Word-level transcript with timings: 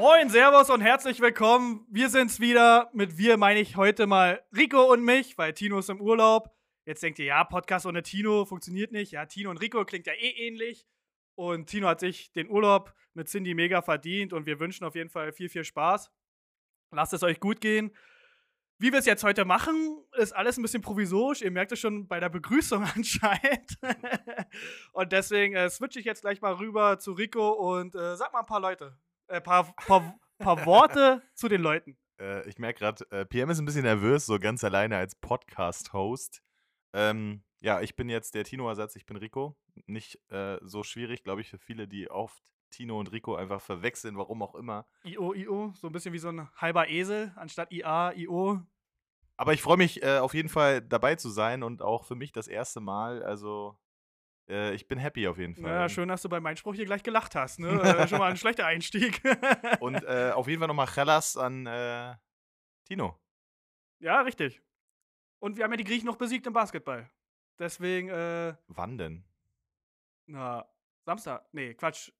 Moin, 0.00 0.30
Servus 0.30 0.70
und 0.70 0.80
herzlich 0.80 1.20
willkommen. 1.20 1.86
Wir 1.90 2.08
sind's 2.08 2.40
wieder. 2.40 2.88
Mit 2.94 3.18
wir 3.18 3.36
meine 3.36 3.60
ich 3.60 3.76
heute 3.76 4.06
mal 4.06 4.42
Rico 4.56 4.90
und 4.90 5.04
mich, 5.04 5.36
weil 5.36 5.52
Tino 5.52 5.78
ist 5.78 5.90
im 5.90 6.00
Urlaub. 6.00 6.56
Jetzt 6.86 7.02
denkt 7.02 7.18
ihr, 7.18 7.26
ja, 7.26 7.44
Podcast 7.44 7.84
ohne 7.84 8.02
Tino 8.02 8.46
funktioniert 8.46 8.92
nicht. 8.92 9.12
Ja, 9.12 9.26
Tino 9.26 9.50
und 9.50 9.58
Rico 9.58 9.84
klingt 9.84 10.06
ja 10.06 10.14
eh 10.14 10.30
ähnlich. 10.46 10.86
Und 11.34 11.66
Tino 11.66 11.86
hat 11.86 12.00
sich 12.00 12.32
den 12.32 12.48
Urlaub 12.48 12.94
mit 13.12 13.28
Cindy 13.28 13.52
mega 13.52 13.82
verdient 13.82 14.32
und 14.32 14.46
wir 14.46 14.58
wünschen 14.58 14.86
auf 14.86 14.94
jeden 14.94 15.10
Fall 15.10 15.32
viel, 15.32 15.50
viel 15.50 15.64
Spaß. 15.64 16.10
Lasst 16.92 17.12
es 17.12 17.22
euch 17.22 17.38
gut 17.38 17.60
gehen. 17.60 17.94
Wie 18.78 18.92
wir 18.92 19.00
es 19.00 19.06
jetzt 19.06 19.22
heute 19.22 19.44
machen, 19.44 20.02
ist 20.16 20.34
alles 20.34 20.56
ein 20.56 20.62
bisschen 20.62 20.80
provisorisch. 20.80 21.42
Ihr 21.42 21.50
merkt 21.50 21.72
es 21.72 21.78
schon 21.78 22.08
bei 22.08 22.20
der 22.20 22.30
Begrüßung 22.30 22.84
anscheinend. 22.96 23.78
und 24.94 25.12
deswegen 25.12 25.56
äh, 25.56 25.68
switche 25.68 25.98
ich 25.98 26.06
jetzt 26.06 26.22
gleich 26.22 26.40
mal 26.40 26.54
rüber 26.54 26.98
zu 26.98 27.12
Rico 27.12 27.50
und 27.50 27.94
äh, 27.94 28.16
sag 28.16 28.32
mal 28.32 28.40
ein 28.40 28.46
paar 28.46 28.60
Leute, 28.60 28.96
äh, 29.30 29.40
paar, 29.40 29.74
paar, 29.86 30.18
paar 30.38 30.66
Worte 30.66 31.22
zu 31.34 31.48
den 31.48 31.62
Leuten. 31.62 31.96
Äh, 32.20 32.48
ich 32.48 32.58
merke 32.58 32.80
gerade, 32.80 33.10
äh, 33.10 33.24
PM 33.24 33.50
ist 33.50 33.58
ein 33.58 33.64
bisschen 33.64 33.84
nervös, 33.84 34.26
so 34.26 34.38
ganz 34.38 34.64
alleine 34.64 34.96
als 34.96 35.14
Podcast-Host. 35.14 36.42
Ähm, 36.92 37.42
ja, 37.60 37.80
ich 37.80 37.94
bin 37.94 38.08
jetzt 38.08 38.34
der 38.34 38.44
Tino-Ersatz, 38.44 38.96
ich 38.96 39.06
bin 39.06 39.16
Rico. 39.16 39.56
Nicht 39.86 40.18
äh, 40.30 40.58
so 40.62 40.82
schwierig, 40.82 41.22
glaube 41.22 41.40
ich, 41.40 41.48
für 41.48 41.58
viele, 41.58 41.86
die 41.86 42.10
oft 42.10 42.42
Tino 42.70 42.98
und 42.98 43.12
Rico 43.12 43.34
einfach 43.36 43.60
verwechseln, 43.60 44.16
warum 44.16 44.42
auch 44.42 44.54
immer. 44.54 44.86
IO, 45.04 45.34
IO, 45.34 45.72
so 45.76 45.86
ein 45.86 45.92
bisschen 45.92 46.12
wie 46.12 46.18
so 46.18 46.28
ein 46.28 46.48
halber 46.56 46.88
Esel, 46.88 47.32
anstatt 47.36 47.72
IA, 47.72 48.12
IO. 48.16 48.60
Aber 49.36 49.52
ich 49.52 49.62
freue 49.62 49.76
mich 49.76 50.02
äh, 50.02 50.18
auf 50.18 50.34
jeden 50.34 50.48
Fall 50.48 50.82
dabei 50.82 51.16
zu 51.16 51.30
sein 51.30 51.62
und 51.62 51.82
auch 51.82 52.04
für 52.04 52.14
mich 52.14 52.32
das 52.32 52.48
erste 52.48 52.80
Mal. 52.80 53.22
Also, 53.22 53.78
äh, 54.50 54.74
ich 54.74 54.86
bin 54.88 54.98
happy 54.98 55.26
auf 55.28 55.38
jeden 55.38 55.54
Fall. 55.54 55.70
Ja, 55.70 55.88
schön, 55.88 56.08
dass 56.08 56.22
du 56.22 56.28
bei 56.28 56.40
meinem 56.40 56.56
Spruch 56.56 56.74
hier 56.74 56.84
gleich 56.84 57.02
gelacht 57.02 57.34
hast. 57.34 57.58
Ne? 57.58 57.68
äh, 57.82 58.08
schon 58.08 58.18
mal 58.18 58.30
ein 58.30 58.36
schlechter 58.36 58.66
Einstieg. 58.66 59.22
und 59.80 60.02
äh, 60.04 60.32
auf 60.34 60.48
jeden 60.48 60.58
Fall 60.58 60.68
nochmal 60.68 60.88
Chelas 60.88 61.36
an 61.36 61.66
äh, 61.66 62.14
Tino. 62.84 63.18
Ja, 64.00 64.22
richtig. 64.22 64.62
Und 65.38 65.56
wir 65.56 65.64
haben 65.64 65.70
ja 65.70 65.76
die 65.76 65.84
Griechen 65.84 66.06
noch 66.06 66.16
besiegt 66.16 66.46
im 66.46 66.52
Basketball. 66.52 67.10
Deswegen, 67.58 68.08
äh. 68.08 68.54
Wann 68.68 68.98
denn? 68.98 69.24
Na, 70.26 70.66
Samstag. 71.04 71.46
Nee, 71.52 71.74
Quatsch. 71.74 72.10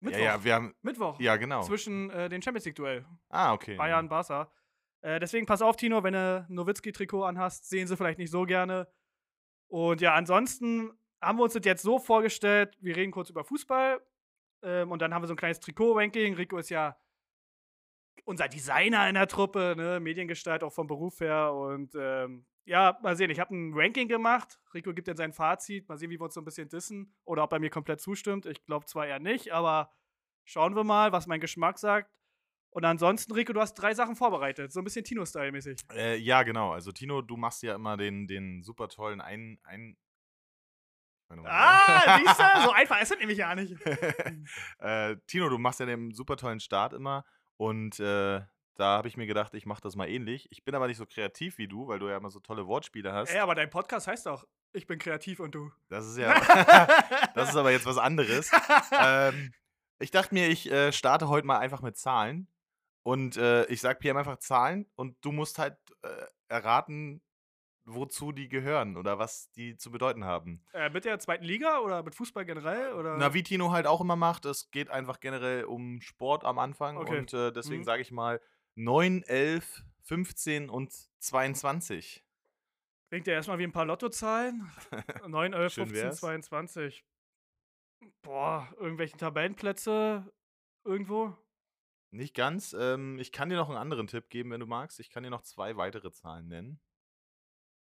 Mittwoch. 0.00 0.18
Ja, 0.18 0.24
ja, 0.24 0.44
wir 0.44 0.54
haben. 0.54 0.74
Mittwoch. 0.82 1.20
Ja, 1.20 1.36
genau. 1.36 1.62
Zwischen 1.62 2.10
äh, 2.10 2.28
den 2.28 2.42
Champions 2.42 2.66
League-Duell. 2.66 3.06
Ah, 3.28 3.52
okay. 3.52 3.76
Bayern, 3.76 4.08
Barca. 4.08 4.50
Äh, 5.00 5.18
deswegen 5.20 5.46
pass 5.46 5.62
auf, 5.62 5.76
Tino, 5.76 6.02
wenn 6.02 6.14
du 6.14 6.46
Nowitzki-Trikot 6.48 7.24
anhast, 7.24 7.68
sehen 7.68 7.86
sie 7.86 7.96
vielleicht 7.96 8.18
nicht 8.18 8.30
so 8.30 8.44
gerne. 8.44 8.88
Und 9.74 10.00
ja, 10.00 10.14
ansonsten 10.14 10.92
haben 11.20 11.36
wir 11.36 11.42
uns 11.42 11.54
das 11.54 11.64
jetzt 11.64 11.82
so 11.82 11.98
vorgestellt, 11.98 12.78
wir 12.80 12.94
reden 12.94 13.10
kurz 13.10 13.30
über 13.30 13.42
Fußball. 13.42 14.00
Ähm, 14.62 14.92
und 14.92 15.02
dann 15.02 15.12
haben 15.12 15.24
wir 15.24 15.26
so 15.26 15.34
ein 15.34 15.36
kleines 15.36 15.58
Trikot-Ranking. 15.58 16.34
Rico 16.34 16.58
ist 16.58 16.70
ja 16.70 16.96
unser 18.24 18.46
Designer 18.46 19.08
in 19.08 19.16
der 19.16 19.26
Truppe, 19.26 19.74
ne? 19.76 19.98
Mediengestalt 19.98 20.62
auch 20.62 20.72
vom 20.72 20.86
Beruf 20.86 21.18
her. 21.18 21.52
Und 21.52 21.92
ähm, 21.96 22.46
ja, 22.66 22.96
mal 23.02 23.16
sehen, 23.16 23.30
ich 23.30 23.40
habe 23.40 23.52
ein 23.52 23.72
Ranking 23.74 24.06
gemacht. 24.06 24.60
Rico 24.74 24.94
gibt 24.94 25.08
dann 25.08 25.16
sein 25.16 25.32
Fazit. 25.32 25.88
Mal 25.88 25.98
sehen, 25.98 26.10
wie 26.10 26.20
wir 26.20 26.24
uns 26.24 26.34
so 26.34 26.40
ein 26.40 26.44
bisschen 26.44 26.68
dissen 26.68 27.12
oder 27.24 27.42
ob 27.42 27.52
er 27.52 27.58
mir 27.58 27.70
komplett 27.70 28.00
zustimmt. 28.00 28.46
Ich 28.46 28.64
glaube 28.66 28.86
zwar 28.86 29.08
eher 29.08 29.18
nicht, 29.18 29.50
aber 29.52 29.90
schauen 30.44 30.76
wir 30.76 30.84
mal, 30.84 31.10
was 31.10 31.26
mein 31.26 31.40
Geschmack 31.40 31.80
sagt. 31.80 32.16
Und 32.74 32.84
ansonsten, 32.84 33.32
Rico, 33.32 33.52
du 33.52 33.60
hast 33.60 33.74
drei 33.74 33.94
Sachen 33.94 34.16
vorbereitet, 34.16 34.72
so 34.72 34.80
ein 34.80 34.84
bisschen 34.84 35.04
Tino-Style-mäßig. 35.04 35.78
Äh, 35.92 36.16
ja, 36.16 36.42
genau. 36.42 36.72
Also, 36.72 36.90
Tino, 36.90 37.22
du 37.22 37.36
machst 37.36 37.62
ja 37.62 37.76
immer 37.76 37.96
den, 37.96 38.26
den 38.26 38.64
super 38.64 38.88
tollen 38.88 39.20
ein, 39.20 39.60
ein 39.62 39.96
Ah, 41.44 42.18
siehst 42.18 42.38
du? 42.38 42.62
So 42.64 42.72
einfach 42.74 43.00
ist 43.00 43.10
das 43.10 43.18
nämlich 43.18 43.38
ja 43.38 43.54
nicht. 43.54 43.76
äh, 44.78 45.16
Tino, 45.26 45.48
du 45.48 45.58
machst 45.58 45.80
ja 45.80 45.86
den 45.86 46.12
super 46.12 46.36
tollen 46.36 46.60
Start 46.60 46.92
immer 46.92 47.24
und 47.56 47.98
äh, 48.00 48.42
da 48.76 48.84
habe 48.96 49.08
ich 49.08 49.16
mir 49.16 49.26
gedacht, 49.26 49.54
ich 49.54 49.66
mache 49.66 49.80
das 49.80 49.94
mal 49.96 50.08
ähnlich. 50.08 50.48
Ich 50.50 50.64
bin 50.64 50.74
aber 50.74 50.88
nicht 50.88 50.96
so 50.96 51.06
kreativ 51.06 51.58
wie 51.58 51.68
du, 51.68 51.86
weil 51.86 52.00
du 52.00 52.08
ja 52.08 52.16
immer 52.16 52.30
so 52.30 52.40
tolle 52.40 52.66
Wortspiele 52.66 53.12
hast. 53.12 53.30
Ey, 53.30 53.38
aber 53.38 53.54
dein 53.54 53.70
Podcast 53.70 54.06
heißt 54.06 54.26
doch, 54.26 54.46
ich 54.72 54.86
bin 54.86 54.98
kreativ 54.98 55.40
und 55.40 55.54
du. 55.54 55.70
Das 55.88 56.06
ist 56.06 56.18
ja, 56.18 56.34
das 57.34 57.50
ist 57.50 57.56
aber 57.56 57.70
jetzt 57.70 57.86
was 57.86 57.98
anderes. 57.98 58.50
ähm, 58.92 59.52
ich 60.00 60.10
dachte 60.10 60.34
mir, 60.34 60.48
ich 60.48 60.70
äh, 60.70 60.92
starte 60.92 61.28
heute 61.28 61.46
mal 61.46 61.58
einfach 61.58 61.82
mit 61.82 61.96
Zahlen. 61.96 62.48
Und 63.04 63.36
äh, 63.36 63.66
ich 63.66 63.82
sag 63.82 64.00
PM 64.00 64.16
einfach 64.16 64.38
Zahlen 64.38 64.86
und 64.96 65.16
du 65.20 65.30
musst 65.30 65.58
halt 65.58 65.76
äh, 66.02 66.08
erraten, 66.48 67.22
wozu 67.84 68.32
die 68.32 68.48
gehören 68.48 68.96
oder 68.96 69.18
was 69.18 69.50
die 69.52 69.76
zu 69.76 69.90
bedeuten 69.90 70.24
haben. 70.24 70.64
Äh, 70.72 70.88
mit 70.88 71.04
der 71.04 71.18
zweiten 71.18 71.44
Liga 71.44 71.80
oder 71.80 72.02
mit 72.02 72.14
Fußball 72.14 72.46
generell? 72.46 72.94
Oder? 72.94 73.18
Na, 73.18 73.34
wie 73.34 73.42
Tino 73.42 73.72
halt 73.72 73.86
auch 73.86 74.00
immer 74.00 74.16
macht, 74.16 74.46
es 74.46 74.70
geht 74.70 74.88
einfach 74.88 75.20
generell 75.20 75.64
um 75.64 76.00
Sport 76.00 76.44
am 76.44 76.58
Anfang 76.58 76.96
okay. 76.96 77.18
und 77.18 77.34
äh, 77.34 77.52
deswegen 77.52 77.82
mhm. 77.82 77.84
sage 77.84 78.00
ich 78.00 78.10
mal 78.10 78.40
9, 78.76 79.22
11, 79.22 79.84
15 80.00 80.70
und 80.70 80.90
22. 81.20 82.24
Klingt 83.10 83.26
ja 83.26 83.34
erstmal 83.34 83.58
wie 83.58 83.64
ein 83.64 83.72
paar 83.72 83.84
Lottozahlen. 83.84 84.66
9, 85.28 85.52
11, 85.52 85.74
15, 85.74 86.02
wär's. 86.02 86.16
22. 86.20 87.04
Boah, 88.22 88.72
irgendwelche 88.78 89.18
Tabellenplätze 89.18 90.32
irgendwo? 90.84 91.36
Nicht 92.14 92.34
ganz. 92.34 92.76
Ähm, 92.78 93.18
ich 93.18 93.32
kann 93.32 93.48
dir 93.48 93.56
noch 93.56 93.68
einen 93.68 93.78
anderen 93.78 94.06
Tipp 94.06 94.30
geben, 94.30 94.52
wenn 94.52 94.60
du 94.60 94.66
magst. 94.66 95.00
Ich 95.00 95.10
kann 95.10 95.24
dir 95.24 95.30
noch 95.30 95.42
zwei 95.42 95.76
weitere 95.76 96.12
Zahlen 96.12 96.46
nennen. 96.46 96.80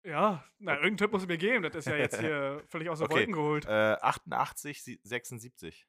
Ja, 0.02 0.42
na, 0.58 0.72
irgendeinen 0.72 0.96
Tipp 0.96 1.12
muss 1.12 1.22
ich 1.22 1.28
mir 1.28 1.36
geben. 1.36 1.62
Das 1.62 1.74
ist 1.74 1.86
ja 1.86 1.96
jetzt 1.96 2.18
hier 2.18 2.62
völlig 2.68 2.88
aus 2.88 3.00
den 3.00 3.04
okay. 3.04 3.16
Wolken 3.16 3.34
geholt. 3.34 3.66
Äh, 3.66 3.96
88, 4.00 5.00
76. 5.02 5.86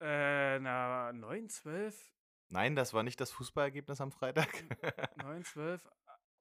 Äh, 0.00 0.58
na, 0.58 1.12
9, 1.12 1.48
12. 1.48 2.12
Nein, 2.48 2.74
das 2.74 2.92
war 2.92 3.04
nicht 3.04 3.20
das 3.20 3.30
Fußballergebnis 3.30 4.00
am 4.00 4.10
Freitag. 4.10 4.48
9, 5.22 5.44
12, 5.44 5.88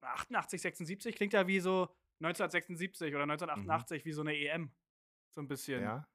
88, 0.02 0.60
76 0.60 1.16
klingt 1.16 1.34
ja 1.34 1.46
wie 1.46 1.60
so 1.60 1.84
1976 2.20 3.14
oder 3.14 3.24
1988 3.24 4.04
mhm. 4.04 4.10
wie 4.10 4.14
so 4.14 4.22
eine 4.22 4.36
EM. 4.36 4.72
So 5.30 5.42
ein 5.42 5.48
bisschen. 5.48 5.84
Ja, 5.84 6.08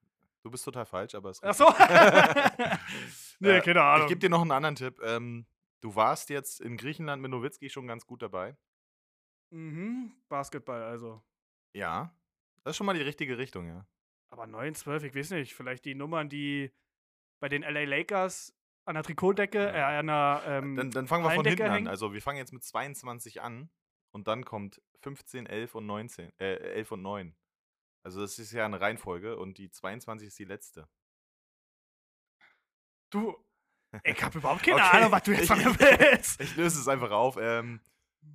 du 0.43 0.51
bist 0.51 0.65
total 0.65 0.87
falsch, 0.87 1.15
aber 1.15 1.31
es 1.31 1.43
Ach 1.43 1.55
so. 1.55 1.65
nee, 3.41 3.59
äh, 3.59 3.61
keine 3.61 3.83
Ahnung. 3.83 4.07
Ich 4.07 4.09
gebe 4.09 4.21
dir 4.21 4.31
noch 4.31 4.43
einen 4.43 4.53
anderen 4.53 4.77
Tipp. 4.77 5.01
Ähm, 5.03 5.47
du 5.81 5.95
warst 5.95 6.31
jetzt 6.31 6.61
in 6.61 6.77
Griechenland 6.77 7.23
mit 7.23 7.31
Nowitzki 7.31 7.71
schon 7.71 7.87
ganz 7.87 8.07
gut 8.07 8.23
dabei. 8.23 8.57
Mhm, 9.51 10.13
Basketball 10.29 10.83
also. 10.83 11.23
Ja, 11.75 12.15
das 12.65 12.73
ist 12.73 12.77
schon 12.77 12.87
mal 12.87 12.95
die 12.95 13.03
richtige 13.03 13.39
Richtung, 13.39 13.67
ja. 13.67 13.87
Aber 14.31 14.47
9, 14.47 14.75
12, 14.75 15.05
ich 15.05 15.15
weiß 15.15 15.31
nicht. 15.31 15.55
Vielleicht 15.55 15.85
die 15.85 15.95
Nummern, 15.95 16.29
die 16.29 16.71
bei 17.41 17.49
den 17.49 17.63
LA 17.63 17.85
Lakers 17.85 18.55
an 18.85 18.95
der 18.95 19.03
Trikotdecke, 19.03 19.73
äh, 19.73 19.81
an 19.81 20.07
der. 20.07 20.43
Ähm, 20.47 20.77
dann, 20.77 20.91
dann 20.91 21.07
fangen 21.07 21.25
wir 21.25 21.31
von 21.31 21.47
hinten 21.47 21.63
hängen. 21.63 21.87
an. 21.87 21.89
Also, 21.89 22.13
wir 22.13 22.23
fangen 22.23 22.39
jetzt 22.39 22.53
mit 22.53 22.63
22 22.63 23.41
an 23.41 23.71
und 24.11 24.29
dann 24.29 24.45
kommt 24.45 24.83
15, 25.01 25.47
11 25.47 25.75
und 25.75 25.87
19, 25.87 26.33
äh, 26.39 26.57
11 26.57 26.93
und 26.93 27.03
9. 27.03 27.37
Also, 28.09 28.23
das 28.23 28.39
ist 28.39 28.53
ja 28.53 28.65
eine 28.65 28.81
Reihenfolge 28.81 29.37
und 29.37 29.59
die 29.59 29.71
22 29.71 30.29
ist 30.29 30.39
die 30.39 30.47
letzte. 30.47 30.89
Du, 33.11 33.37
ich 34.03 34.23
habe 34.23 34.39
überhaupt 34.39 34.63
keine 34.63 34.77
okay. 34.77 34.97
Ahnung, 34.97 35.13
was 35.13 35.25
du 35.25 35.33
jetzt 35.33 35.49
von 35.49 35.59
mir 35.59 35.67
willst. 35.79 36.41
Ich 36.41 36.57
löse 36.57 36.81
es 36.81 36.89
einfach 36.89 37.11
auf. 37.11 37.37
Ähm, 37.39 37.83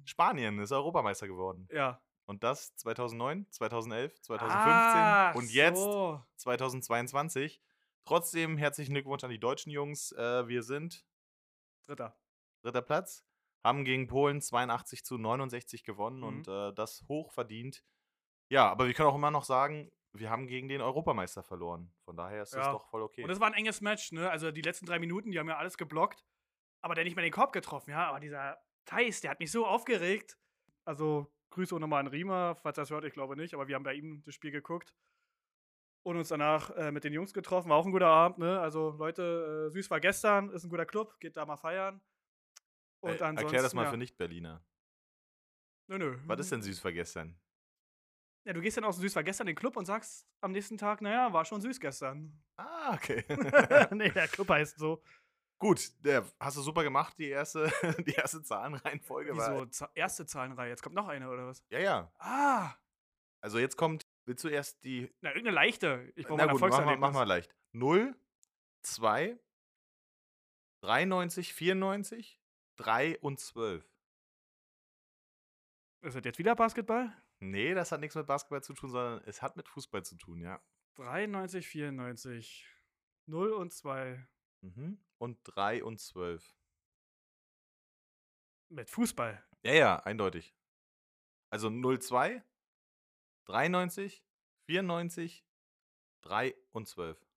Spanien 0.05 0.59
ist 0.59 0.71
Europameister 0.71 1.27
geworden. 1.27 1.67
Ja. 1.71 1.99
Und 2.25 2.43
das 2.43 2.75
2009, 2.75 3.47
2011, 3.49 4.21
2015 4.21 4.61
ah, 4.61 5.31
und 5.31 5.51
jetzt 5.51 5.79
so. 5.79 6.21
2022. 6.35 7.59
Trotzdem 8.05 8.59
herzlichen 8.59 8.93
Glückwunsch 8.93 9.23
an 9.23 9.31
die 9.31 9.39
deutschen 9.39 9.71
Jungs. 9.71 10.11
Äh, 10.11 10.47
wir 10.47 10.61
sind 10.61 11.03
Dritter. 11.87 12.15
Dritter 12.61 12.83
Platz. 12.83 13.25
Haben 13.63 13.85
gegen 13.85 14.05
Polen 14.05 14.39
82 14.39 15.03
zu 15.03 15.17
69 15.17 15.83
gewonnen 15.83 16.17
mhm. 16.17 16.23
und 16.25 16.47
äh, 16.47 16.71
das 16.73 17.03
hoch 17.07 17.31
verdient. 17.31 17.83
Ja, 18.53 18.69
aber 18.69 18.85
wir 18.85 18.93
können 18.93 19.09
auch 19.09 19.15
immer 19.15 19.31
noch 19.31 19.45
sagen, 19.45 19.91
wir 20.13 20.29
haben 20.29 20.45
gegen 20.45 20.69
den 20.69 20.79
Europameister 20.79 21.41
verloren. 21.41 21.91
Von 22.05 22.15
daher 22.15 22.43
ist 22.43 22.53
das 22.53 22.67
doch 22.67 22.87
voll 22.87 23.01
okay. 23.01 23.23
Und 23.23 23.29
das 23.29 23.39
war 23.39 23.47
ein 23.47 23.55
enges 23.55 23.81
Match, 23.81 24.11
ne? 24.11 24.29
Also 24.29 24.51
die 24.51 24.61
letzten 24.61 24.85
drei 24.85 24.99
Minuten, 24.99 25.31
die 25.31 25.39
haben 25.39 25.49
ja 25.49 25.57
alles 25.57 25.75
geblockt, 25.75 26.23
aber 26.83 26.93
der 26.93 27.03
nicht 27.03 27.15
mehr 27.15 27.25
den 27.25 27.33
Korb 27.33 27.51
getroffen, 27.51 27.89
ja. 27.89 28.07
Aber 28.07 28.19
dieser 28.19 28.61
Thais, 28.85 29.21
der 29.21 29.31
hat 29.31 29.39
mich 29.39 29.51
so 29.51 29.65
aufgeregt. 29.65 30.37
Also 30.85 31.33
Grüße 31.49 31.75
auch 31.75 31.79
nochmal 31.79 32.01
an 32.01 32.07
Riemer, 32.07 32.55
falls 32.61 32.77
er 32.77 32.83
das 32.83 32.91
hört, 32.91 33.05
ich 33.05 33.13
glaube 33.13 33.35
nicht, 33.35 33.55
aber 33.55 33.67
wir 33.67 33.73
haben 33.73 33.83
bei 33.83 33.95
ihm 33.95 34.21
das 34.23 34.35
Spiel 34.35 34.51
geguckt 34.51 34.93
und 36.03 36.17
uns 36.17 36.27
danach 36.27 36.69
äh, 36.71 36.91
mit 36.91 37.03
den 37.03 37.13
Jungs 37.13 37.33
getroffen. 37.33 37.69
War 37.69 37.77
auch 37.77 37.87
ein 37.87 37.91
guter 37.91 38.05
Abend, 38.05 38.37
ne? 38.37 38.59
Also 38.59 38.91
Leute, 38.91 39.69
äh, 39.69 39.71
süß 39.71 39.89
war 39.89 39.99
gestern, 39.99 40.51
ist 40.51 40.63
ein 40.63 40.69
guter 40.69 40.85
Club, 40.85 41.19
geht 41.19 41.37
da 41.37 41.45
mal 41.47 41.57
feiern. 41.57 42.01
Und 42.99 43.19
äh, 43.19 43.33
Erklär 43.33 43.63
das 43.63 43.73
mal 43.73 43.85
ja. 43.85 43.89
für 43.89 43.97
Nicht-Berliner. 43.97 44.63
Nö, 45.87 45.97
nö. 45.97 46.19
Was 46.27 46.39
ist 46.39 46.51
denn 46.51 46.61
süß 46.61 46.83
war 46.83 46.91
gestern? 46.91 47.35
Ja, 48.45 48.51
du 48.51 48.59
gehst 48.59 48.75
dann 48.75 48.83
aus 48.83 48.97
Süß 48.97 49.15
war 49.15 49.23
gestern 49.23 49.47
in 49.47 49.53
den 49.53 49.59
Club 49.59 49.77
und 49.77 49.85
sagst 49.85 50.27
am 50.41 50.51
nächsten 50.51 50.77
Tag, 50.77 51.01
naja, 51.01 51.31
war 51.31 51.45
schon 51.45 51.61
süß 51.61 51.79
gestern. 51.79 52.43
Ah, 52.57 52.93
okay. 52.93 53.23
nee, 53.91 54.09
der 54.09 54.27
Club 54.27 54.49
heißt 54.49 54.77
so. 54.77 55.01
Gut, 55.59 55.91
der, 56.03 56.25
hast 56.41 56.57
du 56.57 56.61
super 56.61 56.83
gemacht, 56.83 57.17
die 57.17 57.29
erste, 57.29 57.71
die 58.05 58.11
erste 58.11 58.43
Zahlenreihenfolge. 58.43 59.31
Wieso? 59.33 59.81
War, 59.81 59.91
erste 59.95 60.25
Zahlenreihe, 60.25 60.69
jetzt 60.69 60.83
kommt 60.83 60.95
noch 60.95 61.07
eine, 61.07 61.29
oder 61.29 61.47
was? 61.47 61.63
Ja, 61.69 61.79
ja. 61.79 62.11
Ah. 62.17 62.73
Also 63.39 63.59
jetzt 63.59 63.77
kommt, 63.77 64.05
willst 64.25 64.43
du 64.43 64.49
erst 64.49 64.83
die. 64.83 65.09
Na, 65.21 65.29
irgendeine 65.29 65.55
leichte. 65.55 66.11
Ich 66.15 66.27
brauche 66.27 66.45
mal 66.45 66.51
gut, 66.51 66.59
mach, 66.59 66.85
mal, 66.85 66.97
mach 66.97 67.13
mal 67.13 67.23
leicht. 67.23 67.55
0, 67.71 68.13
2, 68.81 69.39
93, 70.81 71.53
94, 71.53 72.41
3 72.75 73.19
und 73.19 73.39
12. 73.39 73.89
Ist 76.01 76.17
das 76.17 76.25
jetzt 76.25 76.39
wieder 76.39 76.55
Basketball? 76.55 77.13
Nee, 77.43 77.73
das 77.73 77.91
hat 77.91 77.99
nichts 77.99 78.15
mit 78.15 78.25
Basketball 78.25 78.63
zu 78.63 78.73
tun, 78.73 78.89
sondern 78.89 79.21
es 79.25 79.41
hat 79.41 79.57
mit 79.57 79.67
Fußball 79.67 80.05
zu 80.05 80.15
tun, 80.15 80.39
ja. 80.39 80.61
93, 80.95 81.67
94. 81.67 82.65
0 83.25 83.51
und 83.51 83.73
2. 83.73 84.25
Mhm. 84.61 85.03
Und 85.17 85.39
3 85.43 85.83
und 85.83 85.99
12. 85.99 86.55
Mit 88.69 88.89
Fußball. 88.89 89.43
Ja, 89.63 89.73
ja, 89.73 89.95
eindeutig. 89.97 90.55
Also 91.49 91.69
02, 91.69 92.41
93, 93.45 94.25
94, 94.65 95.45
3 96.21 96.55
und 96.71 96.87
12. 96.87 97.27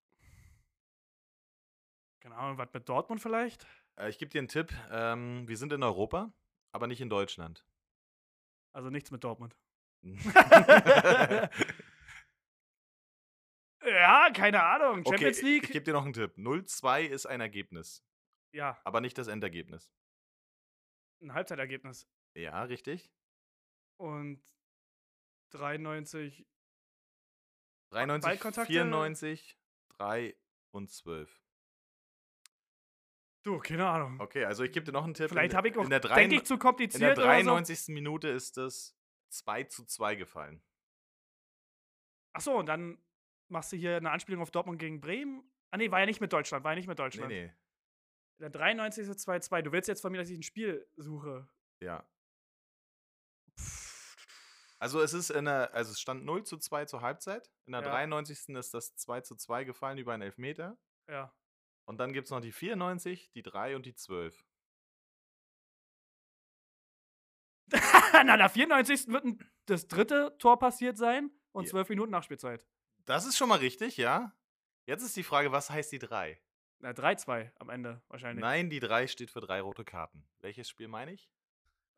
Keine 2.21 2.37
Ahnung, 2.37 2.59
was 2.59 2.73
mit 2.73 2.89
Dortmund 2.89 3.21
vielleicht? 3.21 3.67
Äh, 3.97 4.09
ich 4.09 4.19
gebe 4.19 4.31
dir 4.31 4.39
einen 4.39 4.49
Tipp. 4.49 4.73
Ähm, 4.91 5.49
wir 5.49 5.57
sind 5.57 5.73
in 5.73 5.83
Europa, 5.83 6.33
aber 6.71 6.87
nicht 6.87 7.01
in 7.01 7.11
Deutschland. 7.11 7.67
Also 8.73 8.89
nichts 8.91 9.11
mit 9.11 9.25
Dortmund. 9.25 9.57
Okay, 10.15 11.49
Ja, 13.85 14.31
keine 14.35 14.63
Ahnung. 14.63 15.05
Champions 15.05 15.39
ich, 15.39 15.45
League? 15.45 15.65
ich 15.65 15.71
gebe 15.71 15.85
dir 15.85 15.93
noch 15.93 16.05
einen 16.05 16.13
Tipp. 16.13 16.35
02 16.37 17.05
ist 17.07 17.27
ein 17.27 17.41
Ergebnis, 17.41 18.05
ja, 18.53 18.81
aber 18.85 19.01
nicht 19.01 19.17
das 19.19 19.29
Endergebnis. 19.29 19.93
ein 21.23 21.33
Halbzeitergebnis. 21.35 22.09
Ja, 22.35 22.63
richtig. 22.65 23.13
Und 23.99 24.43
93. 25.53 26.47
93, 27.93 28.29
Ballkontakte? 28.29 28.73
94, 28.73 29.59
3 29.99 30.37
und 30.73 30.91
12. 30.91 31.43
Du, 33.45 33.61
keine 33.61 33.89
Ahnung. 33.89 34.21
Okay, 34.21 34.45
also 34.45 34.65
ich 34.65 34.73
gebe 34.73 34.85
dir 34.85 34.91
noch 34.93 35.05
einen 35.05 35.15
Tipp. 35.15 35.29
Vielleicht 35.29 35.53
In- 35.53 35.57
habe 35.57 35.69
ich 35.69 35.77
auch, 35.77 35.85
in 35.85 35.91
der, 35.91 36.01
denke 36.01 36.35
ich, 36.35 36.45
zu 36.45 36.55
in 36.55 36.59
der 36.59 36.65
kompliziert 36.65 37.13
oder 37.13 37.23
so. 37.23 37.23
93. 37.23 37.95
Minute 37.95 38.29
ist 38.29 38.59
es 38.59 38.96
2 39.29 39.65
zu 39.65 39.85
2 39.85 40.15
gefallen. 40.17 40.63
Achso, 42.33 42.59
und 42.59 42.67
dann 42.67 43.03
machst 43.49 43.73
du 43.73 43.77
hier 43.77 43.97
eine 43.97 44.11
Anspielung 44.11 44.43
auf 44.43 44.51
Dortmund 44.51 44.79
gegen 44.79 45.01
Bremen. 45.01 45.51
Ah, 45.71 45.77
nee, 45.79 45.91
war 45.91 46.01
ja 46.01 46.07
nicht 46.07 46.21
mit 46.21 46.33
Deutschland, 46.33 46.65
war 46.65 46.73
ja 46.73 46.77
nicht 46.77 46.87
mit 46.89 46.99
Nee, 46.99 47.05
Deutschland. 47.05 47.29
nee. 47.29 47.45
In 48.39 48.43
der 48.43 48.51
93. 48.51 49.07
2-2. 49.09 49.63
Du 49.63 49.73
willst 49.73 49.89
jetzt 49.89 50.03
von 50.03 50.13
mir, 50.13 50.19
dass 50.19 50.29
ich 50.29 50.39
ein 50.39 50.43
Spiel 50.43 50.87
suche. 50.97 51.49
Ja. 51.81 52.07
Also 54.79 55.01
es 55.01 55.15
ist 55.15 55.31
in 55.31 55.47
der, 55.47 55.73
also 55.73 55.93
es 55.93 56.01
stand 56.01 56.25
0 56.25 56.45
zu 56.45 56.59
2 56.59 56.85
zur 56.85 57.01
Halbzeit. 57.01 57.51
In 57.65 57.73
der 57.73 57.81
Ja. 57.83 57.89
93. 57.89 58.55
ist 58.57 58.75
das 58.75 58.95
2 58.97 59.23
zu 59.23 59.37
2 59.37 59.65
gefallen 59.65 59.97
über 59.99 60.13
einen 60.13 60.23
Elfmeter. 60.23 60.79
Ja. 61.09 61.35
Und 61.89 61.99
dann 61.99 62.13
gibt 62.13 62.27
es 62.27 62.31
noch 62.31 62.41
die 62.41 62.53
94, 62.53 63.31
die 63.33 63.43
3 63.43 63.77
und 63.77 63.87
die 63.87 63.95
12. 63.95 64.45
Na, 68.25 68.37
der 68.37 68.49
94. 68.49 69.09
wird 69.09 69.25
ein, 69.25 69.39
das 69.67 69.89
dritte 69.89 70.35
Tor 70.39 70.59
passiert 70.59 70.97
sein 70.97 71.31
und 71.53 71.65
Ja. 71.65 71.71
zwölf 71.71 71.89
Minuten 71.89 72.11
Nachspielzeit. 72.13 72.67
Das 73.05 73.27
ist 73.27 73.37
schon 73.37 73.49
mal 73.49 73.59
richtig, 73.59 73.97
ja. 73.97 74.33
Jetzt 74.87 75.03
ist 75.03 75.17
die 75.17 75.23
Frage, 75.23 75.53
was 75.53 75.71
heißt 75.71 75.93
die 75.93 75.99
3? 75.99 76.41
Na, 76.81 76.91
3-2 76.93 77.51
am 77.59 77.71
Ende 77.71 78.03
wahrscheinlich. 78.09 78.41
Nein, 78.43 78.69
die 78.71 78.81
3 78.81 79.07
steht 79.07 79.31
für 79.31 79.41
drei 79.41 79.61
rote 79.61 79.85
Karten. 79.85 80.27
Welches 80.41 80.69
Spiel 80.69 80.89
meine 80.89 81.13
ich? 81.13 81.31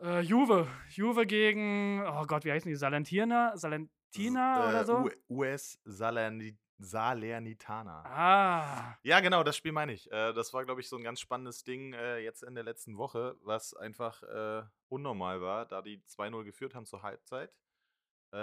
Äh, 0.00 0.20
Juve. 0.20 0.68
Juve 0.90 1.26
gegen, 1.26 2.02
oh 2.06 2.24
Gott, 2.26 2.44
wie 2.44 2.52
heißen 2.52 2.68
die? 2.68 2.76
Salentina? 2.76 3.56
Salentina 3.56 4.62
S- 4.62 4.68
oder 4.68 4.80
äh, 4.80 4.84
so? 4.84 4.96
U- 5.34 5.38
US 5.40 5.78
Salerni 5.84 6.56
Salernitana. 6.78 8.02
ah. 8.04 8.98
Ja, 9.02 9.20
genau, 9.20 9.42
das 9.42 9.56
Spiel 9.56 9.72
meine 9.72 9.92
ich. 9.92 10.10
Äh, 10.10 10.32
das 10.32 10.52
war, 10.54 10.64
glaube 10.64 10.80
ich, 10.80 10.88
so 10.88 10.96
ein 10.96 11.02
ganz 11.04 11.20
spannendes 11.20 11.64
Ding 11.64 11.92
äh, 11.92 12.18
jetzt 12.18 12.42
in 12.42 12.54
der 12.54 12.64
letzten 12.64 12.96
Woche, 12.96 13.36
was 13.42 13.74
einfach 13.74 14.22
äh, 14.22 14.62
unnormal 14.88 15.40
war, 15.40 15.66
da 15.66 15.82
die 15.82 16.00
2-0 16.02 16.44
geführt 16.44 16.74
haben 16.74 16.86
zur 16.86 17.02
Halbzeit. 17.02 17.52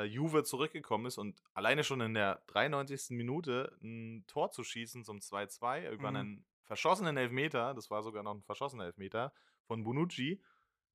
Juve 0.08 0.44
zurückgekommen 0.44 1.06
ist 1.06 1.20
und 1.20 1.44
alleine 1.54 1.84
schon 1.84 2.02
in 2.02 2.16
der 2.16 2.42
93. 2.48 3.12
Minute 3.12 3.78
ein 3.84 4.24
Tor 4.26 4.50
zu 4.50 4.64
schießen 4.64 5.04
zum 5.04 5.20
2-2 5.20 5.92
über 5.92 6.10
Mhm. 6.10 6.16
einen 6.18 6.46
verschossenen 6.64 7.18
Elfmeter, 7.18 7.76
das 7.76 7.92
war 7.92 8.02
sogar 8.02 8.24
noch 8.24 8.34
ein 8.34 8.42
verschossener 8.42 8.86
Elfmeter 8.86 9.32
von 9.68 9.84
Bonucci. 9.84 10.42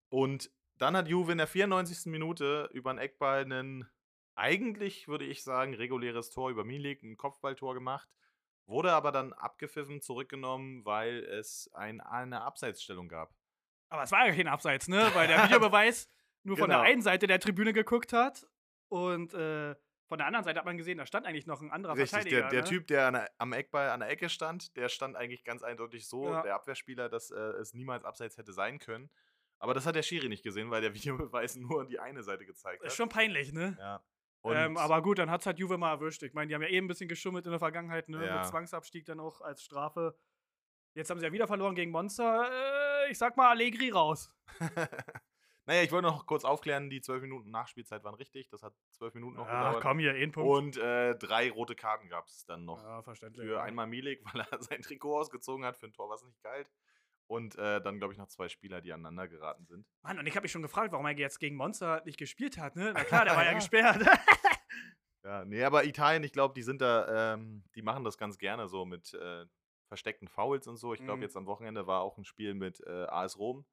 Und 0.08 0.50
dann 0.78 0.96
hat 0.96 1.06
Juve 1.06 1.30
in 1.30 1.38
der 1.38 1.46
94. 1.46 2.06
Minute 2.10 2.68
über 2.72 2.90
einen 2.90 2.98
Eckball 2.98 3.42
einen, 3.44 3.88
eigentlich 4.40 5.06
würde 5.08 5.24
ich 5.24 5.42
sagen, 5.44 5.74
reguläres 5.74 6.30
Tor 6.30 6.50
über 6.50 6.64
Milik, 6.64 7.02
ein 7.02 7.16
Kopfballtor 7.16 7.74
gemacht. 7.74 8.08
Wurde 8.66 8.92
aber 8.92 9.12
dann 9.12 9.32
abgepfiffen, 9.32 10.00
zurückgenommen, 10.00 10.84
weil 10.84 11.24
es 11.24 11.70
ein, 11.74 12.00
eine 12.00 12.42
Abseitsstellung 12.42 13.08
gab. 13.08 13.34
Aber 13.88 14.02
es 14.04 14.12
war 14.12 14.26
ja 14.26 14.32
kein 14.34 14.46
Abseits, 14.48 14.86
ne? 14.88 15.10
Weil 15.14 15.26
der 15.28 15.36
Videobeweis 15.44 16.08
nur 16.44 16.56
von 16.56 16.68
der 16.70 16.78
Genau. 16.78 16.88
einen 16.90 17.02
Seite 17.02 17.26
der 17.26 17.40
Tribüne 17.40 17.72
geguckt 17.72 18.12
hat 18.12 18.46
und 18.88 19.34
äh, 19.34 19.74
von 20.08 20.18
der 20.18 20.26
anderen 20.26 20.44
Seite 20.44 20.58
hat 20.58 20.64
man 20.64 20.76
gesehen, 20.76 20.98
da 20.98 21.06
stand 21.06 21.26
eigentlich 21.26 21.46
noch 21.46 21.60
ein 21.60 21.70
anderer 21.70 21.94
Richtig, 21.94 22.10
Verteidiger. 22.10 22.40
der, 22.42 22.48
der 22.50 22.62
ne? 22.62 22.68
Typ, 22.68 22.86
der 22.86 23.06
an 23.08 23.14
der, 23.14 23.30
am 23.38 23.52
Eckball 23.52 23.90
an 23.90 24.00
der 24.00 24.08
Ecke 24.10 24.28
stand, 24.28 24.76
der 24.76 24.88
stand 24.88 25.16
eigentlich 25.16 25.44
ganz 25.44 25.62
eindeutig 25.62 26.08
so, 26.08 26.30
Ja. 26.30 26.42
der 26.42 26.54
Abwehrspieler, 26.54 27.08
dass 27.08 27.30
äh, 27.30 27.38
es 27.38 27.74
niemals 27.74 28.04
abseits 28.04 28.36
hätte 28.38 28.52
sein 28.52 28.78
können. 28.78 29.10
Aber 29.58 29.74
das 29.74 29.84
hat 29.86 29.94
der 29.96 30.02
Schiri 30.02 30.28
nicht 30.28 30.42
gesehen, 30.42 30.70
weil 30.70 30.80
der 30.80 30.94
Videobeweis 30.94 31.56
nur 31.56 31.86
die 31.86 31.98
eine 31.98 32.22
Seite 32.22 32.46
gezeigt 32.46 32.80
hat. 32.80 32.86
Ist 32.86 32.96
schon 32.96 33.08
peinlich, 33.08 33.52
ne? 33.52 33.76
ja. 33.78 34.00
Ähm, 34.44 34.76
aber 34.76 35.02
gut, 35.02 35.18
dann 35.18 35.30
hat 35.30 35.40
es 35.40 35.46
halt 35.46 35.58
Juve 35.58 35.76
mal 35.76 35.90
erwischt. 35.90 36.22
Ich 36.22 36.32
meine, 36.32 36.48
die 36.48 36.54
haben 36.54 36.62
ja 36.62 36.68
eben 36.68 36.86
ein 36.86 36.88
bisschen 36.88 37.08
geschummelt 37.08 37.44
in 37.44 37.50
der 37.50 37.58
Vergangenheit, 37.58 38.08
ne? 38.08 38.24
Ja. 38.24 38.38
Mit 38.38 38.46
Zwangsabstieg 38.46 39.04
dann 39.04 39.20
auch 39.20 39.40
als 39.40 39.62
Strafe. 39.62 40.16
Jetzt 40.94 41.10
haben 41.10 41.20
sie 41.20 41.26
ja 41.26 41.32
wieder 41.32 41.46
verloren 41.46 41.74
gegen 41.74 41.90
Monster. 41.90 42.48
Äh, 42.50 43.10
ich 43.10 43.18
sag 43.18 43.36
mal 43.36 43.50
Allegri 43.50 43.90
raus. 43.90 44.32
naja, 45.66 45.82
ich 45.82 45.92
wollte 45.92 46.08
noch 46.08 46.26
kurz 46.26 46.44
aufklären, 46.44 46.90
die 46.90 47.00
zwölf 47.00 47.22
Minuten 47.22 47.50
Nachspielzeit 47.50 48.02
waren 48.02 48.14
richtig. 48.14 48.48
Das 48.48 48.62
hat 48.62 48.74
zwölf 48.90 49.14
Minuten 49.14 49.36
noch 49.36 49.46
Ach 49.46 49.66
gedauert. 49.66 49.82
komm 49.82 49.98
hier, 49.98 50.14
ein 50.14 50.32
Punkt. 50.32 50.50
Und 50.50 50.76
äh, 50.78 51.16
drei 51.16 51.50
rote 51.50 51.76
Karten 51.76 52.08
gab 52.08 52.26
es 52.26 52.44
dann 52.46 52.64
noch. 52.64 52.82
ja, 52.82 53.02
verständlich. 53.02 53.46
Für 53.46 53.56
ja. 53.56 53.62
einmal 53.62 53.86
Milik, 53.86 54.22
weil 54.34 54.46
er 54.50 54.62
sein 54.62 54.82
Trikot 54.82 55.18
ausgezogen 55.18 55.64
hat, 55.64 55.76
für 55.76 55.86
ein 55.86 55.92
Tor, 55.92 56.08
was 56.08 56.24
nicht 56.24 56.42
galt. 56.42 56.70
Und 57.30 57.54
äh, 57.58 57.80
dann, 57.80 57.98
glaube 57.98 58.12
ich, 58.12 58.18
noch 58.18 58.26
zwei 58.26 58.48
Spieler, 58.48 58.80
die 58.80 58.92
aneinander 58.92 59.28
geraten 59.28 59.64
sind. 59.64 59.86
Mann, 60.02 60.18
und 60.18 60.26
ich 60.26 60.34
habe 60.34 60.42
mich 60.42 60.50
schon 60.50 60.62
gefragt, 60.62 60.90
warum 60.90 61.06
er 61.06 61.16
jetzt 61.16 61.38
gegen 61.38 61.54
Monster 61.54 62.02
nicht 62.04 62.18
gespielt 62.18 62.58
hat, 62.58 62.74
ne? 62.74 62.90
Na 62.92 63.04
klar, 63.04 63.24
der 63.24 63.36
war 63.36 63.44
ja 63.44 63.52
Ja. 63.52 63.56
gesperrt. 63.58 64.04
Ja, 65.22 65.44
nee, 65.44 65.62
aber 65.62 65.84
Italien, 65.84 66.24
ich 66.24 66.32
glaube, 66.32 66.54
die 66.54 66.62
sind 66.62 66.80
da, 66.80 67.34
ähm, 67.34 67.62
die 67.74 67.82
machen 67.82 68.04
das 68.04 68.16
ganz 68.16 68.38
gerne 68.38 68.68
so 68.68 68.86
mit 68.86 69.12
äh, 69.12 69.44
versteckten 69.88 70.28
Fouls 70.28 70.66
und 70.66 70.78
so. 70.78 70.94
Ich 70.94 71.04
glaube, 71.04 71.18
Mhm. 71.18 71.22
jetzt 71.24 71.36
am 71.36 71.44
Wochenende 71.44 71.86
war 71.86 72.00
auch 72.00 72.16
ein 72.16 72.24
Spiel 72.24 72.54
mit 72.54 72.80
äh, 72.86 73.04
AS 73.06 73.36
Rom, 73.38 73.66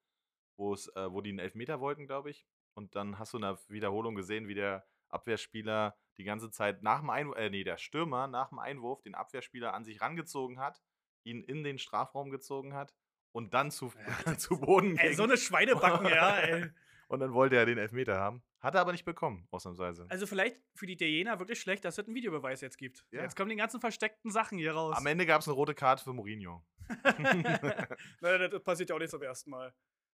äh, 0.59 0.61
wo 0.61 1.21
die 1.21 1.29
einen 1.29 1.39
Elfmeter 1.39 1.79
wollten, 1.79 2.05
glaube 2.05 2.31
ich. 2.31 2.45
Und 2.73 2.95
dann 2.95 3.17
hast 3.17 3.31
du 3.31 3.37
in 3.37 3.43
der 3.43 3.57
Wiederholung 3.69 4.13
gesehen, 4.15 4.49
wie 4.49 4.55
der 4.55 4.85
Abwehrspieler 5.07 5.97
die 6.17 6.25
ganze 6.25 6.51
Zeit 6.51 6.83
nach 6.83 6.99
dem 6.99 7.09
Einwurf, 7.09 7.37
äh, 7.37 7.49
nee, 7.49 7.63
der 7.63 7.77
Stürmer 7.77 8.27
nach 8.27 8.49
dem 8.49 8.59
Einwurf 8.59 9.01
den 9.03 9.15
Abwehrspieler 9.15 9.73
an 9.73 9.85
sich 9.85 10.01
rangezogen 10.01 10.59
hat, 10.59 10.81
ihn 11.23 11.41
in 11.43 11.63
den 11.63 11.79
Strafraum 11.79 12.29
gezogen 12.29 12.73
hat 12.73 12.93
und 13.31 13.53
dann 13.53 13.72
zu, 13.72 13.91
zu 14.38 14.60
Boden 14.60 14.98
ey, 14.98 15.07
ging. 15.10 15.17
so 15.17 15.24
eine 15.24 15.38
Schweinebacken, 15.38 16.07
ja, 16.07 16.38
ey. 16.38 16.69
und 17.07 17.19
dann 17.19 17.34
wollte 17.34 17.55
er 17.55 17.65
den 17.65 17.77
Elfmeter 17.77 18.17
haben. 18.19 18.43
Hat 18.60 18.74
er 18.74 18.81
aber 18.81 18.91
nicht 18.91 19.05
bekommen, 19.05 19.48
ausnahmsweise. 19.51 20.07
Also 20.10 20.25
vielleicht 20.25 20.60
für 20.74 20.88
die 20.88 20.93
Italiener 20.93 21.38
wirklich 21.38 21.60
schlecht, 21.62 21.86
dass 21.86 21.98
es 21.98 22.05
einen 22.05 22.15
Videobeweis 22.15 22.60
jetzt 22.62 22.77
gibt. 22.77 23.05
Ja. 23.12 23.22
Jetzt 23.22 23.36
kommen 23.36 23.50
die 23.51 23.55
ganzen 23.55 23.79
versteckten 23.79 24.31
Sachen 24.31 24.57
hier 24.57 24.74
raus. 24.74 24.96
Am 24.98 25.05
Ende 25.05 25.25
gab 25.27 25.41
es 25.41 25.48
eine 25.48 25.53
rote 25.55 25.75
Karte 25.75 26.03
für 26.03 26.13
Mourinho. 26.13 26.65
Naja, 28.22 28.48
das 28.48 28.63
passiert 28.63 28.89
ja 28.89 28.96
auch 28.96 29.00
nicht 29.00 29.12
zum 29.12 29.22
ersten 29.22 29.51
Mal. 29.51 29.74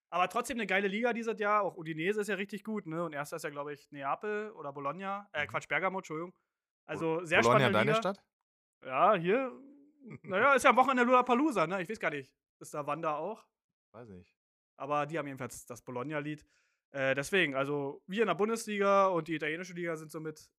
Aber 0.10 0.30
trotzdem 0.30 0.58
eine 0.58 0.68
geile 0.68 0.88
Liga 0.88 1.14
dieses 1.14 1.40
Jahr. 1.40 1.64
Auch 1.64 1.76
Udinese 1.76 2.22
ist 2.22 2.28
ja 2.28 2.36
richtig 2.36 2.64
gut, 2.64 2.86
ne? 2.86 3.04
Und 3.04 3.14
erster 3.14 3.38
ist 3.38 3.44
ja, 3.44 3.50
glaube 3.50 3.74
ich, 3.74 3.90
Neapel 3.92 4.52
oder 4.52 4.72
Bologna. 4.74 5.28
Äh, 5.34 5.44
Mhm. 5.46 5.48
Quatsch, 5.50 5.68
Bergamo, 5.68 6.00
Entschuldigung. 6.00 6.34
Also 6.86 7.24
sehr 7.24 7.42
Bologna, 7.42 7.60
spannende 7.62 7.80
deine 7.80 7.92
Liga. 7.92 8.02
Stadt? 8.02 8.24
Ja, 8.86 9.16
hier. 9.16 9.52
Naja, 10.24 10.54
ist 10.54 10.64
ja 10.64 10.70
am 10.72 10.76
Wochenende 10.76 11.04
Lollapalooza, 11.04 11.66
ne? 11.66 11.82
Ich 11.82 11.90
weiß 11.90 12.00
gar 12.00 12.12
nicht. 12.12 12.32
Ist 12.60 12.74
da 12.74 12.86
Wanda 12.88 13.18
auch? 13.18 13.46
Weiß 13.92 14.10
nicht. 14.10 14.36
Aber 14.78 15.06
die 15.06 15.18
haben 15.18 15.28
jedenfalls 15.28 15.66
das 15.66 15.82
Bologna-Lied. 15.82 16.46
Äh, 16.92 17.16
deswegen, 17.16 17.56
also 17.56 18.02
wir 18.08 18.22
in 18.22 18.28
der 18.28 18.36
Bundesliga 18.36 19.08
und 19.08 19.28
die 19.28 19.36
italienische 19.36 19.74
Liga 19.74 19.96
sind 19.98 20.12
somit 20.12 20.50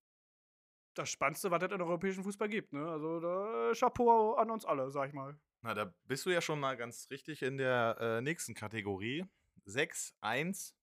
das 0.94 1.10
Spannendste, 1.10 1.50
was 1.50 1.62
es 1.62 1.72
in 1.72 1.80
europäischen 1.80 2.24
Fußball 2.24 2.48
gibt. 2.48 2.72
Ne? 2.72 2.88
Also 2.88 3.20
da, 3.20 3.72
Chapeau 3.74 4.34
an 4.34 4.50
uns 4.50 4.64
alle, 4.64 4.90
sag 4.90 5.08
ich 5.08 5.14
mal. 5.14 5.38
Na, 5.62 5.74
da 5.74 5.92
bist 6.04 6.26
du 6.26 6.30
ja 6.30 6.40
schon 6.40 6.60
mal 6.60 6.76
ganz 6.76 7.08
richtig 7.10 7.42
in 7.42 7.56
der 7.56 7.96
äh, 8.00 8.20
nächsten 8.20 8.54
Kategorie. 8.54 9.24
6, 9.64 10.14
1, 10.20 10.74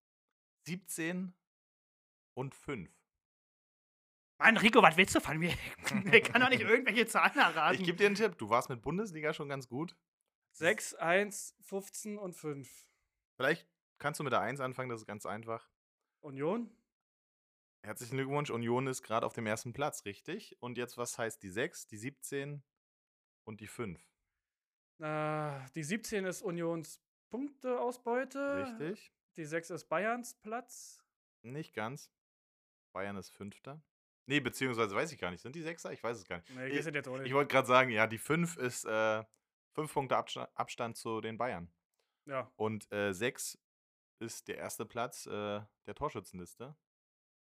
17 0.65 1.33
und 2.33 2.55
5. 2.55 2.89
Mann, 4.39 4.57
Rico, 4.57 4.81
was 4.81 4.97
willst 4.97 5.15
du 5.15 5.19
von 5.19 5.37
mir? 5.37 5.53
ich 6.11 6.23
kann 6.23 6.41
doch 6.41 6.49
nicht 6.49 6.61
irgendwelche 6.67 7.05
Zahlen 7.05 7.37
erraten. 7.37 7.79
Ich 7.79 7.85
gebe 7.85 7.97
dir 7.97 8.07
einen 8.07 8.15
Tipp. 8.15 8.37
Du 8.37 8.49
warst 8.49 8.69
mit 8.69 8.81
Bundesliga 8.81 9.33
schon 9.33 9.49
ganz 9.49 9.67
gut. 9.67 9.95
6, 10.53 10.95
1, 10.95 11.55
15 11.61 12.17
und 12.17 12.33
5. 12.33 12.87
Vielleicht 13.37 13.67
kannst 13.99 14.19
du 14.19 14.23
mit 14.23 14.33
der 14.33 14.41
1 14.41 14.59
anfangen, 14.59 14.89
das 14.89 15.01
ist 15.01 15.07
ganz 15.07 15.25
einfach. 15.25 15.69
Union? 16.21 16.69
Herzlichen 17.83 18.17
Glückwunsch. 18.17 18.49
Union 18.51 18.87
ist 18.87 19.01
gerade 19.01 19.25
auf 19.25 19.33
dem 19.33 19.47
ersten 19.47 19.73
Platz, 19.73 20.05
richtig? 20.05 20.55
Und 20.61 20.77
jetzt, 20.77 20.97
was 20.97 21.17
heißt 21.17 21.41
die 21.41 21.49
6, 21.49 21.87
die 21.87 21.97
17 21.97 22.63
und 23.43 23.59
die 23.61 23.67
5? 23.67 23.99
Äh, 24.99 25.59
die 25.75 25.83
17 25.83 26.25
ist 26.25 26.41
Unions 26.43 27.01
Punkteausbeute. 27.31 28.65
Richtig. 28.79 29.11
Die 29.37 29.45
6 29.45 29.71
ist 29.71 29.85
Bayerns 29.85 30.35
Platz. 30.35 31.03
Nicht 31.41 31.73
ganz. 31.73 32.11
Bayern 32.93 33.15
ist 33.15 33.29
Fünfter. 33.29 33.81
Nee, 34.27 34.41
beziehungsweise 34.41 34.93
weiß 34.95 35.11
ich 35.11 35.19
gar 35.19 35.31
nicht. 35.31 35.41
Sind 35.41 35.55
die 35.55 35.61
Sechser? 35.63 35.91
Ich 35.91 36.03
weiß 36.03 36.17
es 36.17 36.25
gar 36.25 36.37
nicht. 36.37 36.49
Nee, 36.51 36.67
Ich- 36.67 36.85
auch 37.07 37.17
nicht. 37.17 37.27
Ich 37.27 37.33
wollte 37.33 37.51
gerade 37.51 37.67
sagen, 37.67 37.89
ja, 37.89 38.05
die 38.05 38.19
5 38.19 38.57
ist 38.57 38.85
äh, 38.85 39.23
5 39.73 39.93
Punkte 39.93 40.17
Absta 40.17 40.49
Abstand 40.55 40.97
zu 40.97 41.21
den 41.21 41.37
Bayern. 41.37 41.71
ja. 42.25 42.51
Und 42.55 42.91
äh, 42.91 43.13
6 43.13 43.57
ist 44.19 44.47
der 44.47 44.57
erste 44.57 44.85
Platz 44.85 45.25
äh, 45.25 45.61
der 45.87 45.95
Torschützenliste. 45.95 46.75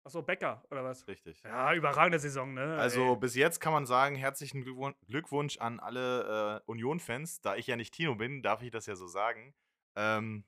Achso, 0.06 0.22
Becker, 0.22 0.64
oder 0.72 0.84
was? 0.86 1.06
Richtig. 1.08 1.42
Ja, 1.44 1.74
überragende 1.74 2.18
Saison, 2.20 2.54
ne? 2.54 2.78
Also 2.78 3.14
Ey. 3.14 3.18
bis 3.18 3.36
jetzt 3.36 3.60
kann 3.60 3.74
man 3.74 3.86
sagen, 3.86 4.16
herzlichen 4.16 4.64
Glückwun- 4.64 4.96
Glückwunsch 5.06 5.58
an 5.58 5.80
alle 5.82 6.62
äh, 6.66 6.72
Union-Fans. 6.72 7.42
Da 7.42 7.56
ich 7.58 7.68
ja 7.68 7.76
nicht 7.76 7.94
Tino 7.94 8.16
bin, 8.16 8.42
darf 8.42 8.62
ich 8.62 8.72
das 8.72 8.86
ja 8.86 8.96
so 8.96 9.08
sagen. 9.08 9.54
Ähm, 9.98 10.46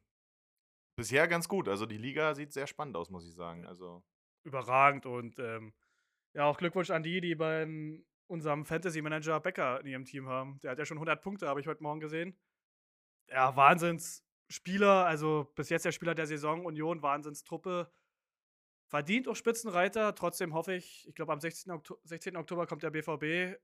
bisher 0.96 1.28
ganz 1.28 1.50
gut. 1.50 1.68
Also 1.68 1.86
die 1.86 1.98
Liga 1.98 2.36
sieht 2.36 2.54
sehr 2.54 2.68
spannend 2.68 2.96
aus, 2.96 3.10
muss 3.10 3.28
ich 3.28 3.34
sagen. 3.36 3.66
Also 3.66 4.02
überragend 4.46 5.06
und 5.06 5.40
ähm, 5.40 5.74
ja, 6.34 6.46
auch 6.46 6.58
Glückwunsch 6.58 6.90
an 6.92 7.04
die, 7.04 7.20
die 7.20 7.36
bei 7.36 7.64
unserem 8.30 8.66
Fantasy-Manager 8.66 9.40
Becker 9.40 9.82
in 9.82 9.88
ihrem 9.88 10.06
Team 10.06 10.28
haben. 10.28 10.60
Der 10.62 10.72
hat 10.72 10.80
ja 10.80 10.86
schon 10.86 10.98
100 10.98 11.22
Punkte, 11.22 11.48
habe 11.48 11.60
ich 11.60 11.68
heute 11.68 11.84
Morgen 11.84 12.00
gesehen. 12.00 12.38
Ja, 13.28 13.56
Wahnsinnsspieler, 13.56 15.06
also 15.06 15.52
bis 15.56 15.70
jetzt 15.70 15.86
der 15.86 15.92
Spieler 15.92 16.16
der 16.16 16.28
Saison, 16.28 16.66
Union, 16.66 17.02
Wahnsinnstruppe. 17.02 17.92
Verdient 18.88 19.28
auch 19.28 19.36
Spitzenreiter, 19.36 20.16
trotzdem 20.16 20.54
hoffe 20.54 20.74
ich, 20.74 21.08
ich 21.08 21.16
glaube 21.16 21.34
am 21.34 21.40
16. 21.40 21.72
Oktober, 21.72 22.00
16. 22.04 22.38
Oktober 22.38 22.66
kommt 22.66 22.82
der 22.82 22.90
BVB, 22.90 23.60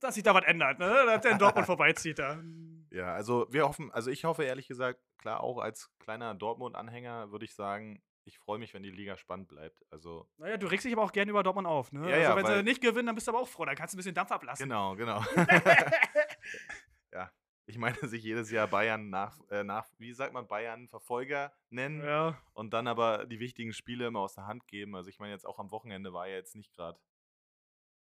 dass 0.00 0.14
sich 0.14 0.24
da 0.24 0.34
was 0.34 0.44
ändert, 0.44 0.78
ne? 0.78 1.04
dass 1.06 1.20
der 1.20 1.32
in 1.32 1.38
Dortmund 1.38 1.66
vorbeizieht 1.66 2.18
da. 2.18 2.42
ja, 2.90 3.14
also 3.14 3.46
wir 3.50 3.64
hoffen, 3.64 3.92
also 3.92 4.10
ich 4.10 4.24
hoffe 4.24 4.44
ehrlich 4.44 4.66
gesagt, 4.66 5.00
klar 5.18 5.40
auch 5.40 5.58
als 5.58 5.90
kleiner 5.98 6.34
Dortmund-Anhänger 6.34 7.30
würde 7.30 7.44
ich 7.44 7.54
sagen, 7.54 8.02
ich 8.26 8.38
freue 8.38 8.58
mich, 8.58 8.72
wenn 8.74 8.82
die 8.82 8.90
Liga 8.90 9.16
spannend 9.16 9.48
bleibt. 9.48 9.84
Also 9.90 10.28
Naja, 10.38 10.56
du 10.56 10.66
regst 10.66 10.84
dich 10.86 10.92
aber 10.92 11.02
auch 11.02 11.12
gerne 11.12 11.30
über 11.30 11.42
Dortmund 11.42 11.66
auf, 11.66 11.92
ne? 11.92 12.00
Ja, 12.08 12.16
also 12.16 12.22
ja, 12.22 12.36
wenn 12.36 12.46
sie 12.46 12.52
weil- 12.52 12.62
nicht 12.62 12.80
gewinnen, 12.80 13.06
dann 13.06 13.14
bist 13.14 13.26
du 13.26 13.32
aber 13.32 13.40
auch 13.40 13.48
froh, 13.48 13.64
dann 13.64 13.76
kannst 13.76 13.92
du 13.94 13.96
ein 13.96 13.98
bisschen 13.98 14.14
Dampf 14.14 14.30
ablassen. 14.32 14.64
genau, 14.68 14.96
genau. 14.96 15.20
ja, 17.12 17.30
ich 17.66 17.78
meine, 17.78 17.96
sich 18.08 18.22
jedes 18.22 18.50
Jahr 18.50 18.66
Bayern 18.66 19.10
nach, 19.10 19.38
äh, 19.50 19.64
nach 19.64 19.86
wie 19.98 20.12
sagt 20.12 20.32
man, 20.32 20.46
Bayern 20.46 20.88
Verfolger 20.88 21.52
nennen. 21.70 22.02
ja. 22.04 22.38
und 22.52 22.72
dann 22.72 22.86
aber 22.88 23.26
die 23.26 23.40
wichtigen 23.40 23.72
Spiele 23.72 24.06
immer 24.06 24.20
aus 24.20 24.34
der 24.34 24.46
Hand 24.46 24.66
geben. 24.68 24.94
Also 24.96 25.10
ich 25.10 25.18
meine, 25.18 25.32
jetzt 25.32 25.46
auch 25.46 25.58
am 25.58 25.70
Wochenende 25.70 26.12
war 26.12 26.26
ja 26.28 26.34
jetzt 26.36 26.56
nicht 26.56 26.72
gerade 26.72 26.98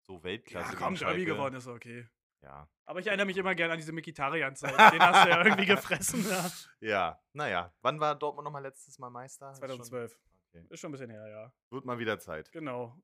so 0.02 0.22
Weltklasse. 0.22 0.72
Ja, 0.72 0.78
komm, 0.78 0.94
Derby 0.94 1.24
gewonnen 1.24 1.56
ist 1.56 1.66
okay. 1.66 2.06
Ja. 2.46 2.68
Aber 2.84 3.00
ich 3.00 3.06
erinnere 3.08 3.26
mich 3.26 3.36
immer 3.36 3.54
gerne 3.56 3.72
an 3.72 3.78
diese 3.78 3.92
Mikitarian-Zeit. 3.92 4.72
Den 4.92 5.00
hast 5.02 5.24
du 5.26 5.30
ja 5.30 5.44
irgendwie 5.44 5.66
gefressen. 5.66 6.24
Ja. 6.28 6.50
ja, 6.80 7.20
naja. 7.32 7.74
Wann 7.82 7.98
war 7.98 8.14
Dortmund 8.14 8.44
nochmal 8.44 8.62
letztes 8.62 8.98
Mal 9.00 9.10
Meister? 9.10 9.50
Ist 9.50 9.58
schon- 9.58 9.66
2012. 9.68 10.18
Okay. 10.54 10.66
Ist 10.70 10.80
schon 10.80 10.90
ein 10.90 10.92
bisschen 10.92 11.10
her, 11.10 11.26
ja. 11.28 11.52
Wird 11.70 11.84
mal 11.84 11.98
wieder 11.98 12.18
Zeit. 12.20 12.52
Genau. 12.52 12.96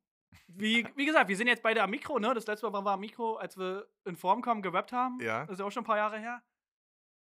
Wie, 0.46 0.86
wie 0.96 1.04
gesagt, 1.06 1.28
wir 1.28 1.36
sind 1.36 1.48
jetzt 1.48 1.62
beide 1.62 1.82
am 1.82 1.90
Mikro, 1.90 2.18
ne? 2.20 2.32
Das 2.34 2.46
letzte 2.46 2.66
Mal 2.66 2.72
waren 2.72 2.84
wir 2.84 2.92
am 2.92 3.00
Mikro, 3.00 3.34
als 3.34 3.58
wir 3.58 3.88
in 4.04 4.16
Form 4.16 4.40
kommen, 4.42 4.62
gerappt 4.62 4.92
haben. 4.92 5.18
Ja. 5.20 5.40
Das 5.46 5.54
ist 5.54 5.58
ja 5.58 5.64
auch 5.66 5.72
schon 5.72 5.82
ein 5.82 5.86
paar 5.86 5.96
Jahre 5.98 6.18
her. 6.18 6.40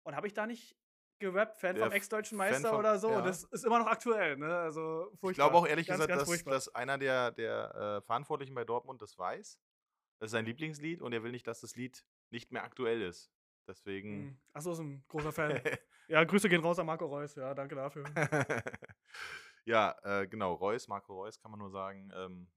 Und 0.04 0.16
habe 0.16 0.28
ich 0.28 0.34
da 0.34 0.46
nicht 0.46 0.76
gerappt, 1.20 1.58
Fan 1.58 1.76
Der 1.76 1.86
vom 1.86 1.94
ex-deutschen 1.94 2.38
Meister 2.38 2.70
vom- 2.70 2.80
oder 2.80 3.00
so? 3.00 3.10
ja. 3.10 3.22
Das 3.22 3.44
ist 3.46 3.66
immer 3.66 3.80
noch 3.80 3.88
aktuell, 3.88 4.38
ne? 4.38 4.56
Also 4.60 5.08
furchtbar. 5.20 5.30
Ich 5.32 5.36
glaube 5.38 5.56
auch 5.58 5.68
ehrlich 5.68 5.88
Ganz, 5.88 6.02
gesagt, 6.06 6.20
ganz 6.28 6.44
dass, 6.44 6.66
dass 6.66 6.76
einer 6.76 6.98
der, 7.00 7.32
der 7.32 7.76
äh, 7.98 8.02
Verantwortlichen 8.02 8.54
bei 8.54 8.64
Dortmund 8.64 9.02
das 9.02 9.18
weiß. 9.18 9.60
Das 10.20 10.28
ist 10.28 10.32
sein 10.32 10.46
Lieblingslied 10.46 11.02
und 11.02 11.14
er 11.14 11.24
will 11.24 11.32
nicht, 11.32 11.48
dass 11.48 11.62
das 11.62 11.76
Lied 11.76 12.06
nicht 12.32 12.52
mehr 12.52 12.64
aktuell 12.64 13.02
ist. 13.02 13.32
Deswegen. 13.68 14.26
Mhm. 14.26 14.38
Achso, 14.54 14.72
ist 14.72 14.80
ein 14.80 15.04
großer 15.08 15.32
Fan. 15.32 15.62
ja, 16.08 16.24
Grüße 16.24 16.50
gehen 16.50 16.62
raus 16.62 16.80
an 16.80 16.86
Marco 16.86 17.06
Reus. 17.06 17.36
Ja, 17.36 17.54
danke 17.54 17.76
dafür. 17.76 18.06
ja, 19.66 19.96
äh, 20.04 20.28
genau, 20.28 20.54
Reus, 20.54 20.88
Marco 20.88 21.14
Reus 21.14 21.40
kann 21.40 21.52
man 21.52 21.60
nur 21.60 21.72
sagen. 21.72 22.12
Ähm, 22.16 22.48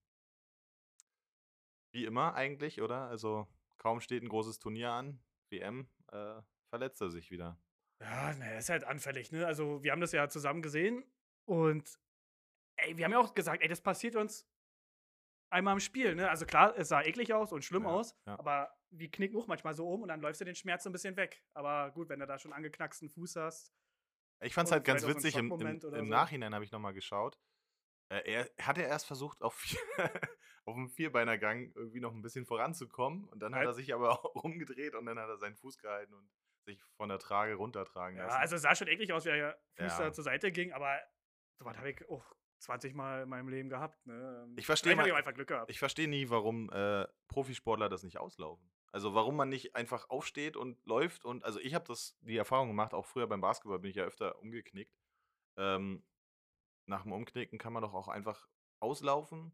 wie 1.93 2.05
immer 2.05 2.35
eigentlich, 2.35 2.81
oder? 2.81 3.09
Also 3.09 3.47
kaum 3.79 4.01
steht 4.01 4.23
ein 4.23 4.29
großes 4.29 4.59
Turnier 4.59 4.91
an, 4.91 5.21
WM, 5.51 5.89
äh, 6.11 6.41
verletzt 6.71 7.01
er 7.01 7.11
sich 7.11 7.31
wieder. 7.31 7.61
Ja, 8.01 8.35
ne, 8.35 8.59
ist 8.59 8.69
halt 8.69 8.85
anfällig, 8.85 9.31
ne? 9.31 9.47
Also, 9.47 9.83
wir 9.83 9.93
haben 9.93 10.01
das 10.01 10.13
ja 10.13 10.29
zusammen 10.29 10.63
gesehen 10.63 11.05
und 11.45 11.99
ey, 12.77 12.97
wir 12.97 13.05
haben 13.05 13.13
ja 13.13 13.21
auch 13.21 13.35
gesagt, 13.35 13.63
ey, 13.63 13.69
das 13.69 13.81
passiert 13.81 14.17
uns 14.17 14.49
einmal 15.55 15.75
im 15.75 15.81
Spiel, 15.81 16.15
ne? 16.15 16.29
Also 16.29 16.45
klar, 16.47 16.75
es 16.77 16.89
sah 16.89 17.03
eklig 17.03 17.33
aus 17.33 17.53
und 17.53 17.65
schlimm 17.65 17.85
Ja, 17.85 17.89
aus, 17.91 18.15
ja. 18.27 18.39
aber 18.39 18.77
wir 18.91 19.11
knicken 19.11 19.37
auch 19.39 19.47
manchmal 19.47 19.75
so 19.75 19.89
um 19.89 20.03
und 20.03 20.09
dann 20.09 20.21
läufst 20.21 20.41
du 20.41 20.45
den 20.45 20.55
Schmerz 20.55 20.85
so 20.85 20.91
ein 20.91 20.93
bisschen 20.93 21.17
weg. 21.17 21.43
Aber 21.55 21.91
gut, 21.93 22.09
wenn 22.09 22.21
du 22.21 22.27
da 22.27 22.39
schon 22.39 22.53
angeknacksten 22.53 23.09
Fuß 23.09 23.37
hast. 23.37 23.73
Ich 24.41 24.53
fand 24.55 24.67
es 24.69 24.73
halt 24.73 24.85
ganz 24.85 25.03
so 25.03 25.09
witzig, 25.09 25.37
im, 25.37 25.51
im, 25.53 25.67
im 25.67 25.81
so. 25.81 25.89
Nachhinein 26.03 26.55
habe 26.55 26.65
ich 26.65 26.73
nochmal 26.73 26.93
geschaut. 26.93 27.39
Äh, 28.11 28.21
er 28.59 28.67
hat 28.67 28.77
er 28.79 28.87
erst 28.87 29.07
versucht, 29.07 29.41
auf, 29.43 29.55
vier, 29.55 29.79
auf 30.67 30.75
dem 30.75 30.91
Vierbeinergang 30.91 31.73
irgendwie 31.75 32.01
noch 32.01 32.13
ein 32.13 32.21
bisschen 32.21 32.45
voranzukommen 32.45 33.25
und 33.25 33.41
dann 33.41 33.55
hat 33.55 33.61
Halt. 33.61 33.69
er 33.69 33.75
sich 33.75 33.95
aber 33.95 34.11
auch 34.25 34.35
rumgedreht 34.45 34.95
und 34.95 35.07
dann 35.07 35.19
hat 35.19 35.29
er 35.29 35.39
seinen 35.39 35.57
Fuß 35.57 35.79
gehalten 35.79 36.13
und 36.15 36.31
sich 36.67 36.83
von 36.97 37.09
der 37.09 37.19
Trage 37.19 37.55
runtertragen 37.55 38.17
Ja, 38.19 38.27
lassen. 38.27 38.37
also 38.39 38.57
es 38.57 38.63
sah 38.63 38.75
schon 38.75 38.89
eklig 38.89 39.13
aus, 39.13 39.25
wie 39.25 39.31
der 39.31 39.59
Fuß 39.77 39.99
Ja. 39.99 40.05
da 40.05 40.13
zur 40.13 40.25
Seite 40.25 40.53
ging, 40.53 40.73
aber 40.73 41.01
sowas 41.59 41.77
habe 41.79 41.91
ich 41.91 42.09
auch 42.09 42.25
20 42.65 42.95
Mal 42.95 43.23
in 43.23 43.29
meinem 43.29 43.49
Leben 43.49 43.69
gehabt, 43.69 44.05
ne? 44.07 44.47
Ich 44.57 44.67
mal- 44.97 45.07
ich 45.07 45.13
auch 45.13 45.17
einfach 45.19 45.35
Glück 45.35 45.49
gehabt. 45.49 45.71
Ich 45.71 45.79
verstehe 45.79 46.09
nie, 46.09 46.29
warum 46.31 46.71
äh, 46.71 47.07
Profisportler 47.29 47.89
das 47.89 48.03
nicht 48.03 48.19
auslaufen. 48.19 48.71
Also 48.93 49.15
warum 49.15 49.37
man 49.37 49.49
nicht 49.49 49.75
einfach 49.77 50.09
aufsteht 50.09 50.57
und 50.57 50.79
läuft 50.87 51.25
und 51.25 51.45
also 51.45 51.59
ich 51.61 51.75
habe 51.75 51.85
das 51.87 52.17
die 52.21 52.37
Erfahrung 52.37 52.69
gemacht, 52.69 52.95
auch 52.95 53.07
früher 53.07 53.27
beim 53.27 53.41
Basketball 53.41 53.79
bin 53.81 53.91
ich 53.91 53.97
ja 53.97 54.05
öfter 54.05 54.39
umgeknickt. 54.41 54.95
Ähm, 55.57 56.05
nach 56.87 57.03
dem 57.03 57.13
Umknicken 57.13 57.59
kann 57.59 57.73
man 57.73 57.83
doch 57.83 57.93
auch 57.95 58.09
einfach 58.09 58.49
auslaufen 58.81 59.53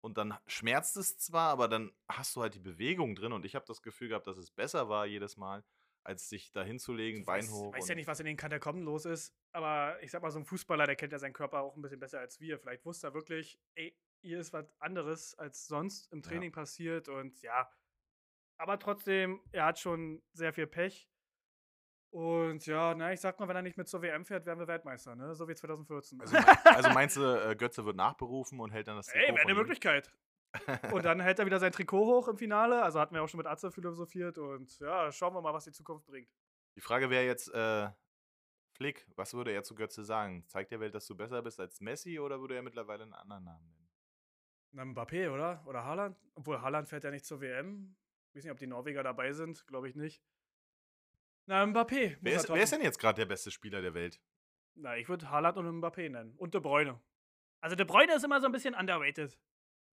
und 0.00 0.18
dann 0.18 0.36
schmerzt 0.46 0.96
es 0.96 1.18
zwar, 1.18 1.50
aber 1.50 1.66
dann 1.68 1.92
hast 2.08 2.36
du 2.36 2.42
halt 2.42 2.54
die 2.54 2.60
Bewegung 2.60 3.14
drin 3.14 3.32
und 3.32 3.44
ich 3.46 3.54
habe 3.54 3.64
das 3.66 3.82
Gefühl 3.82 4.08
gehabt, 4.08 4.26
dass 4.26 4.36
es 4.36 4.50
besser 4.50 4.88
war 4.88 5.06
jedes 5.06 5.36
Mal, 5.36 5.64
als 6.04 6.28
sich 6.28 6.52
da 6.52 6.62
hinzulegen, 6.62 7.20
Ich 7.20 7.26
Bein 7.26 7.42
weiß, 7.42 7.50
hoch. 7.50 7.72
weiß 7.74 7.82
und- 7.84 7.88
ja 7.88 7.94
nicht, 7.94 8.06
was 8.06 8.20
in 8.20 8.26
den 8.26 8.36
Katakomben 8.36 8.82
los 8.84 9.04
ist, 9.04 9.34
aber 9.52 10.02
ich 10.02 10.10
sag 10.10 10.22
mal, 10.22 10.30
so 10.30 10.38
ein 10.38 10.44
Fußballer, 10.44 10.86
der 10.86 10.96
kennt 10.96 11.12
ja 11.12 11.18
seinen 11.18 11.32
Körper 11.34 11.60
auch 11.60 11.76
ein 11.76 11.82
bisschen 11.82 12.00
besser 12.00 12.20
als 12.20 12.40
wir. 12.40 12.58
Vielleicht 12.58 12.84
wusste 12.84 13.08
er 13.08 13.14
wirklich, 13.14 13.58
ey, 13.74 13.96
hier 14.22 14.40
ist 14.40 14.52
was 14.52 14.66
anderes, 14.80 15.34
als 15.38 15.66
sonst 15.66 16.10
im 16.12 16.20
Ja. 16.20 16.28
Training 16.30 16.52
passiert 16.52 17.08
und 17.08 17.40
ja. 17.42 17.70
Aber 18.56 18.78
trotzdem, 18.78 19.40
er 19.52 19.66
hat 19.66 19.78
schon 19.78 20.22
sehr 20.32 20.52
viel 20.52 20.66
Pech. 20.66 21.08
Und 22.10 22.64
ja, 22.66 22.94
na, 22.94 23.12
ich 23.12 23.20
sag 23.20 23.38
mal, 23.38 23.46
wenn 23.48 23.56
er 23.56 23.62
nicht 23.62 23.76
mit 23.76 23.86
zur 23.86 24.00
WM 24.00 24.24
fährt, 24.24 24.46
werden 24.46 24.58
wir 24.58 24.66
Weltmeister, 24.66 25.14
ne? 25.14 25.34
So 25.34 25.46
wie 25.46 25.54
2014. 25.54 26.18
Also, 26.22 26.36
also 26.64 26.90
meinst 26.90 27.16
du, 27.18 27.22
äh, 27.22 27.54
Götze 27.54 27.84
wird 27.84 27.96
nachberufen 27.96 28.58
und 28.60 28.70
hält 28.70 28.88
dann 28.88 28.96
das 28.96 29.08
ey, 29.08 29.28
wäre 29.34 29.40
eine? 29.42 29.54
Möglichkeit. 29.54 30.10
Und 30.92 31.04
dann 31.04 31.20
hält 31.20 31.38
er 31.38 31.46
wieder 31.46 31.58
sein 31.58 31.72
Trikot 31.72 32.06
hoch 32.06 32.28
im 32.28 32.36
Finale. 32.36 32.82
Also 32.82 33.00
hatten 33.00 33.14
wir 33.14 33.22
auch 33.22 33.28
schon 33.28 33.38
mit 33.38 33.46
Atze 33.46 33.70
philosophiert. 33.70 34.38
Und 34.38 34.78
ja, 34.80 35.10
schauen 35.12 35.34
wir 35.34 35.40
mal, 35.40 35.54
was 35.54 35.64
die 35.64 35.72
Zukunft 35.72 36.06
bringt. 36.06 36.28
Die 36.76 36.80
Frage 36.80 37.10
wäre 37.10 37.24
jetzt, 37.24 37.52
äh, 37.52 37.88
Flick, 38.78 39.06
was 39.16 39.34
würde 39.34 39.50
er 39.50 39.64
zu 39.64 39.74
Götze 39.74 40.04
sagen? 40.04 40.44
Zeigt 40.46 40.70
der 40.70 40.78
Welt, 40.78 40.94
dass 40.94 41.06
du 41.06 41.16
besser 41.16 41.42
bist 41.42 41.58
als 41.58 41.80
Messi 41.80 42.20
oder 42.20 42.40
würde 42.40 42.54
er 42.54 42.62
mittlerweile 42.62 43.02
einen 43.02 43.14
anderen 43.14 43.44
Namen 43.44 43.66
nennen? 43.66 43.88
Na, 44.70 44.84
Mbappé, 44.84 45.32
oder? 45.32 45.64
Oder 45.66 45.84
Haaland? 45.84 46.16
Obwohl 46.34 46.60
Haaland 46.60 46.88
fährt 46.88 47.02
ja 47.02 47.10
nicht 47.10 47.24
zur 47.24 47.40
WM. 47.40 47.96
Ich 48.28 48.36
weiß 48.36 48.44
nicht, 48.44 48.52
ob 48.52 48.58
die 48.58 48.66
Norweger 48.66 49.02
dabei 49.02 49.32
sind. 49.32 49.66
Glaube 49.66 49.88
ich 49.88 49.96
nicht. 49.96 50.22
Na, 51.46 51.64
Mbappé. 51.64 52.18
Wer 52.20 52.32
er 52.32 52.38
ist, 52.38 52.48
wer 52.48 52.62
ist 52.62 52.72
denn 52.72 52.82
jetzt 52.82 52.98
gerade 52.98 53.16
der 53.16 53.26
beste 53.26 53.50
Spieler 53.50 53.80
der 53.80 53.94
Welt? 53.94 54.20
Na, 54.74 54.96
ich 54.96 55.08
würde 55.08 55.30
Haaland 55.30 55.56
und 55.56 55.80
Mbappé 55.80 56.10
nennen. 56.10 56.36
Und 56.36 56.54
De 56.54 56.60
Bruyne. 56.60 57.00
Also 57.60 57.74
De 57.74 57.86
Bruyne 57.86 58.14
ist 58.14 58.24
immer 58.24 58.40
so 58.40 58.46
ein 58.46 58.52
bisschen 58.52 58.74
underrated. 58.74 59.36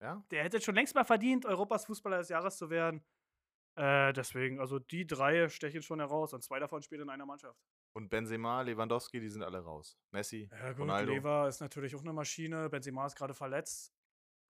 Ja? 0.02 0.24
Der 0.32 0.44
hätte 0.44 0.62
schon 0.62 0.75
längst 0.75 0.96
mal 0.96 1.04
verdient, 1.04 1.46
Europas 1.46 1.86
Fußballer 1.86 2.20
des 2.20 2.30
Jahres 2.30 2.58
zu 2.58 2.70
werden. 2.70 3.04
Äh, 3.78 4.14
deswegen, 4.14 4.60
also 4.60 4.80
die 4.80 5.06
drei 5.06 5.50
stechen 5.50 5.82
schon 5.82 6.00
heraus 6.00 6.34
und 6.34 6.44
zwei 6.44 6.60
davon 6.60 6.82
spielen 6.82 7.02
in 7.02 7.10
einer 7.10 7.25
Mannschaft. 7.25 7.60
Und 7.94 8.10
Benzema, 8.10 8.62
Lewandowski, 8.62 9.20
die 9.20 9.30
sind 9.30 9.44
alle 9.44 9.60
raus. 9.60 9.98
Messi, 10.12 10.50
Ja, 10.52 10.72
gut, 10.72 10.82
Ronaldo. 10.82 11.14
Lever 11.14 11.48
ist 11.48 11.62
natürlich 11.62 11.96
auch 11.96 12.02
eine 12.02 12.14
Maschine. 12.14 12.70
Benzema 12.70 13.06
ist 13.06 13.16
gerade 13.16 13.34
verletzt. 13.34 13.94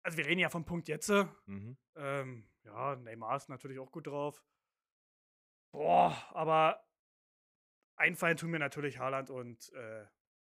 Also 0.04 0.18
wir 0.18 0.26
reden 0.26 0.40
ja 0.40 0.50
vom 0.50 0.66
Punkt 0.66 0.88
jetzt. 0.88 1.10
Mhm. 1.46 1.78
Ähm, 1.96 2.50
ja, 2.64 2.96
Neymar 2.96 3.36
ist 3.36 3.50
natürlich 3.50 3.80
auch 3.80 3.92
gut 3.92 4.08
drauf. 4.08 4.44
Boah, 5.72 6.16
aber 6.32 6.84
einfallen 7.96 8.38
tun 8.38 8.52
mir 8.52 8.60
natürlich 8.60 9.00
Haaland 9.00 9.30
und 9.30 9.72
äh, 9.74 10.06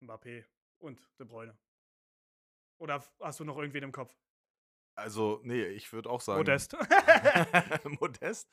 Mbappé 0.02 0.46
und 0.80 1.00
De 1.20 1.26
Bruyne. 1.26 1.58
Oder 2.80 3.04
hast 3.20 3.40
du 3.40 3.46
noch 3.46 3.58
irgendwen 3.58 3.84
im 3.84 3.92
Kopf? 3.92 4.18
Also, 4.96 5.40
nee, 5.44 5.64
ich 5.66 5.92
würde 5.92 6.10
auch 6.10 6.22
sagen. 6.22 6.40
Modest. 6.40 6.74
Modest. 8.00 8.50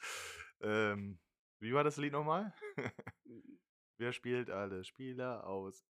Ähm, 0.63 1.19
wie 1.61 1.73
war 1.75 1.85
das 1.85 1.97
Lied 1.97 2.13
nochmal? 2.13 2.53
Wer 3.99 4.13
spielt 4.13 4.51
alle 4.51 4.85
Spieler 4.85 5.47
aus? 5.47 5.85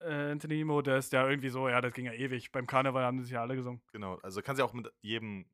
Anthony 0.00 0.64
Modest, 0.64 1.12
ja, 1.12 1.28
irgendwie 1.28 1.50
so, 1.50 1.68
ja, 1.68 1.82
das 1.82 1.92
ging 1.92 2.06
ja 2.06 2.12
ewig. 2.14 2.52
Beim 2.52 2.66
Karneval 2.66 3.04
haben 3.04 3.18
das 3.18 3.28
ja 3.30 3.42
alle 3.42 3.54
gesungen. 3.54 3.82
Genau, 3.92 4.16
also 4.22 4.40
kannst 4.40 4.58
ja 4.58 4.64
auch 4.64 4.72
mit 4.72 4.90
jedem 5.02 5.44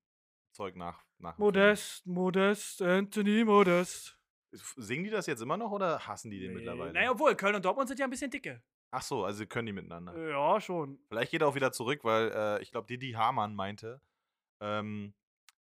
Zeug 0.52 0.76
nach. 0.76 1.04
nach 1.18 1.36
Modest, 1.38 2.06
Modest, 2.06 2.80
Anthony 2.80 3.44
Modest. 3.44 4.16
Singen 4.52 5.02
die 5.04 5.10
das 5.10 5.26
jetzt 5.26 5.42
immer 5.42 5.56
noch 5.56 5.72
oder 5.72 6.06
hassen 6.06 6.30
die 6.30 6.38
den 6.38 6.50
Nee. 6.52 6.58
mittlerweile? 6.58 6.92
Naja, 6.92 7.10
obwohl, 7.10 7.34
Köln 7.34 7.56
und 7.56 7.64
Dortmund 7.64 7.88
sind 7.88 7.98
ja 7.98 8.06
ein 8.06 8.10
bisschen 8.10 8.30
dicke. 8.30 8.62
Ach 8.90 9.02
so, 9.02 9.24
also 9.24 9.46
können 9.46 9.66
die 9.66 9.72
miteinander. 9.72 10.16
Ja, 10.28 10.60
schon. 10.60 10.98
Vielleicht 11.08 11.30
geht 11.30 11.42
er 11.42 11.48
auch 11.48 11.54
wieder 11.54 11.72
zurück, 11.72 12.04
weil 12.04 12.30
äh, 12.32 12.62
ich 12.62 12.70
glaube, 12.70 12.86
Didi 12.86 13.12
Hamann 13.12 13.54
meinte, 13.54 14.00
ähm, 14.60 15.14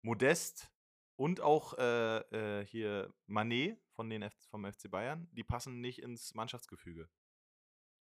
Modest 0.02 0.70
und 1.16 1.40
auch 1.40 1.76
äh, 1.78 2.18
äh, 2.60 2.64
hier 2.64 3.12
Manet 3.26 3.78
von 3.90 4.08
den 4.08 4.22
F 4.22 4.34
vom 4.50 4.64
FC 4.64 4.90
Bayern, 4.90 5.28
die 5.32 5.44
passen 5.44 5.80
nicht 5.80 6.00
ins 6.00 6.34
Mannschaftsgefüge. 6.34 7.08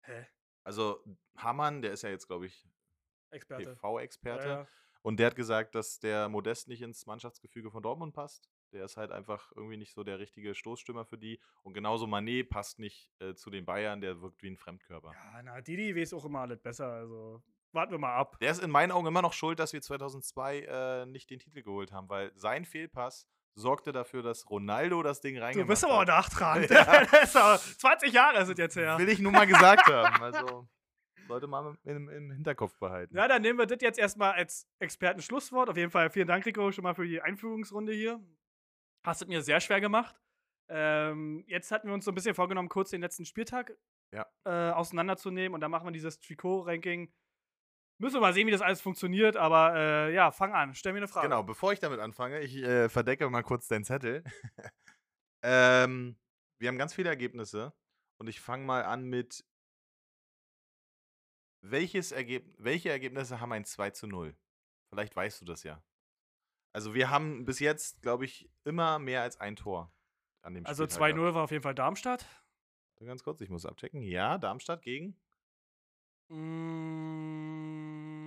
Hä? 0.01 0.25
Also 0.63 1.03
Hamann, 1.38 1.81
der 1.81 1.93
ist 1.93 2.01
ja 2.01 2.09
jetzt, 2.09 2.27
glaube 2.27 2.47
ich, 2.47 2.67
Experte. 3.29 3.75
TV-Experte. 3.75 4.47
Ja, 4.47 4.59
ja. 4.62 4.67
Und 5.03 5.17
der 5.17 5.27
hat 5.27 5.35
gesagt, 5.35 5.75
dass 5.75 6.00
der 6.00 6.29
Modest 6.29 6.67
nicht 6.67 6.81
ins 6.81 7.05
Mannschaftsgefüge 7.05 7.69
von 7.69 7.83
Dortmund 7.83 8.13
passt. 8.13 8.50
Der 8.75 8.86
ist 8.86 8.98
halt 8.98 9.12
einfach 9.12 9.51
irgendwie 9.55 9.77
nicht 9.77 9.94
so 9.94 10.03
der 10.03 10.20
richtige 10.20 10.53
Stoßstürmer 10.53 11.05
für 11.05 11.17
die. 11.17 11.39
Und 11.63 11.74
genauso 11.74 12.08
Manet 12.08 12.50
passt 12.50 12.77
nicht 12.77 13.10
äh, 13.20 13.34
zu 13.34 13.50
den 13.50 13.65
Bayern, 13.65 14.01
der 14.01 14.22
wirkt 14.22 14.44
wie 14.44 14.50
ein 14.50 14.58
Fremdkörper. 14.58 15.13
Ja, 15.13 15.41
na, 15.44 15.62
Didi 15.62 15.96
weiß 15.96 16.13
auch 16.13 16.25
immer 16.25 16.41
alles 16.41 16.60
besser. 16.60 16.91
Also 16.91 17.41
warten 17.72 17.91
wir 17.91 18.00
mal 18.00 18.15
ab. 18.15 18.38
Der 18.39 18.51
ist 18.51 18.62
in 18.62 18.70
meinen 18.70 18.91
Augen 18.91 19.08
immer 19.08 19.22
noch 19.22 19.34
schuld, 19.34 19.60
dass 19.60 19.72
wir 19.74 19.82
2002 19.82 20.60
äh, 20.60 21.05
nicht 21.05 21.29
den 21.29 21.39
Titel 21.39 21.62
geholt 21.62 21.91
haben, 21.91 22.10
weil 22.10 22.32
sein 22.36 22.65
Fehlpass 22.65 23.27
sorgte 23.53 23.94
dafür, 23.94 24.22
dass 24.22 24.50
Ronaldo 24.50 25.01
das 25.03 25.22
Ding 25.22 25.38
reingemacht 25.38 25.65
Du 25.65 25.72
bist 25.72 25.86
aber 25.86 25.94
auch 25.96 26.00
hat. 26.01 26.08
nachtragend. 26.08 26.70
Ja. 26.72 27.05
Das 27.05 27.24
ist 27.29 27.38
aber 27.38 27.58
20 27.58 28.12
Jahre 28.13 28.46
sind 28.46 28.60
jetzt 28.60 28.75
her. 28.75 28.98
Will 28.98 29.08
ich 29.10 29.20
nur 29.20 29.32
mal 29.32 29.48
gesagt 29.48 29.88
haben. 29.88 30.22
Also 30.22 30.67
sollte 31.27 31.48
man 31.48 31.77
im, 31.86 32.10
im 32.10 32.32
Hinterkopf 32.32 32.77
behalten. 32.77 33.15
Ja, 33.15 33.27
dann 33.27 33.41
nehmen 33.41 33.58
wir 33.58 33.65
das 33.65 33.79
jetzt 33.82 33.98
erstmal 33.98 34.34
als 34.34 34.67
Expertenschlusswort. 34.79 35.70
Auf 35.70 35.77
jeden 35.77 35.91
Fall 35.91 36.10
vielen 36.10 36.27
Dank, 36.27 36.46
Rico, 36.46 36.72
schon 36.72 36.84
mal 36.84 36.94
für 36.96 37.08
die 37.08 37.22
Einführungsrunde 37.22 37.94
hier. 37.94 38.20
Hast 39.05 39.21
es 39.21 39.27
mir 39.27 39.41
sehr 39.41 39.59
schwer 39.59 39.79
gemacht. 39.81 40.19
Ähm, 40.67 41.43
jetzt 41.47 41.71
hatten 41.71 41.88
wir 41.88 41.93
uns 41.93 42.05
so 42.05 42.12
ein 42.12 42.15
bisschen 42.15 42.33
vorgenommen, 42.33 42.69
kurz 42.69 42.89
den 42.89 43.01
letzten 43.01 43.25
Spieltag 43.25 43.77
Ja. 44.12 44.25
äh, 44.45 44.71
auseinanderzunehmen 44.71 45.53
und 45.53 45.62
dann 45.62 45.69
machen 45.69 45.85
wir 45.85 45.91
dieses 45.91 46.19
Trikot-Ranking. 46.19 47.13
Müssen 48.00 48.15
wir 48.15 48.21
mal 48.21 48.33
sehen, 48.33 48.47
wie 48.47 48.51
das 48.51 48.62
alles 48.62 48.81
funktioniert, 48.81 49.38
aber 49.38 49.75
äh, 49.75 50.13
ja, 50.13 50.31
fang 50.31 50.53
an, 50.53 50.74
stell 50.74 50.91
mir 50.93 50.97
eine 50.97 51.07
Frage. 51.07 51.27
Genau, 51.27 51.43
bevor 51.43 51.71
ich 51.71 51.79
damit 51.79 52.00
anfange, 52.00 52.41
ich 52.41 52.55
äh, 52.57 52.89
verdecke 52.89 53.29
mal 53.29 53.43
kurz 53.43 53.67
deinen 53.67 53.85
Zettel. 53.85 54.24
ähm, 55.43 56.17
wir 56.59 56.67
haben 56.67 56.77
ganz 56.77 56.93
viele 56.93 57.09
Ergebnisse 57.09 57.74
und 58.17 58.27
ich 58.27 58.41
fange 58.41 58.65
mal 58.65 58.83
an 58.83 59.03
mit 59.05 59.45
welches 61.62 62.12
Ergeb 62.12 62.53
welche 62.57 62.89
Ergebnisse 62.89 63.39
haben 63.39 63.51
ein 63.51 63.65
2 63.65 63.91
zu 63.91 64.07
0? 64.07 64.35
Vielleicht 64.89 65.15
weißt 65.15 65.41
du 65.41 65.45
das 65.45 65.63
ja. 65.63 65.81
Also 66.75 66.94
wir 66.94 67.10
haben 67.10 67.46
bis 67.46 67.60
jetzt, 67.60 68.01
glaube 68.01 68.25
ich, 68.25 68.50
immer 68.65 69.00
mehr 69.00 69.22
als 69.22 69.39
ein 69.39 69.55
Tor 69.55 69.94
an 70.41 70.53
dem 70.55 70.65
Also 70.65 70.84
Spieltag 70.84 71.12
2-0 71.12 71.15
gehabt. 71.15 71.36
war 71.36 71.44
auf 71.46 71.51
jeden 71.51 71.63
Fall 71.63 71.74
Darmstadt. 71.74 72.25
Ganz 73.00 73.24
kurz, 73.24 73.39
ich 73.39 73.50
muss 73.50 73.65
abchecken. 73.65 74.01
Ja, 74.01 74.38
Darmstadt 74.38 74.82
gegen. 74.82 75.17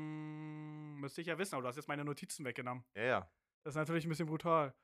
Mm, 0.08 0.94
müsste 1.00 1.20
ich 1.20 1.26
ja 1.26 1.38
wissen, 1.38 1.54
aber 1.54 1.62
du 1.62 1.68
hast 1.68 1.76
jetzt 1.76 1.88
meine 1.88 2.04
Notizen 2.04 2.44
weggenommen. 2.44 2.84
Ja, 2.94 3.02
ja. 3.02 3.30
Das 3.64 3.72
ist 3.74 3.76
natürlich 3.78 4.06
ein 4.06 4.08
bisschen 4.08 4.26
brutal. 4.28 4.74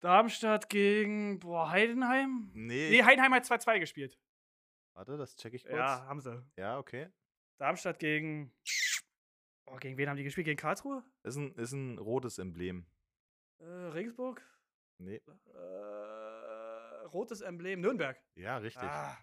Darmstadt 0.00 0.68
gegen 0.68 1.40
boah, 1.40 1.70
Heidenheim? 1.70 2.50
Nee, 2.52 2.90
Nee, 2.90 3.02
Heidenheim 3.02 3.32
hat 3.34 3.44
2-2 3.44 3.80
gespielt. 3.80 4.18
warte, 4.94 5.16
das 5.16 5.36
checke 5.36 5.56
ich 5.56 5.64
kurz. 5.64 5.76
Ja, 5.76 6.06
haben 6.06 6.20
sie. 6.20 6.40
ja, 6.56 6.78
okay. 6.78 7.08
Darmstadt 7.58 7.98
gegen. 7.98 8.52
Oh, 9.66 9.76
gegen 9.76 9.96
wen 9.98 10.08
haben 10.08 10.16
die 10.16 10.24
gespielt? 10.24 10.44
Gegen 10.46 10.58
Karlsruhe? 10.58 11.02
Ist 11.24 11.36
ein, 11.36 11.54
ist 11.56 11.72
ein 11.72 11.98
rotes 11.98 12.38
Emblem. 12.38 12.86
Äh, 13.58 13.64
Regensburg? 13.64 14.42
Nee. 14.98 15.20
Äh, 15.54 17.04
rotes 17.12 17.40
Emblem. 17.40 17.80
Nürnberg. 17.80 18.20
Ja, 18.36 18.58
richtig. 18.58 18.82
Ah. 18.88 19.16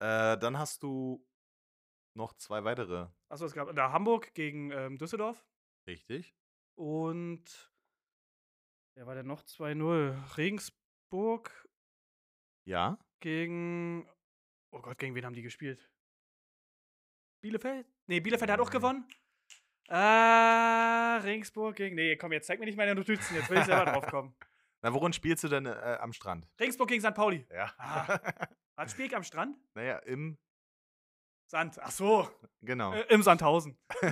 Äh, 0.00 0.38
dann 0.38 0.58
hast 0.58 0.82
du 0.82 1.26
noch 2.14 2.34
zwei 2.34 2.64
weitere. 2.64 3.08
Achso, 3.28 3.46
es 3.46 3.52
gab 3.52 3.74
da 3.74 3.92
Hamburg 3.92 4.34
gegen 4.34 4.70
ähm, 4.72 4.98
Düsseldorf. 4.98 5.44
Richtig. 5.86 6.34
Und. 6.76 7.72
Wer 8.96 9.06
war 9.06 9.14
denn 9.14 9.26
noch? 9.26 9.42
2-0. 9.42 10.36
Regensburg 10.36 11.68
Ja. 12.66 12.98
gegen. 13.20 14.06
Oh 14.72 14.80
Gott, 14.82 14.98
gegen 14.98 15.14
wen 15.14 15.24
haben 15.24 15.34
die 15.34 15.42
gespielt? 15.42 15.90
Bielefeld? 17.42 17.86
Nee, 18.06 18.20
Bielefeld 18.20 18.50
hat 18.50 18.60
auch 18.60 18.68
Nee. 18.68 18.76
gewonnen. 18.76 19.08
Ah, 19.90 21.18
Regensburg 21.24 21.74
gegen. 21.76 21.96
Nee, 21.96 22.16
komm, 22.16 22.32
jetzt 22.32 22.46
zeig 22.46 22.60
mir 22.60 22.66
nicht 22.66 22.76
meine 22.78 22.94
Notizen. 22.94 23.34
Jetzt 23.34 23.50
will 23.50 23.58
ich 23.58 23.64
selber 23.64 23.90
drauf 23.90 24.06
kommen. 24.06 24.34
Na, 24.82 24.94
worin 24.94 25.12
spielst 25.12 25.44
du 25.44 25.48
denn 25.48 25.66
äh, 25.66 25.98
am 26.00 26.12
Strand? 26.12 26.48
Regensburg 26.58 26.88
gegen 26.88 27.02
St. 27.02 27.14
Pauli. 27.14 27.46
Ja. 27.52 27.70
Ah. 27.76 28.18
Hat 28.76 28.90
Spiel 28.90 29.14
am 29.14 29.22
Strand? 29.24 29.56
naja, 29.74 29.98
im. 29.98 30.38
Sand. 31.48 31.78
Ach 31.82 31.90
so, 31.90 32.30
Genau. 32.62 32.92
äh, 32.94 33.04
im 33.08 33.22
Sandhausen. 33.24 33.76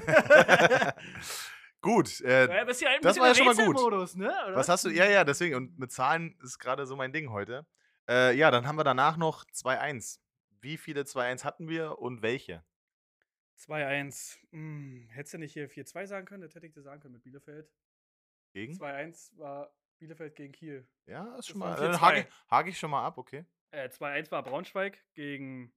gut. 1.81 2.21
Äh, 2.23 2.49
Ja, 2.55 2.65
bist 2.65 2.81
ja 2.83 2.91
ein 2.91 3.01
das 3.01 3.19
war 3.19 3.29
ja 3.29 3.35
schon 3.37 3.47
mal 3.47 3.55
gut. 3.55 4.17
Ne? 4.17 4.35
Was 4.55 4.69
hast 4.69 4.85
du? 4.85 4.91
Ja, 4.91 5.05
ja, 5.09 5.23
deswegen. 5.23 5.55
Und 5.55 5.79
mit 5.79 5.93
Zahlen 5.93 6.37
ist 6.43 6.59
gerade 6.59 6.85
so 6.87 6.97
mein 6.97 7.13
Ding 7.13 7.31
heute. 7.31 7.65
Äh, 8.11 8.35
ja, 8.37 8.51
dann 8.51 8.67
haben 8.67 8.77
wir 8.77 8.85
danach 8.85 9.17
noch 9.17 9.45
2-1. 9.55 10.19
Wie 10.61 10.77
viele 10.77 11.03
2-1 11.03 11.45
hatten 11.45 11.69
wir 11.69 11.99
und 12.01 12.23
welche? 12.23 12.65
2-1. 13.59 14.39
Hm, 14.53 15.09
hättest 15.11 15.35
du 15.35 15.39
nicht 15.39 15.53
hier 15.53 15.69
4-2 15.71 16.07
sagen 16.07 16.27
können? 16.27 16.43
Das 16.43 16.55
hätte 16.55 16.67
ich 16.67 16.73
dir 16.73 16.83
sagen 16.83 17.01
können 17.01 17.15
mit 17.15 17.23
Bielefeld. 17.23 17.71
Gegen? 18.53 18.75
2-1 18.75 19.37
war 19.39 19.75
Bielefeld 19.99 20.37
gegen 20.37 20.53
Kiel. 20.53 20.89
Ja, 21.07 21.37
ist 21.37 21.49
schon 21.49 21.59
mal. 21.59 21.75
4-2. 21.77 21.81
Dann 21.81 22.01
hake 22.01 22.21
ich, 22.21 22.51
hake 22.51 22.71
ich 22.71 22.79
schon 22.79 22.91
mal 22.91 23.05
ab, 23.05 23.19
okay. 23.19 23.45
Äh, 23.71 23.89
2-1 23.89 24.31
war 24.31 24.43
Braunschweig 24.43 25.05
gegen. 25.15 25.75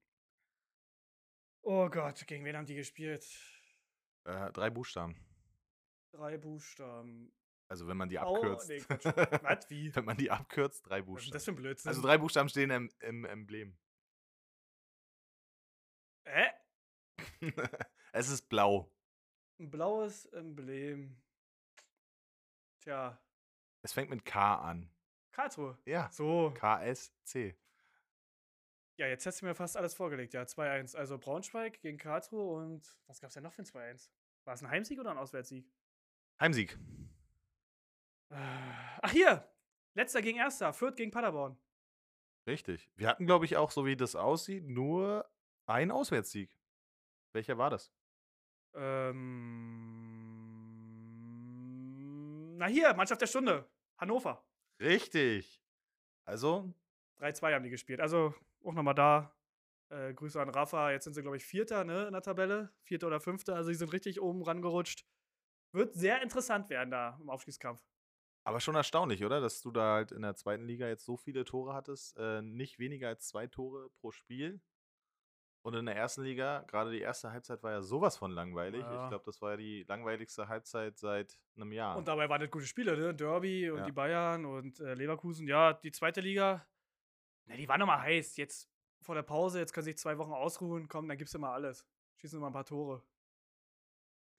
Oh 1.63 1.89
Gott, 1.89 2.25
gegen 2.27 2.45
wen 2.45 2.55
haben 2.55 2.65
die 2.65 2.75
gespielt? 2.75 3.25
Äh, 4.25 4.51
drei 4.51 4.69
Buchstaben. 4.69 5.15
Drei 6.11 6.37
Buchstaben. 6.37 7.33
Also 7.67 7.87
wenn 7.87 7.97
man 7.97 8.09
die 8.09 8.19
Au- 8.19 8.35
abkürzt. 8.35 8.69
nee. 8.69 8.83
Was? 8.87 9.69
Wie? 9.69 9.95
wenn 9.95 10.05
man 10.05 10.17
die 10.17 10.29
abkürzt, 10.31 10.85
drei 10.87 10.99
ist 10.99 11.05
Buchstaben. 11.05 11.33
das 11.33 11.45
für 11.45 11.51
ein 11.51 11.55
Blödsinn? 11.55 11.89
Also 11.89 12.01
drei 12.01 12.17
Buchstaben 12.17 12.49
stehen 12.49 12.69
im, 12.69 12.91
im 12.99 13.25
Emblem. 13.25 13.77
Hä? 16.25 16.49
es 18.13 18.29
ist 18.29 18.49
blau. 18.49 18.91
Ein 19.59 19.69
blaues 19.69 20.25
Emblem. 20.27 21.21
Tja, 22.81 23.19
Es 23.83 23.93
fängt 23.93 24.09
mit 24.09 24.25
K 24.25 24.55
an. 24.55 24.89
Karlsruhe. 25.31 25.77
Ja. 25.85 26.09
So. 26.11 26.51
KSC. 26.55 27.55
Ja, 28.97 29.07
jetzt 29.07 29.25
hast 29.25 29.41
du 29.41 29.45
mir 29.45 29.55
fast 29.55 29.77
alles 29.77 29.93
vorgelegt. 29.93 30.33
Ja, 30.33 30.43
2-1. 30.43 30.95
Also 30.95 31.17
Braunschweig 31.17 31.79
gegen 31.81 31.97
Karlsruhe 31.97 32.55
und 32.61 32.97
was 33.07 33.19
gab 33.19 33.29
es 33.29 33.33
denn 33.35 33.43
noch 33.43 33.53
für 33.53 33.61
ein 33.61 33.65
2-1? 33.65 34.09
War 34.43 34.53
es 34.53 34.61
ein 34.61 34.69
Heimsieg 34.69 34.99
oder 34.99 35.11
ein 35.11 35.17
Auswärtssieg? 35.17 35.71
Heimsieg. 36.39 36.77
Äh, 38.29 38.35
Ach 39.01 39.11
hier! 39.11 39.47
Letzter 39.93 40.21
gegen 40.21 40.37
Erster. 40.37 40.73
Fürth 40.73 40.95
gegen 40.95 41.11
Paderborn. 41.11 41.57
Richtig. 42.47 42.89
Wir 42.95 43.07
hatten, 43.07 43.25
glaube 43.25 43.45
ich, 43.45 43.57
auch, 43.57 43.71
so 43.71 43.85
wie 43.85 43.95
das 43.95 44.15
aussieht, 44.15 44.63
nur 44.65 45.29
einen 45.65 45.91
Auswärtssieg. 45.91 46.57
Welcher 47.33 47.57
war 47.57 47.69
das? 47.69 47.91
Ähm. 48.73 49.21
Na 52.57 52.67
hier, 52.67 52.93
Mannschaft 52.93 53.21
der 53.21 53.27
Stunde. 53.27 53.67
Hannover. 53.97 54.43
Richtig. 54.79 55.61
Also, 56.25 56.73
3-2 57.19 57.53
haben 57.53 57.63
die 57.63 57.69
gespielt. 57.69 57.99
Also 58.01 58.33
auch 58.63 58.73
nochmal 58.73 58.95
da. 58.95 59.33
Äh, 59.89 60.13
Grüße 60.13 60.41
an 60.41 60.49
Rafa. 60.49 60.91
Jetzt 60.91 61.03
sind 61.05 61.13
sie, 61.13 61.21
glaube 61.21 61.37
ich, 61.37 61.45
Vierter 61.45 61.83
ne, 61.83 62.05
in 62.07 62.13
der 62.13 62.21
Tabelle. 62.21 62.71
Vierter 62.83 63.07
oder 63.07 63.19
Fünfter. 63.19 63.55
Also, 63.55 63.69
sie 63.69 63.75
sind 63.75 63.93
richtig 63.93 64.21
oben 64.21 64.43
rangerutscht. 64.43 65.05
Wird 65.73 65.93
sehr 65.95 66.21
interessant 66.21 66.69
werden 66.69 66.91
da 66.91 67.17
im 67.21 67.29
Aufstiegskampf. 67.29 67.81
aber 68.43 68.59
schon 68.59 68.75
erstaunlich, 68.75 69.23
oder? 69.25 69.41
Dass 69.41 69.61
du 69.61 69.71
da 69.71 69.93
halt 69.95 70.11
in 70.11 70.21
der 70.23 70.35
zweiten 70.35 70.65
Liga 70.65 70.87
jetzt 70.87 71.05
so 71.05 71.17
viele 71.17 71.45
Tore 71.45 71.73
hattest. 71.73 72.17
Äh, 72.17 72.41
nicht 72.41 72.79
weniger 72.79 73.07
als 73.09 73.27
zwei 73.27 73.47
Tore 73.47 73.89
pro 73.99 74.11
Spiel. 74.11 74.61
Und 75.63 75.75
in 75.75 75.85
der 75.85 75.95
ersten 75.95 76.23
Liga, 76.23 76.63
gerade 76.67 76.91
die 76.91 77.01
erste 77.01 77.31
Halbzeit 77.31 77.61
war 77.61 77.71
ja 77.71 77.81
sowas 77.81 78.17
von 78.17 78.31
langweilig. 78.31 78.81
Ja. 78.81 79.03
Ich 79.03 79.09
glaube, 79.09 79.25
das 79.25 79.41
war 79.41 79.51
ja 79.51 79.57
die 79.57 79.83
langweiligste 79.83 80.47
Halbzeit 80.47 80.97
seit 80.97 81.37
einem 81.55 81.71
Jahr. 81.71 81.97
Und 81.97 82.07
dabei 82.07 82.27
waren 82.29 82.41
das 82.41 82.49
gute 82.49 82.65
Spiele, 82.65 82.97
ne? 82.97 83.13
Derby 83.13 83.69
und 83.69 83.79
Ja. 83.79 83.85
die 83.85 83.91
Bayern 83.91 84.45
und 84.45 84.79
äh, 84.79 84.95
Leverkusen. 84.95 85.47
Ja, 85.47 85.73
die 85.73 85.91
zweite 85.91 86.21
Liga, 86.21 86.65
na, 87.45 87.55
die 87.55 87.67
war 87.67 87.77
nochmal 87.77 88.01
heiß. 88.01 88.37
Jetzt 88.37 88.69
vor 89.01 89.13
der 89.13 89.21
Pause, 89.23 89.59
jetzt 89.59 89.71
können 89.73 89.85
sich 89.85 89.97
zwei 89.97 90.17
Wochen 90.17 90.33
ausruhen. 90.33 90.87
Komm, 90.87 91.07
dann 91.07 91.17
gibt's 91.17 91.35
immer 91.35 91.51
alles. 91.51 91.85
Schießen 92.17 92.37
wir 92.39 92.41
mal 92.41 92.47
ein 92.47 92.53
paar 92.53 92.65
Tore. 92.65 93.03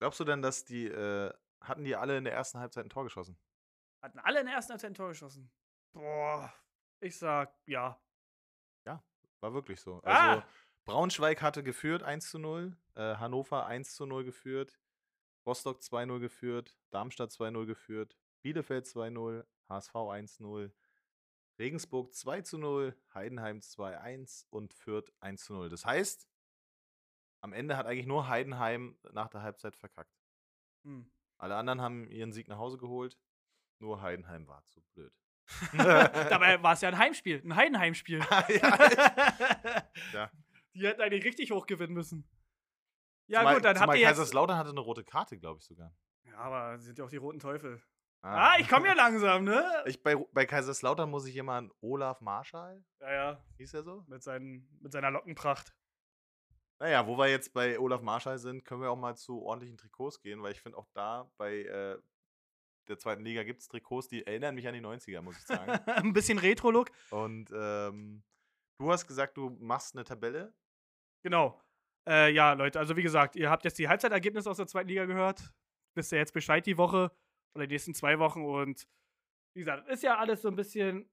Glaubst 0.01 0.19
du 0.19 0.25
denn, 0.25 0.43
dass 0.43 0.65
die, 0.65 0.89
äh, 0.89 1.33
hatten 1.61 1.85
die 1.85 1.95
alle 1.95 2.19
in 2.19 2.25
der 2.25 2.33
ersten 2.33 2.59
Halbzeit 2.59 2.85
ein 2.85 2.91
Tor 2.91 3.05
geschossen? 3.05 3.39
Hatten 4.03 4.19
alle 4.19 4.41
in 4.41 4.47
der 4.47 4.57
ersten 4.57 4.73
Halbzeit 4.73 4.91
ein 4.91 4.95
Tor 4.95 5.09
geschossen. 5.09 5.53
Boah, 5.93 6.53
ich 6.99 7.17
sag 7.17 7.55
ja. 7.67 8.01
War 9.41 9.53
wirklich 9.53 9.81
so. 9.81 10.01
Ah! 10.05 10.45
Braunschweig 10.85 11.43
hatte 11.43 11.63
geführt 11.63 12.03
1 12.03 12.31
zu 12.31 12.39
0, 12.39 12.77
äh, 12.95 13.17
Hannover 13.17 13.67
1 13.67 13.95
zu 13.95 14.07
0 14.07 14.25
geführt, 14.25 14.81
Rostock 15.47 15.81
2-0 15.81 16.19
geführt, 16.19 16.77
Darmstadt 16.91 17.31
2-0 17.31 17.67
geführt, 17.67 18.17
Bielefeld 18.43 18.87
2-0, 18.87 19.45
HSV 19.69 19.95
1-0, 19.95 20.73
Regensburg 21.59 22.13
2 22.13 22.41
zu 22.43 22.59
0, 22.59 22.97
Heidenheim 23.15 23.59
2-1 23.59 24.47
und 24.51 24.75
Fürth 24.75 25.13
1 25.21 25.45
zu 25.45 25.55
0. 25.55 25.69
Das 25.69 25.85
heißt, 25.85 26.29
am 27.41 27.53
Ende 27.53 27.77
hat 27.77 27.87
eigentlich 27.87 28.07
nur 28.07 28.29
Heidenheim 28.29 28.97
nach 29.13 29.29
der 29.29 29.43
Halbzeit 29.43 29.77
verkackt. 29.77 30.17
Hm. 30.85 31.11
Alle 31.39 31.57
anderen 31.57 31.81
haben 31.81 32.09
ihren 32.09 32.33
Sieg 32.33 32.49
nach 32.49 32.59
Hause 32.59 32.79
geholt. 32.79 33.19
Nur 33.79 34.01
Heidenheim 34.01 34.47
war 34.47 34.65
zu 34.69 34.81
blöd. 34.95 35.13
Dabei 35.77 36.63
war 36.63 36.75
es 36.75 36.81
ja 36.81 36.89
ein 36.89 36.99
Heimspiel, 36.99 37.43
ein 37.45 37.57
Heidenheimspiel. 37.57 38.21
ja, 38.21 38.47
ja. 40.13 40.31
Die 40.75 40.87
hätten 40.87 41.01
eigentlich 41.01 41.25
richtig 41.25 41.51
hoch 41.51 41.67
gewinnen 41.67 41.95
müssen. 41.95 42.29
Ja, 43.27 43.41
zumal, 43.41 43.55
gut, 43.55 43.65
dann 43.65 43.81
habt 43.81 43.95
ihr. 43.97 44.07
Kaiserslautern 44.07 44.57
hatte 44.57 44.71
eine 44.71 44.81
rote 44.81 45.05
Karte, 45.05 45.39
glaube 45.39 45.59
ich 45.59 45.65
sogar. 45.65 45.95
Ja, 46.25 46.37
aber 46.39 46.79
sind 46.79 46.99
ja 46.99 47.05
auch 47.05 47.11
die 47.11 47.17
roten 47.17 47.39
Teufel. 47.39 47.83
Ah, 48.23 48.55
ich 48.59 48.69
komme 48.69 48.87
ja 48.87 48.95
langsam, 48.95 49.45
ne? 49.45 49.65
Ich, 49.87 50.03
bei, 50.03 50.15
bei 50.15 50.47
Kaiserslautern 50.47 51.11
muss 51.11 51.27
ich 51.27 51.37
immer 51.37 51.55
an 51.55 51.73
Olaf 51.81 52.21
Marschall. 52.21 52.85
Ja, 53.01 53.13
ja. 53.13 53.45
Hieß 53.57 53.75
er 53.75 53.83
so? 53.83 54.05
Mit, 54.07 54.23
seinen, 54.23 54.69
mit 54.81 54.93
seiner 54.93 55.11
Lockenpracht. 55.11 55.75
Naja, 56.79 57.07
wo 57.07 57.17
wir 57.19 57.29
jetzt 57.29 57.53
bei 57.53 57.79
Olaf 57.79 58.01
Marschall 58.01 58.39
sind, 58.39 58.65
können 58.65 58.81
wir 58.81 58.91
auch 58.91 58.99
mal 58.99 59.17
zu 59.17 59.43
ordentlichen 59.43 59.77
Trikots 59.77 60.21
gehen, 60.21 60.43
weil 60.43 60.53
ich 60.53 60.61
finde 60.61 60.79
auch 60.79 60.87
da 60.95 61.31
bei 61.37 61.63
äh, 61.63 61.99
der 62.89 62.99
zweiten 62.99 63.25
Liga 63.25 63.43
gibt 63.43 63.61
es 63.61 63.69
Trikots, 63.69 64.09
die 64.09 64.27
erinnern 64.27 64.55
mich 64.55 64.67
an 64.67 64.75
die 64.75 64.81
90er, 64.81 65.21
muss 65.21 65.39
ich 65.39 65.45
sagen. 65.45 65.71
Ein 65.87 66.13
bisschen 66.13 66.39
Retro-Look. 66.39 66.91
Und 67.11 67.51
ähm, 67.55 68.23
du 68.79 68.91
hast 68.91 69.07
gesagt, 69.07 69.37
du 69.37 69.51
machst 69.61 69.95
eine 69.95 70.05
Tabelle. 70.05 70.55
Genau. 71.23 71.61
Äh, 72.09 72.33
ja, 72.33 72.53
Leute, 72.53 72.79
also 72.79 72.97
wie 72.97 73.03
gesagt, 73.03 73.37
ihr 73.37 73.51
habt 73.51 73.65
jetzt 73.65 73.79
die 73.79 73.89
Halbzeitergebnisse 73.89 74.51
aus 74.51 74.57
der 74.57 74.67
zweiten 74.67 74.89
Liga 74.89 75.05
gehört. 75.05 75.53
Wisst 75.95 76.13
ihr 76.13 76.19
jetzt 76.19 76.35
Bescheid 76.35 76.67
die 76.67 76.79
Woche 76.79 77.13
oder 77.55 77.67
die 77.67 77.75
nächsten 77.75 77.95
zwei 77.95 78.19
Wochen. 78.19 78.45
Und 78.45 78.89
wie 79.55 79.61
gesagt, 79.61 79.89
ist 79.89 80.03
ja 80.03 80.19
alles 80.19 80.43
so 80.43 80.49
ein 80.49 80.57
bisschen 80.57 81.09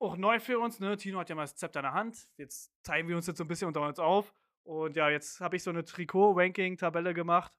auch 0.00 0.16
neu 0.16 0.40
für 0.40 0.58
uns. 0.58 0.80
Ne? 0.80 0.96
Tino 0.96 1.18
hat 1.18 1.28
ja 1.28 1.34
mal 1.34 1.42
das 1.42 1.56
Zepter 1.56 1.80
in 1.80 1.84
der 1.84 1.94
Hand. 1.94 2.28
Jetzt 2.36 2.72
teilen 2.82 3.08
wir 3.08 3.16
uns 3.16 3.26
jetzt 3.26 3.38
so 3.38 3.44
ein 3.44 3.48
bisschen 3.48 3.68
unter 3.68 3.82
uns 3.86 3.98
auf. 3.98 4.34
Und 4.66 4.96
ja, 4.96 5.08
jetzt 5.08 5.40
habe 5.40 5.56
ich 5.56 5.62
so 5.62 5.70
eine 5.70 5.84
Trikot-Ranking-Tabelle 5.84 7.14
gemacht. 7.14 7.52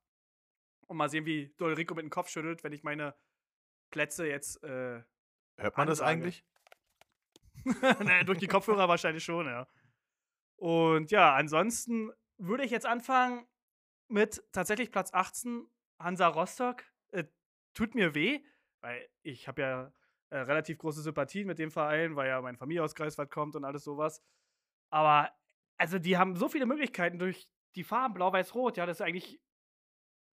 Und 0.87 0.97
mal 0.97 1.09
sehen, 1.09 1.25
wie 1.25 1.53
doll 1.57 1.73
Rico 1.73 1.95
mit 1.95 2.03
dem 2.03 2.09
Kopf 2.09 2.29
schüttelt, 2.29 2.63
wenn 2.63 2.73
ich 2.73 2.83
meine 2.83 3.15
Plätze 3.91 4.27
jetzt. 4.27 4.61
Äh, 4.63 5.03
Hört 5.57 5.77
man 5.77 5.87
das 5.87 6.01
Ansage. 6.01 6.11
eigentlich? 6.11 6.45
naja, 7.99 8.23
durch 8.23 8.39
die 8.39 8.47
Kopfhörer 8.47 8.89
wahrscheinlich 8.89 9.23
schon, 9.23 9.45
ja. 9.45 9.67
Und 10.61 11.09
ja, 11.09 11.33
ansonsten 11.33 12.11
würde 12.37 12.63
ich 12.63 12.69
jetzt 12.69 12.85
anfangen 12.85 13.47
mit 14.09 14.43
tatsächlich 14.51 14.91
Platz 14.91 15.11
18, 15.11 15.67
Hansa 15.97 16.27
Rostock. 16.27 16.83
Äh, 17.09 17.23
tut 17.73 17.95
mir 17.95 18.13
weh, 18.13 18.45
weil 18.81 19.09
ich 19.23 19.47
habe 19.47 19.61
ja 19.63 19.93
äh, 20.29 20.37
relativ 20.37 20.77
große 20.77 21.01
Sympathien 21.01 21.47
mit 21.47 21.57
dem 21.57 21.71
Verein, 21.71 22.15
weil 22.15 22.27
ja 22.27 22.39
mein 22.41 22.57
Familie 22.57 22.83
aus 22.83 22.93
Greifswald 22.93 23.31
kommt 23.31 23.55
und 23.55 23.65
alles 23.65 23.83
sowas. 23.83 24.21
Aber, 24.91 25.31
also, 25.79 25.97
die 25.97 26.15
haben 26.15 26.35
so 26.35 26.47
viele 26.47 26.67
Möglichkeiten 26.67 27.17
durch 27.17 27.49
die 27.73 27.83
Farben 27.83 28.13
Blau-Weiß-Rot. 28.13 28.77
Ja, 28.77 28.85
das 28.85 28.97
ist 28.97 29.01
eigentlich 29.01 29.41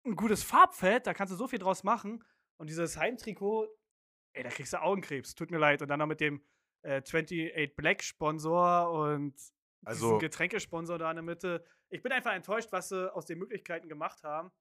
ein 0.07 0.15
gutes 0.15 0.43
Farbfeld, 0.43 1.05
da 1.05 1.13
kannst 1.13 1.33
du 1.33 1.37
so 1.37 1.47
viel 1.47 1.59
draus 1.59 1.83
machen. 1.83 2.23
Und 2.57 2.71
dieses 2.71 2.97
Heimtrikot, 2.97 3.67
ey, 4.33 4.41
da 4.41 4.49
kriegst 4.49 4.73
du 4.73 4.81
Augenkrebs. 4.81 5.35
Tut 5.35 5.51
mir 5.51 5.59
leid. 5.59 5.83
Und 5.83 5.89
dann 5.89 5.99
noch 5.99 6.07
mit 6.07 6.19
dem 6.19 6.43
äh, 6.81 7.01
28 7.03 7.75
Black 7.75 8.01
Sponsor 8.01 8.89
und 8.89 9.35
Also- 9.85 10.05
diesem 10.07 10.19
Getränkesponsor 10.19 10.97
da 10.97 11.09
in 11.11 11.15
der 11.17 11.23
Mitte. 11.23 11.63
Ich 11.89 12.01
bin 12.01 12.11
einfach 12.11 12.33
enttäuscht, 12.33 12.71
was 12.71 12.89
sie 12.89 13.13
aus 13.13 13.25
den 13.25 13.39
Möglichkeiten 13.39 13.87
gemacht 13.87 14.23
haben. 14.23 14.51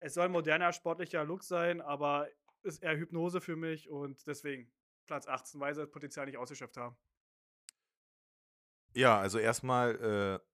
Es 0.00 0.14
soll 0.14 0.26
ein 0.26 0.32
moderner, 0.32 0.72
sportlicher 0.72 1.24
Look 1.24 1.42
sein, 1.42 1.80
aber 1.80 2.28
ist 2.62 2.82
eher 2.82 2.96
Hypnose 2.96 3.40
für 3.40 3.56
mich 3.56 3.88
und 3.90 4.26
deswegen 4.26 4.70
Platz 5.06 5.26
18, 5.26 5.60
weil 5.60 5.74
sie 5.74 5.80
das 5.80 5.90
Potenzial 5.90 6.26
nicht 6.26 6.36
ausgeschöpft 6.38 6.76
haben. 6.76 6.96
Ja, 8.94 9.18
also 9.18 9.38
erstmal, 9.38 10.40
äh, 10.40 10.44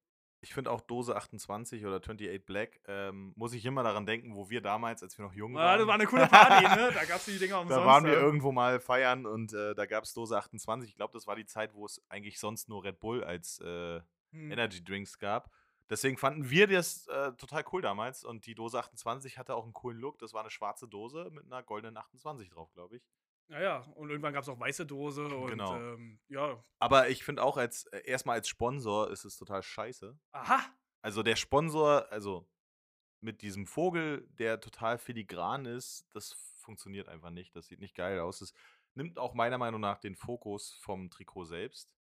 ich 0.40 0.52
finde 0.52 0.70
auch 0.70 0.80
Dose 0.82 1.16
28 1.16 1.86
oder 1.86 1.96
28 1.96 2.44
Black, 2.44 2.80
ähm, 2.86 3.32
muss 3.36 3.54
ich 3.54 3.64
immer 3.64 3.82
daran 3.82 4.04
denken, 4.06 4.34
wo 4.34 4.50
wir 4.50 4.60
damals, 4.60 5.02
als 5.02 5.16
wir 5.16 5.24
noch 5.24 5.32
jung 5.32 5.54
Ja, 5.54 5.60
waren. 5.60 5.78
das 5.78 5.86
war 5.88 5.94
eine 5.94 6.06
coole 6.06 6.26
Party, 6.26 6.64
ne? 6.64 6.90
Da 6.92 7.04
gab 7.04 7.16
es 7.16 7.24
die 7.24 7.38
Dinger 7.38 7.60
umsonst. 7.60 7.80
Da 7.80 7.86
waren 7.86 8.04
wir 8.04 8.12
ja. 8.14 8.20
irgendwo 8.20 8.52
mal 8.52 8.80
feiern 8.80 9.24
und 9.26 9.52
äh, 9.54 9.74
da 9.74 9.86
gab 9.86 10.04
es 10.04 10.12
Dose 10.12 10.36
28. 10.36 10.90
Ich 10.90 10.96
glaube, 10.96 11.12
das 11.14 11.26
war 11.26 11.36
die 11.36 11.46
Zeit, 11.46 11.72
wo 11.74 11.86
es 11.86 12.02
eigentlich 12.08 12.38
sonst 12.38 12.68
nur 12.68 12.84
Red 12.84 13.00
Bull 13.00 13.24
als 13.24 13.58
äh, 13.60 14.00
Hm. 14.34 14.50
Energy 14.52 14.82
Drinks 14.84 15.18
gab. 15.18 15.50
Deswegen 15.90 16.16
fanden 16.16 16.48
wir 16.50 16.66
das 16.66 17.06
äh, 17.08 17.32
total 17.34 17.64
cool 17.72 17.82
damals 17.82 18.24
und 18.24 18.46
die 18.46 18.54
Dose 18.54 18.78
28 18.78 19.38
hatte 19.38 19.54
auch 19.54 19.64
einen 19.64 19.74
coolen 19.74 19.98
Look. 19.98 20.18
Das 20.18 20.32
war 20.32 20.40
eine 20.40 20.50
schwarze 20.50 20.88
Dose 20.88 21.30
mit 21.30 21.44
einer 21.44 21.62
goldenen 21.62 21.96
28 21.96 22.48
drauf, 22.48 22.72
glaube 22.72 22.96
ich. 22.96 23.02
Ja, 23.48 23.60
ja. 23.60 23.78
Und 23.94 24.08
irgendwann 24.08 24.32
gab 24.32 24.42
es 24.42 24.48
auch 24.48 24.58
weiße 24.58 24.86
Dose 24.86 25.26
und 25.26 25.50
Genau. 25.50 25.76
ähm, 25.76 26.18
ja. 26.28 26.62
Aber 26.78 27.10
ich 27.10 27.22
finde 27.22 27.42
auch, 27.42 27.58
als 27.58 27.84
äh, 27.86 28.02
erstmal 28.06 28.36
als 28.36 28.48
Sponsor 28.48 29.10
ist 29.10 29.24
es 29.26 29.36
total 29.36 29.62
scheiße. 29.62 30.18
Aha! 30.32 30.60
Also 31.02 31.22
der 31.22 31.36
Sponsor, 31.36 32.10
also 32.10 32.48
mit 33.20 33.42
diesem 33.42 33.66
Vogel, 33.66 34.26
der 34.38 34.60
total 34.60 34.96
filigran 34.96 35.66
ist, 35.66 36.06
das 36.12 36.32
funktioniert 36.56 37.08
einfach 37.10 37.30
nicht. 37.30 37.54
Das 37.54 37.66
sieht 37.66 37.80
nicht 37.80 37.94
geil 37.94 38.20
aus. 38.20 38.40
Es 38.40 38.54
nimmt 38.94 39.18
auch 39.18 39.34
meiner 39.34 39.58
Meinung 39.58 39.82
nach 39.82 39.98
den 39.98 40.16
Fokus 40.16 40.72
vom 40.80 41.10
Trikot 41.10 41.44
selbst. 41.44 41.93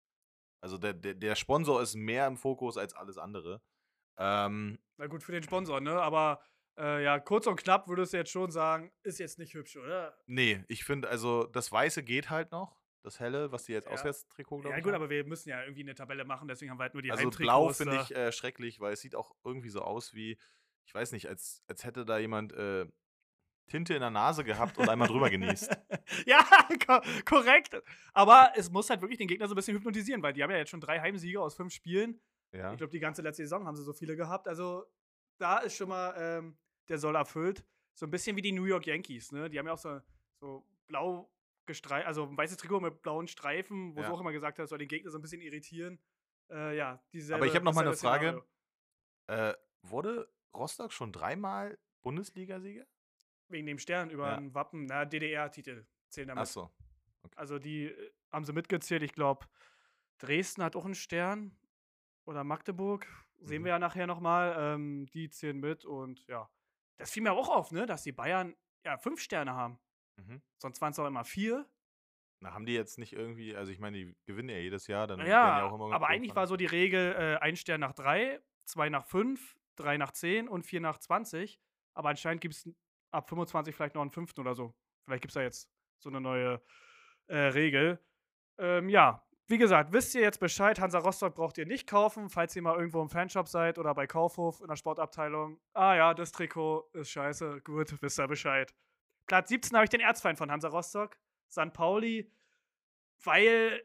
Also 0.63 0.78
der, 0.78 0.93
der, 0.93 1.13
der 1.13 1.36
Sponsor 1.36 1.82
ist 1.82 1.93
mehr 1.95 2.26
im 2.26 2.38
Fokus 2.38 2.78
als 2.78 2.93
alles 2.93 3.17
andere. 3.17 3.62
Ähm, 4.17 4.80
Na 4.97 5.08
gut, 5.08 5.21
für 5.21 5.34
den 5.34 5.43
Sponsor, 5.43 5.82
ne? 5.82 6.02
Aber 6.02 6.41
äh, 6.80 7.04
ja, 7.04 7.19
kurz 7.19 7.47
und 7.47 7.58
knapp 7.58 7.89
würdest 7.89 8.13
du 8.13 8.17
jetzt 8.17 8.32
schon 8.32 8.49
sagen, 8.49 8.89
ist 9.04 9.19
jetzt 9.19 9.39
nicht 9.39 9.54
hübsch, 9.54 9.76
oder? 9.76 10.17
nee, 10.26 10.63
ich 10.69 10.86
finde, 10.86 11.10
also 11.10 11.45
das 11.47 11.69
Weiße 11.69 12.02
geht 12.04 12.30
halt 12.30 12.52
noch. 12.54 12.78
Das 13.04 13.19
Helle, 13.19 13.52
was 13.52 13.65
die 13.65 13.73
jetzt 13.73 13.88
Ja. 13.88 13.91
Auswärtstrikot, 13.91 14.60
glaube 14.62 14.69
Ja, 14.69 14.78
ich. 14.78 14.84
gut, 14.86 14.93
haben. 14.93 15.02
aber 15.02 15.10
wir 15.10 15.26
müssen 15.26 15.49
ja 15.49 15.62
irgendwie 15.62 15.82
eine 15.82 15.95
Tabelle 15.95 16.23
machen, 16.23 16.47
deswegen 16.47 16.71
haben 16.71 16.78
wir 16.80 16.84
halt 16.84 16.93
nur 16.93 17.04
die 17.04 17.12
Also 17.12 17.30
blau 17.30 17.67
finde 17.73 18.02
ich 18.02 18.15
äh, 18.15 18.32
schrecklich, 18.32 18.80
weil 18.80 18.93
es 18.93 19.02
sieht 19.02 19.15
auch 19.15 19.36
irgendwie 19.43 19.67
so 19.67 19.82
aus 19.82 20.13
wie, 20.13 20.39
ich 20.86 20.93
weiß 20.93 21.12
nicht, 21.12 21.28
als, 21.28 21.62
als 21.67 21.84
hätte 21.84 22.06
da 22.06 22.17
jemand 22.19 22.54
äh, 22.54 22.86
Tinte 23.67 23.93
in 23.93 24.02
der 24.02 24.10
Nase 24.10 24.43
gehabt 24.43 24.78
und 24.78 24.89
einmal 24.89 25.08
drüber 25.08 25.30
genießt. 25.30 25.69
ja, 26.26 26.45
ko 26.86 26.99
korrekt. 27.26 27.82
Aber 28.13 28.52
es 28.56 28.69
muss 28.69 28.89
halt 28.89 29.02
wirklich 29.02 29.17
den 29.17 29.28
Gegner 29.28 29.47
so 29.47 29.54
ein 29.54 29.56
bisschen 29.56 29.76
hypnotisieren, 29.76 30.21
weil 30.21 30.34
die 30.34 30.43
haben 30.43 30.52
ja 30.52 30.58
jetzt 30.58 30.69
schon 30.69 30.82
drei 30.82 30.99
Heimsiege 30.99 31.41
aus 31.41 31.56
fünf 31.56 31.73
Spielen. 31.73 32.19
Ja. 32.52 32.71
Ich 32.71 32.78
glaube, 32.78 32.91
die 32.91 32.99
ganze 32.99 33.21
letzte 33.21 33.43
Saison 33.43 33.65
haben 33.65 33.76
sie 33.76 33.84
so 33.84 33.93
viele 33.93 34.15
gehabt. 34.15 34.47
Also 34.47 34.86
da 35.39 35.60
ist 35.60 35.76
schon 35.76 35.89
mal 35.89 36.13
ähm, 36.17 36.58
der 36.89 36.97
Soll 36.99 37.15
erfüllt. 37.15 37.65
So 37.95 38.06
ein 38.06 38.12
bisschen 38.12 38.36
wie 38.36 38.41
die 38.41 38.52
New 38.52 38.65
York 38.65 38.86
Yankees, 38.86 39.32
ne? 39.32 39.49
Die 39.49 39.58
haben 39.58 39.67
ja 39.67 39.73
auch 39.73 39.78
so, 39.78 40.02
so 40.39 40.65
blau 40.88 41.32
gestreift, 41.65 42.08
also 42.08 42.23
ein 42.28 42.38
weißes 42.38 42.58
Trikot 42.58 42.82
mit 42.82 43.02
blauen 43.02 43.28
Streifen, 43.28 43.95
wo 43.95 44.02
Ja. 44.02 44.08
sie 44.08 44.13
auch 44.13 44.19
immer 44.19 44.32
gesagt 44.34 44.60
das 44.60 44.69
soll 44.69 44.80
den 44.80 44.88
Gegner 44.88 45.12
so 45.12 45.17
ein 45.17 45.21
bisschen 45.21 45.41
irritieren. 45.41 45.99
Äh, 46.52 46.76
ja, 46.78 47.02
dieselbe, 47.13 47.38
Aber 47.38 47.45
ich 47.47 47.56
habe 47.56 47.65
noch 47.65 47.73
mal 47.73 47.88
eine 47.88 47.95
Frage. 47.95 48.43
Äh, 49.28 49.54
wurde 49.82 50.30
Rostock 50.54 50.91
schon 50.91 51.12
dreimal 51.12 51.78
Bundesliga-Sieger? 52.02 52.86
Wegen 53.54 53.66
dem 53.68 53.80
Stern 53.80 54.10
über 54.10 54.28
Ja. 54.32 54.36
ein 54.38 54.54
Wappen, 54.54 54.86
na, 54.86 55.06
DDR-Titel 55.06 55.86
zählen 56.10 56.28
damit. 56.28 56.42
Achso. 56.42 56.70
Also 57.36 57.58
die 57.60 57.86
äh, 57.86 58.12
haben 58.32 58.44
sie 58.46 58.52
mitgezählt. 58.54 59.04
Ich 59.04 59.13
glaube, 59.13 59.46
Dresden 60.20 60.63
hat 60.63 60.76
auch 60.76 60.86
einen 60.86 60.96
Stern. 60.96 61.56
Oder 62.26 62.44
Magdeburg. 62.44 63.06
Sehen 63.42 63.62
Mhm. 63.62 63.66
wir 63.66 63.70
ja 63.72 63.80
nachher 63.80 64.08
nochmal. 64.08 64.56
Ähm, 64.58 65.06
die 65.08 65.30
zählen 65.30 65.60
mit. 65.60 65.84
Und 65.86 66.26
ja, 66.28 66.50
das 66.98 67.12
fiel 67.12 67.22
mir 67.24 67.34
auch 67.34 67.50
auf, 67.50 67.72
ne? 67.72 67.86
dass 67.86 68.04
die 68.04 68.12
Bayern 68.13 68.56
ja 68.86 68.98
fünf 68.98 69.20
Sterne 69.22 69.54
haben. 69.54 69.78
Mhm. 70.18 70.42
Sonst 70.58 70.80
waren 70.82 70.92
es 70.92 71.00
auch 71.00 71.08
immer 71.08 71.26
vier. 71.26 71.68
Na, 72.39 72.54
haben 72.54 72.66
die 72.66 72.74
jetzt 72.74 72.98
nicht 72.98 73.13
irgendwie, 73.13 73.56
also 73.56 73.72
ich 73.72 73.80
meine, 73.80 73.98
die 73.98 74.16
gewinnen 74.26 74.50
ja 74.50 74.58
jedes 74.58 74.88
Jahr, 74.88 75.08
dann 75.08 75.20
werden 75.20 75.28
ja 75.30 75.58
Ja, 75.60 75.66
auch 75.66 75.76
immer 75.76 75.94
aber 75.94 76.08
eigentlich 76.08 76.36
war 76.36 76.46
so 76.48 76.56
die 76.58 76.66
Regel 76.66 77.13
äh, 77.13 77.38
ein 77.39 77.56
Stern 77.56 77.80
nach 77.82 77.94
drei, 77.94 78.42
zwei 78.66 78.89
nach 78.89 79.06
fünf, 79.06 79.56
drei 79.76 79.98
nach 79.98 80.12
zehn 80.12 80.48
und 80.50 80.63
vier 80.63 80.82
nach 80.82 80.98
20. 80.98 81.60
Aber 81.94 82.10
anscheinend 82.10 82.42
gibt 82.42 82.54
es 82.56 82.70
ab 83.13 83.30
25 83.30 83.76
vielleicht 83.76 83.95
noch 83.95 84.02
einen 84.02 84.12
fünften 84.12 84.41
oder 84.41 84.56
so. 84.56 84.73
Vielleicht 85.06 85.21
gibt 85.21 85.32
es 85.32 85.36
da 85.36 85.41
jetzt 85.41 85.69
so 85.99 86.10
eine 86.10 86.21
neue 86.21 86.62
äh, 87.28 87.38
Regel. 87.38 87.99
Ähm, 88.58 88.89
ja, 88.89 89.26
wie 89.47 89.58
gesagt, 89.58 89.91
wisst 89.91 90.15
ihr 90.15 90.21
jetzt 90.21 90.39
Bescheid, 90.39 90.80
Hansa 90.80 90.99
Rostock 90.99 91.36
braucht 91.36 91.58
ihr 91.58 91.65
nicht 91.65 91.88
kaufen, 91.88 92.30
falls 92.30 92.56
ihr 92.56 92.62
mal 92.62 92.78
irgendwo 92.78 93.02
im 93.02 93.10
Fanshop 93.10 93.47
seid 93.47 93.78
oder 93.78 93.93
bei 93.93 94.08
Kaufhof 94.08 94.62
in 94.62 94.67
der 94.67 94.76
Sportabteilung. 94.76 95.60
Ah 95.73 95.95
ja, 95.95 96.13
das 96.13 96.32
Trikot 96.32 96.89
ist 96.93 97.10
scheiße. 97.10 97.62
Gut, 97.62 97.95
wisst 98.02 98.19
ihr 98.19 98.28
Bescheid. 98.28 98.73
Platz 99.28 99.49
17 99.49 99.76
habe 99.76 99.86
ich 99.86 99.89
den 99.89 100.02
Erzfeind 100.02 100.38
von 100.38 100.52
Hansa 100.52 100.69
Rostock, 100.69 101.17
St. 101.49 101.73
Pauli, 101.73 102.32
weil 103.23 103.84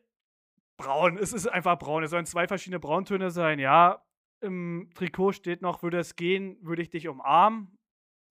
braun, 0.77 1.19
es 1.19 1.33
ist 1.33 1.47
einfach 1.47 1.79
braun. 1.79 2.03
Es 2.03 2.11
sollen 2.11 2.27
zwei 2.27 2.47
verschiedene 2.47 2.81
Brauntöne 2.81 3.31
sein, 3.31 3.59
ja. 3.59 4.05
Im 4.41 4.91
Trikot 4.95 5.33
steht 5.33 5.63
noch, 5.63 5.83
würde 5.83 5.99
es 5.99 6.15
gehen, 6.15 6.57
würde 6.63 6.83
ich 6.83 6.91
dich 6.91 7.09
umarmen. 7.09 7.78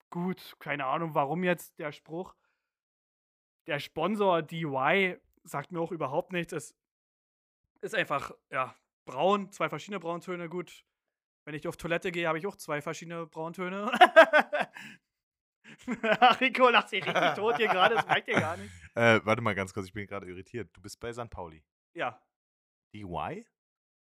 Gut, 0.09 0.55
keine 0.59 0.85
Ahnung, 0.85 1.15
warum 1.15 1.43
jetzt 1.43 1.77
der 1.79 1.91
Spruch. 1.91 2.35
Der 3.67 3.79
Sponsor 3.79 4.41
DY 4.41 5.17
sagt 5.43 5.71
mir 5.71 5.81
auch 5.81 5.91
überhaupt 5.91 6.31
nichts. 6.31 6.53
Es 6.53 6.75
ist 7.81 7.95
einfach, 7.95 8.31
ja, 8.49 8.75
braun, 9.05 9.51
zwei 9.51 9.69
verschiedene 9.69 9.99
Brauntöne, 9.99 10.49
gut. 10.49 10.85
Wenn 11.45 11.55
ich 11.55 11.67
auf 11.67 11.77
Toilette 11.77 12.11
gehe, 12.11 12.27
habe 12.27 12.37
ich 12.37 12.47
auch 12.47 12.55
zwei 12.55 12.81
verschiedene 12.81 13.25
Brauntöne. 13.25 13.91
Rico 16.41 16.69
lacht 16.69 16.89
sich 16.89 17.05
richtig 17.05 17.33
tot 17.35 17.57
hier 17.57 17.67
gerade, 17.67 17.95
das 17.95 18.07
merkt 18.07 18.27
ihr 18.27 18.39
gar 18.39 18.57
nicht. 18.57 18.73
Äh, 18.95 19.19
warte 19.25 19.41
mal 19.41 19.55
ganz 19.55 19.73
kurz, 19.73 19.87
ich 19.87 19.93
bin 19.93 20.07
gerade 20.07 20.27
irritiert. 20.27 20.69
Du 20.73 20.81
bist 20.81 20.99
bei 20.99 21.13
St. 21.13 21.29
Pauli. 21.29 21.63
Ja. 21.93 22.21
DY? 22.93 23.45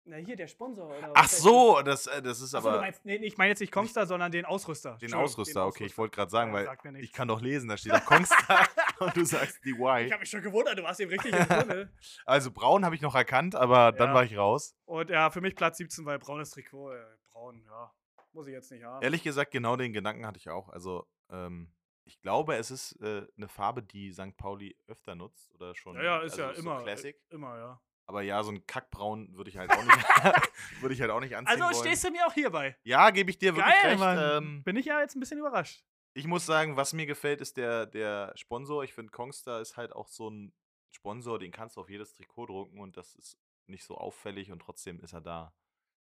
Na, 0.09 0.16
hier 0.16 0.37
der 0.37 0.47
Sponsor. 0.47 0.87
Oder 0.88 1.11
Ach 1.14 1.29
so, 1.29 1.83
das, 1.83 2.07
äh, 2.07 2.23
das 2.23 2.40
ist 2.40 2.55
Ach 2.55 2.62
so, 2.62 2.69
aber 2.69 2.81
meinst, 2.81 3.05
nee, 3.05 3.16
ich 3.16 3.37
meine 3.37 3.51
jetzt 3.51 3.59
nicht 3.61 3.73
Kongstar, 3.73 4.07
sondern 4.07 4.31
den 4.31 4.45
Ausrüster. 4.45 4.97
den 5.01 5.12
Ausrüster. 5.14 5.66
Okay, 5.66 5.87
ich 5.87 5.99
wollte 5.99 6.14
gerade 6.14 6.31
sagen, 6.31 6.55
Ja, 6.55 6.77
weil 6.81 6.97
ich 7.03 7.12
kann 7.12 7.27
doch 7.27 7.40
lesen, 7.40 7.69
da 7.69 7.77
steht 7.77 7.92
auch 7.92 8.05
Kongstar 8.05 8.69
und 9.01 9.16
du 9.16 9.25
sagst 9.25 9.59
Ich 9.64 9.75
DY. 9.75 10.09
habe 10.11 10.19
mich 10.21 10.31
schon 10.31 10.42
gewundert, 10.42 10.79
du 10.79 10.85
warst 10.85 11.01
eben 11.01 11.11
richtig 11.11 11.35
im 11.35 11.49
Tunnel. 11.49 11.92
Also 12.25 12.53
braun 12.53 12.85
habe 12.85 12.95
ich 12.95 13.01
noch 13.03 13.16
erkannt, 13.16 13.57
aber 13.57 13.90
dann 13.90 14.11
Ja. 14.11 14.14
war 14.14 14.25
ich 14.25 14.37
raus. 14.37 14.77
Und 14.85 15.11
ja, 15.11 15.31
für 15.31 15.40
mich 15.40 15.57
Platz 15.57 15.79
17, 15.79 16.05
weil 16.07 16.19
braunes 16.21 16.51
Trikot. 16.51 16.92
Äh, 16.92 17.05
braun, 17.33 17.61
ja. 17.66 17.92
Muss 18.33 18.47
ich 18.47 18.53
jetzt 18.53 18.71
nicht 18.71 18.85
haben. 18.85 19.03
Ehrlich 19.03 19.23
gesagt, 19.25 19.51
genau 19.51 19.75
den 19.77 19.92
Gedanken 19.92 20.25
hatte 20.27 20.38
ich 20.38 20.49
auch. 20.51 20.69
Also, 20.69 21.07
ähm, 21.31 21.73
ich 22.05 22.21
glaube, 22.21 22.55
es 22.55 22.71
ist 22.71 22.92
äh, 23.01 23.27
eine 23.37 23.49
Farbe, 23.49 23.83
die 23.83 24.12
St. 24.12 24.37
Pauli 24.37 24.77
öfter 24.87 25.16
nutzt 25.16 25.53
oder 25.55 25.75
schon. 25.75 25.97
ja, 25.97 26.03
ja, 26.03 26.19
ist 26.21 26.33
also 26.35 26.42
ja 26.42 26.55
so 26.55 26.61
immer. 26.61 26.83
Classic. 26.85 27.16
Äh, 27.16 27.35
immer, 27.35 27.57
ja. 27.59 27.81
Aber 28.07 28.23
ja, 28.23 28.42
so 28.45 28.53
ein 28.53 28.64
Kackbraun 28.66 29.35
würde 29.37 29.51
ich 29.51 29.57
halt 29.59 29.71
auch 29.73 29.83
nicht, 29.83 29.97
würde 30.81 30.95
ich 30.95 31.01
halt 31.01 31.11
auch 31.11 31.21
nicht 31.21 31.37
anziehen 31.37 31.61
Also 31.61 31.64
wollen. 31.64 31.87
stehst 31.87 32.05
du 32.05 32.11
mir 32.11 32.27
auch 32.27 32.33
hierbei. 32.33 32.77
ja, 32.85 33.11
gebe 33.11 33.31
ich 33.31 33.38
dir 33.38 33.57
wirklich 33.57 33.75
Geil, 33.75 33.90
recht. 33.90 33.99
Mann. 33.99 34.42
Ähm, 34.45 34.62
Bin 34.62 34.77
ich 34.77 34.87
ja 34.87 35.01
jetzt 35.01 35.16
ein 35.16 35.21
bisschen 35.21 35.38
überrascht. 35.38 35.85
ich 36.14 36.27
muss 36.27 36.47
sagen, 36.47 36.77
was 36.77 36.92
mir 36.92 37.07
gefällt, 37.07 37.40
ist 37.40 37.57
der, 37.57 37.87
der 37.87 38.33
Sponsor. 38.37 38.85
Ich 38.85 38.95
finde, 38.95 39.11
Kongstar 39.11 39.61
ist 39.61 39.77
halt 39.77 39.92
auch 39.92 40.07
so 40.09 40.31
ein 40.31 40.53
Sponsor, 40.90 41.38
den 41.38 41.51
kannst 41.51 41.77
du 41.77 41.81
auf 41.81 41.90
jedes 41.90 42.12
Trikot 42.12 42.47
drucken 42.47 42.79
und 42.81 42.97
das 42.97 43.14
ist 43.16 43.37
nicht 43.66 43.85
so 43.85 43.97
auffällig 43.99 44.53
und 44.53 44.61
trotzdem 44.61 45.01
ist 45.01 45.12
er 45.12 45.21
da. 45.21 45.53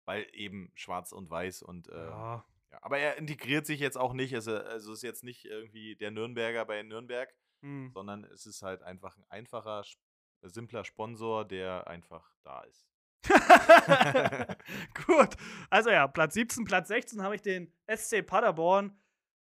Weil 0.04 0.26
eben 0.32 0.70
schwarz 0.74 1.12
und 1.12 1.30
weiß 1.30 1.62
und 1.62 1.88
äh, 1.88 1.94
ja. 1.96 2.44
ja, 2.70 2.78
aber 2.82 2.98
er 2.98 3.16
integriert 3.16 3.66
sich 3.66 3.80
jetzt 3.80 3.96
auch 3.96 4.12
nicht, 4.12 4.34
also, 4.34 4.54
also 4.56 4.92
ist 4.92 5.02
jetzt 5.02 5.24
nicht 5.24 5.46
irgendwie 5.46 5.96
der 5.96 6.10
Nürnberger 6.10 6.64
bei 6.66 6.82
Nürnberg, 6.82 7.34
Hm. 7.62 7.90
sondern 7.94 8.22
es 8.24 8.44
ist 8.44 8.60
halt 8.62 8.82
einfach 8.82 9.16
ein 9.16 9.24
einfacher, 9.30 9.80
sp- 9.82 9.98
simpler 10.42 10.84
Sponsor, 10.84 11.44
der 11.44 11.86
einfach 11.88 12.30
da 12.42 12.60
ist. 12.62 12.88
Gut. 15.06 15.36
Also 15.70 15.90
ja, 15.90 16.06
Platz 16.06 16.34
17, 16.34 16.64
Platz 16.64 16.88
16 16.88 17.22
habe 17.22 17.34
ich 17.34 17.42
den 17.42 17.72
SC 17.92 18.24
Paderborn. 18.26 18.96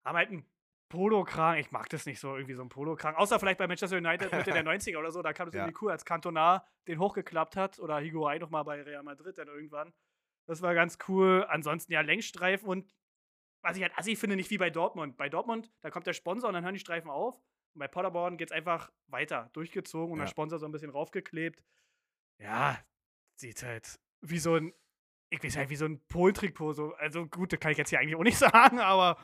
Haben 0.06 0.18
halt 0.18 0.30
einen 0.30 0.46
Polokragen. 0.90 1.60
Ich 1.62 1.72
mag 1.72 1.90
das 1.90 2.06
nicht 2.06 2.20
so, 2.20 2.36
irgendwie 2.36 2.56
so 2.56 2.62
ein 2.64 2.70
Polokragen. 2.70 3.18
Außer 3.18 3.40
vielleicht 3.40 3.58
bei 3.60 3.68
Manchester 3.68 3.98
United 3.98 4.32
Mitte 4.32 4.52
der 4.52 4.66
90er 4.66 4.98
oder 4.98 5.12
so. 5.12 5.22
Da 5.22 5.34
kam 5.34 5.48
es 5.48 5.54
Ja. 5.54 5.62
irgendwie 5.66 5.78
cool, 5.82 5.92
als 5.92 6.06
Cantona 6.06 6.66
den 6.88 7.00
hochgeklappt 7.00 7.56
hat. 7.56 7.80
Oder 7.80 8.00
Higuain 8.00 8.40
nochmal 8.42 8.64
bei 8.64 8.82
Real 8.82 9.04
Madrid 9.04 9.38
dann 9.38 9.48
irgendwann. 9.48 9.94
Das 10.48 10.62
war 10.62 10.74
ganz 10.74 10.98
cool. 11.08 11.46
Ansonsten 11.50 11.94
ja 11.94 12.02
Längsstreifen 12.02 12.68
und 12.68 12.92
was 13.62 13.76
ich 13.76 13.84
halt 13.84 13.98
assi 13.98 14.16
finde, 14.16 14.38
nicht 14.38 14.50
wie 14.52 14.58
bei 14.58 14.70
Dortmund. 14.70 15.18
Bei 15.18 15.28
Dortmund, 15.28 15.70
da 15.82 15.92
kommt 15.92 16.08
der 16.08 16.14
Sponsor 16.14 16.48
und 16.48 16.54
dann 16.54 16.64
hören 16.64 16.74
die 16.76 16.80
Streifen 16.80 17.10
auf. 17.12 17.38
Und 17.74 17.80
bei 17.80 17.88
Paderborn 17.88 18.38
geht 18.38 18.50
es 18.50 18.52
einfach 18.52 18.92
weiter, 19.08 19.50
durchgezogen 19.54 20.14
und 20.14 20.20
Ja. 20.20 20.26
der 20.26 20.30
Sponsor 20.32 20.60
so 20.60 20.66
ein 20.66 20.72
bisschen 20.72 20.90
raufgeklebt. 20.92 21.64
Ja, 22.40 22.78
sieht 23.36 23.64
halt 23.64 24.00
wie 24.22 24.40
so 24.40 24.56
ein, 24.56 24.74
ich 25.30 25.44
weiß 25.44 25.58
halt, 25.58 25.70
wie 25.70 25.76
so 25.76 25.86
ein 25.86 26.00
Pol-Trikot. 26.08 26.74
So. 26.74 26.94
Also 26.96 27.26
gut, 27.28 27.54
das 27.54 27.60
kann 27.60 27.72
ich 27.72 27.78
jetzt 27.78 27.90
hier 27.90 28.00
eigentlich 28.00 28.16
auch 28.16 28.24
nicht 28.24 28.38
sagen, 28.74 28.80
aber 28.80 29.18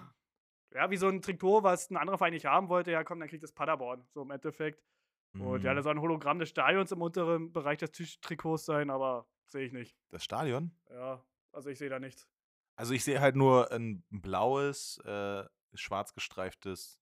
ja, 0.73 0.89
wie 0.91 0.97
so 0.97 1.07
ein 1.07 1.21
Trikot, 1.21 1.63
was 1.63 1.89
ein 1.89 1.97
anderer 1.97 2.17
Verein 2.17 2.33
nicht 2.33 2.45
haben 2.45 2.69
wollte, 2.69 2.91
ja 2.91 3.03
komm, 3.03 3.19
dann 3.19 3.29
kriegt 3.29 3.43
das 3.43 3.53
Paderborn, 3.53 4.05
so 4.13 4.21
im 4.23 4.31
Endeffekt. 4.31 4.83
Und 5.33 5.63
ja, 5.63 5.71
Mhm. 5.71 5.75
da 5.77 5.81
soll 5.81 5.95
ein 5.95 6.01
Hologramm 6.01 6.39
des 6.39 6.49
Stadions 6.49 6.91
im 6.91 7.01
unteren 7.01 7.51
Bereich 7.51 7.77
des 7.77 7.91
Tischtrikots 7.91 8.65
sein, 8.65 8.89
aber 8.89 9.27
sehe 9.47 9.65
ich 9.65 9.73
nicht. 9.73 9.97
Das 10.11 10.23
Stadion? 10.23 10.71
Ja, 10.89 11.25
also 11.51 11.69
ich 11.69 11.77
sehe 11.77 11.89
da 11.89 11.99
nichts. 11.99 12.27
Also 12.77 12.93
ich 12.93 13.03
sehe 13.03 13.19
halt 13.19 13.35
nur 13.35 13.71
ein 13.71 14.03
blaues, 14.09 14.97
äh, 15.05 15.45
schwarz 15.73 16.13
gestreiftes 16.13 17.01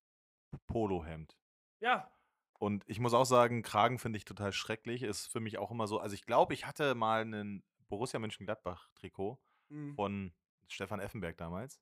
Polohemd. 0.58 1.38
Ja, 1.80 2.12
Und 2.60 2.84
ich 2.88 3.00
muss 3.00 3.14
auch 3.14 3.26
sagen, 3.26 3.62
Kragen 3.62 4.00
finde 4.00 4.18
ich 4.18 4.26
total 4.26 4.54
schrecklich. 4.54 5.04
Ist 5.04 5.28
für 5.28 5.40
mich 5.40 5.58
auch 5.58 5.72
immer 5.72 5.88
so. 5.88 6.00
Also 6.00 6.14
ich 6.14 6.26
glaube, 6.26 6.54
ich 6.54 6.66
hatte 6.66 6.96
mal 6.96 7.26
ein 7.26 7.64
Borussia 7.90 8.20
Mönchengladbach-Trikot 8.20 9.38
hm. 9.70 9.96
von 9.96 10.34
Stefan 10.68 11.00
Effenberg 11.00 11.38
damals. 11.38 11.82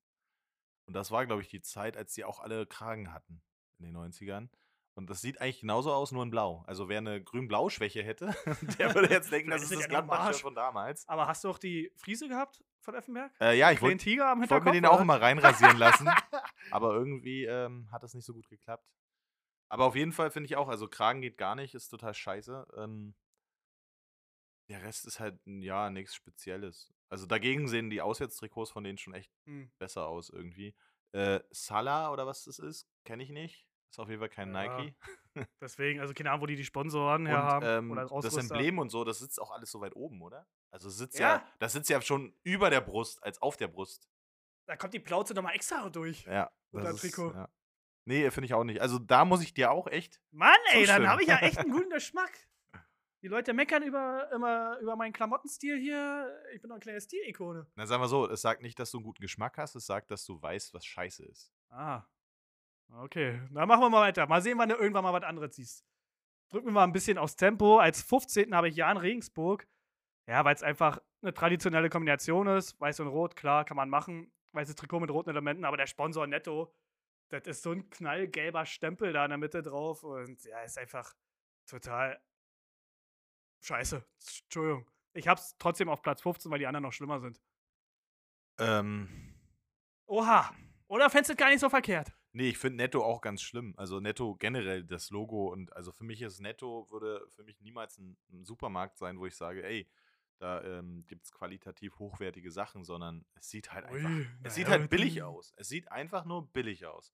Und 0.86 0.96
das 0.96 1.12
war, 1.12 1.26
glaube 1.26 1.42
ich, 1.42 1.50
die 1.50 1.62
Zeit, 1.62 1.96
als 1.96 2.14
die 2.14 2.26
auch 2.26 2.40
alle 2.40 2.66
Kragen 2.66 3.14
hatten 3.14 3.42
in 3.78 3.86
den 3.86 3.96
90ern. 3.96 4.50
Und 4.94 5.10
das 5.10 5.22
sieht 5.22 5.40
eigentlich 5.40 5.62
genauso 5.62 5.94
aus, 5.94 6.12
nur 6.12 6.24
in 6.24 6.32
Blau. 6.32 6.64
Also 6.68 6.90
wer 6.90 6.98
eine 6.98 7.24
Grün-Blau-Schwäche 7.24 8.04
hätte, 8.04 8.36
der 8.80 8.94
würde 8.94 9.10
jetzt 9.10 9.32
denken, 9.32 9.52
das 9.52 9.64
ist 9.64 9.74
das 9.74 9.88
Gladbach 9.88 10.34
von 10.36 10.54
damals. 10.54 11.08
Aber 11.08 11.28
hast 11.28 11.44
du 11.44 11.50
auch 11.50 11.60
die 11.60 11.92
Friese 11.96 12.28
gehabt 12.28 12.62
von 12.82 12.96
Effenberg? 12.96 13.32
Äh, 13.39 13.58
ja, 13.58 13.72
ich 13.72 13.82
wollte 13.82 14.04
Hinterkopf? 14.04 14.63
mir 14.65 14.72
den 14.72 14.86
auch 14.86 15.00
immer 15.02 15.22
reinrasieren 15.22 15.78
lassen. 15.78 16.08
aber 16.72 16.94
irgendwie 16.94 17.46
ähm, 17.46 17.89
hat 17.91 18.04
das 18.04 18.13
nicht 18.13 18.26
so 18.26 18.34
gut 18.34 18.48
geklappt. 18.50 18.86
Aber 19.70 19.86
auf 19.86 19.96
jeden 19.96 20.12
Fall 20.12 20.32
finde 20.32 20.48
ich 20.48 20.58
auch, 20.58 20.67
also 20.67 20.88
Kragen 20.88 21.22
geht 21.22 21.38
gar 21.38 21.56
nicht, 21.56 21.74
ist 21.76 21.88
total 21.89 22.13
scheiße. 22.13 22.67
Ähm, 22.78 23.15
der 24.70 24.84
Rest 24.84 25.06
ist 25.06 25.20
halt, 25.20 25.39
ja, 25.46 25.89
nichts 25.89 26.15
Spezielles. 26.15 26.94
Also 27.10 27.26
dagegen 27.26 27.67
sehen 27.67 27.89
die 27.89 28.02
Auswärtstrikots 28.02 28.72
von 28.72 28.84
denen 28.84 28.98
schon 28.98 29.13
echt 29.13 29.32
Hm. 29.46 29.72
besser 29.80 30.08
aus 30.08 30.30
irgendwie. 30.30 30.76
Äh, 31.13 31.41
Salah 31.52 32.12
oder 32.12 32.26
was 32.26 32.46
das 32.46 32.58
ist, 32.60 32.88
kenne 33.04 33.24
ich 33.24 33.30
nicht. 33.30 33.67
Ist 33.89 34.00
auf 34.00 34.08
jeden 34.08 34.20
Fall 34.20 34.30
kein 34.30 34.54
Ja, 34.54 34.62
Nike. 34.78 34.96
Deswegen, 35.62 36.00
also 36.00 36.13
keine 36.13 36.30
Ahnung, 36.32 36.44
wo 36.44 36.46
die 36.46 36.56
die 36.56 36.63
Sponsoren 36.63 37.26
her 37.26 37.38
Und 37.39 37.44
haben. 37.44 37.65
ähm, 37.65 37.91
oder 37.91 38.06
das. 38.06 38.38
Emblem 38.38 38.80
und 38.80 38.89
so, 38.89 39.04
das 39.04 39.20
sitzt 39.20 39.41
auch 39.41 39.52
alles 39.52 39.70
so 39.72 39.82
weit 39.82 39.96
oben, 39.96 40.22
oder? 40.22 40.48
Also 40.72 40.90
sitzt 40.90 41.20
Ja. 41.20 41.36
ja, 41.38 41.48
das 41.60 41.74
sitzt 41.74 41.90
ja 41.90 42.02
schon 42.02 42.34
über 42.44 42.70
der 42.70 42.82
Brust 42.82 43.22
als 43.24 43.42
auf 43.42 43.58
der 43.58 43.68
Brust. 43.68 44.08
Da 44.68 44.76
kommt 44.78 44.94
die 44.94 45.00
Plauze 45.00 45.34
nochmal 45.34 45.56
extra 45.56 45.90
durch. 45.90 46.24
Ja. 46.26 46.52
Das 46.72 47.02
Trikot. 47.02 47.30
Ist, 47.30 47.36
ja. 47.36 47.50
Nee, 48.06 48.32
finde 48.32 48.46
ich 48.46 48.54
auch 48.54 48.64
nicht. 48.64 48.82
Also 48.82 48.98
da 48.98 49.26
muss 49.26 49.42
ich 49.44 49.54
dir 49.54 49.72
auch 49.72 49.88
echt. 49.88 50.22
Mann, 50.32 50.56
ey, 50.72 50.86
dann 50.86 50.88
Zustimmen. 50.88 51.10
habe 51.10 51.22
ich 51.24 51.28
ja 51.28 51.38
echt 51.40 51.58
einen 51.58 51.72
guten 51.72 51.90
Geschmack. 51.94 52.32
Die 53.22 53.28
Leute 53.28 53.54
meckern 53.54 53.84
über, 53.84 54.32
immer 54.34 54.80
über 54.80 54.96
meinen 54.96 55.14
Klamottenstil 55.14 55.78
hier. 55.78 56.42
Ich 56.56 56.62
bin 56.62 56.70
doch 56.70 56.76
eine 56.76 56.82
kleine 56.82 57.02
Stilikone. 57.02 57.68
Na, 57.76 57.86
sagen 57.86 58.02
wir 58.02 58.08
so, 58.08 58.28
es 58.28 58.42
sagt 58.42 58.64
nicht, 58.64 58.80
dass 58.80 58.90
du 58.90 58.98
einen 58.98 59.04
guten 59.06 59.22
Geschmack 59.22 59.58
hast, 59.60 59.76
es 59.76 59.86
sagt, 59.86 60.10
dass 60.10 60.26
du 60.26 60.42
weißt, 60.42 60.74
was 60.74 60.86
scheiße 60.86 61.26
ist. 61.26 61.54
Ah. 61.70 62.04
Okay, 62.94 63.40
dann 63.52 63.68
machen 63.68 63.82
wir 63.82 63.90
mal 63.90 64.02
weiter. 64.02 64.26
Mal 64.26 64.42
sehen, 64.42 64.58
wann 64.58 64.70
du 64.70 64.76
irgendwann 64.76 65.04
mal 65.04 65.14
was 65.14 65.24
anderes 65.24 65.56
siehst. 65.56 65.86
Drücken 66.50 66.68
wir 66.68 66.72
mal 66.74 66.84
ein 66.84 66.92
bisschen 66.92 67.18
aufs 67.20 67.36
Tempo. 67.36 67.78
Als 67.78 68.02
15. 68.02 68.56
habe 68.56 68.70
ich 68.70 68.76
Jan 68.76 68.98
Regensburg. 68.98 69.68
Ja, 70.32 70.46
weil 70.46 70.56
es 70.56 70.63
einfach 70.63 71.02
eine 71.22 71.34
traditionelle 71.34 71.89
Kombination 71.89 72.48
ist. 72.48 72.80
Weiß 72.80 73.02
und 73.02 73.08
Rot, 73.08 73.36
klar, 73.36 73.65
kann 73.65 73.76
man 73.76 73.89
machen. 73.89 74.32
Weißes 74.54 74.78
Trikot 74.78 75.02
mit 75.02 75.12
roten 75.12 75.30
Elementen, 75.30 75.65
aber 75.65 75.76
der 75.76 75.88
Sponsor 75.88 76.26
Netto, 76.26 76.74
das 77.28 77.48
ist 77.48 77.63
so 77.63 77.74
ein 77.74 77.89
knallgelber 77.89 78.65
Stempel 78.65 79.12
da 79.12 79.26
in 79.26 79.32
der 79.32 79.38
Mitte 79.38 79.62
drauf. 79.62 80.04
Und 80.04 80.41
ja, 80.46 80.62
ist 80.62 80.78
einfach 80.78 81.13
total 81.67 82.17
scheiße. 83.60 84.06
Entschuldigung. 84.46 84.89
Ich 85.12 85.28
hab's 85.28 85.58
trotzdem 85.58 85.89
auf 85.89 86.02
Platz 86.02 86.22
15, 86.22 86.50
weil 86.50 86.60
die 86.60 86.67
anderen 86.67 86.84
noch 86.84 86.94
schlimmer 86.94 87.20
sind. 87.20 87.41
Ähm, 88.58 89.36
Oha. 90.06 90.56
Oder 90.88 91.10
fändest 91.10 91.32
du 91.32 91.36
gar 91.36 91.50
nicht 91.50 91.60
so 91.60 91.70
verkehrt? 91.70 92.13
nee, 92.34 92.50
ich 92.50 92.58
finde 92.58 92.78
Netto 92.78 93.04
auch 93.04 93.22
ganz 93.22 93.41
schlimm. 93.41 93.74
Also 93.78 94.00
Netto 94.00 94.36
generell, 94.36 94.84
das 94.84 95.10
Logo 95.10 95.52
und 95.52 95.76
also 95.76 95.91
für 95.91 96.04
mich 96.04 96.22
ist 96.22 96.39
Netto, 96.39 96.88
würde 96.89 97.28
für 97.36 97.44
mich 97.44 97.60
niemals 97.62 97.98
ein, 97.98 98.17
ein 98.32 98.46
Supermarkt 98.46 98.98
sein, 98.98 99.20
wo 99.20 99.26
ich 99.26 99.36
sage, 99.36 99.63
ey, 99.63 99.89
da 100.42 100.64
ähm, 100.64 101.06
gibt 101.08 101.26
es 101.26 101.32
qualitativ 101.32 102.00
hochwertige 102.00 102.50
Sachen, 102.52 102.84
sondern 102.84 103.26
es 103.36 103.50
sieht 103.50 103.72
halt 103.74 103.86
einfach, 103.86 104.10
Ui, 104.10 104.28
es 104.44 104.56
sieht 104.56 104.68
naja, 104.68 104.80
halt 104.80 104.90
billig 104.90 105.22
aus. 105.22 105.54
Es 105.56 105.70
sieht 105.70 105.92
einfach 105.92 106.26
nur 106.26 106.52
billig 106.52 106.86
aus. 106.86 107.14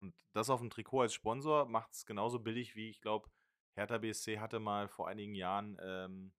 Und 0.00 0.14
das 0.32 0.50
auf 0.50 0.60
dem 0.60 0.68
Trikot 0.70 1.00
als 1.02 1.14
Sponsor 1.14 1.66
macht 1.66 1.92
es 1.92 2.04
genauso 2.04 2.38
billig 2.38 2.76
wie, 2.76 2.90
ich 2.90 3.00
glaube, 3.00 3.30
Hertha 3.74 3.98
BSC 3.98 4.38
hatte 4.38 4.60
mal 4.60 4.86
vor 4.88 5.08
einigen 5.08 5.34
Jahren, 5.34 5.78
ähm, 5.82 6.32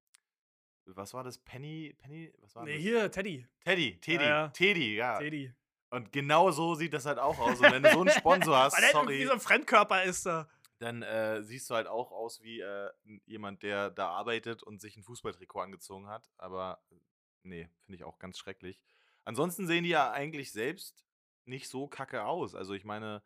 was 0.85 1.13
war 1.13 1.23
das? 1.23 1.37
Penny? 1.39 1.95
Penny? 1.97 2.31
Was 2.39 2.55
war 2.55 2.63
Nee, 2.63 2.75
das? 2.75 2.81
hier, 2.81 3.11
Teddy. 3.11 3.47
Teddy, 3.63 3.99
Teddy, 3.99 4.23
ja. 4.23 4.47
Teddy, 4.49 4.95
ja. 4.95 5.17
Teddy. 5.17 5.53
Und 5.91 6.11
genau 6.11 6.51
so 6.51 6.75
sieht 6.75 6.93
das 6.93 7.05
halt 7.05 7.17
auch 7.17 7.39
aus. 7.39 7.59
Und 7.59 7.71
wenn 7.71 7.81
du 7.83 7.91
so 7.91 8.01
einen 8.01 8.09
Sponsor 8.17 8.55
hast, 8.57 8.77
Weil 8.79 8.91
sorry, 8.91 9.25
so 9.25 9.33
ein 9.33 9.39
Fremdkörper 9.39 10.03
ist 10.03 10.25
da. 10.25 10.47
Dann 10.79 11.01
äh, 11.03 11.43
siehst 11.43 11.69
du 11.69 11.75
halt 11.75 11.87
auch 11.87 12.11
aus 12.11 12.41
wie 12.41 12.61
äh, 12.61 12.89
jemand, 13.25 13.63
der 13.63 13.91
da 13.91 14.09
arbeitet 14.09 14.63
und 14.63 14.79
sich 14.81 14.95
ein 14.97 15.03
Fußballtrikot 15.03 15.59
angezogen 15.59 16.07
hat. 16.07 16.31
Aber 16.37 16.81
äh, 16.89 16.95
nee, 17.43 17.69
finde 17.83 17.97
ich 17.97 18.03
auch 18.03 18.17
ganz 18.17 18.37
schrecklich. 18.37 18.81
Ansonsten 19.25 19.67
sehen 19.67 19.83
die 19.83 19.89
ja 19.89 20.11
eigentlich 20.11 20.51
selbst 20.51 21.05
nicht 21.45 21.67
so 21.67 21.87
kacke 21.87 22.23
aus. 22.23 22.55
Also 22.55 22.73
ich 22.73 22.85
meine, 22.85 23.21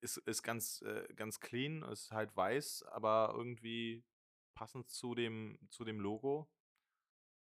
ist, 0.00 0.18
ist 0.18 0.42
ganz, 0.42 0.82
äh, 0.82 1.12
ganz 1.14 1.40
clean, 1.40 1.82
ist 1.82 2.12
halt 2.12 2.34
weiß, 2.36 2.84
aber 2.90 3.34
irgendwie 3.36 4.04
passend 4.54 4.88
zu 4.88 5.14
dem, 5.14 5.58
zu 5.68 5.84
dem 5.84 5.98
Logo. 6.00 6.48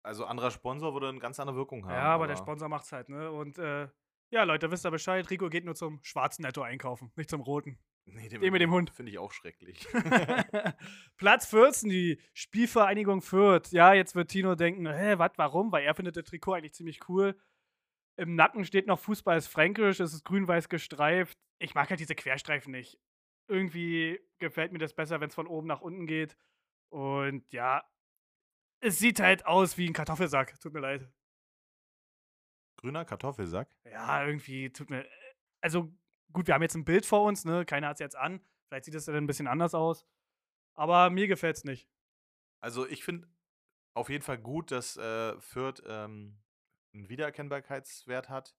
Also 0.03 0.25
anderer 0.27 0.51
Sponsor 0.51 0.95
würde 0.95 1.09
eine 1.09 1.19
ganz 1.19 1.40
andere 1.40 1.57
Wirkung 1.57 1.85
haben. 1.85 1.95
Ja, 1.95 2.14
aber 2.14 2.27
der 2.27 2.37
Sponsor 2.37 2.69
macht's 2.69 2.93
halt, 2.93 3.09
ne? 3.09 3.33
Und 3.33 3.59
äh, 3.59 3.88
ja, 4.31 4.45
Leute, 4.45 4.71
wisst 4.71 4.85
ihr 4.87 4.90
Bescheid, 4.90 5.29
Rico 5.31 5.49
geht 5.49 5.64
nur 5.64 5.75
zum 5.75 6.03
schwarzen 6.03 6.43
Netto 6.43 6.62
einkaufen, 6.62 7.12
nicht 7.17 7.31
zum 7.31 7.40
roten. 7.40 7.79
Nee, 8.07 8.29
Den 8.29 8.40
mit 8.53 8.61
dem 8.61 8.71
Hund. 8.71 8.90
Finde 8.90 9.11
ich 9.11 9.19
auch 9.19 9.33
schrecklich. 9.33 9.87
Platz 11.17 11.47
14, 11.47 11.88
die 11.88 12.21
Spielvereinigung 12.35 13.23
Fürth. 13.23 13.71
Ja, 13.71 13.95
jetzt 13.95 14.14
wird 14.14 14.31
Tino 14.31 14.55
denken, 14.55 14.87
hä, 14.87 15.14
was, 15.19 15.33
warum? 15.37 15.73
Weil 15.73 15.85
er 15.85 15.95
findet 15.95 16.17
das 16.17 16.25
Trikot 16.25 16.55
eigentlich 16.55 16.75
ziemlich 16.75 17.09
cool. 17.09 17.38
Im 18.17 18.35
Nacken 18.37 18.64
steht 18.64 18.87
noch 18.87 19.01
Fußball 19.01 19.38
ist 19.38 19.49
fränkisch, 19.49 20.01
es 20.01 20.12
ist 20.12 20.25
grün-weiß 20.25 20.69
gestreift. 20.69 21.38
Ich 21.59 21.75
mag 21.75 21.90
halt 21.90 21.99
diese 22.01 22.14
Querstreifen 22.14 22.71
nicht. 22.71 22.99
Irgendwie 23.49 24.21
gefällt 24.38 24.73
mir 24.73 24.79
das 24.79 24.95
besser, 24.95 25.21
wenn 25.21 25.29
es 25.29 25.35
von 25.35 25.47
oben 25.47 25.67
nach 25.67 25.81
unten 25.81 26.07
geht. 26.07 26.37
Und 26.90 27.51
ja, 27.53 27.83
es 28.81 28.99
sieht 28.99 29.19
halt 29.19 29.47
aus 29.47 29.79
wie 29.79 29.88
ein 29.88 29.95
Kartoffelsack. 29.95 30.61
Tut 30.61 30.75
mir 30.75 30.81
leid. 30.81 31.11
Grüner 32.77 33.05
Kartoffelsack? 33.05 33.69
Ja, 33.85 34.27
irgendwie 34.27 34.71
tut 34.71 34.90
mir. 34.90 35.09
Also, 35.61 35.93
gut, 36.35 36.47
wir 36.47 36.55
haben 36.55 36.62
jetzt 36.62 36.75
ein 36.75 36.85
Bild 36.85 37.07
vor 37.07 37.23
uns, 37.23 37.47
ne? 37.47 37.64
Keiner 37.64 37.88
hat 37.88 37.97
es 37.97 38.01
jetzt 38.01 38.16
an. 38.16 38.40
Vielleicht 38.68 38.85
sieht 38.85 38.94
es 38.94 39.07
dann 39.07 39.14
ein 39.14 39.27
bisschen 39.27 39.47
anders 39.47 39.75
aus. 39.75 40.07
Aber 40.75 41.09
mir 41.09 41.29
gefällt 41.29 41.57
es 41.57 41.64
nicht. 41.64 41.88
Also, 42.61 42.87
ich 42.87 43.05
finde 43.05 43.29
auf 43.94 44.11
jeden 44.11 44.25
Fall 44.25 44.38
gut, 44.38 44.70
dass 44.70 44.97
äh, 44.97 45.40
Fürth 45.40 45.83
ähm, 45.87 46.42
einen 46.92 47.09
Wiedererkennbarkeitswert 47.09 48.29
hat, 48.29 48.57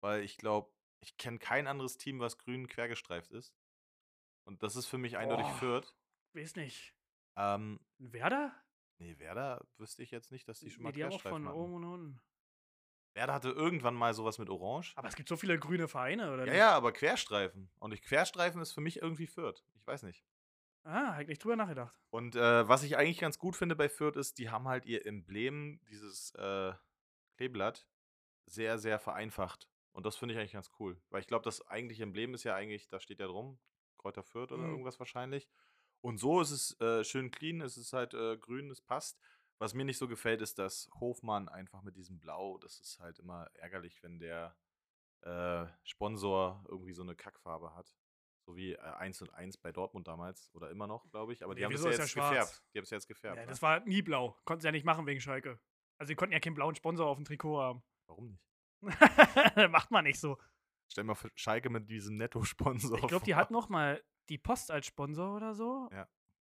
weil 0.00 0.22
ich 0.22 0.36
glaube, 0.36 0.70
ich 1.00 1.16
kenne 1.16 1.38
kein 1.38 1.66
anderes 1.66 1.96
Team, 1.96 2.20
was 2.20 2.38
grün 2.38 2.66
quergestreift 2.66 3.30
ist. 3.30 3.54
Und 4.44 4.62
das 4.62 4.76
ist 4.76 4.86
für 4.86 4.98
mich 4.98 5.16
eindeutig 5.16 5.46
Boah. 5.46 5.54
Fürth. 5.54 5.96
Weiß 6.34 6.56
nicht. 6.56 6.94
Ähm, 7.36 7.80
Werder? 7.98 8.52
nee, 8.98 9.18
Werder 9.18 9.66
wüsste 9.76 10.02
ich 10.02 10.10
jetzt 10.10 10.30
nicht, 10.30 10.48
dass 10.48 10.60
die 10.60 10.70
schon 10.70 10.82
mal 10.82 10.90
Nee, 10.90 10.96
die 10.96 11.04
haben 11.04 11.12
auch 11.12 11.20
Querstreifen 11.20 11.46
von 11.46 11.54
oben 11.54 11.74
und 11.74 11.84
unten. 11.84 12.20
Werder 13.14 13.32
hatte 13.34 13.50
irgendwann 13.50 13.94
mal 13.94 14.12
sowas 14.14 14.38
mit 14.38 14.50
Orange. 14.50 14.92
Aber 14.96 15.08
es 15.08 15.14
gibt 15.16 15.28
so 15.28 15.36
viele 15.36 15.58
grüne 15.58 15.88
Vereine, 15.88 16.32
oder 16.32 16.44
Ja, 16.46 16.52
nicht? 16.52 16.58
ja, 16.58 16.72
aber 16.72 16.92
Querstreifen. 16.92 17.70
Und 17.78 17.94
ich, 17.94 18.02
Querstreifen 18.02 18.60
ist 18.60 18.72
für 18.72 18.80
mich 18.80 19.00
irgendwie 19.00 19.26
Fürth. 19.26 19.64
Ich 19.74 19.86
weiß 19.86 20.02
nicht. 20.02 20.24
Ah, 20.84 21.18
ich 21.20 21.28
nicht 21.28 21.42
drüber 21.42 21.56
nachgedacht. 21.56 21.96
Und 22.10 22.36
äh, 22.36 22.68
was 22.68 22.82
ich 22.82 22.96
eigentlich 22.98 23.18
ganz 23.18 23.38
gut 23.38 23.56
finde 23.56 23.74
bei 23.76 23.88
Fürth 23.88 24.16
ist, 24.16 24.38
die 24.38 24.50
haben 24.50 24.68
halt 24.68 24.84
ihr 24.84 25.06
Emblem, 25.06 25.80
dieses 25.88 26.34
äh, 26.34 26.72
Kleeblatt, 27.36 27.86
sehr, 28.46 28.78
sehr 28.78 28.98
vereinfacht. 28.98 29.70
Und 29.92 30.04
das 30.04 30.16
finde 30.16 30.34
ich 30.34 30.40
eigentlich 30.40 30.52
ganz 30.52 30.70
cool. 30.78 31.00
Weil 31.10 31.20
ich 31.20 31.26
glaube, 31.26 31.44
das 31.44 31.66
eigentliche 31.68 32.02
Emblem 32.02 32.34
ist 32.34 32.44
ja 32.44 32.54
eigentlich, 32.54 32.88
da 32.88 33.00
steht 33.00 33.20
ja 33.20 33.26
drum, 33.26 33.58
Kräuter 33.96 34.22
Fürth 34.22 34.52
oder 34.52 34.64
Mhm. 34.64 34.70
irgendwas 34.70 34.98
wahrscheinlich. 34.98 35.48
Und 36.02 36.18
so 36.18 36.42
ist 36.42 36.50
es 36.50 36.78
äh, 36.80 37.02
schön 37.04 37.30
clean, 37.30 37.62
es 37.62 37.78
ist 37.78 37.94
halt 37.94 38.12
äh, 38.12 38.36
grün, 38.36 38.70
es 38.70 38.82
passt. 38.82 39.18
Was 39.58 39.74
mir 39.74 39.84
nicht 39.84 39.98
so 39.98 40.08
gefällt, 40.08 40.42
ist, 40.42 40.58
dass 40.58 40.88
Hofmann 41.00 41.48
einfach 41.48 41.82
mit 41.82 41.96
diesem 41.96 42.18
Blau, 42.18 42.58
das 42.58 42.80
ist 42.80 42.98
halt 43.00 43.18
immer 43.18 43.48
ärgerlich, 43.54 44.02
wenn 44.02 44.18
der 44.18 44.56
äh, 45.22 45.66
Sponsor 45.84 46.64
irgendwie 46.68 46.92
so 46.92 47.02
eine 47.02 47.14
Kackfarbe 47.14 47.74
hat. 47.74 47.96
So 48.46 48.56
wie 48.56 48.72
äh, 48.72 48.78
1 48.78 49.22
und 49.22 49.32
1 49.32 49.56
bei 49.58 49.72
Dortmund 49.72 50.06
damals 50.06 50.50
oder 50.54 50.70
immer 50.70 50.86
noch, 50.86 51.08
glaube 51.10 51.32
ich. 51.32 51.42
Aber 51.42 51.54
die 51.54 51.60
Nee, 51.60 51.66
haben 51.66 51.72
wieso 51.72 51.88
ja 51.88 51.94
ja 51.94 52.00
jetzt 52.00 52.10
schwarz? 52.10 52.30
gefärbt. 52.30 52.62
Die 52.74 52.78
haben 52.78 52.84
es 52.84 52.90
ja 52.90 52.96
jetzt 52.96 53.06
gefärbt. 53.08 53.36
Ja, 53.36 53.42
ne? 53.42 53.48
das 53.48 53.62
war 53.62 53.80
nie 53.80 54.02
blau. 54.02 54.36
Konnten 54.44 54.60
sie 54.60 54.68
ja 54.68 54.72
nicht 54.72 54.84
machen 54.84 55.06
wegen 55.06 55.20
Schalke. 55.20 55.58
Also, 55.98 56.08
sie 56.08 56.14
konnten 56.14 56.32
ja 56.32 56.40
keinen 56.40 56.54
blauen 56.54 56.74
Sponsor 56.74 57.06
auf 57.06 57.16
dem 57.16 57.24
Trikot 57.24 57.58
haben. 57.60 57.82
Warum 58.06 58.26
nicht? 58.28 58.44
Macht 59.70 59.90
man 59.90 60.04
nicht 60.04 60.20
so. 60.20 60.38
Stell 60.90 61.04
mal 61.04 61.16
Schalke 61.34 61.70
mit 61.70 61.88
diesem 61.88 62.16
Netto-Sponsor 62.18 62.98
Ich 62.98 63.06
glaube, 63.06 63.24
die 63.24 63.34
hat 63.34 63.50
noch 63.50 63.70
mal 63.70 64.02
die 64.28 64.36
Post 64.36 64.70
als 64.70 64.86
Sponsor 64.86 65.36
oder 65.36 65.54
so. 65.54 65.88
Ja. 65.90 66.06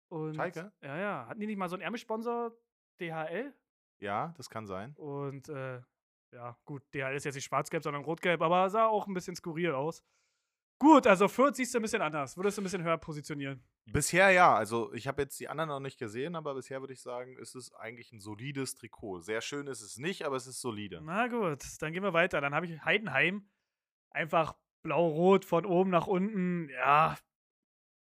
Und, 0.10 0.36
Schalke? 0.36 0.74
Ja, 0.82 0.98
ja. 0.98 1.28
Hatten 1.28 1.40
die 1.40 1.48
nicht 1.48 1.58
mal 1.58 1.70
so 1.70 1.76
einen 1.76 1.84
Ärmelsponsor? 1.84 2.58
DHL? 3.00 3.54
Ja, 4.00 4.34
das 4.38 4.50
kann 4.50 4.66
sein. 4.66 4.94
Und 4.96 5.50
äh, 5.50 5.82
ja, 6.34 6.58
gut, 6.66 6.84
DHL 6.94 7.16
ist 7.16 7.26
jetzt 7.26 7.36
nicht 7.36 7.46
schwarz-gelb, 7.46 7.84
sondern 7.84 8.04
rot-gelb, 8.04 8.42
aber 8.42 8.70
sah 8.70 8.88
auch 8.88 9.08
ein 9.08 9.14
bisschen 9.14 9.36
skurril 9.36 9.72
aus. 9.72 10.04
Gut, 10.80 11.08
also 11.08 11.28
Fürth 11.28 11.56
siehst 11.56 11.74
du 11.74 11.80
ein 11.80 11.82
bisschen 11.82 12.02
anders. 12.02 12.36
Würdest 12.36 12.58
du 12.58 12.62
ein 12.62 12.66
bisschen 12.66 12.84
höher 12.84 12.98
positionieren? 12.98 13.64
Bisher 13.86 14.32
ja. 14.32 14.54
Also, 14.54 14.92
ich 14.94 15.08
habe 15.08 15.22
jetzt 15.22 15.40
die 15.40 15.48
anderen 15.48 15.70
noch 15.70 15.80
nicht 15.80 15.98
gesehen, 15.98 16.36
aber 16.36 16.56
bisher 16.56 16.82
würde 16.82 16.94
ich 16.94 17.02
sagen, 17.02 17.38
ist 17.38 17.56
es 17.56 17.74
eigentlich 17.74 18.12
ein 18.12 18.20
solides 18.20 18.76
Trikot. 18.76 19.20
Sehr 19.22 19.40
schön 19.42 19.68
ist 19.68 19.82
es 19.82 19.98
nicht, 19.98 20.26
aber 20.26 20.36
es 20.36 20.48
ist 20.48 20.60
solide. 20.60 21.00
Na 21.02 21.28
gut, 21.28 21.64
dann 21.80 21.94
gehen 21.94 22.04
wir 22.04 22.14
weiter. 22.14 22.42
Dann 22.42 22.54
habe 22.54 22.66
ich 22.66 22.84
Heidenheim. 22.84 23.48
Einfach 24.10 24.56
blau-rot 24.84 25.46
von 25.46 25.66
oben 25.66 25.90
nach 25.90 26.08
unten. 26.08 26.70
Ja, 26.70 27.18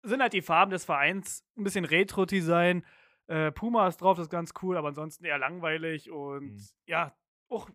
sind 0.02 0.20
halt 0.20 0.32
die 0.32 0.42
Farben 0.42 0.70
des 0.70 0.84
Vereins. 0.84 1.44
Ein 1.56 1.64
bisschen 1.64 1.84
Retro-Design. 1.84 2.84
Äh, 3.28 3.52
Puma 3.52 3.86
ist 3.88 3.98
drauf, 3.98 4.16
das 4.16 4.26
ist 4.26 4.30
ganz 4.30 4.52
cool, 4.62 4.76
aber 4.76 4.88
ansonsten 4.88 5.24
eher 5.24 5.38
langweilig. 5.38 6.10
Und 6.10 6.54
Mhm. 6.54 6.68
ja, 6.86 7.14
auch 7.50 7.68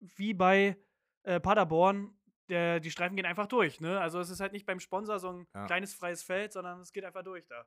wie 0.00 0.34
bei 0.34 0.76
äh, 1.24 1.40
Paderborn, 1.40 2.14
der, 2.48 2.80
die 2.80 2.90
Streifen 2.90 3.14
gehen 3.16 3.26
einfach 3.26 3.46
durch. 3.46 3.80
Ne? 3.80 4.00
Also 4.00 4.18
es 4.18 4.30
ist 4.30 4.40
halt 4.40 4.52
nicht 4.52 4.64
beim 4.64 4.80
Sponsor 4.80 5.18
so 5.18 5.30
ein 5.30 5.46
Ja. 5.54 5.66
kleines 5.66 5.94
freies 5.94 6.22
Feld, 6.22 6.52
sondern 6.52 6.80
es 6.80 6.92
geht 6.92 7.04
einfach 7.04 7.22
durch 7.22 7.46
da. 7.46 7.64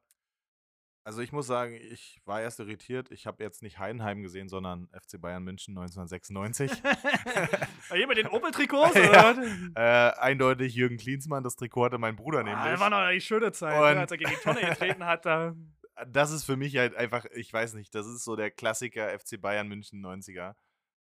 Also, 1.04 1.22
ich 1.24 1.32
muss 1.32 1.48
sagen, 1.48 1.74
ich 1.74 2.22
war 2.26 2.42
erst 2.42 2.60
irritiert. 2.60 3.10
Ich 3.10 3.26
habe 3.26 3.44
jetzt 3.44 3.64
nicht 3.64 3.80
Heidenheim 3.80 4.22
gesehen, 4.22 4.48
sondern 4.50 4.88
FC 4.94 5.20
Bayern 5.20 5.44
München 5.44 5.76
1996. 5.76 6.72
Bei 7.90 7.98
jemand 7.98 8.20
den 8.20 8.28
Opel-Trikots? 8.32 8.94
Ja. 8.94 9.32
äh, 9.76 10.12
eindeutig 10.20 10.76
Jürgen 10.76 10.98
Klinsmann. 10.98 11.44
Das 11.44 11.56
Trikot 11.56 11.86
hatte 11.86 11.98
mein 11.98 12.16
Bruder 12.16 12.40
Ah, 12.42 12.44
nämlich. 12.44 12.66
das 12.66 12.80
war 12.80 12.92
noch 12.92 13.10
die 13.12 13.20
schöne 13.20 13.52
Zeit, 13.52 13.74
Und- 13.82 13.96
ne, 13.96 14.00
als 14.02 14.12
er 14.12 14.18
gegen 14.18 14.30
die 14.30 14.38
Tonne 14.38 14.62
getreten 14.62 15.04
hat. 15.06 15.26
Da. 15.26 15.56
Das 16.08 16.32
ist 16.32 16.44
für 16.44 16.58
mich 16.58 16.76
halt 16.78 16.96
einfach, 16.96 17.26
ich 17.26 17.52
weiß 17.52 17.74
nicht, 17.74 17.94
das 17.96 18.08
ist 18.08 18.24
so 18.24 18.36
der 18.36 18.52
Klassiker 18.52 19.18
FC 19.18 19.40
Bayern 19.40 19.68
München 19.68 20.04
90er. 20.06 20.56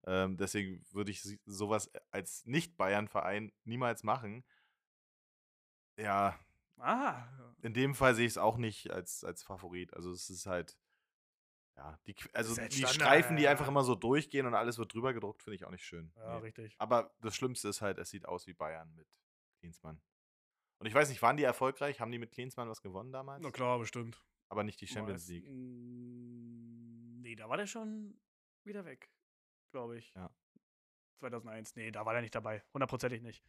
Ähm, 0.06 0.36
deswegen 0.36 0.84
würde 0.92 1.10
ich 1.10 1.22
sowas 1.44 1.90
als 2.10 2.44
Nicht-Bayern-Verein 2.46 3.52
niemals 3.64 4.02
machen. 4.04 4.44
Ja, 5.96 6.38
Ah, 6.80 7.26
in 7.62 7.74
dem 7.74 7.94
Fall 7.94 8.14
sehe 8.14 8.26
ich 8.26 8.32
es 8.32 8.38
auch 8.38 8.56
nicht 8.56 8.90
als, 8.90 9.24
als 9.24 9.42
Favorit. 9.42 9.94
Also 9.94 10.12
es 10.12 10.30
ist 10.30 10.46
halt, 10.46 10.78
ja, 11.76 11.98
die, 12.06 12.14
also 12.32 12.56
halt 12.56 12.72
die 12.72 12.78
Standard, 12.78 12.94
Streifen, 12.94 13.36
die 13.36 13.44
ja. 13.44 13.50
einfach 13.50 13.68
immer 13.68 13.82
so 13.82 13.94
durchgehen 13.94 14.46
und 14.46 14.54
alles 14.54 14.78
wird 14.78 14.94
drüber 14.94 15.12
gedruckt, 15.12 15.42
finde 15.42 15.56
ich 15.56 15.64
auch 15.64 15.70
nicht 15.70 15.84
schön. 15.84 16.12
ja, 16.16 16.36
Nee. 16.36 16.42
richtig. 16.42 16.76
Aber 16.78 17.12
das 17.20 17.34
Schlimmste 17.34 17.68
ist 17.68 17.80
halt, 17.80 17.98
es 17.98 18.10
sieht 18.10 18.26
aus 18.26 18.46
wie 18.46 18.54
Bayern 18.54 18.94
mit 18.94 19.08
Klinsmann. 19.60 20.00
Und 20.78 20.86
ich 20.86 20.94
weiß 20.94 21.08
nicht, 21.08 21.20
waren 21.22 21.36
die 21.36 21.42
erfolgreich? 21.42 22.00
Haben 22.00 22.12
die 22.12 22.18
mit 22.18 22.30
Klinsmann 22.30 22.68
was 22.68 22.80
gewonnen 22.80 23.12
damals? 23.12 23.42
Na 23.42 23.50
klar, 23.50 23.78
bestimmt. 23.80 24.22
Aber 24.48 24.64
nicht 24.64 24.80
die 24.80 24.86
Champions 24.86 25.28
League. 25.28 25.46
Mm, 25.48 27.20
Nee, 27.20 27.36
da 27.36 27.48
war 27.48 27.58
der 27.58 27.66
schon 27.66 28.18
wieder 28.64 28.86
weg, 28.86 29.10
glaube 29.70 29.98
ich. 29.98 30.14
Ja. 30.14 30.30
2001. 31.18 31.76
Nee, 31.76 31.90
da 31.90 32.06
war 32.06 32.14
der 32.14 32.22
nicht 32.22 32.34
dabei. 32.34 32.62
Hundertprozentig 32.72 33.20
nicht. 33.22 33.44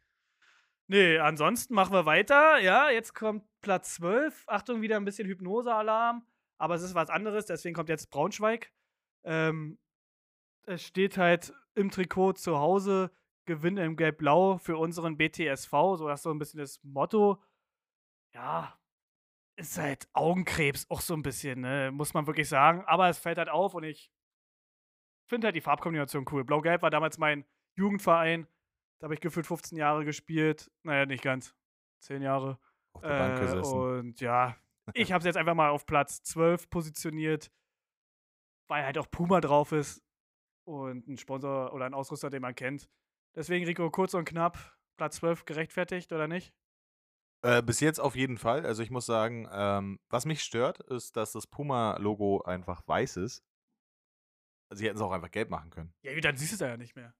Nee, 0.87 1.17
ansonsten 1.19 1.73
machen 1.75 1.93
wir 1.93 2.05
weiter. 2.05 2.59
Ja, 2.59 2.89
jetzt 2.89 3.13
kommt 3.13 3.45
Platz 3.61 3.95
12. 3.95 4.43
Achtung, 4.47 4.81
wieder 4.81 4.97
ein 4.97 5.05
bisschen 5.05 5.27
Hypnose-Alarm. 5.27 6.25
Aber 6.57 6.75
es 6.75 6.81
ist 6.81 6.95
was 6.95 7.09
anderes, 7.09 7.45
deswegen 7.45 7.75
kommt 7.75 7.89
jetzt 7.89 8.09
Braunschweig. 8.09 8.73
Ähm, 9.23 9.79
es 10.63 10.83
steht 10.83 11.17
halt 11.17 11.53
im 11.75 11.89
Trikot 11.89 12.33
zu 12.33 12.57
Hause, 12.57 13.11
Gewinn 13.45 13.77
im 13.77 13.95
Gelb-Blau 13.95 14.57
für 14.57 14.77
unseren 14.77 15.15
BTSV. 15.15 15.71
So, 15.71 16.07
das 16.07 16.19
ist 16.19 16.23
so 16.23 16.31
ein 16.31 16.39
bisschen 16.39 16.59
das 16.59 16.83
Motto. 16.83 17.41
Ja, 18.33 18.77
ist 19.59 19.77
halt 19.77 20.07
Augenkrebs 20.13 20.85
auch 20.89 21.01
so 21.01 21.13
ein 21.13 21.21
bisschen, 21.21 21.61
ne? 21.61 21.91
muss 21.91 22.13
man 22.13 22.25
wirklich 22.27 22.47
sagen. 22.47 22.83
Aber 22.85 23.09
es 23.09 23.19
fällt 23.19 23.37
halt 23.37 23.49
auf 23.49 23.73
und 23.73 23.83
ich 23.83 24.11
finde 25.27 25.47
halt 25.47 25.55
die 25.55 25.61
Farbkombination 25.61 26.25
cool. 26.31 26.43
Blau-Gelb 26.43 26.81
war 26.81 26.89
damals 26.89 27.17
mein 27.17 27.45
Jugendverein. 27.75 28.47
Da 28.99 29.05
habe 29.05 29.13
ich 29.13 29.19
gefühlt 29.21 29.45
15 29.47 29.77
Jahre 29.77 30.05
gespielt. 30.05 30.71
Naja, 30.83 31.05
nicht 31.05 31.23
ganz. 31.23 31.55
10 32.01 32.21
Jahre. 32.21 32.57
Auf 32.93 33.01
der 33.01 33.09
Bank 33.09 33.37
Äh, 33.37 33.41
gesessen. 33.41 33.77
und 33.79 34.21
ja, 34.21 34.55
ich 34.93 35.11
habe 35.11 35.19
es 35.19 35.25
jetzt 35.25 35.37
einfach 35.37 35.53
mal 35.53 35.69
auf 35.69 35.85
Platz 35.85 36.23
12 36.23 36.69
positioniert, 36.69 37.51
weil 38.67 38.83
halt 38.83 38.97
auch 38.97 39.09
Puma 39.11 39.41
drauf 39.41 39.71
ist 39.71 40.01
und 40.65 41.07
ein 41.07 41.17
Sponsor 41.17 41.73
oder 41.73 41.85
ein 41.85 41.93
Ausrüster, 41.93 42.29
den 42.29 42.41
man 42.41 42.55
kennt. 42.55 42.89
Deswegen, 43.35 43.65
Rico, 43.65 43.89
kurz 43.91 44.13
und 44.13 44.25
knapp, 44.25 44.77
Platz 44.97 45.17
12 45.17 45.45
gerechtfertigt 45.45 46.11
oder 46.11 46.27
nicht? 46.27 46.53
Äh, 47.41 47.61
bis 47.61 47.79
jetzt 47.79 47.99
auf 47.99 48.15
jeden 48.15 48.37
Fall. 48.37 48.65
Also 48.65 48.83
ich 48.83 48.91
muss 48.91 49.05
sagen, 49.05 49.47
ähm, 49.51 49.99
was 50.09 50.25
mich 50.25 50.43
stört, 50.43 50.79
ist, 50.79 51.15
dass 51.15 51.31
das 51.31 51.47
Puma-Logo 51.47 52.41
einfach 52.41 52.85
weiß 52.87 53.17
ist. 53.17 53.43
Sie 54.71 54.85
hätten 54.85 54.97
es 54.97 55.01
auch 55.01 55.11
einfach 55.11 55.31
gelb 55.31 55.49
machen 55.49 55.69
können. 55.69 55.93
Ja, 56.03 56.17
dann 56.19 56.37
siehst 56.37 56.51
du 56.51 56.55
es 56.55 56.59
ja 56.59 56.77
nicht 56.77 56.95
mehr. 56.95 57.13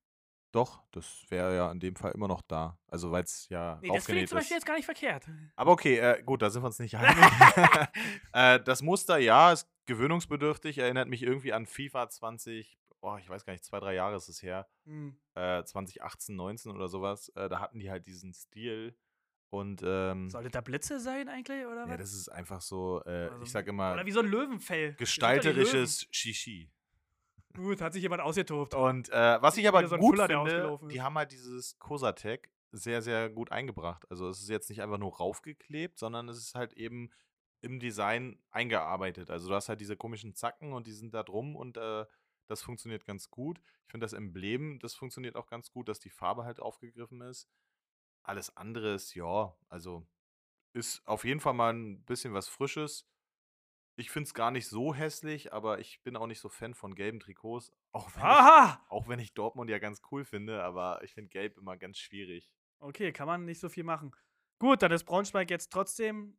Doch, 0.51 0.83
das 0.91 1.25
wäre 1.29 1.55
ja 1.55 1.71
in 1.71 1.79
dem 1.79 1.95
Fall 1.95 2.11
immer 2.11 2.27
noch 2.27 2.41
da. 2.41 2.77
Also 2.87 3.11
weil 3.11 3.23
es 3.23 3.47
ja 3.49 3.79
Nee, 3.81 3.89
das 3.93 4.05
finde 4.05 4.21
ich 4.21 4.29
zum 4.29 4.37
Beispiel 4.37 4.57
ist. 4.57 4.61
jetzt 4.61 4.65
gar 4.65 4.75
nicht 4.75 4.85
verkehrt. 4.85 5.27
Aber 5.55 5.71
okay, 5.71 5.97
äh, 5.97 6.23
gut, 6.23 6.41
da 6.41 6.49
sind 6.49 6.63
wir 6.63 6.67
uns 6.67 6.79
nicht 6.79 6.97
einig. 6.97 7.15
äh, 8.33 8.59
das 8.59 8.81
Muster, 8.81 9.19
ja, 9.19 9.51
ist 9.51 9.69
gewöhnungsbedürftig, 9.85 10.79
erinnert 10.79 11.07
mich 11.07 11.21
irgendwie 11.21 11.53
an 11.53 11.67
FIFA 11.67 12.09
20, 12.09 12.79
oh, 13.01 13.15
ich 13.19 13.29
weiß 13.29 13.45
gar 13.45 13.53
nicht, 13.53 13.63
zwei, 13.63 13.79
drei 13.79 13.93
Jahre 13.93 14.15
ist 14.15 14.27
es 14.27 14.41
her. 14.41 14.67
Hm. 14.85 15.19
Äh, 15.35 15.63
2018, 15.63 16.35
19 16.35 16.71
oder 16.71 16.87
sowas. 16.87 17.29
Äh, 17.29 17.47
da 17.47 17.59
hatten 17.59 17.79
die 17.79 17.91
halt 17.91 18.07
diesen 18.07 18.33
Stil. 18.33 18.95
Und 19.49 19.81
ähm, 19.83 20.29
Sollte 20.29 20.51
da 20.51 20.61
Blitze 20.61 20.99
sein 20.99 21.27
eigentlich, 21.27 21.65
oder 21.65 21.85
ja, 21.85 21.89
was? 21.89 21.97
das 21.97 22.13
ist 22.13 22.29
einfach 22.29 22.61
so, 22.61 23.01
äh, 23.05 23.29
Also, 23.29 23.41
ich 23.43 23.51
sag 23.51 23.67
immer, 23.67 23.93
Oder 23.93 24.05
wie 24.05 24.11
so 24.11 24.19
ein 24.19 24.27
Löwenfell. 24.27 24.93
Gestalterisches 24.93 26.07
Shishi. 26.11 26.69
Gut, 27.55 27.81
hat 27.81 27.93
sich 27.93 28.03
jemand 28.03 28.21
ausgetobt. 28.21 28.75
Und 28.75 29.09
äh, 29.09 29.41
was 29.41 29.57
ich 29.57 29.67
aber 29.67 29.87
so 29.87 29.97
gut 29.97 30.17
Fuller, 30.17 30.27
finde, 30.27 30.79
die 30.91 31.01
haben 31.01 31.15
halt 31.17 31.31
dieses 31.31 31.79
Cosatec 31.79 32.51
sehr, 32.71 33.01
sehr 33.01 33.29
gut 33.29 33.51
eingebracht. 33.51 34.05
Also 34.11 34.29
es 34.29 34.39
ist 34.39 34.49
jetzt 34.49 34.69
nicht 34.69 34.83
einfach 34.83 34.99
nur 34.99 35.15
raufgeklebt, 35.15 35.97
sondern 35.97 36.29
es 36.29 36.37
ist 36.37 36.53
halt 36.53 36.73
eben 36.73 37.09
im 37.61 37.79
Design 37.79 38.39
eingearbeitet. 38.51 39.31
Also 39.31 39.49
du 39.49 39.55
hast 39.55 39.67
halt 39.67 39.81
diese 39.81 39.97
komischen 39.97 40.35
Zacken 40.35 40.73
und 40.73 40.85
die 40.85 40.91
sind 40.91 41.13
da 41.13 41.23
drum 41.23 41.55
und 41.55 41.77
äh, 41.77 42.05
das 42.47 42.61
funktioniert 42.61 43.05
ganz 43.05 43.29
gut. 43.29 43.59
Ich 43.85 43.91
finde 43.91 44.05
das 44.05 44.13
Emblem, 44.13 44.79
das 44.79 44.93
funktioniert 44.93 45.35
auch 45.35 45.47
ganz 45.47 45.71
gut, 45.71 45.89
dass 45.89 45.99
die 45.99 46.09
Farbe 46.09 46.45
halt 46.45 46.59
aufgegriffen 46.59 47.21
ist. 47.21 47.49
Alles 48.23 48.55
andere 48.55 48.93
ist, 48.93 49.15
ja, 49.15 49.55
also 49.69 50.07
ist 50.73 51.05
auf 51.07 51.25
jeden 51.25 51.39
Fall 51.39 51.53
mal 51.53 51.73
ein 51.73 52.03
bisschen 52.05 52.33
was 52.33 52.47
Frisches. 52.47 53.07
Ich 53.95 54.11
finde 54.11 54.27
es 54.27 54.33
gar 54.33 54.51
nicht 54.51 54.67
so 54.67 54.93
hässlich, 54.93 55.51
aber 55.51 55.79
ich 55.79 56.01
bin 56.03 56.15
auch 56.15 56.27
nicht 56.27 56.39
so 56.39 56.47
Fan 56.47 56.73
von 56.73 56.95
gelben 56.95 57.19
Trikots. 57.19 57.73
Auch 57.91 58.09
wenn, 58.15 58.21
ich, 58.21 58.91
auch 58.91 59.07
wenn 59.07 59.19
ich 59.19 59.33
Dortmund 59.33 59.69
ja 59.69 59.79
ganz 59.79 60.01
cool 60.11 60.23
finde, 60.23 60.63
aber 60.63 61.03
ich 61.03 61.15
finde 61.15 61.29
gelb 61.29 61.57
immer 61.57 61.75
ganz 61.75 61.97
schwierig. 61.97 62.51
Okay, 62.79 63.11
kann 63.11 63.25
man 63.25 63.45
nicht 63.45 63.59
so 63.59 63.67
viel 63.67 63.83
machen. 63.83 64.15
Gut, 64.59 64.83
dann 64.83 64.91
ist 64.91 65.05
Braunschweig 65.05 65.49
jetzt 65.49 65.73
trotzdem 65.73 66.37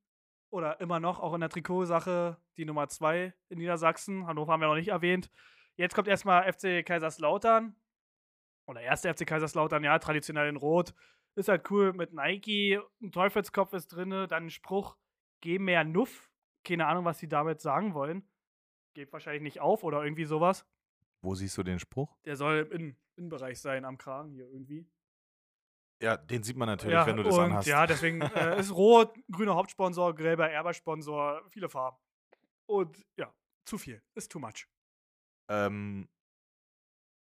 oder 0.51 0.81
immer 0.81 1.01
noch 1.01 1.21
auch 1.21 1.35
in 1.35 1.41
der 1.41 1.51
Trikotsache 1.51 2.41
die 2.57 2.65
Nummer 2.65 2.89
2 2.89 3.35
in 3.49 3.59
Niedersachsen. 3.59 4.27
Hannover 4.27 4.53
haben 4.53 4.61
wir 4.61 4.69
noch 4.69 4.75
nicht 4.75 4.89
erwähnt. 4.89 5.31
Jetzt 5.77 5.95
kommt 5.95 6.09
erstmal 6.09 6.51
FC 6.53 6.85
Kaiserslautern. 6.85 7.75
Oder 8.67 8.83
erste 8.83 9.13
FC 9.13 9.27
Kaiserslautern, 9.27 9.83
ja, 9.83 9.99
traditionell 9.99 10.49
in 10.49 10.57
Rot. 10.57 10.95
Ist 11.37 11.49
halt 11.49 11.71
cool 11.71 11.93
mit 11.93 12.13
Nike, 12.13 12.81
ein 13.01 13.13
Teufelskopf 13.13 13.73
ist 13.73 13.89
drin, 13.89 14.11
dann 14.11 14.31
ein 14.33 14.51
Spruch, 14.51 14.97
geh 15.41 15.59
mehr 15.59 15.85
Nuff. 15.85 16.31
Keine 16.65 16.87
Ahnung, 16.87 17.05
was 17.05 17.19
sie 17.19 17.29
damit 17.29 17.61
sagen 17.61 17.95
wollen. 17.95 18.29
Geht 18.95 19.13
wahrscheinlich 19.13 19.43
nicht 19.43 19.61
auf 19.61 19.83
oder 19.85 20.03
irgendwie 20.03 20.25
sowas. 20.25 20.67
Wo 21.23 21.35
siehst 21.35 21.57
du 21.57 21.63
den 21.63 21.79
Spruch? 21.79 22.17
Der 22.25 22.37
soll 22.37 22.69
im 22.73 22.97
Innenbereich 23.17 23.61
sein, 23.61 23.85
am 23.85 23.97
Kragen 23.97 24.31
hier 24.31 24.47
irgendwie. 24.51 24.87
Ja, 26.03 26.17
den 26.17 26.43
sieht 26.43 26.57
man 26.57 26.67
natürlich, 26.67 26.95
Ja, 26.95 27.07
wenn 27.07 27.17
du 27.17 27.23
das 27.23 27.37
und 27.37 27.45
anhast. 27.45 27.69
ja, 27.69 27.87
deswegen 27.87 28.21
äh, 28.37 28.59
ist 28.59 28.73
rot, 28.75 29.15
grüner 29.31 29.55
Hauptsponsor, 29.55 30.15
gelber 30.15 30.51
Erbersponsor, 30.51 31.43
viele 31.51 31.69
Farben. 31.69 31.99
Und 32.67 33.05
ja, 33.17 33.33
zu 33.65 33.77
viel. 33.79 34.03
Ist 34.15 34.33
too 34.33 34.39
much. 34.39 34.67
Ähm, 35.49 36.09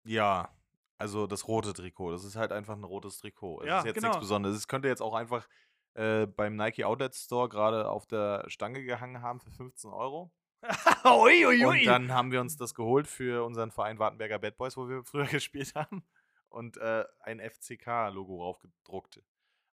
ja, 0.05 0.53
also 0.99 1.27
das 1.27 1.49
rote 1.49 1.73
Trikot. 1.73 2.13
Das 2.13 2.25
ist 2.25 2.37
halt 2.37 2.53
einfach 2.53 2.75
ein 2.77 2.85
rotes 2.85 3.19
Trikot. 3.19 3.63
Es 3.63 3.67
Ja, 3.69 3.79
ist 3.81 3.87
jetzt 3.87 3.95
genau. 3.97 4.09
nichts 4.09 4.21
Besonderes. 4.21 4.57
Es 4.57 4.69
könnte 4.69 4.89
jetzt 4.89 5.01
auch 5.03 5.15
einfach 5.15 5.49
äh, 5.95 6.27
beim 6.27 6.57
Nike 6.57 6.85
Outlet 6.85 7.15
Store 7.15 7.49
gerade 7.49 7.89
auf 7.89 8.07
der 8.07 8.45
Stange 8.49 8.83
gehangen 8.85 9.23
haben 9.23 9.41
für 9.41 9.51
15 9.51 9.91
Euro. 9.91 10.33
ui, 11.05 11.47
ui, 11.47 11.65
Und 11.65 11.85
dann 11.85 12.13
haben 12.13 12.33
wir 12.33 12.41
uns 12.41 12.57
das 12.57 12.75
geholt 12.75 13.07
für 13.07 13.45
unseren 13.45 13.71
Verein 13.71 13.99
Wartenberger 13.99 14.39
Bad 14.39 14.57
Boys, 14.57 14.77
wo 14.77 14.89
wir 14.89 15.05
früher 15.05 15.27
gespielt 15.27 15.75
haben. 15.75 16.05
Und 16.49 16.77
äh, 16.79 17.05
ein 17.21 17.41
FCK-Logo 17.41 18.43
raufgedruckt. 18.43 19.21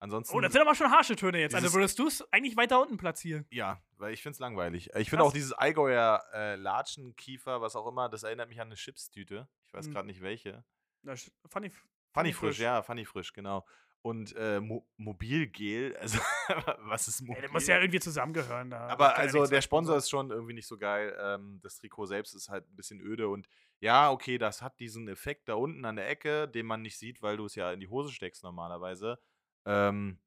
Ansonsten. 0.02 0.34
oh, 0.36 0.40
das 0.40 0.54
sind 0.54 0.62
aber 0.62 0.76
schon 0.76 0.90
harsche 0.92 1.18
Töne 1.18 1.40
jetzt. 1.42 1.54
Also 1.54 1.74
würdest 1.74 2.00
du 2.00 2.08
es 2.08 2.22
eigentlich 2.32 2.56
weiter 2.56 2.82
unten 2.82 2.96
platzieren? 2.96 3.46
Ja, 3.50 3.82
weil 3.98 4.14
ich 4.14 4.22
finde 4.24 4.36
es 4.36 4.40
langweilig. 4.40 4.90
Ich 4.96 5.10
finde 5.10 5.26
auch 5.26 5.34
dieses 5.34 5.52
Allgäuer 5.52 6.24
äh, 6.34 6.56
Latschenkiefer, 6.56 7.60
was 7.60 7.76
auch 7.76 7.86
immer, 7.86 8.08
das 8.08 8.24
erinnert 8.24 8.48
mich 8.48 8.62
an 8.62 8.70
eine 8.70 8.76
Chipstüte. 8.76 9.50
Ich 9.68 9.74
weiß 9.74 9.88
Hm. 9.88 9.94
gerade 9.94 10.08
nicht 10.08 10.22
welche. 10.22 10.64
Das 11.04 11.32
fand 11.48 11.66
ich, 11.66 11.74
Funny 12.14 12.34
frisch, 12.34 12.60
ja, 12.60 12.82
funny 12.82 13.06
frisch, 13.06 13.34
genau. 13.34 13.66
Und 14.02 14.34
äh, 14.38 14.62
Mo 14.62 14.88
Mobilgel, 14.96 15.96
also 15.98 16.20
was 16.80 17.08
ist 17.10 17.20
Ey, 17.22 17.28
Mobil? 17.28 17.42
das 17.44 17.52
muss 17.52 17.68
ja 17.68 17.80
irgendwie 17.80 18.00
zusammengehören. 18.00 18.70
Da 18.70 18.88
Aber 18.88 19.10
ja 19.10 19.16
also 19.16 19.40
nichts 19.40 19.50
der 19.50 19.62
Sponsor 19.62 19.98
ist 19.98 20.10
schon 20.10 20.32
irgendwie 20.32 20.54
nicht 20.54 20.68
so 20.68 20.78
geil. 20.78 21.16
Ähm, 21.20 21.60
das 21.62 21.76
Trikot 21.76 22.06
selbst 22.06 22.34
ist 22.34 22.50
halt 22.50 22.68
ein 22.70 22.76
bisschen 22.76 23.02
öde 23.02 23.28
und 23.28 23.50
ja, 23.82 24.10
okay, 24.10 24.38
das 24.38 24.62
hat 24.62 24.80
diesen 24.80 25.08
Effekt 25.08 25.50
da 25.50 25.56
unten 25.56 25.86
an 25.86 25.98
der 25.98 26.10
Ecke, 26.10 26.48
den 26.48 26.66
man 26.66 26.82
nicht 26.82 26.98
sieht, 26.98 27.22
weil 27.22 27.38
du 27.38 27.46
es 27.46 27.56
ja 27.56 27.72
in 27.72 27.80
die 27.80 27.88
Hose 27.90 28.12
steckst 28.12 28.44
normalerweise. 28.44 29.20
Ähm, 29.66 30.20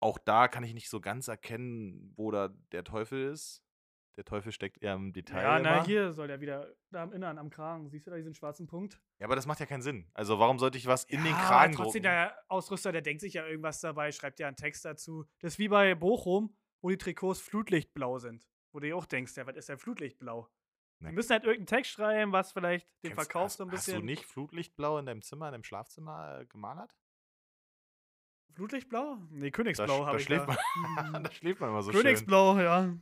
auch 0.00 0.18
da 0.18 0.48
kann 0.48 0.62
ich 0.62 0.74
nicht 0.74 0.90
so 0.90 1.00
ganz 1.00 1.28
erkennen, 1.28 2.12
wo 2.16 2.30
da 2.30 2.48
der 2.72 2.84
Teufel 2.84 3.32
ist. 3.32 3.62
Der 4.18 4.24
Teufel 4.24 4.50
steckt 4.50 4.82
eher 4.82 4.94
im 4.94 5.12
Detail. 5.12 5.42
Ja, 5.44 5.58
na, 5.60 5.76
immer. 5.76 5.84
hier 5.86 6.12
soll 6.12 6.26
der 6.26 6.40
wieder 6.40 6.74
da 6.90 7.04
am 7.04 7.12
Innern, 7.12 7.38
am 7.38 7.50
Kragen. 7.50 7.88
Siehst 7.88 8.04
du 8.06 8.10
da 8.10 8.16
diesen 8.16 8.34
schwarzen 8.34 8.66
Punkt? 8.66 9.00
ja, 9.20 9.26
aber 9.26 9.36
das 9.36 9.46
macht 9.46 9.60
ja 9.60 9.66
keinen 9.66 9.80
Sinn. 9.82 10.10
Also 10.12 10.40
warum 10.40 10.58
sollte 10.58 10.76
ich 10.76 10.86
was 10.88 11.04
in 11.04 11.22
den 11.22 11.30
Ja, 11.32 11.38
Kragen 11.46 11.72
trotzdem, 11.72 12.02
drucken? 12.02 12.14
der 12.16 12.36
Ausrüster, 12.48 12.90
der 12.90 13.00
denkt 13.02 13.20
sich 13.20 13.34
ja 13.34 13.46
irgendwas 13.46 13.80
dabei, 13.80 14.10
schreibt 14.10 14.40
ja 14.40 14.48
einen 14.48 14.56
Text 14.56 14.84
dazu. 14.84 15.24
Das 15.38 15.54
ist 15.54 15.58
wie 15.60 15.68
bei 15.68 15.94
Bochum, 15.94 16.56
wo 16.82 16.90
die 16.90 16.98
Trikots 16.98 17.40
flutlichtblau 17.40 18.18
sind. 18.18 18.44
Wo 18.72 18.80
du 18.80 18.88
dir 18.88 18.96
auch 18.96 19.06
denkst, 19.06 19.36
ja, 19.36 19.46
was 19.46 19.54
ist 19.56 19.68
denn 19.68 19.78
flutlichtblau? 19.78 20.48
Ne. 21.00 21.10
Die 21.10 21.14
müssen 21.14 21.30
halt 21.30 21.44
irgendeinen 21.44 21.66
Text 21.78 21.92
schreiben, 21.92 22.32
was 22.32 22.50
vielleicht 22.52 22.88
den 23.04 23.12
Kennst- 23.12 23.14
Verkauf 23.14 23.44
hast, 23.44 23.56
so 23.58 23.64
ein 23.64 23.70
Hast 23.70 23.86
bisschen. 23.86 24.00
du 24.00 24.04
nicht 24.04 24.24
Flutlichtblau 24.24 24.98
in 24.98 25.06
deinem 25.06 25.22
Zimmer, 25.22 25.46
in 25.46 25.52
deinem 25.52 25.62
Schlafzimmer 25.64 26.40
äh, 26.40 26.46
gemalert? 26.46 26.96
Flutlichtblau? 28.54 29.18
Nee, 29.30 29.52
Königsblau 29.52 30.00
habe 30.06 30.12
da 30.12 30.18
ich 30.18 30.24
schläft 30.24 30.48
da. 30.48 30.56
man, 30.86 31.12
Mhm. 31.20 31.22
da 31.24 31.30
schläft 31.30 31.60
man 31.60 31.70
immer 31.70 31.82
so 31.82 31.92
schön. 31.92 32.02
Königsblau, 32.02 32.58
ja. 32.58 32.92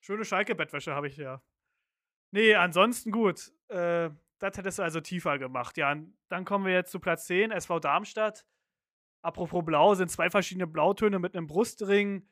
Schöne 0.00 0.24
Schalke-Bettwäsche 0.24 0.94
habe 0.94 1.08
ich 1.08 1.16
ja. 1.16 1.42
Nee, 2.32 2.54
ansonsten 2.54 3.10
gut. 3.10 3.52
Äh, 3.68 4.10
das 4.38 4.56
hättest 4.56 4.78
du 4.78 4.82
also 4.82 5.00
tiefer 5.00 5.38
gemacht. 5.38 5.76
Ja, 5.76 5.94
dann 6.28 6.44
kommen 6.44 6.64
wir 6.64 6.72
jetzt 6.72 6.92
zu 6.92 7.00
Platz 7.00 7.26
10, 7.26 7.50
SV 7.50 7.80
Darmstadt. 7.80 8.46
Apropos 9.22 9.64
Blau, 9.64 9.94
sind 9.94 10.10
zwei 10.10 10.30
verschiedene 10.30 10.66
Blautöne 10.66 11.18
mit 11.18 11.36
einem 11.36 11.46
Brustring. 11.46 12.28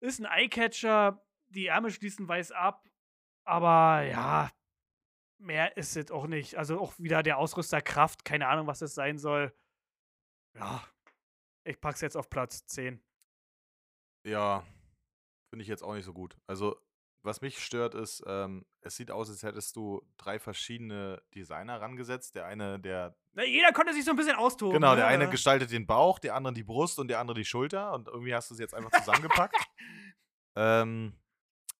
Ist 0.00 0.20
ein 0.20 0.26
Eyecatcher. 0.26 1.22
Die 1.48 1.66
Ärmel 1.66 1.90
schließen 1.90 2.26
weiß 2.26 2.52
ab. 2.52 2.88
Aber 3.44 4.02
ja, 4.02 4.50
mehr 5.38 5.76
ist 5.76 5.96
es 5.96 6.10
auch 6.10 6.26
nicht. 6.26 6.56
Also 6.56 6.80
auch 6.80 6.98
wieder 6.98 7.22
der 7.22 7.36
Ausrüster 7.36 7.82
Kraft. 7.82 8.24
Keine 8.24 8.48
Ahnung, 8.48 8.66
was 8.66 8.78
das 8.78 8.94
sein 8.94 9.18
soll. 9.18 9.54
Ja, 10.56 10.82
ich 11.64 11.80
pack's 11.80 12.00
jetzt 12.00 12.16
auf 12.16 12.30
Platz 12.30 12.64
10. 12.66 13.02
Ja, 14.26 14.64
finde 15.50 15.62
ich 15.62 15.68
jetzt 15.68 15.82
auch 15.82 15.94
nicht 15.94 16.04
so 16.04 16.12
gut. 16.12 16.38
Also, 16.46 16.80
was 17.22 17.40
mich 17.40 17.58
stört, 17.58 17.94
ist, 17.94 18.22
ähm, 18.26 18.64
es 18.80 18.96
sieht 18.96 19.10
aus, 19.10 19.28
als 19.28 19.42
hättest 19.42 19.76
du 19.76 20.02
drei 20.16 20.38
verschiedene 20.38 21.22
Designer 21.34 21.80
rangesetzt. 21.80 22.34
Der 22.34 22.46
eine, 22.46 22.80
der. 22.80 23.16
Na, 23.32 23.44
jeder 23.44 23.72
konnte 23.72 23.92
sich 23.92 24.04
so 24.04 24.10
ein 24.10 24.16
bisschen 24.16 24.36
austoben. 24.36 24.74
Genau, 24.74 24.94
der 24.94 25.04
ne? 25.04 25.10
eine 25.10 25.28
gestaltet 25.28 25.70
den 25.70 25.86
Bauch, 25.86 26.18
der 26.18 26.34
andere 26.34 26.54
die 26.54 26.64
Brust 26.64 26.98
und 26.98 27.08
der 27.08 27.20
andere 27.20 27.36
die 27.36 27.44
Schulter. 27.44 27.92
Und 27.92 28.08
irgendwie 28.08 28.34
hast 28.34 28.50
du 28.50 28.54
es 28.54 28.60
jetzt 28.60 28.74
einfach 28.74 28.90
zusammengepackt. 28.92 29.56
ähm, 30.56 31.14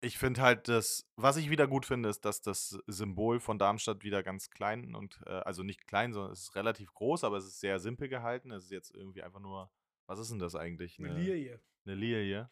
ich 0.03 0.19
finde 0.19 0.41
halt, 0.41 0.69
das, 0.69 1.07
was 1.17 1.37
ich 1.37 1.51
wieder 1.51 1.67
gut 1.67 1.87
finde, 1.87 2.09
ist, 2.09 2.25
dass 2.25 2.41
das 2.41 2.79
Symbol 2.87 3.41
von 3.41 3.59
Darmstadt 3.59 4.03
wieder 4.03 4.23
ganz 4.23 4.51
klein 4.51 4.95
und, 4.95 5.21
äh, 5.27 5.31
also 5.31 5.63
nicht 5.63 5.87
klein, 5.87 6.13
sondern 6.13 6.33
es 6.33 6.41
ist 6.41 6.55
relativ 6.55 6.93
groß, 6.95 7.25
aber 7.25 7.37
es 7.37 7.47
ist 7.47 7.61
sehr 7.61 7.79
simpel 7.81 8.09
gehalten. 8.09 8.51
Es 8.51 8.65
ist 8.65 8.71
jetzt 8.71 8.95
irgendwie 8.95 9.23
einfach 9.23 9.41
nur, 9.41 9.71
was 10.07 10.19
ist 10.19 10.31
denn 10.31 10.39
das 10.39 10.55
eigentlich? 10.55 10.99
Eine 10.99 11.15
Lilie. 11.15 11.61
eine 11.85 11.95
Lilie. 11.95 12.51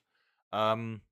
Ähm, 0.53 1.03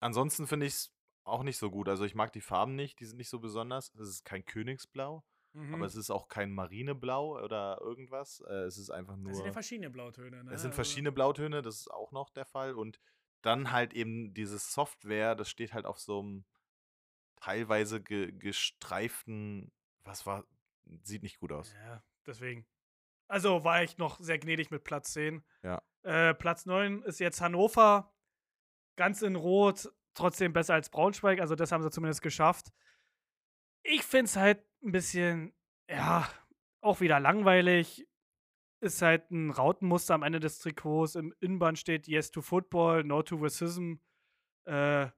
ansonsten 0.00 0.46
finde 0.46 0.66
ich 0.66 0.72
es 0.74 0.95
auch 1.26 1.42
nicht 1.42 1.58
so 1.58 1.70
gut. 1.70 1.88
Also 1.88 2.04
ich 2.04 2.14
mag 2.14 2.32
die 2.32 2.40
Farben 2.40 2.74
nicht, 2.76 3.00
die 3.00 3.04
sind 3.06 3.16
nicht 3.18 3.28
so 3.28 3.40
besonders. 3.40 3.92
Es 3.94 4.08
ist 4.08 4.24
kein 4.24 4.44
Königsblau, 4.44 5.24
Mhm. 5.52 5.74
aber 5.74 5.86
es 5.86 5.94
ist 5.96 6.10
auch 6.10 6.28
kein 6.28 6.52
Marineblau 6.52 7.42
oder 7.42 7.78
irgendwas. 7.80 8.40
Äh, 8.48 8.64
es 8.64 8.78
ist 8.78 8.90
einfach 8.90 9.16
nur. 9.16 9.28
das 9.28 9.38
sind 9.38 9.46
ja 9.46 9.52
verschiedene 9.52 9.90
Blautöne. 9.90 10.44
Ne? 10.44 10.52
es 10.52 10.60
sind 10.62 10.70
Also- 10.70 10.76
verschiedene 10.76 11.12
Blautöne, 11.12 11.62
das 11.62 11.76
ist 11.80 11.90
auch 11.90 12.12
noch 12.12 12.30
der 12.30 12.44
Fall. 12.46 12.74
Und 12.74 13.00
dann 13.42 13.70
halt 13.72 13.92
eben 13.94 14.34
dieses 14.34 14.72
Software, 14.72 15.34
das 15.34 15.48
steht 15.50 15.72
halt 15.72 15.84
auf 15.86 15.98
so 15.98 16.20
einem 16.20 16.44
teilweise 17.36 18.00
ge 18.02 18.32
gestreiften, 18.32 19.72
was 20.04 20.26
war, 20.26 20.44
sieht 21.02 21.22
nicht 21.22 21.38
gut 21.40 21.52
aus. 21.52 21.72
Ja, 21.74 22.02
deswegen. 22.26 22.66
Also 23.28 23.64
war 23.64 23.82
ich 23.82 23.98
noch 23.98 24.20
sehr 24.20 24.38
gnädig 24.38 24.70
mit 24.70 24.84
Platz 24.84 25.12
10. 25.12 25.44
Ja. 25.62 25.82
Äh, 26.02 26.34
Platz 26.34 26.66
9 26.66 27.02
ist 27.02 27.18
jetzt 27.18 27.40
Hannover. 27.40 28.12
Ganz 28.96 29.20
in 29.22 29.36
Rot, 29.36 29.92
trotzdem 30.16 30.52
besser 30.52 30.74
als 30.74 30.90
Braunschweig. 30.90 31.40
Also 31.40 31.54
das 31.54 31.72
haben 31.72 31.82
sie 31.82 31.90
zumindest 31.90 32.22
geschafft. 32.22 32.72
Ich 33.82 34.02
finde 34.02 34.26
es 34.26 34.36
halt 34.36 34.64
ein 34.82 34.92
bisschen, 34.92 35.54
ja, 35.88 36.28
auch 36.80 37.00
wieder 37.00 37.20
langweilig. 37.20 38.06
Ist 38.80 39.02
halt 39.02 39.30
ein 39.30 39.50
Rautenmuster 39.50 40.14
am 40.14 40.22
Ende 40.22 40.40
des 40.40 40.58
Trikots. 40.58 41.14
Im 41.14 41.34
Innenband 41.40 41.78
steht 41.78 42.08
Yes 42.08 42.30
to 42.30 42.42
Football, 42.42 43.04
No 43.04 43.22
to 43.22 43.36
Racism. 43.36 43.94
Äh, 44.66 45.08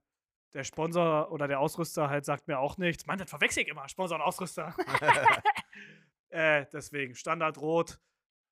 der 0.53 0.63
Sponsor 0.63 1.31
oder 1.31 1.47
der 1.47 1.59
Ausrüster 1.59 2.09
halt 2.09 2.25
sagt 2.25 2.47
mir 2.47 2.59
auch 2.59 2.77
nichts. 2.77 3.05
Mann, 3.05 3.19
das 3.19 3.29
verwechsel 3.29 3.63
ich 3.63 3.69
immer. 3.69 3.87
Sponsor 3.89 4.17
und 4.17 4.23
Ausrüster. 4.23 4.75
Äh, 6.31 6.67
deswegen, 6.71 7.15
Standard 7.15 7.57
rot. 7.57 7.99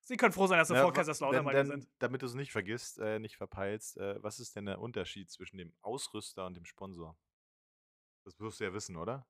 Sie 0.08 0.16
können 0.16 0.32
froh 0.32 0.48
sein, 0.48 0.58
dass 0.58 0.70
sie 0.70 0.74
Ja, 0.74 0.84
vor 0.84 0.94
Kaiserslautern 0.94 1.46
denn, 1.48 1.68
sind. 1.68 1.90
Damit 2.00 2.22
du 2.22 2.28
es 2.28 2.34
nicht 2.34 2.54
vergisst, 2.54 2.98
äh, 2.98 3.20
nicht 3.20 3.36
verpeilst, 3.36 3.98
äh, 3.98 4.24
was 4.24 4.40
ist 4.40 4.56
denn 4.56 4.66
der 4.66 4.80
Unterschied 4.80 5.30
zwischen 5.30 5.58
dem 5.58 5.74
Ausrüster 5.82 6.46
und 6.46 6.56
dem 6.56 6.64
Sponsor? 6.64 7.18
Das 8.24 8.40
wirst 8.40 8.62
du 8.62 8.64
ja 8.64 8.74
wissen, 8.74 8.96
oder? 8.96 9.28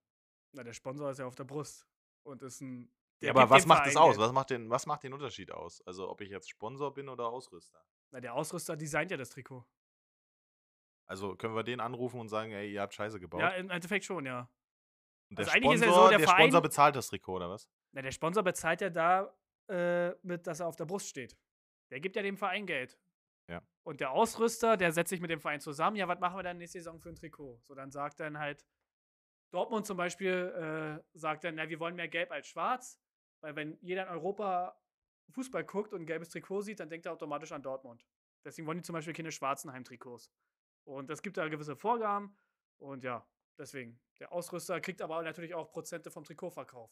Na, 0.52 0.64
der 0.64 0.74
Sponsor 0.74 1.10
ist 1.10 1.18
ja 1.18 1.26
auf 1.26 1.34
der 1.34 1.46
Brust. 1.46 1.88
Und 2.22 2.44
ist 2.44 2.62
ein. 2.62 2.92
Ja, 3.22 3.32
aber 3.32 3.50
was 3.50 3.66
macht 3.66 3.88
das 3.88 3.94
Verein 3.94 4.08
aus? 4.08 4.18
Geld. 4.18 4.28
Was 4.28 4.32
macht, 4.34 4.50
den, 4.52 4.70
was 4.70 4.86
macht 4.86 5.02
den 5.04 5.14
Unterschied 5.14 5.52
aus? 5.52 5.82
Also, 5.82 6.08
ob 6.12 6.22
ich 6.22 6.30
jetzt 6.30 6.48
Sponsor 6.48 6.94
bin 6.94 7.10
oder 7.10 7.28
Ausrüster? 7.28 7.84
Na, 8.12 8.20
der 8.20 8.36
Ausrüster 8.36 8.78
designt 8.78 9.10
ja 9.10 9.18
das 9.18 9.32
Trikot. 9.32 9.66
Also, 11.08 11.36
können 11.36 11.56
wir 11.56 11.64
den 11.64 11.80
anrufen 11.80 12.20
und 12.20 12.30
sagen, 12.30 12.52
ey, 12.52 12.72
ihr 12.72 12.82
habt 12.82 12.94
Scheiße 12.94 13.20
gebaut? 13.20 13.42
Ja, 13.42 13.50
im 13.50 13.72
Endeffekt 13.72 14.06
schon, 14.06 14.28
ja. 14.28 14.48
und 15.32 15.40
der 15.40 15.48
also 15.48 15.58
ist 15.58 15.64
ja 15.64 15.88
Sponsor, 15.88 15.94
so, 16.04 16.10
der 16.10 16.18
der 16.20 16.28
Verein- 16.28 16.42
Sponsor 16.44 16.62
bezahlt 16.62 16.96
das 16.96 17.08
Trikot, 17.08 17.34
oder 17.38 17.50
was? 17.50 17.68
Na, 17.94 18.04
der 18.04 18.12
Sponsor 18.12 18.44
bezahlt 18.44 18.82
ja 18.82 18.92
da 18.92 19.36
äh, 19.70 20.12
mit, 20.24 20.48
dass 20.48 20.60
er 20.60 20.68
auf 20.68 20.76
der 20.76 20.86
Brust 20.86 21.08
steht. 21.08 21.38
Der 21.92 22.00
gibt 22.00 22.16
ja 22.16 22.22
dem 22.22 22.38
Verein 22.38 22.66
Geld. 22.66 23.00
Ja. 23.50 23.62
Und 23.84 24.02
der 24.02 24.12
Ausrüster, 24.12 24.76
der 24.76 24.92
setzt 24.92 25.10
sich 25.10 25.22
mit 25.22 25.30
dem 25.30 25.40
Verein 25.40 25.62
zusammen. 25.62 25.96
Ja, 25.96 26.08
was 26.08 26.20
machen 26.20 26.38
wir 26.38 26.44
dann 26.44 26.58
nächste 26.58 26.80
Saison 26.80 27.00
für 27.00 27.10
ein 27.10 27.16
Trikot? 27.16 27.60
So, 27.64 27.76
dann 27.76 27.92
sagt 27.92 28.20
dann 28.20 28.38
halt 28.38 28.66
Dortmund 29.52 29.86
zum 29.86 29.98
Beispiel, 29.98 31.02
äh, 31.14 31.18
sagt 31.18 31.46
dann, 31.46 31.56
na, 31.56 31.70
wir 31.70 31.80
wollen 31.80 31.96
mehr 31.96 32.10
Gelb 32.10 32.32
als 32.32 32.48
Schwarz. 32.48 33.00
Weil 33.42 33.56
wenn 33.56 33.78
jeder 33.82 34.04
in 34.04 34.10
Europa 34.10 34.78
Fußball 35.32 35.64
guckt 35.64 35.94
und 35.94 36.02
ein 36.02 36.06
gelbes 36.06 36.30
Trikot 36.30 36.62
sieht, 36.62 36.80
dann 36.80 36.90
denkt 36.90 37.06
er 37.06 37.14
automatisch 37.14 37.52
an 37.52 37.62
Dortmund. 37.62 38.06
Deswegen 38.44 38.68
wollen 38.68 38.80
die 38.80 38.84
zum 38.84 38.94
Beispiel 38.94 39.14
keine 39.14 39.32
schwarzen 39.32 39.72
Heimtrikots. 39.72 40.32
Und 40.84 41.10
es 41.10 41.22
gibt 41.22 41.38
da 41.38 41.48
gewisse 41.48 41.76
Vorgaben. 41.76 42.36
Und 42.80 43.04
ja, 43.04 43.26
Deswegen. 43.58 44.00
Der 44.20 44.32
Ausrüster 44.32 44.80
kriegt 44.80 45.02
aber 45.02 45.22
natürlich 45.24 45.54
auch 45.54 45.70
Prozente 45.70 46.12
vom 46.12 46.24
Trikotverkauf. 46.24 46.92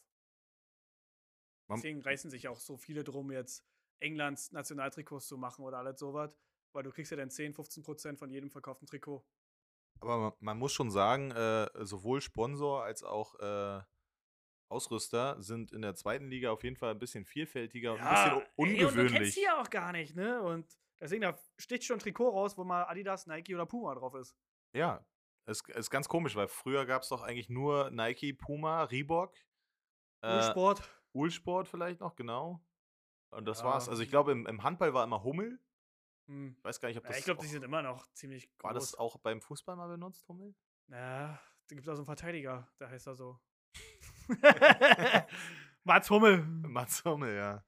Deswegen 1.68 2.00
reißen 2.00 2.30
sich 2.30 2.48
auch 2.48 2.60
so 2.60 2.76
viele 2.76 3.02
drum, 3.04 3.32
jetzt 3.32 3.64
Englands 3.98 4.52
Nationaltrikots 4.52 5.26
zu 5.26 5.36
machen 5.36 5.64
oder 5.64 5.78
alles 5.78 5.98
sowas. 5.98 6.36
Weil 6.72 6.82
du 6.82 6.90
kriegst 6.90 7.10
ja 7.10 7.16
dann 7.16 7.30
10, 7.30 7.54
15 7.54 7.82
Prozent 7.82 8.18
von 8.18 8.30
jedem 8.30 8.50
verkauften 8.50 8.86
Trikot. 8.86 9.24
Aber 10.00 10.18
man, 10.18 10.32
man 10.40 10.58
muss 10.58 10.72
schon 10.72 10.90
sagen, 10.90 11.30
äh, 11.30 11.68
sowohl 11.84 12.20
Sponsor 12.20 12.84
als 12.84 13.02
auch 13.02 13.34
äh, 13.40 13.80
Ausrüster 14.68 15.40
sind 15.42 15.72
in 15.72 15.82
der 15.82 15.94
zweiten 15.94 16.28
Liga 16.28 16.50
auf 16.50 16.64
jeden 16.64 16.76
Fall 16.76 16.90
ein 16.90 16.98
bisschen 16.98 17.24
vielfältiger 17.24 17.94
und 17.94 18.00
ein 18.00 18.14
bisschen 18.14 18.40
ey, 18.40 18.46
und 18.56 18.68
du 18.68 18.84
ungewöhnlich. 18.84 19.12
kennst 19.12 19.36
die 19.36 19.42
ja 19.42 19.60
auch 19.60 19.70
gar 19.70 19.92
nicht, 19.92 20.16
ne? 20.16 20.42
Und 20.42 20.66
deswegen, 21.00 21.22
da 21.22 21.38
sticht 21.56 21.84
schon 21.84 21.96
ein 21.96 22.00
Trikot 22.00 22.30
raus, 22.30 22.58
wo 22.58 22.64
mal 22.64 22.84
Adidas, 22.84 23.26
Nike 23.26 23.54
oder 23.54 23.66
Puma 23.66 23.94
drauf 23.94 24.14
ist. 24.14 24.36
Ja, 24.74 25.06
es 25.46 25.60
ist, 25.60 25.68
ist 25.68 25.90
ganz 25.90 26.08
komisch, 26.08 26.34
weil 26.34 26.48
früher 26.48 26.84
gab 26.84 27.02
es 27.02 27.08
doch 27.08 27.22
eigentlich 27.22 27.48
nur 27.48 27.90
Nike, 27.90 28.32
Puma, 28.32 28.84
Reebok, 28.84 29.36
äh, 30.22 30.42
Sport. 30.42 30.82
Ulsport 31.16 31.68
vielleicht 31.68 32.00
noch, 32.00 32.14
genau. 32.16 32.64
Und 33.30 33.46
das 33.46 33.60
Ja. 33.60 33.66
war's. 33.66 33.88
Also 33.88 34.02
ich 34.02 34.10
glaube, 34.10 34.32
im, 34.32 34.46
im 34.46 34.62
Handball 34.62 34.94
war 34.94 35.04
immer 35.04 35.22
Hummel. 35.22 35.58
Hm. 36.26 36.54
Ich 36.58 36.64
weiß 36.64 36.80
gar 36.80 36.88
nicht, 36.88 36.98
ob 36.98 37.04
Ja, 37.04 37.10
das 37.10 37.18
ich 37.18 37.24
glaube, 37.24 37.40
die 37.40 37.46
sind 37.48 37.62
immer 37.64 37.82
noch 37.82 38.06
ziemlich 38.12 38.48
groß. 38.58 38.64
war 38.64 38.74
das 38.74 38.94
auch 38.94 39.16
beim 39.18 39.40
Fußball 39.40 39.76
mal 39.76 39.88
benutzt, 39.88 40.26
Hummel? 40.28 40.54
Ja, 40.88 41.40
da 41.68 41.74
gibt 41.74 41.82
es 41.82 41.88
auch 41.88 41.94
so 41.94 42.00
einen 42.02 42.06
Verteidiger, 42.06 42.68
der 42.80 42.90
heißt 42.90 43.06
da 43.06 43.14
so. 43.14 43.40
Mats 45.84 46.10
Hummel. 46.10 46.42
Mats 46.44 47.04
Hummel, 47.04 47.36
ja. 47.36 47.64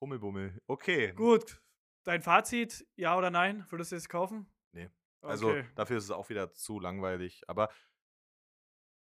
Hummelbummel. 0.00 0.60
Okay. 0.66 1.12
Gut. 1.14 1.62
Dein 2.04 2.22
Fazit, 2.22 2.86
ja 2.96 3.16
oder 3.16 3.30
nein? 3.30 3.64
Würdest 3.70 3.92
du 3.92 3.96
es 3.96 4.08
kaufen? 4.08 4.46
Nee. 4.72 4.90
Also 5.22 5.48
Okay. 5.50 5.64
dafür 5.74 5.96
ist 5.98 6.04
es 6.04 6.10
auch 6.10 6.28
wieder 6.28 6.52
zu 6.52 6.78
langweilig. 6.78 7.42
Aber 7.48 7.70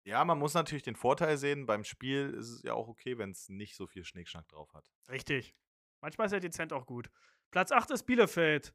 ja, 0.05 0.23
man 0.23 0.37
muss 0.37 0.53
natürlich 0.53 0.83
den 0.83 0.95
Vorteil 0.95 1.37
sehen. 1.37 1.65
Beim 1.65 1.83
Spiel 1.83 2.29
ist 2.37 2.49
es 2.49 2.63
ja 2.63 2.73
auch 2.73 2.87
okay, 2.87 3.17
wenn 3.17 3.31
es 3.31 3.49
nicht 3.49 3.75
so 3.75 3.87
viel 3.87 4.05
Schnickschnack 4.05 4.47
drauf 4.47 4.73
hat. 4.73 4.91
Richtig. 5.09 5.55
Manchmal 6.01 6.27
ist 6.27 6.33
ja 6.33 6.39
dezent 6.39 6.73
auch 6.73 6.85
gut. 6.85 7.09
Platz 7.51 7.71
8 7.71 7.91
ist 7.91 8.03
Bielefeld. 8.03 8.73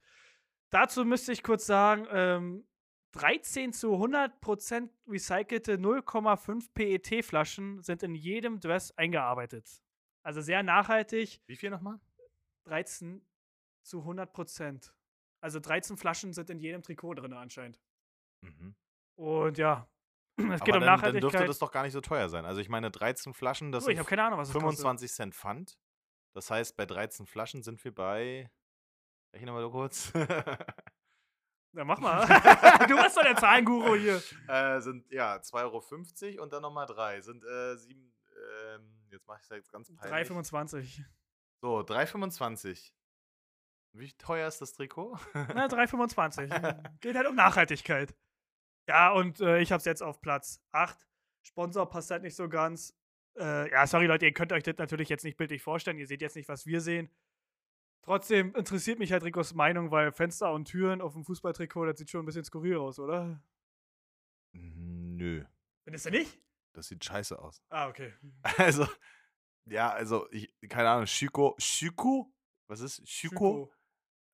Dazu 0.71 1.05
müsste 1.05 1.33
ich 1.33 1.43
kurz 1.43 1.67
sagen, 1.67 2.07
ähm, 2.11 2.67
13 3.13 3.73
zu 3.73 3.95
100% 3.95 4.91
recycelte 5.07 5.79
0,5 5.79 6.73
PET-Flaschen 6.75 7.83
sind 7.83 8.03
in 8.03 8.15
jedem 8.15 8.61
Dress 8.61 8.93
eingearbeitet. 8.93 9.83
Also 10.23 10.41
sehr 10.41 10.63
nachhaltig. 10.63 11.41
Wie 11.47 11.57
viel 11.57 11.71
nochmal? 11.71 12.01
13 12.65 13.27
zu 13.83 14.05
100%. 14.05 14.93
Also 15.41 15.59
13 15.59 15.97
Flaschen 15.97 16.33
sind 16.33 16.51
in 16.51 16.59
jedem 16.59 16.83
Trikot 16.83 17.15
drin 17.15 17.33
anscheinend. 17.33 17.81
Mhm. 18.43 18.75
Und 19.17 19.59
ja, 19.59 19.90
es 20.53 20.61
geht 20.61 20.75
Aber 20.75 20.79
um 20.79 20.81
dann, 20.81 20.81
dann 20.81 20.85
Nachhaltigkeit. 20.97 21.33
dürfte 21.33 21.47
das 21.47 21.59
doch 21.59 21.73
gar 21.73 21.83
nicht 21.83 21.93
so 21.93 22.01
teuer 22.01 22.29
sein. 22.29 22.45
Also 22.45 22.61
ich 22.61 22.69
meine, 22.69 22.91
13 22.91 23.35
Flaschen, 23.35 23.73
das 23.73 23.85
Du, 23.85 23.91
ich 23.91 23.97
sind 23.97 24.07
keine 24.07 24.25
Ahnung, 24.25 24.39
was 24.39 24.49
es 24.49 24.55
kostet. 24.55 24.71
25 24.71 25.13
Cent 25.13 25.35
Pfand. 25.35 25.79
Das 26.33 26.51
heißt, 26.51 26.77
bei 26.77 26.87
13 26.87 27.27
Flaschen 27.27 27.63
sind 27.63 27.83
wir 27.85 27.95
bei. 27.95 28.51
Rechne 29.33 29.53
mal 29.53 29.69
kurz. 29.71 30.13
Ja, 31.73 31.85
mach 31.85 32.01
mal. 32.01 32.27
du 32.89 33.01
bist 33.01 33.17
doch 33.17 33.23
der 33.23 33.37
Zahlenguru 33.37 33.95
hier. 33.95 34.21
äh, 34.49 34.81
sind 34.81 35.09
ja 35.13 35.37
2,50 35.37 36.35
Euro 36.35 36.43
und 36.43 36.53
dann 36.53 36.63
nochmal 36.63 36.87
3. 36.87 37.21
Sind 37.21 37.45
äh, 37.45 37.77
7. 37.77 38.13
Ähm, 38.75 39.07
jetzt 39.11 39.27
mache 39.29 39.39
ich 39.39 39.45
es 39.45 39.51
jetzt 39.51 39.71
ganz 39.71 39.95
peinlich. 39.95 40.29
3,25. 40.31 41.05
So, 41.61 41.79
3,25. 41.81 42.91
Wie 43.93 44.13
teuer 44.15 44.49
ist 44.49 44.61
das 44.61 44.73
Trikot? 44.73 45.17
Na, 45.35 45.67
3,25. 45.69 46.99
Geht 47.01 47.17
halt 47.17 47.27
um 47.29 47.35
Nachhaltigkeit. 47.37 48.15
Ja, 48.89 49.13
und 49.13 49.41
äh, 49.41 49.61
ich 49.61 49.73
hab's 49.73 49.85
jetzt 49.85 50.03
auf 50.03 50.21
Platz 50.21 50.61
8. 50.73 51.07
Sponsor 51.43 51.89
passt 51.89 52.11
halt 52.11 52.23
nicht 52.23 52.35
so 52.37 52.49
ganz. 52.49 52.97
Äh, 53.39 53.71
ja, 53.71 53.87
sorry 53.87 54.07
Leute, 54.07 54.27
ihr 54.27 54.33
könnt 54.33 54.53
euch 54.53 54.63
das 54.63 54.77
natürlich 54.79 55.09
jetzt 55.09 55.25
nicht 55.25 55.37
bildlich 55.37 55.63
vorstellen. 55.63 55.99
Ihr 55.99 56.07
seht 56.07 56.21
jetzt 56.21 56.37
nicht, 56.37 56.49
was 56.49 56.67
wir 56.67 56.81
sehen. 56.81 57.09
Trotzdem 58.03 58.55
interessiert 58.55 58.99
mich 58.99 59.13
halt 59.13 59.23
Ricos 59.25 59.55
Meinung, 59.55 59.91
weil 59.91 60.11
Fenster 60.13 60.53
und 60.53 60.65
Türen 60.67 61.01
auf 61.01 61.13
dem 61.13 61.25
Fußballtrikot, 61.25 61.87
das 61.87 61.99
sieht 61.99 62.11
schon 62.11 62.23
ein 62.23 62.27
bisschen 62.27 62.45
skurril 62.45 62.79
aus, 62.79 62.99
oder? 62.99 63.43
Nö, 64.53 65.45
Findest 65.85 66.07
du 66.07 66.11
nicht? 66.11 66.41
das 66.73 66.89
sieht 66.89 67.05
scheiße 67.05 67.39
aus. 67.39 67.63
Ah, 67.69 67.89
okay. 67.89 68.13
Also, 68.59 68.87
ja, 69.67 69.91
also, 69.91 70.29
ich, 70.31 70.53
keine 70.69 70.89
Ahnung, 70.91 71.07
Schüko, 71.07 71.55
Schüko? 71.59 72.33
Was 72.69 72.81
ist 72.81 73.07
Schüko? 73.09 73.73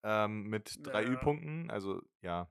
Ähm, 0.05 0.45
mit 0.45 0.79
drei 0.87 1.03
Ja. 1.03 1.11
Ü-Punkten, 1.11 1.71
also, 1.71 2.03
ja. 2.23 2.51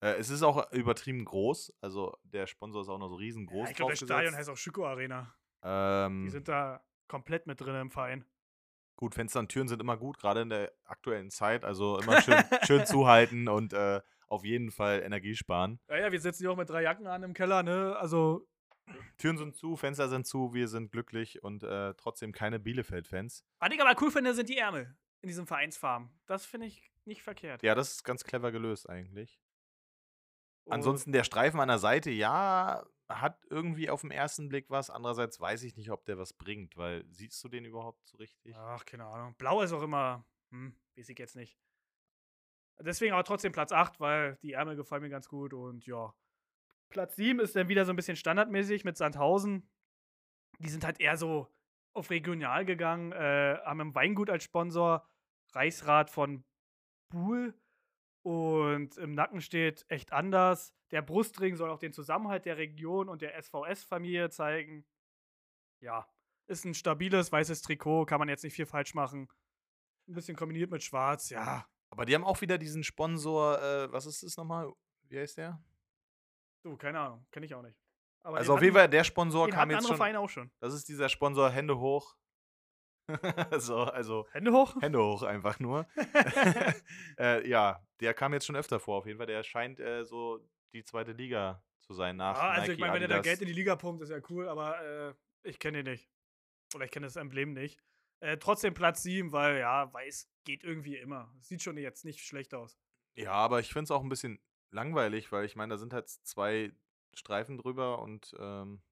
Äh, 0.00 0.14
es 0.18 0.30
ist 0.30 0.42
auch 0.42 0.70
übertrieben 0.72 1.24
groß, 1.24 1.74
also 1.80 2.16
der 2.22 2.46
Sponsor 2.46 2.82
ist 2.82 2.88
auch 2.88 2.98
noch 2.98 3.08
so 3.08 3.16
riesengroß. 3.16 3.64
Ja, 3.66 3.70
ich 3.70 3.76
glaube, 3.76 3.92
das. 3.92 4.00
Stadion 4.00 4.34
heißt 4.34 4.48
auch 4.48 4.56
Schüko 4.56 4.86
Arena. 4.86 5.34
Die 5.64 5.68
Ähm, 5.68 6.30
sind 6.30 6.46
da 6.48 6.84
komplett 7.08 7.46
mit 7.46 7.60
drin 7.60 7.74
im 7.74 7.90
Verein. 7.90 8.24
gut, 8.96 9.14
Fenster 9.14 9.40
und 9.40 9.48
Türen 9.48 9.66
sind 9.68 9.80
immer 9.80 9.96
gut, 9.96 10.18
gerade 10.18 10.42
in 10.42 10.50
der 10.50 10.72
aktuellen 10.84 11.30
Zeit. 11.30 11.64
Also 11.64 11.98
immer 12.02 12.20
schön, 12.22 12.42
schön 12.64 12.86
zuhalten 12.86 13.48
und 13.48 13.72
äh, 13.72 14.00
auf 14.28 14.44
jeden 14.44 14.70
Fall 14.70 15.02
Energie 15.02 15.34
sparen. 15.34 15.80
Ja, 15.88 15.96
ja, 15.98 16.12
wir 16.12 16.20
sitzen 16.20 16.42
hier 16.44 16.52
auch 16.52 16.56
mit 16.56 16.68
drei 16.68 16.82
Jacken 16.82 17.06
an 17.06 17.22
im 17.22 17.32
Keller, 17.34 17.62
ne? 17.62 17.96
Also, 17.98 18.46
Türen 19.16 19.36
sind 19.38 19.56
zu, 19.56 19.76
Fenster 19.76 20.08
sind 20.08 20.26
zu, 20.26 20.52
wir 20.54 20.68
sind 20.68 20.92
glücklich 20.92 21.42
und 21.42 21.62
äh, 21.62 21.94
trotzdem 21.94 22.32
keine 22.32 22.58
Bielefeld-Fans. 22.58 23.44
was 23.58 23.70
ich 23.72 23.80
aber 23.80 24.00
cool 24.02 24.10
finde, 24.10 24.34
sind 24.34 24.48
die 24.48 24.58
Ärmel 24.58 24.96
in 25.22 25.28
diesem 25.28 25.46
Vereinsfarben. 25.46 26.10
Das 26.26 26.46
finde 26.46 26.66
ich 26.66 26.90
nicht 27.04 27.22
verkehrt. 27.22 27.62
Ja, 27.62 27.74
das 27.74 27.92
ist 27.92 28.04
ganz 28.04 28.22
clever 28.24 28.52
gelöst 28.52 28.88
eigentlich. 28.88 29.40
Ansonsten 30.70 31.12
der 31.12 31.24
Streifen 31.24 31.60
an 31.60 31.68
der 31.68 31.78
Seite, 31.78 32.10
ja, 32.10 32.84
hat 33.08 33.46
irgendwie 33.48 33.90
auf 33.90 34.02
den 34.02 34.10
ersten 34.10 34.48
Blick 34.48 34.68
was. 34.68 34.90
Andererseits 34.90 35.40
weiß 35.40 35.62
ich 35.62 35.76
nicht, 35.76 35.90
ob 35.90 36.04
der 36.04 36.18
was 36.18 36.32
bringt, 36.32 36.76
weil 36.76 37.04
siehst 37.10 37.42
du 37.42 37.48
den 37.48 37.64
überhaupt 37.64 38.06
so 38.06 38.18
richtig? 38.18 38.54
Ach, 38.56 38.84
keine 38.84 39.06
Ahnung. 39.06 39.34
Blau 39.38 39.62
ist 39.62 39.72
auch 39.72 39.82
immer, 39.82 40.26
hm, 40.50 40.76
weiß 40.96 41.08
ich 41.08 41.18
jetzt 41.18 41.36
nicht. 41.36 41.58
Deswegen 42.80 43.12
aber 43.12 43.24
trotzdem 43.24 43.52
Platz 43.52 43.72
8, 43.72 43.98
weil 43.98 44.36
die 44.42 44.52
Ärmel 44.52 44.76
gefallen 44.76 45.02
mir 45.02 45.08
ganz 45.08 45.28
gut 45.28 45.52
und 45.52 45.86
ja. 45.86 46.14
Platz 46.90 47.16
7 47.16 47.40
ist 47.40 47.56
dann 47.56 47.68
wieder 47.68 47.84
so 47.84 47.92
ein 47.92 47.96
bisschen 47.96 48.16
standardmäßig 48.16 48.84
mit 48.84 48.96
Sandhausen. 48.96 49.68
Die 50.58 50.68
sind 50.68 50.84
halt 50.84 51.00
eher 51.00 51.16
so 51.16 51.48
auf 51.94 52.10
regional 52.10 52.64
gegangen, 52.64 53.12
äh, 53.12 53.58
haben 53.64 53.80
im 53.80 53.94
Weingut 53.94 54.30
als 54.30 54.44
Sponsor 54.44 55.06
Reichsrat 55.52 56.10
von 56.10 56.44
Buhl 57.10 57.54
und 58.28 58.98
im 58.98 59.14
Nacken 59.14 59.40
steht 59.40 59.86
echt 59.88 60.12
anders. 60.12 60.74
Der 60.90 61.00
Brustring 61.00 61.56
soll 61.56 61.70
auch 61.70 61.78
den 61.78 61.94
Zusammenhalt 61.94 62.44
der 62.44 62.58
Region 62.58 63.08
und 63.08 63.22
der 63.22 63.42
SVS-Familie 63.42 64.28
zeigen. 64.28 64.84
Ja, 65.80 66.06
ist 66.46 66.66
ein 66.66 66.74
stabiles 66.74 67.32
weißes 67.32 67.62
Trikot, 67.62 68.04
kann 68.04 68.18
man 68.18 68.28
jetzt 68.28 68.44
nicht 68.44 68.52
viel 68.52 68.66
falsch 68.66 68.92
machen. 68.92 69.28
Ein 70.08 70.12
bisschen 70.12 70.36
kombiniert 70.36 70.70
mit 70.70 70.82
Schwarz, 70.82 71.30
ja. 71.30 71.66
Aber 71.88 72.04
die 72.04 72.14
haben 72.14 72.24
auch 72.24 72.38
wieder 72.42 72.58
diesen 72.58 72.84
Sponsor, 72.84 73.62
äh, 73.62 73.90
was 73.92 74.04
ist 74.04 74.22
das 74.22 74.36
nochmal? 74.36 74.70
Wie 75.08 75.18
heißt 75.18 75.38
der? 75.38 75.62
Du, 76.62 76.76
keine 76.76 77.00
Ahnung, 77.00 77.26
kenne 77.30 77.46
ich 77.46 77.54
auch 77.54 77.62
nicht. 77.62 77.80
Aber 78.20 78.36
Also 78.36 78.52
auf 78.52 78.62
jeden 78.62 78.74
Fall, 78.74 78.90
der 78.90 79.04
Sponsor 79.04 79.48
kam 79.48 79.70
jetzt 79.70 79.86
schon. 79.86 79.96
Vereine 79.96 80.20
auch 80.20 80.28
schon. 80.28 80.50
Das 80.60 80.74
ist 80.74 80.86
dieser 80.86 81.08
Sponsor 81.08 81.48
Hände 81.48 81.78
hoch. 81.78 82.14
so, 83.58 83.78
also 83.78 84.26
Hände 84.32 84.52
hoch? 84.52 84.76
Hände 84.80 84.98
hoch 84.98 85.22
einfach 85.22 85.58
nur. 85.60 85.86
äh, 87.18 87.48
ja, 87.48 87.82
der 88.00 88.14
kam 88.14 88.32
jetzt 88.32 88.46
schon 88.46 88.56
öfter 88.56 88.80
vor. 88.80 88.98
Auf 88.98 89.06
jeden 89.06 89.18
Fall, 89.18 89.26
der 89.26 89.42
scheint 89.42 89.80
äh, 89.80 90.04
so 90.04 90.40
die 90.72 90.84
zweite 90.84 91.12
Liga 91.12 91.62
zu 91.80 91.94
sein 91.94 92.16
nach 92.16 92.36
Ja, 92.36 92.50
also 92.50 92.60
Nike, 92.62 92.72
ich 92.72 92.78
meine, 92.78 92.94
wenn 92.94 93.02
er 93.02 93.08
da. 93.08 93.20
Geld 93.20 93.40
in 93.40 93.48
die 93.48 93.54
Liga 93.54 93.76
pumpt, 93.76 94.02
ist 94.02 94.10
ja 94.10 94.20
cool, 94.28 94.48
aber 94.48 94.80
äh, 94.82 95.14
ich 95.42 95.58
kenne 95.58 95.80
ihn 95.80 95.86
nicht. 95.86 96.10
Oder 96.74 96.84
ich 96.84 96.90
kenne 96.90 97.06
das 97.06 97.16
Emblem 97.16 97.54
nicht. 97.54 97.80
Äh, 98.20 98.36
trotzdem 98.36 98.74
Platz 98.74 99.02
7, 99.02 99.32
weil 99.32 99.58
ja, 99.58 99.92
weiß 99.92 100.28
geht 100.44 100.64
irgendwie 100.64 100.96
immer. 100.96 101.32
Sieht 101.40 101.62
schon 101.62 101.76
jetzt 101.78 102.04
nicht 102.04 102.20
schlecht 102.20 102.54
aus. 102.54 102.78
Ja, 103.14 103.32
aber 103.32 103.60
ich 103.60 103.68
finde 103.68 103.84
es 103.84 103.90
auch 103.90 104.02
ein 104.02 104.08
bisschen 104.08 104.40
langweilig, 104.70 105.32
weil 105.32 105.44
ich 105.44 105.56
meine, 105.56 105.74
da 105.74 105.78
sind 105.78 105.92
halt 105.92 106.08
zwei 106.08 106.72
Streifen 107.14 107.58
drüber 107.58 108.00
und 108.00 108.34
ähm, 108.38 108.82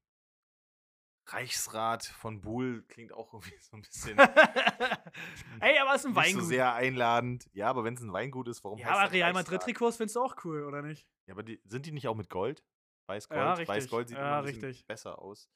Reichsrat 1.27 2.05
von 2.05 2.41
Buhl 2.41 2.83
klingt 2.87 3.11
auch 3.13 3.33
irgendwie 3.33 3.57
so 3.59 3.75
ein 3.77 3.81
bisschen 3.81 4.17
Ey, 5.59 5.77
aber 5.79 5.95
es 5.95 6.01
ist 6.01 6.05
ein 6.05 6.11
nicht 6.11 6.15
Weingut. 6.15 6.41
so 6.43 6.47
sehr 6.47 6.73
einladend. 6.73 7.49
Ja, 7.53 7.69
aber 7.69 7.83
wenn 7.83 7.95
es 7.95 8.01
ein 8.01 8.13
Weingut 8.13 8.47
ist, 8.47 8.63
warum 8.63 8.79
ja, 8.79 8.85
heißt 8.87 8.95
aber 8.95 9.03
das 9.03 9.13
Real? 9.13 9.33
Madrid-Trikots 9.33 9.97
findest 9.97 10.15
du 10.15 10.21
auch 10.21 10.35
cool, 10.45 10.63
oder 10.63 10.81
nicht? 10.81 11.07
Ja, 11.25 11.33
aber 11.33 11.43
die, 11.43 11.61
sind 11.65 11.85
die 11.85 11.91
nicht 11.91 12.07
auch 12.07 12.15
mit 12.15 12.29
Gold? 12.29 12.63
Weiß-Gold? 13.07 13.39
Ja, 13.39 13.53
richtig. 13.53 13.67
Weiß-Gold 13.67 14.07
sieht 14.09 14.17
Ja, 14.17 14.39
immer 14.39 14.47
ein 14.47 14.59
bisschen 14.59 14.85
besser 14.87 15.19
aus. 15.19 15.49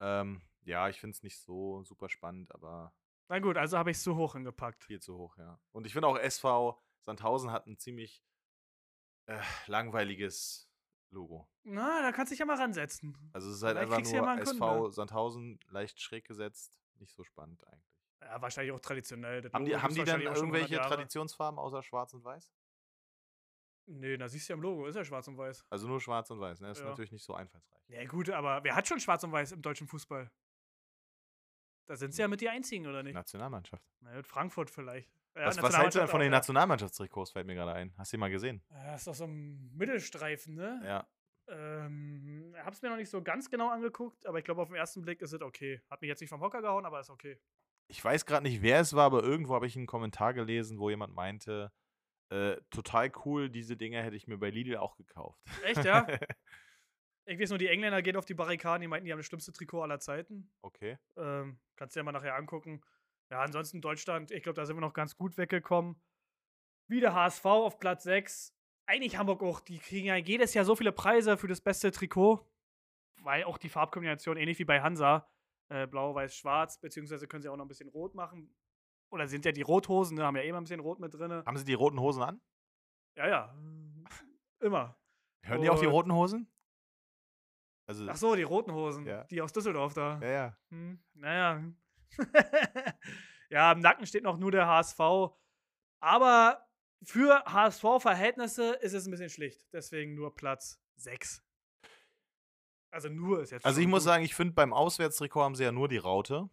Ähm, 0.00 0.42
ja, 0.64 0.88
ich 0.88 1.00
finde 1.00 1.14
es 1.14 1.22
nicht 1.22 1.38
so 1.38 1.82
super 1.84 2.08
spannend, 2.08 2.52
aber 2.54 2.92
Na 3.28 3.38
gut, 3.38 3.56
also 3.56 3.78
habe 3.78 3.90
ich 3.90 3.96
es 3.96 4.02
zu 4.02 4.16
hoch 4.16 4.32
hingepackt. 4.34 4.84
viel 4.84 5.00
zu 5.00 5.16
hoch, 5.16 5.36
ja. 5.36 5.60
Und 5.72 5.86
ich 5.86 5.92
finde 5.92 6.08
auch 6.08 6.18
SV 6.18 6.80
Sandhausen 7.00 7.50
hat 7.50 7.66
ein 7.66 7.78
ziemlich 7.78 8.24
äh, 9.26 9.40
langweiliges 9.66 10.68
Logo. 11.12 11.48
Na, 11.64 12.02
da 12.02 12.10
kannst 12.12 12.30
du 12.30 12.34
dich 12.34 12.40
ja 12.40 12.46
mal 12.46 12.56
ransetzen. 12.56 13.16
Also 13.34 13.50
es 13.50 13.56
ist 13.56 13.62
halt 13.62 13.76
Vielleicht 13.76 13.92
einfach 13.92 14.12
ja 14.12 14.20
nur 14.22 14.34
Kunden, 14.34 14.58
SV 14.58 14.84
ne? 14.86 14.92
Sandhausen 14.92 15.60
leicht 15.68 16.00
schräg 16.00 16.24
gesetzt. 16.26 16.80
Nicht 16.98 17.14
so 17.14 17.22
spannend 17.24 17.66
eigentlich. 17.68 17.92
Ja, 18.20 18.40
wahrscheinlich 18.40 18.72
auch 18.72 18.80
traditionell. 18.80 19.42
Das 19.42 19.52
Haben 19.52 19.64
die, 19.64 19.76
haben 19.76 19.94
die 19.94 20.04
dann 20.04 20.20
wahrscheinlich 20.20 20.28
auch 20.28 20.36
schon 20.36 20.48
100 20.54 20.70
irgendwelche. 20.70 20.88
Traditionsfarben 20.88 21.58
außer 21.58 21.82
Schwarz 21.82 22.14
und 22.14 22.24
Weiß? 22.24 22.52
Nee, 23.86 24.16
da 24.16 24.28
siehst 24.28 24.48
du 24.48 24.52
ja 24.52 24.56
im 24.56 24.62
Logo, 24.62 24.86
ist 24.86 24.94
ja 24.96 25.04
schwarz 25.04 25.26
und 25.28 25.36
weiß. 25.36 25.64
Also 25.70 25.88
nur 25.88 26.00
schwarz 26.00 26.30
und 26.30 26.40
weiß, 26.40 26.60
ne? 26.60 26.68
Das 26.68 26.78
ist 26.78 26.84
Ja. 26.84 26.90
natürlich 26.90 27.12
nicht 27.12 27.24
so 27.24 27.34
einfallsreich. 27.34 27.82
Ja, 27.88 28.04
gut, 28.06 28.30
aber 28.30 28.62
wer 28.64 28.74
hat 28.74 28.86
schon 28.88 29.00
schwarz 29.00 29.24
und 29.24 29.32
weiß 29.32 29.52
im 29.52 29.62
deutschen 29.62 29.88
Fußball? 29.88 30.30
Da 31.86 31.96
sind 31.96 32.12
sie 32.12 32.22
ja 32.22 32.28
mit 32.28 32.40
die 32.40 32.48
einzigen, 32.48 32.86
oder 32.86 33.02
nicht? 33.02 33.14
Nationalmannschaft. 33.14 33.84
Na 34.00 34.14
gut, 34.16 34.26
Frankfurt 34.26 34.70
vielleicht. 34.70 35.10
Ja, 35.34 35.46
was, 35.46 35.62
was 35.62 35.78
hältst 35.78 35.96
du 35.96 36.00
denn 36.00 36.08
von 36.08 36.20
den 36.20 36.30
Nationalmannschaftstrikots, 36.30 37.30
fällt 37.32 37.46
mir 37.46 37.54
gerade 37.54 37.72
ein. 37.72 37.94
Hast 37.96 38.12
du 38.12 38.16
die 38.16 38.20
mal 38.20 38.30
gesehen? 38.30 38.62
ja. 38.70 38.84
Ja, 38.84 38.94
ist 38.94 39.06
doch 39.06 39.14
so 39.14 39.24
ein 39.24 39.72
Mittelstreifen, 39.74 40.54
ne? 40.54 40.80
Ja. 40.84 41.06
Ähm, 41.48 42.54
hab's 42.64 42.82
mir 42.82 42.90
noch 42.90 42.96
nicht 42.96 43.10
so 43.10 43.22
ganz 43.22 43.50
genau 43.50 43.70
angeguckt, 43.70 44.26
aber 44.26 44.38
ich 44.38 44.44
glaube, 44.44 44.62
auf 44.62 44.68
den 44.68 44.76
ersten 44.76 45.02
Blick 45.02 45.20
ist 45.22 45.32
es 45.32 45.40
okay. 45.40 45.80
Hat 45.90 46.00
mich 46.00 46.08
jetzt 46.08 46.20
nicht 46.20 46.30
vom 46.30 46.40
Hocker 46.40 46.62
gehauen, 46.62 46.86
aber 46.86 47.00
ist 47.00 47.10
okay. 47.10 47.40
Ich 47.88 48.02
weiß 48.02 48.26
gerade 48.26 48.44
nicht, 48.44 48.62
wer 48.62 48.80
es 48.80 48.94
war, 48.94 49.06
aber 49.06 49.22
irgendwo 49.22 49.54
habe 49.54 49.66
ich 49.66 49.76
einen 49.76 49.86
Kommentar 49.86 50.34
gelesen, 50.34 50.78
wo 50.78 50.88
jemand 50.88 51.14
meinte, 51.14 51.72
äh, 52.30 52.56
total 52.70 53.12
cool, 53.24 53.50
diese 53.50 53.76
Dinger 53.76 54.02
hätte 54.02 54.16
ich 54.16 54.26
mir 54.26 54.38
bei 54.38 54.50
Lidl 54.50 54.76
auch 54.76 54.96
gekauft. 54.96 55.42
Echt, 55.64 55.84
ja? 55.84 56.06
ich 57.26 57.38
weiß 57.38 57.50
nur, 57.50 57.58
die 57.58 57.68
Engländer 57.68 58.00
gehen 58.00 58.16
auf 58.16 58.24
die 58.24 58.34
Barrikaden, 58.34 58.80
die 58.80 58.88
meinten, 58.88 59.04
die 59.06 59.12
haben 59.12 59.18
das 59.18 59.26
schlimmste 59.26 59.52
Trikot 59.52 59.82
aller 59.82 59.98
Zeiten. 59.98 60.50
okay. 60.62 60.98
Ähm, 61.16 61.60
kannst 61.76 61.96
du 61.96 62.00
ja 62.00 62.04
mal 62.04 62.12
nachher 62.12 62.36
angucken. 62.36 62.82
Ja, 63.32 63.40
ansonsten 63.40 63.80
Deutschland, 63.80 64.30
ich 64.30 64.42
glaube, 64.42 64.56
da 64.56 64.66
sind 64.66 64.76
wir 64.76 64.82
noch 64.82 64.92
ganz 64.92 65.16
gut 65.16 65.38
weggekommen. 65.38 65.96
Wieder 66.86 67.14
HSV 67.14 67.46
auf 67.46 67.78
Platz 67.78 68.02
6. 68.02 68.54
Eigentlich 68.84 69.16
Hamburg 69.16 69.42
auch, 69.42 69.60
die 69.60 69.78
kriegen 69.78 70.06
ja 70.08 70.16
jedes 70.16 70.52
Jahr 70.52 70.66
so 70.66 70.76
viele 70.76 70.92
Preise 70.92 71.38
für 71.38 71.48
das 71.48 71.62
beste 71.62 71.90
Trikot, 71.90 72.46
weil 73.22 73.44
auch 73.44 73.56
die 73.56 73.70
Farbkombination 73.70 74.36
ähnlich 74.36 74.58
wie 74.58 74.66
bei 74.66 74.82
Hansa, 74.82 75.26
äh, 75.70 75.86
blau, 75.86 76.14
weiß, 76.14 76.36
schwarz, 76.36 76.78
beziehungsweise 76.78 77.26
können 77.26 77.42
sie 77.42 77.48
auch 77.48 77.56
noch 77.56 77.64
ein 77.64 77.68
bisschen 77.68 77.88
rot 77.88 78.14
machen. 78.14 78.54
Oder 79.10 79.26
sind 79.26 79.46
ja 79.46 79.52
die 79.52 79.62
Rothosen, 79.62 80.18
ne, 80.18 80.24
haben 80.26 80.36
ja 80.36 80.42
immer 80.42 80.60
ein 80.60 80.64
bisschen 80.64 80.80
rot 80.80 81.00
mit 81.00 81.14
drin. 81.14 81.32
Haben 81.32 81.56
sie 81.56 81.64
die 81.64 81.72
roten 81.72 81.98
Hosen 82.00 82.22
an? 82.22 82.38
Ja, 83.16 83.28
ja. 83.28 83.54
Immer. 84.60 84.94
Hören 85.42 85.62
die 85.62 85.70
auch 85.70 85.80
die 85.80 85.86
Und- 85.86 85.92
roten 85.92 86.12
Hosen? 86.12 86.52
Also, 87.88 88.06
Ach 88.10 88.16
so, 88.16 88.34
die 88.36 88.42
roten 88.42 88.72
Hosen, 88.72 89.06
Ja. 89.06 89.24
die 89.24 89.40
aus 89.40 89.54
Düsseldorf 89.54 89.94
da. 89.94 90.18
ja, 90.20 90.28
ja. 90.28 90.58
Hm, 90.68 91.02
naja. 91.14 91.62
ja, 93.50 93.72
im 93.72 93.80
Nacken 93.80 94.06
steht 94.06 94.24
noch 94.24 94.38
nur 94.38 94.50
der 94.50 94.66
HSV. 94.66 95.00
Aber 96.00 96.66
für 97.04 97.44
HSV-Verhältnisse 97.44 98.74
ist 98.74 98.92
es 98.92 99.06
ein 99.06 99.10
bisschen 99.10 99.30
schlicht. 99.30 99.66
Deswegen 99.72 100.14
nur 100.14 100.34
Platz 100.34 100.80
6. 100.96 101.42
Also 102.92 103.08
nur 103.08 103.40
ist 103.42 103.50
jetzt. 103.50 103.64
Also 103.64 103.80
ich 103.80 103.86
muss 103.86 104.02
gut. 104.02 104.06
sagen, 104.06 104.24
ich 104.24 104.34
finde 104.34 104.54
beim 104.54 104.72
Auswärtstrikot 104.72 105.42
haben 105.42 105.54
sie 105.54 105.64
ja 105.64 105.72
nur 105.72 105.88
die 105.88 105.96
Raute. 105.96 106.50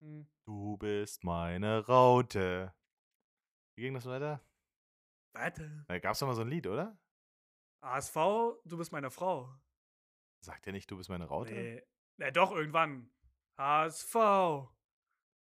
Hm. 0.00 0.28
Du 0.44 0.76
bist 0.76 1.24
meine 1.24 1.86
Raute. 1.86 2.74
Wie 3.76 3.82
ging 3.82 3.94
das 3.94 4.06
weiter? 4.06 4.40
Warte. 5.32 5.84
Da 5.88 5.98
gab 5.98 6.12
es 6.12 6.20
doch 6.20 6.28
mal 6.28 6.34
so 6.34 6.42
ein 6.42 6.48
Lied, 6.48 6.66
oder? 6.66 6.96
HSV, 7.82 8.14
du 8.64 8.78
bist 8.78 8.92
meine 8.92 9.10
Frau. 9.10 9.52
Sagt 10.40 10.66
er 10.66 10.72
nicht, 10.72 10.90
du 10.90 10.96
bist 10.96 11.10
meine 11.10 11.24
Raute? 11.24 11.54
Nee. 11.54 11.82
Na 12.18 12.30
doch, 12.30 12.52
irgendwann. 12.52 13.10
HSV, 13.58 14.14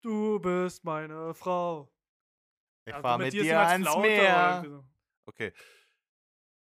du 0.03 0.39
bist 0.39 0.83
meine 0.83 1.33
Frau. 1.33 1.91
Ich 2.85 2.93
Also 2.93 3.01
fahr 3.01 3.17
mit 3.17 3.33
dir 3.33 3.59
ans 3.59 3.85
lauter 3.85 4.01
Meer. 4.01 4.63
so. 4.65 4.85
Okay. 5.25 5.53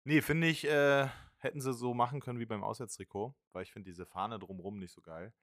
Nee, 0.05 0.21
finde 0.23 0.47
ich, 0.49 0.65
äh, 0.65 1.09
hätten 1.39 1.61
sie 1.61 1.73
so 1.75 1.95
machen 1.95 2.21
können 2.21 2.39
wie 2.39 2.47
beim 2.47 2.65
Auswärtstrikot, 2.65 3.35
weil 3.53 3.65
ich 3.65 3.73
finde 3.73 3.91
diese 3.91 4.07
Fahne 4.07 4.39
drumrum 4.39 4.79
nicht 4.79 4.93
so 4.93 5.01
geil. 5.01 5.35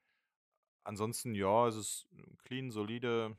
Ansonsten, 0.84 1.34
ja, 1.34 1.68
es 1.68 1.76
ist 1.76 2.08
clean, 2.44 2.70
solide. 2.70 3.36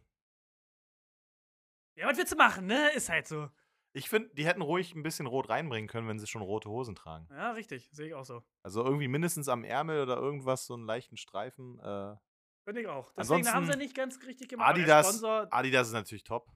Ja, 1.95 2.07
was 2.07 2.17
willst 2.17 2.31
du 2.31 2.37
machen, 2.37 2.67
ne? 2.67 2.91
Ist 2.93 3.09
halt 3.09 3.27
so. 3.27 3.49
Ich 3.93 4.07
finde, 4.07 4.29
die 4.35 4.45
hätten 4.45 4.61
ruhig 4.61 4.95
ein 4.95 5.03
bisschen 5.03 5.25
rot 5.27 5.49
reinbringen 5.49 5.89
können, 5.89 6.07
wenn 6.07 6.19
sie 6.19 6.27
schon 6.27 6.41
rote 6.41 6.69
Hosen 6.69 6.95
tragen. 6.95 7.27
Ja, 7.29 7.51
richtig. 7.51 7.89
Sehe 7.91 8.07
ich 8.07 8.13
auch 8.13 8.23
so. 8.23 8.41
Also 8.63 8.85
irgendwie 8.85 9.09
mindestens 9.09 9.49
am 9.49 9.63
Ärmel 9.65 10.01
oder 10.01 10.15
irgendwas, 10.15 10.65
so 10.65 10.75
einen 10.75 10.85
leichten 10.85 11.17
Streifen. 11.17 11.77
Äh, 11.79 12.15
Finde 12.63 12.81
ich 12.81 12.87
auch. 12.87 13.11
Deswegen 13.13 13.37
haben 13.37 13.43
sie 13.43 13.49
Ansonsten 13.49 13.79
nicht 13.79 13.95
ganz 13.95 14.21
richtig 14.25 14.49
gemacht. 14.49 14.69
Adidas, 14.69 15.07
Sponsor, 15.07 15.47
Adidas 15.51 15.87
ist 15.87 15.93
natürlich 15.93 16.23
top. 16.23 16.51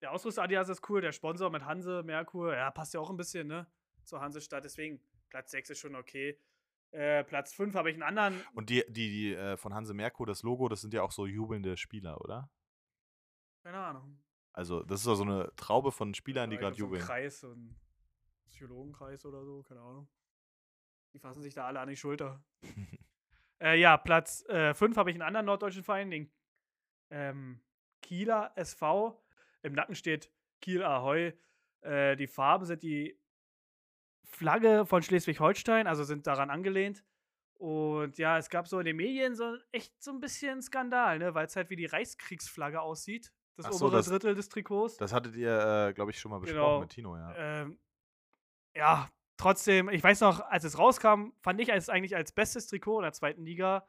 der 0.00 0.12
Ausrüster 0.12 0.42
Adidas 0.42 0.68
ist 0.68 0.88
cool. 0.88 1.00
Der 1.00 1.12
Sponsor 1.12 1.50
mit 1.50 1.64
Hanse, 1.64 2.02
Merkur, 2.04 2.54
ja, 2.54 2.70
passt 2.70 2.94
ja 2.94 3.00
auch 3.00 3.10
ein 3.10 3.16
bisschen, 3.16 3.48
ne? 3.48 3.66
Zur 4.04 4.20
Hansestadt. 4.20 4.64
Deswegen, 4.64 5.00
Platz 5.28 5.50
6 5.50 5.70
ist 5.70 5.78
schon 5.78 5.96
okay. 5.96 6.38
Äh, 6.92 7.24
Platz 7.24 7.52
5 7.54 7.74
habe 7.74 7.90
ich 7.90 7.94
einen 7.94 8.02
anderen. 8.02 8.42
Und 8.54 8.70
die, 8.70 8.84
die, 8.88 9.10
die 9.10 9.34
äh, 9.34 9.56
von 9.56 9.74
Hanse 9.74 9.94
Merkur, 9.94 10.26
das 10.26 10.42
Logo, 10.42 10.68
das 10.68 10.80
sind 10.80 10.94
ja 10.94 11.02
auch 11.02 11.12
so 11.12 11.26
jubelnde 11.26 11.76
Spieler, 11.76 12.20
oder? 12.20 12.50
Keine 13.62 13.78
Ahnung. 13.78 14.18
Also, 14.52 14.82
das 14.82 15.00
ist 15.00 15.06
doch 15.06 15.14
so 15.14 15.22
eine 15.22 15.52
Traube 15.56 15.92
von 15.92 16.14
Spielern, 16.14 16.50
die 16.50 16.56
Ja, 16.56 16.62
gerade 16.62 16.72
ich 16.72 16.78
glaub, 16.78 16.88
jubeln. 16.88 17.02
So 17.02 17.12
ein 17.12 17.16
Kreis, 17.16 17.40
so 17.40 17.52
ein 17.52 17.76
Psychologenkreis 18.48 19.24
oder 19.24 19.44
so, 19.44 19.62
keine 19.62 19.80
Ahnung. 19.80 20.08
Die 21.12 21.18
fassen 21.18 21.42
sich 21.42 21.54
da 21.54 21.66
alle 21.66 21.80
an 21.80 21.88
die 21.88 21.96
Schulter. 21.96 22.42
Äh, 23.62 23.78
ja, 23.78 23.96
Platz 23.96 24.44
5 24.48 24.96
habe 24.96 25.10
ich 25.10 25.14
einen 25.16 25.22
anderen 25.22 25.46
norddeutschen 25.46 25.84
Verein, 25.84 26.10
den 26.10 26.32
ähm, 27.10 27.60
Kieler 28.02 28.52
SV. 28.56 29.22
Im 29.62 29.74
Nacken 29.74 29.94
steht 29.94 30.32
Kiel 30.60 30.82
Ahoi. 30.82 31.32
Äh, 31.82 32.16
die 32.16 32.26
Farben 32.26 32.64
sind 32.64 32.82
die 32.82 33.18
Flagge 34.24 34.86
von 34.86 35.02
Schleswig-Holstein, 35.02 35.86
also 35.86 36.04
sind 36.04 36.26
daran 36.26 36.50
angelehnt. 36.50 37.04
Und 37.58 38.16
ja, 38.16 38.38
es 38.38 38.48
gab 38.48 38.66
so 38.68 38.78
in 38.78 38.86
den 38.86 38.96
Medien 38.96 39.34
so 39.34 39.56
echt 39.72 40.02
so 40.02 40.12
ein 40.12 40.20
bisschen 40.20 40.62
Skandal, 40.62 41.18
ne? 41.18 41.34
weil 41.34 41.46
es 41.46 41.56
halt 41.56 41.68
wie 41.68 41.76
die 41.76 41.86
Reichskriegsflagge 41.86 42.80
aussieht. 42.80 43.32
Das 43.56 43.66
Ach 43.66 43.72
so, 43.72 43.86
obere 43.86 43.98
das- 43.98 44.06
Drittel 44.06 44.34
des 44.34 44.48
Trikots. 44.48 44.96
Das 44.96 45.12
hattet 45.12 45.36
ihr, 45.36 45.88
äh, 45.88 45.92
glaube 45.92 46.10
ich, 46.12 46.18
schon 46.18 46.30
mal 46.30 46.38
besprochen 46.38 46.58
Genau. 46.62 46.80
mit 46.80 46.90
Tino, 46.90 47.16
ja. 47.16 47.34
Ähm, 47.36 47.78
ja, 48.74 49.10
trotzdem, 49.40 49.88
ich 49.88 50.02
weiß 50.02 50.20
noch, 50.20 50.40
als 50.40 50.64
es 50.64 50.78
rauskam, 50.78 51.32
fand 51.40 51.60
ich 51.60 51.70
es 51.70 51.88
eigentlich 51.88 52.14
als 52.14 52.32
bestes 52.32 52.66
Trikot 52.66 52.98
in 52.98 53.02
der 53.02 53.12
zweiten 53.12 53.44
Liga. 53.44 53.88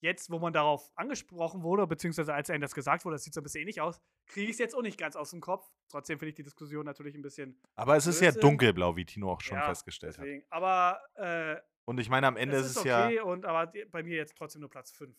Jetzt, 0.00 0.30
wo 0.30 0.38
man 0.38 0.52
darauf 0.52 0.90
angesprochen 0.94 1.62
wurde, 1.62 1.86
beziehungsweise 1.86 2.34
als 2.34 2.50
einem 2.50 2.60
das 2.60 2.74
gesagt 2.74 3.04
wurde, 3.04 3.14
das 3.14 3.24
sieht 3.24 3.32
so 3.32 3.40
ein 3.40 3.44
bisschen 3.44 3.62
ähnlich 3.62 3.80
aus, 3.80 4.00
kriege 4.26 4.46
ich 4.46 4.52
es 4.52 4.58
jetzt 4.58 4.74
auch 4.74 4.82
nicht 4.82 4.98
ganz 4.98 5.16
aus 5.16 5.30
dem 5.30 5.40
Kopf. 5.40 5.70
Trotzdem 5.88 6.18
finde 6.18 6.30
ich 6.30 6.34
die 6.34 6.42
Diskussion 6.42 6.84
natürlich 6.84 7.14
ein 7.14 7.22
bisschen. 7.22 7.58
Aber 7.76 7.96
es 7.96 8.06
ist 8.06 8.20
ja 8.20 8.30
dunkelblau, 8.30 8.96
wie 8.96 9.06
Tino 9.06 9.32
auch 9.32 9.40
schon 9.40 9.56
ja, 9.56 9.66
festgestellt 9.66 10.18
hat. 10.18 10.24
deswegen. 10.24 10.44
Aber 10.50 11.00
äh, 11.14 11.56
Und 11.86 11.98
ich 11.98 12.10
meine, 12.10 12.26
am 12.26 12.36
Ende 12.36 12.56
ist 12.56 12.76
es 12.76 12.84
ja, 12.84 13.06
okay, 13.06 13.20
und, 13.20 13.46
aber 13.46 13.72
bei 13.90 14.02
mir 14.02 14.16
jetzt 14.16 14.36
trotzdem 14.36 14.60
nur 14.60 14.70
Platz 14.70 14.92
5. 14.92 15.16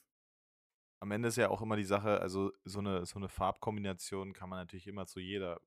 am 0.99 1.11
Ende 1.11 1.29
ist 1.29 1.37
ja 1.37 1.49
auch 1.49 1.61
immer 1.61 1.75
die 1.75 1.83
Sache, 1.83 2.21
also 2.21 2.53
so 2.63 2.79
eine, 2.79 3.05
so 3.05 3.17
eine 3.17 3.29
Farbkombination 3.29 4.33
kann 4.33 4.49
man 4.49 4.59
natürlich 4.59 4.87
immer 4.87 5.07
zu 5.07 5.19
jeder 5.19 5.59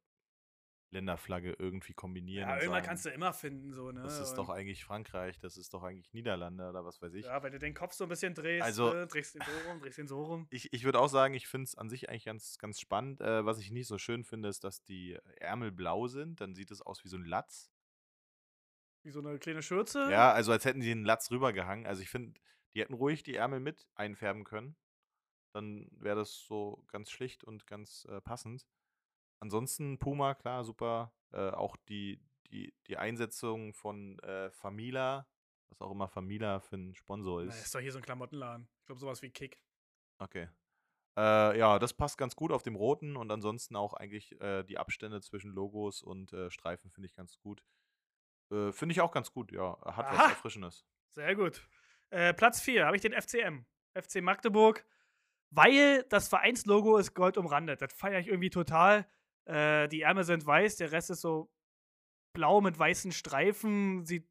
Länderflagge 0.93 1.55
irgendwie 1.59 1.95
kombinieren. 1.95 2.49
Ja, 2.49 2.57
irgendwann 2.57 2.78
sagen, 2.78 2.86
kannst 2.86 3.05
du 3.07 3.11
immer 3.11 3.32
finden, 3.32 3.72
so, 3.72 3.91
ne? 3.93 4.03
Das 4.03 4.18
ist 4.18 4.30
Und- 4.30 4.36
doch 4.38 4.49
eigentlich 4.51 4.84
Frankreich, 4.84 5.38
das 5.38 5.57
ist 5.57 5.72
doch 5.72 5.82
eigentlich 5.84 6.12
Niederlande 6.12 6.68
oder 6.68 6.84
was 6.84 7.01
weiß 7.01 7.14
ich. 7.14 7.26
Ja, 7.26 7.43
weil 7.43 7.53
du 7.53 7.59
den 7.61 7.74
Kopf 7.74 7.93
so 7.93 8.05
ein 8.05 8.09
bisschen 8.09 8.34
drehst, 8.34 8.64
Also- 8.64 8.93
ne? 8.93 9.07
drehst 9.07 9.34
den 9.36 9.43
so 9.43 9.68
rum, 9.70 9.80
drehst 9.80 9.99
den 9.99 10.09
so 10.09 10.22
rum. 10.24 10.47
Ich, 10.51 10.72
ich 10.72 10.84
würde 10.84 10.99
auch 10.99 11.09
sagen, 11.09 11.34
ich 11.34 11.47
finde 11.47 11.64
es 11.64 11.74
an 11.76 11.88
sich 11.88 12.09
eigentlich 12.09 12.24
ganz, 12.24 12.59
ganz 12.59 12.80
spannend. 12.80 13.20
Äh, 13.20 13.45
was 13.45 13.59
ich 13.61 13.70
nicht 13.70 13.86
so 13.86 13.99
schön 13.99 14.24
finde, 14.24 14.49
ist, 14.49 14.64
dass 14.64 14.82
die 14.82 15.16
Ärmel 15.36 15.70
blau 15.70 16.09
sind. 16.09 16.41
Dann 16.41 16.55
sieht 16.55 16.70
es 16.72 16.82
aus 16.82 17.05
wie 17.05 17.09
so 17.09 17.16
ein 17.16 17.24
Latz. 17.24 17.70
Wie 19.03 19.11
so 19.11 19.20
eine 19.20 19.38
kleine 19.38 19.62
Schürze. 19.62 20.11
Ja, 20.11 20.32
also 20.32 20.53
als 20.53 20.64
hätten 20.64 20.82
sie 20.82 20.91
einen 20.91 21.05
Latz 21.05 21.30
rübergehangen. 21.30 21.86
Also 21.86 22.03
ich 22.03 22.11
finde, 22.11 22.38
die 22.74 22.80
hätten 22.80 22.95
ruhig 22.95 23.22
die 23.22 23.34
Ärmel 23.36 23.61
mit 23.61 23.86
einfärben 23.95 24.45
können. 24.45 24.76
Dann 25.53 25.88
wäre 25.93 26.16
das 26.16 26.34
so 26.47 26.84
ganz 26.88 27.11
schlicht 27.11 27.43
und 27.45 27.66
ganz 27.66 28.07
äh, 28.11 28.20
passend. 28.20 28.66
Ansonsten 29.41 29.99
Puma, 29.99 30.34
klar, 30.34 30.64
super. 30.64 31.12
Äh, 31.32 31.51
auch 31.51 31.76
die, 31.88 32.20
die, 32.51 32.74
die 32.86 32.97
Einsetzung 32.97 33.72
von 33.72 34.18
äh, 34.20 34.51
Famila, 34.51 35.26
was 35.70 35.80
auch 35.80 35.91
immer 35.91 36.09
Famila 36.09 36.61
für 36.61 36.76
ein 36.76 36.95
Sponsor 36.95 37.43
Na, 37.43 37.49
ist. 37.49 37.64
ist 37.64 37.74
doch 37.74 37.80
hier 37.80 37.93
so 37.93 37.99
ein 37.99 38.05
Klamottenladen. 38.05 38.68
Ich 38.80 38.86
glaube, 38.86 39.01
sowas 39.01 39.22
wie 39.22 39.30
Kick. 39.30 39.62
Okay. 40.18 40.49
Äh, 41.16 41.59
ja, 41.59 41.78
das 41.78 41.95
passt 41.95 42.18
ganz 42.18 42.36
gut 42.36 42.53
auf 42.53 42.62
dem 42.62 42.76
roten 42.76 43.16
und 43.16 43.30
ansonsten 43.30 43.76
auch 43.76 43.95
eigentlich 43.95 44.41
äh, 44.41 44.62
die 44.64 44.78
Abstände 44.78 45.20
zwischen 45.20 45.51
Logos 45.51 46.03
und 46.03 46.32
äh, 46.32 46.51
Streifen 46.51 46.91
finde 46.91 47.09
ich 47.09 47.14
ganz 47.14 47.38
gut. 47.38 47.64
Äh, 48.51 48.72
finde 48.72 48.93
ich 48.93 49.01
auch 49.01 49.12
ganz 49.12 49.32
gut, 49.32 49.53
ja. 49.53 49.78
Hat 49.84 50.07
Aha. 50.07 50.12
was 50.12 50.30
Erfrischendes. 50.32 50.84
Sehr 51.09 51.34
gut. 51.34 51.66
Platz 52.36 52.61
4 52.61 52.86
habe 52.86 52.97
ich 52.97 53.03
den 53.03 53.12
FCM. 53.12 53.66
FC 53.95 54.20
Magdeburg, 54.20 54.84
weil 55.51 56.05
das 56.09 56.26
Vereinslogo 56.28 56.97
ist 56.97 57.14
gold 57.14 57.36
umrandet. 57.36 57.82
Das 57.82 57.93
feiere 57.93 58.18
ich 58.18 58.26
irgendwie 58.26 58.51
total. 58.51 59.07
Äh, 59.47 59.88
die 59.88 60.03
Ärmel 60.03 60.24
sind 60.24 60.47
weiß, 60.47 60.76
der 60.76 60.93
Rest 60.93 61.11
ist 61.11 61.20
so 61.20 61.51
blau 62.34 62.61
mit 62.61 62.78
weißen 62.78 63.12
Streifen. 63.12 64.05
Sieht 64.05 64.28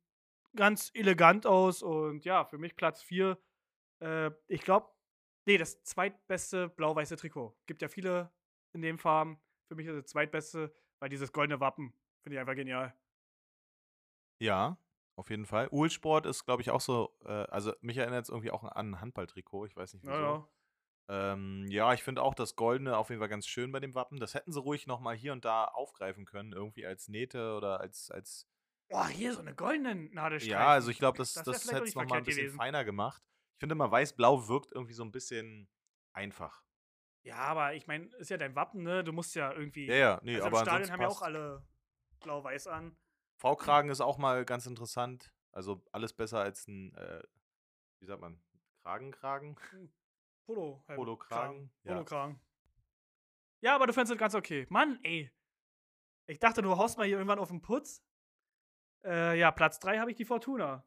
ganz 0.55 0.91
elegant 0.93 1.45
aus 1.45 1.81
und 1.83 2.25
ja, 2.25 2.45
für 2.45 2.57
mich 2.57 2.75
Platz 2.75 3.01
4. 3.01 3.37
Äh, 4.03 4.31
ich 4.47 4.61
glaube, 4.61 4.89
nee, 5.47 5.57
das 5.57 5.83
zweitbeste 5.83 6.69
blau-weiße 6.69 7.17
Trikot. 7.17 7.57
Gibt 7.65 7.81
ja 7.81 7.87
viele 7.87 8.31
in 8.73 8.81
den 8.81 8.97
Farben. 8.97 9.39
Für 9.67 9.75
mich 9.75 9.87
ist 9.87 9.95
das 9.95 10.07
zweitbeste, 10.07 10.73
weil 10.99 11.09
dieses 11.09 11.31
goldene 11.31 11.59
Wappen 11.59 11.93
finde 12.23 12.35
ich 12.35 12.39
einfach 12.39 12.55
genial. 12.55 12.95
Ja, 14.41 14.77
auf 15.17 15.29
jeden 15.29 15.45
Fall. 15.45 15.67
Uhlsport 15.71 16.25
ist, 16.25 16.45
glaube 16.45 16.61
ich, 16.61 16.71
auch 16.71 16.81
so, 16.81 17.13
äh, 17.25 17.31
also 17.49 17.73
mich 17.81 17.97
erinnert 17.97 18.23
es 18.23 18.29
irgendwie 18.29 18.51
auch 18.51 18.63
an 18.63 18.93
ein 18.93 19.01
Handballtrikot, 19.01 19.65
ich 19.65 19.75
weiß 19.75 19.93
nicht 19.93 20.03
wieso. 20.03 20.13
Ja, 20.13 20.21
ja. 20.21 20.47
Ähm, 21.09 21.65
ja, 21.69 21.91
ich 21.93 22.03
finde 22.03 22.21
auch 22.21 22.35
das 22.35 22.55
Goldene 22.55 22.95
auf 22.95 23.09
jeden 23.09 23.19
Fall 23.19 23.29
ganz 23.29 23.47
schön 23.47 23.71
bei 23.71 23.79
dem 23.79 23.95
Wappen. 23.95 24.19
Das 24.19 24.35
hätten 24.35 24.51
sie 24.51 24.61
ruhig 24.61 24.85
nochmal 24.85 25.15
hier 25.15 25.33
und 25.33 25.43
da 25.43 25.65
aufgreifen 25.65 26.25
können, 26.25 26.53
irgendwie 26.53 26.85
als 26.85 27.07
Nähte 27.07 27.55
oder 27.55 27.79
als, 27.79 28.11
als 28.11 28.47
Oh, 28.91 29.05
hier 29.05 29.33
so 29.33 29.41
eine 29.41 29.53
goldene 29.53 29.95
Nadelstreifen. 29.95 30.51
Ja, 30.51 30.67
also 30.67 30.89
ich 30.89 30.99
glaube, 30.99 31.17
das, 31.17 31.33
Das 31.33 31.43
das, 31.43 31.71
hätte 31.71 31.83
es 31.83 31.95
nochmal 31.95 32.19
ein 32.19 32.23
bisschen 32.23 32.43
gewesen. 32.45 32.57
feiner 32.57 32.83
gemacht. 32.83 33.23
Ich 33.55 33.59
finde 33.59 33.73
immer, 33.73 33.91
weiß-blau 33.91 34.47
wirkt 34.47 34.71
irgendwie 34.71 34.93
so 34.93 35.03
ein 35.03 35.11
bisschen 35.11 35.67
einfach. 36.13 36.63
Ja, 37.23 37.37
aber 37.37 37.73
ich 37.73 37.87
meine, 37.87 38.05
ist 38.17 38.29
ja 38.29 38.37
dein 38.37 38.55
Wappen, 38.55 38.83
ne? 38.83 39.03
Du 39.03 39.11
musst 39.11 39.35
ja 39.35 39.51
irgendwie. 39.51 39.87
Ja, 39.87 39.95
ja, 39.95 40.19
nee, 40.23 40.35
also 40.35 40.47
aber 40.47 40.59
im 40.59 40.65
Stadion 40.65 40.91
haben 40.91 41.01
ja 41.01 41.07
auch 41.07 41.21
alle 41.21 41.65
blau-weiß 42.21 42.67
an. 42.67 42.97
V-Kragen 43.37 43.89
ist 43.89 44.01
auch 44.01 44.17
mal 44.17 44.45
ganz 44.45 44.65
interessant. 44.65 45.31
Also 45.51 45.83
alles 45.91 46.13
besser 46.13 46.39
als 46.39 46.67
ein, 46.67 46.93
äh, 46.95 47.23
wie 47.99 48.05
sagt 48.05 48.21
man, 48.21 48.41
Kragenkragen? 48.83 49.57
Polo. 50.49 50.83
halt, 50.87 50.97
Polo-Kragen, 50.97 51.71
ja. 51.83 51.93
Polo-Kragen. 51.93 52.39
Ja, 53.61 53.75
aber 53.75 53.85
du 53.85 53.93
findest 53.93 54.13
es 54.13 54.17
ganz 54.17 54.33
okay. 54.33 54.65
Mann, 54.69 54.99
ey. 55.03 55.31
Ich 56.25 56.39
dachte, 56.39 56.63
du 56.63 56.75
haust 56.75 56.97
mal 56.97 57.05
hier 57.05 57.17
irgendwann 57.17 57.37
auf 57.37 57.49
den 57.49 57.61
Putz. 57.61 58.03
Äh, 59.05 59.37
ja, 59.37 59.51
Platz 59.51 59.79
3 59.79 59.99
habe 59.99 60.09
ich 60.09 60.17
die 60.17 60.25
Fortuna. 60.25 60.83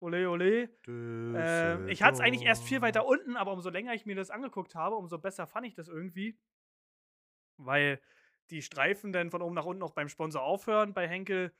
Ole, 0.00 0.28
ole. 0.30 0.70
Ähm, 0.86 1.86
ich 1.88 2.02
hatte 2.02 2.14
es 2.14 2.20
eigentlich 2.20 2.46
erst 2.46 2.64
viel 2.64 2.80
weiter 2.80 3.04
unten, 3.04 3.36
aber 3.36 3.52
umso 3.52 3.68
länger 3.68 3.92
ich 3.92 4.06
mir 4.06 4.16
das 4.16 4.30
angeguckt 4.30 4.74
habe, 4.74 4.96
umso 4.96 5.18
besser 5.18 5.46
fand 5.46 5.66
ich 5.66 5.74
das 5.74 5.88
irgendwie. 5.88 6.40
Weil 7.58 8.00
die 8.48 8.62
Streifen 8.62 9.12
dann 9.12 9.30
von 9.30 9.42
oben 9.42 9.54
nach 9.54 9.66
unten 9.66 9.82
auch 9.82 9.92
beim 9.92 10.08
Sponsor 10.08 10.42
aufhören 10.42 10.94
bei 10.94 11.06
Henkel. 11.06 11.54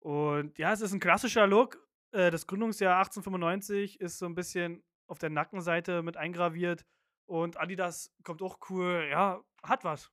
Und 0.00 0.58
ja, 0.58 0.72
es 0.72 0.80
ist 0.80 0.92
ein 0.92 1.00
klassischer 1.00 1.46
Look. 1.46 1.86
Äh, 2.10 2.32
das 2.32 2.48
Gründungsjahr 2.48 2.98
1895 2.98 4.00
ist 4.00 4.18
so 4.18 4.26
ein 4.26 4.34
bisschen 4.34 4.82
auf 5.08 5.18
der 5.18 5.30
Nackenseite 5.30 6.02
mit 6.02 6.16
eingraviert. 6.16 6.86
Und 7.26 7.58
Adidas 7.58 8.14
kommt 8.22 8.40
auch 8.42 8.58
cool. 8.70 9.06
Ja, 9.10 9.42
hat 9.62 9.84
was. 9.84 10.10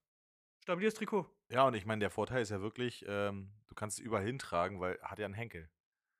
Stabiles 0.63 0.95
Trikot. 0.95 1.29
Ja, 1.49 1.67
und 1.67 1.75
ich 1.75 1.85
meine, 1.85 1.99
der 1.99 2.09
Vorteil 2.09 2.41
ist 2.41 2.49
ja 2.49 2.61
wirklich, 2.61 3.05
ähm, 3.07 3.53
du 3.67 3.75
kannst 3.75 3.99
es 3.99 4.05
überall 4.05 4.25
hintragen, 4.25 4.79
weil 4.79 4.99
hat 5.01 5.19
ja 5.19 5.25
einen 5.25 5.35
Henkel. 5.35 5.69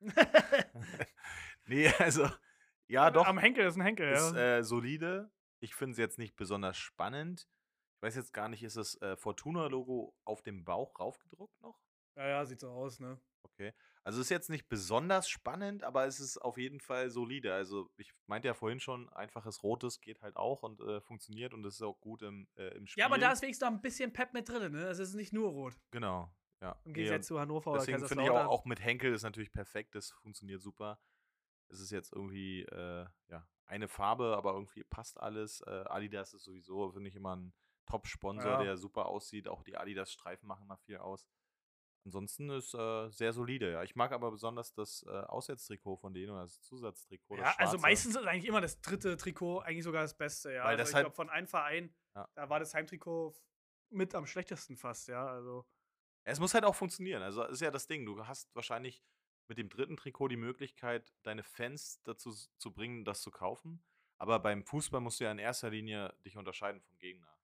nee, 1.66 1.88
also, 1.98 2.28
ja, 2.86 3.10
doch. 3.10 3.26
Am 3.26 3.38
Henkel 3.38 3.66
ist 3.66 3.76
ein 3.76 3.82
Henkel, 3.82 4.12
ist 4.12 4.34
ja. 4.34 4.58
äh, 4.58 4.64
solide. 4.64 5.30
Ich 5.60 5.74
finde 5.74 5.92
es 5.92 5.98
jetzt 5.98 6.18
nicht 6.18 6.36
besonders 6.36 6.76
spannend. 6.76 7.48
Ich 7.96 8.02
weiß 8.02 8.14
jetzt 8.14 8.32
gar 8.32 8.48
nicht, 8.48 8.62
ist 8.62 8.76
das 8.76 9.00
äh, 9.00 9.16
Fortuna-Logo 9.16 10.14
auf 10.24 10.42
dem 10.42 10.64
Bauch 10.64 10.98
raufgedruckt 11.00 11.60
noch? 11.60 11.80
ja, 12.16 12.28
ja, 12.28 12.44
sieht 12.46 12.60
so 12.60 12.70
aus, 12.70 13.00
ne? 13.00 13.20
Okay. 13.42 13.74
Also 14.06 14.20
ist 14.20 14.28
jetzt 14.30 14.50
nicht 14.50 14.68
besonders 14.68 15.28
spannend, 15.28 15.82
aber 15.82 16.06
es 16.06 16.20
ist 16.20 16.38
auf 16.38 16.58
jeden 16.58 16.78
Fall 16.78 17.10
solide. 17.10 17.52
Also 17.52 17.90
ich 17.96 18.12
meinte 18.28 18.46
ja 18.46 18.54
vorhin 18.54 18.78
schon, 18.78 19.08
einfaches 19.08 19.64
Rotes 19.64 20.00
geht 20.00 20.22
halt 20.22 20.36
auch 20.36 20.62
und 20.62 20.80
äh, 20.80 21.00
funktioniert 21.00 21.52
und 21.52 21.66
ist 21.66 21.82
auch 21.82 21.98
gut 22.00 22.22
im, 22.22 22.46
äh, 22.54 22.68
im 22.76 22.86
Spiel. 22.86 23.00
Ja, 23.00 23.06
aber 23.06 23.18
da 23.18 23.32
ist 23.32 23.42
wenigstens 23.42 23.66
noch 23.68 23.74
ein 23.74 23.82
bisschen 23.82 24.12
Pep 24.12 24.32
mit 24.32 24.48
drin, 24.48 24.70
ne? 24.70 24.84
Es 24.86 25.00
ist 25.00 25.14
nicht 25.14 25.32
nur 25.32 25.48
rot. 25.50 25.76
Genau, 25.90 26.32
ja. 26.60 26.80
Im 26.84 26.92
Gegensatz 26.92 27.26
zu 27.26 27.40
Hannover 27.40 27.72
oder 27.72 27.80
Deswegen 27.80 28.06
finde 28.06 28.22
ich 28.22 28.30
auch, 28.30 28.46
auch 28.46 28.64
mit 28.64 28.80
Henkel 28.80 29.12
ist 29.12 29.24
natürlich 29.24 29.52
perfekt, 29.52 29.96
das 29.96 30.12
funktioniert 30.12 30.62
super. 30.62 31.00
Es 31.68 31.80
ist 31.80 31.90
jetzt 31.90 32.12
irgendwie, 32.12 32.62
äh, 32.62 33.06
ja, 33.26 33.48
eine 33.64 33.88
Farbe, 33.88 34.36
aber 34.36 34.52
irgendwie 34.52 34.84
passt 34.84 35.18
alles. 35.18 35.62
Äh, 35.62 35.82
Adidas 35.88 36.32
ist 36.32 36.44
sowieso, 36.44 36.92
finde 36.92 37.08
ich, 37.08 37.16
immer 37.16 37.34
ein 37.34 37.52
Top-Sponsor, 37.86 38.52
Ja. 38.52 38.62
der 38.62 38.76
super 38.76 39.06
aussieht. 39.06 39.48
Auch 39.48 39.64
die 39.64 39.76
Adidas-Streifen 39.76 40.46
machen 40.46 40.68
mal 40.68 40.76
viel 40.76 40.98
aus. 40.98 41.26
Ansonsten 42.06 42.48
ist 42.50 42.72
äh, 42.72 43.10
sehr 43.10 43.32
solide, 43.32 43.72
ja. 43.72 43.82
Ich 43.82 43.96
mag 43.96 44.12
aber 44.12 44.30
besonders 44.30 44.72
das 44.72 45.04
äh, 45.08 45.10
Auswärtstrikot 45.10 45.96
von 45.96 46.14
denen 46.14 46.30
oder 46.30 46.42
das 46.42 46.62
Zusatztrikot. 46.62 47.36
das 47.36 47.44
Ja, 47.44 47.50
also 47.58 47.72
schwarze. 47.72 47.78
meistens 47.82 48.14
ist 48.16 48.26
eigentlich 48.26 48.46
immer 48.46 48.60
das 48.60 48.80
dritte 48.80 49.16
Trikot 49.16 49.58
eigentlich 49.58 49.82
sogar 49.82 50.02
das 50.02 50.16
Beste, 50.16 50.52
ja. 50.52 50.62
Weil 50.62 50.70
also 50.70 50.78
das 50.82 50.88
ich 50.90 50.94
halt- 50.94 51.04
glaube, 51.06 51.16
von 51.16 51.28
einem 51.30 51.48
Verein, 51.48 51.92
Ja. 52.14 52.28
da 52.36 52.48
war 52.48 52.60
das 52.60 52.72
Heimtrikot 52.74 53.34
mit 53.90 54.14
am 54.14 54.24
schlechtesten 54.24 54.76
fast, 54.76 55.08
ja. 55.08 55.26
Also. 55.26 55.66
Es 56.22 56.38
muss 56.38 56.54
halt 56.54 56.64
auch 56.64 56.76
funktionieren. 56.76 57.22
Also 57.22 57.42
ist 57.44 57.60
ja 57.60 57.70
das 57.72 57.88
Ding. 57.88 58.06
Du 58.06 58.24
hast 58.26 58.54
wahrscheinlich 58.54 59.02
mit 59.48 59.58
dem 59.58 59.68
dritten 59.68 59.96
Trikot 59.96 60.28
die 60.28 60.36
Möglichkeit, 60.36 61.12
deine 61.24 61.42
Fans 61.42 62.00
dazu 62.04 62.30
zu 62.32 62.72
bringen, 62.72 63.04
das 63.04 63.20
zu 63.20 63.30
kaufen. 63.32 63.84
Aber 64.18 64.38
beim 64.38 64.64
Fußball 64.64 65.00
musst 65.00 65.18
du 65.20 65.24
ja 65.24 65.32
in 65.32 65.38
erster 65.38 65.70
Linie 65.70 66.14
dich 66.24 66.36
unterscheiden 66.36 66.80
vom 66.80 66.98
Gegner. 66.98 67.35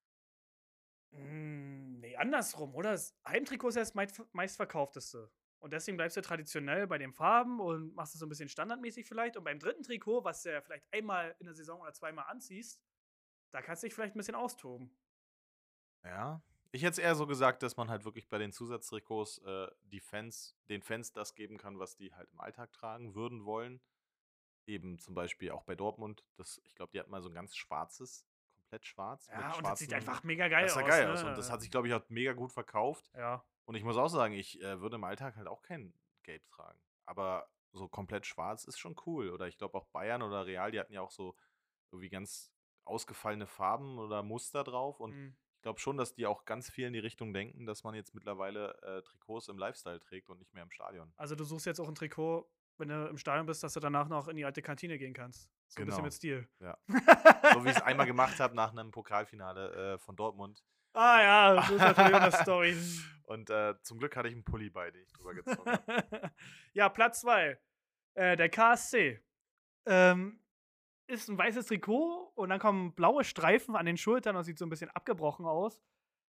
Mm, 1.13 2.01
nee, 2.01 2.17
andersrum, 2.17 2.75
oder? 2.75 2.93
Das 2.93 3.15
Heimtrikot 3.27 3.69
ist 3.69 3.75
ja 3.77 3.83
das 3.83 3.95
meist- 3.95 4.25
meistverkaufteste. 4.33 5.31
Und 5.59 5.73
deswegen 5.73 5.97
bleibst 5.97 6.17
du 6.17 6.23
traditionell 6.23 6.89
bei 6.89 6.99
den 6.99 7.13
Farben 7.13 7.61
und 7.61 7.95
machst 7.95 8.15
es 8.15 8.21
so 8.21 8.27
ein 8.27 8.29
bisschen 8.29 8.49
standardmäßig 8.49 9.07
vielleicht. 9.07 9.37
Und 9.37 9.45
beim 9.45 9.61
dritten 9.61 9.85
Trikot, 9.85 10.25
was 10.25 10.43
du 10.43 10.51
ja 10.53 10.61
vielleicht 10.61 10.85
einmal 10.93 11.37
in 11.39 11.47
der 11.47 11.55
Saison 11.55 11.81
oder 11.81 11.93
zweimal 11.93 12.25
anziehst, 12.27 12.83
da 13.53 13.63
kannst 13.63 13.83
du 13.83 13.87
dich 13.87 13.95
vielleicht 13.95 14.17
ein 14.17 14.19
bisschen 14.19 14.35
austoben. 14.35 14.91
Ja. 16.05 16.43
Ich 16.73 16.83
hätte 16.83 16.93
es 16.93 16.99
eher 16.99 17.15
so 17.15 17.27
gesagt, 17.27 17.63
dass 17.63 17.77
man 17.77 17.91
halt 17.91 18.05
wirklich 18.05 18.29
bei 18.29 18.39
den 18.39 18.51
Zusatztrikots 18.51 19.39
äh, 19.39 19.69
die 19.83 20.01
Fans, 20.01 20.57
den 20.71 20.83
Fans 20.83 21.13
das 21.13 21.35
geben 21.35 21.59
kann, 21.59 21.79
was 21.79 21.97
die 21.97 22.15
halt 22.15 22.31
im 22.33 22.41
Alltag 22.41 22.73
tragen 22.73 23.15
würden 23.15 23.45
wollen. 23.45 23.81
Eben 24.67 24.99
zum 24.99 25.15
Beispiel 25.15 25.51
auch 25.51 25.65
bei 25.65 25.75
Dortmund. 25.75 26.25
Das, 26.37 26.61
ich 26.65 26.75
glaube, 26.75 26.91
die 26.93 26.99
hatten 26.99 27.11
mal 27.11 27.23
so 27.23 27.29
ein 27.29 27.35
ganz 27.35 27.55
schwarzes, 27.55 28.27
komplett 28.73 28.87
schwarz. 28.87 29.29
Ja, 29.29 29.55
und 29.55 29.67
das 29.67 29.79
sieht 29.79 29.93
einfach 29.93 30.23
mega 30.23 30.49
geil 30.49 30.65
das 30.65 30.77
aus. 30.77 30.85
geil 30.87 31.07
ne? 31.07 31.13
aus. 31.13 31.23
Und 31.23 31.37
das 31.37 31.51
hat 31.51 31.61
sich, 31.61 31.71
glaube 31.71 31.89
ich, 31.89 31.95
auch 31.95 32.03
mega 32.09 32.33
gut 32.33 32.53
verkauft. 32.53 33.11
Ja. 33.15 33.45
Und 33.65 33.75
ich 33.75 33.85
muss 33.85 33.97
auch 33.97 34.09
sagen, 34.09 34.35
ich 34.35 34.61
äh, 34.63 34.81
würde 34.81 34.97
im 34.97 35.05
Alltag 35.05 35.37
halt 35.37 35.47
auch 35.47 35.63
kein 35.63 35.95
Gelb 36.23 36.47
tragen. 36.49 36.81
Aber 37.05 37.49
so 37.73 37.89
komplett 37.89 38.27
schwarz 38.27 38.65
ist 38.65 38.79
schon 38.79 38.97
cool. 39.07 39.31
Oder 39.31 39.47
ich 39.47 39.59
glaube 39.59 39.77
auch 39.79 39.87
Bayern 39.89 40.23
oder 40.23 40.47
Real, 40.47 40.71
die 40.71 40.81
hatten 40.81 40.93
ja 40.93 41.03
auch 41.03 41.11
so 41.11 41.37
irgendwie 41.91 42.09
ganz 42.09 42.53
ausgefallene 42.85 43.47
Farben 43.47 43.99
oder 43.99 44.23
Muster 44.23 44.65
drauf. 44.65 45.01
Und 45.01 45.15
Mm. 45.15 45.37
ich 45.57 45.63
glaube 45.63 45.79
schon, 45.79 45.97
dass 45.97 46.15
die 46.15 46.27
auch 46.27 46.45
ganz 46.45 46.71
viel 46.71 46.87
in 46.87 46.93
die 46.93 46.99
Richtung 46.99 47.33
denken, 47.33 47.67
dass 47.67 47.85
man 47.85 47.95
jetzt 47.95 48.15
mittlerweile 48.15 48.75
äh, 48.83 49.03
Trikots 49.03 49.49
im 49.49 49.59
Lifestyle 49.59 50.01
trägt 50.01 50.29
und 50.31 50.39
nicht 50.39 50.53
mehr 50.55 50.63
im 50.63 50.71
Stadion. 50.71 51.13
Also 51.17 51.35
du 51.37 51.45
suchst 51.45 51.67
jetzt 51.67 51.79
auch 51.81 51.89
ein 51.89 51.95
Trikot, 51.95 52.51
wenn 52.79 52.89
du 52.89 53.07
im 53.07 53.19
Stadion 53.19 53.47
bist, 53.47 53.63
dass 53.63 53.75
du 53.75 53.81
danach 53.81 54.09
noch 54.09 54.29
in 54.29 54.37
die 54.37 54.45
alte 54.45 54.63
Kantine 54.63 54.99
gehen 54.99 55.15
kannst. 55.15 55.51
So 55.69 55.81
ein 55.83 55.87
bisschen 55.87 55.97
Genau. 55.99 56.03
mit 56.05 56.13
Stil. 56.15 56.49
Ja. 56.61 56.77
So 57.55 57.65
wie 57.65 57.71
ich 57.71 57.77
es 57.77 57.83
einmal 57.83 58.07
gemacht 58.07 58.39
habe 58.41 58.55
nach 58.55 58.71
einem 58.73 58.91
Pokalfinale 58.91 59.95
äh, 59.95 59.99
von 59.99 60.17
Dortmund. 60.17 60.65
Ah 60.95 61.21
ja, 61.23 61.55
das 61.57 61.71
ist 61.71 61.79
natürlich 61.81 62.15
eine 62.15 62.33
Story. 62.43 62.77
Und 63.25 63.51
äh, 63.51 63.75
zum 63.83 63.99
Glück 63.99 64.17
hatte 64.17 64.29
ich 64.29 64.35
einen 64.35 64.45
Pulli 64.45 64.71
bei, 64.71 64.91
den 64.91 65.03
ich 65.03 65.13
drüber 65.13 65.35
gezogen 65.35 65.71
habe. 65.71 66.33
ja, 66.73 66.89
Platz 66.89 67.21
2. 67.23 67.59
Äh, 68.15 68.37
der 68.37 68.49
KSC. 68.49 69.23
Ähm, 69.87 70.39
ist 71.09 71.29
ein 71.29 71.37
weißes 71.39 71.67
Trikot 71.67 72.33
und 72.37 72.49
dann 72.51 72.61
kommen 72.61 72.95
blaue 72.95 73.25
Streifen 73.25 73.75
an 73.77 73.87
den 73.87 73.97
Schultern 73.97 74.37
und 74.37 74.45
sieht 74.45 74.59
so 74.59 74.65
ein 74.67 74.71
bisschen 74.71 74.91
abgebrochen 74.91 75.45
aus. 75.47 75.83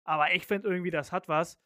Aber 0.05 0.33
ich 0.33 0.45
finde 0.45 0.69
irgendwie, 0.69 0.91
das 0.91 1.11
hat 1.11 1.27
was. 1.27 1.59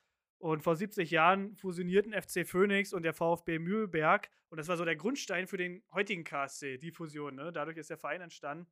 Und 0.44 0.62
vor 0.62 0.76
70 0.76 1.10
Jahren 1.10 1.56
fusionierten 1.56 2.12
FC 2.12 2.46
Phoenix 2.46 2.92
und 2.92 3.04
der 3.04 3.14
VfB 3.14 3.60
Mühlberg. 3.60 4.30
Und 4.50 4.58
das 4.58 4.68
war 4.68 4.76
so 4.76 4.84
der 4.84 4.98
Grundstein 4.98 5.48
für 5.48 5.56
den 5.56 5.82
heutigen 5.94 6.26
KSC, 6.26 6.78
die 6.78 6.92
Fusion. 6.92 7.36
Ne? 7.36 7.54
Dadurch 7.54 7.78
ist 7.78 7.90
der 7.90 7.98
Verein 7.98 8.20
entstanden 8.20 8.70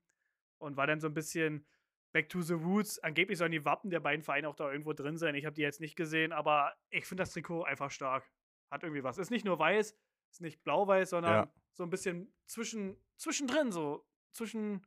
und 0.58 0.76
war 0.76 0.86
dann 0.86 1.00
so 1.00 1.08
ein 1.08 1.14
bisschen 1.14 1.66
Back 2.12 2.28
to 2.28 2.42
the 2.42 2.56
Roots. 2.56 3.00
Angeblich 3.00 3.38
sollen 3.38 3.54
die 3.54 3.64
Wappen 3.64 3.90
der 3.90 4.02
beiden 4.02 4.22
Vereine 4.22 4.50
auch 4.50 4.56
da 4.58 4.70
irgendwo 4.70 4.92
drin 4.92 5.18
sein. 5.18 5.34
Ich 5.36 5.46
habe 5.46 5.54
die 5.54 5.62
jetzt 5.62 5.80
nicht 5.80 5.96
gesehen, 5.96 6.34
aber 6.34 6.74
ich 6.90 7.06
finde 7.06 7.22
das 7.22 7.32
Trikot 7.32 7.64
einfach 7.64 7.90
stark. 7.90 8.30
Hat 8.70 8.84
irgendwie 8.84 9.06
was. 9.06 9.18
Ist 9.18 9.32
nicht 9.32 9.46
nur 9.46 9.58
weiß, 9.58 9.96
ist 10.30 10.42
nicht 10.42 10.62
blau-weiß, 10.66 11.12
sondern 11.12 11.34
Ja. 11.34 11.54
so 11.72 11.84
ein 11.84 11.90
bisschen 11.90 12.34
zwischen, 12.48 12.98
zwischendrin, 13.16 13.72
so 13.72 14.06
zwischen, 14.34 14.86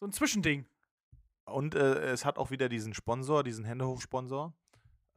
so 0.00 0.06
ein 0.06 0.12
Zwischending. 0.12 0.66
Und 1.44 1.76
äh, 1.76 2.10
es 2.10 2.24
hat 2.24 2.36
auch 2.36 2.50
wieder 2.50 2.68
diesen 2.68 2.94
Sponsor, 2.94 3.44
diesen 3.44 3.64
Händehoch-Sponsor. 3.64 4.56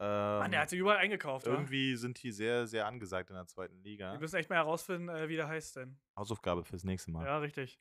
Mann, 0.04 0.50
der 0.50 0.60
Ähm, 0.60 0.62
hat 0.62 0.70
sie 0.70 0.76
überall 0.76 0.98
eingekauft, 0.98 1.46
oder? 1.46 1.56
irgendwie 1.56 1.96
sind 1.96 2.22
die 2.22 2.32
sehr, 2.32 2.66
sehr 2.66 2.86
angesagt 2.86 3.30
in 3.30 3.36
der 3.36 3.46
zweiten 3.46 3.82
Liga. 3.82 4.12
Wir 4.12 4.20
müssen 4.20 4.36
echt 4.36 4.50
mal 4.50 4.56
herausfinden, 4.56 5.08
äh, 5.08 5.28
wie 5.28 5.36
der 5.36 5.48
heißt 5.48 5.76
denn. 5.76 5.98
Hausaufgabe 6.16 6.64
fürs 6.64 6.84
nächste 6.84 7.10
Mal. 7.10 7.24
Ja, 7.26 7.38
richtig. 7.38 7.78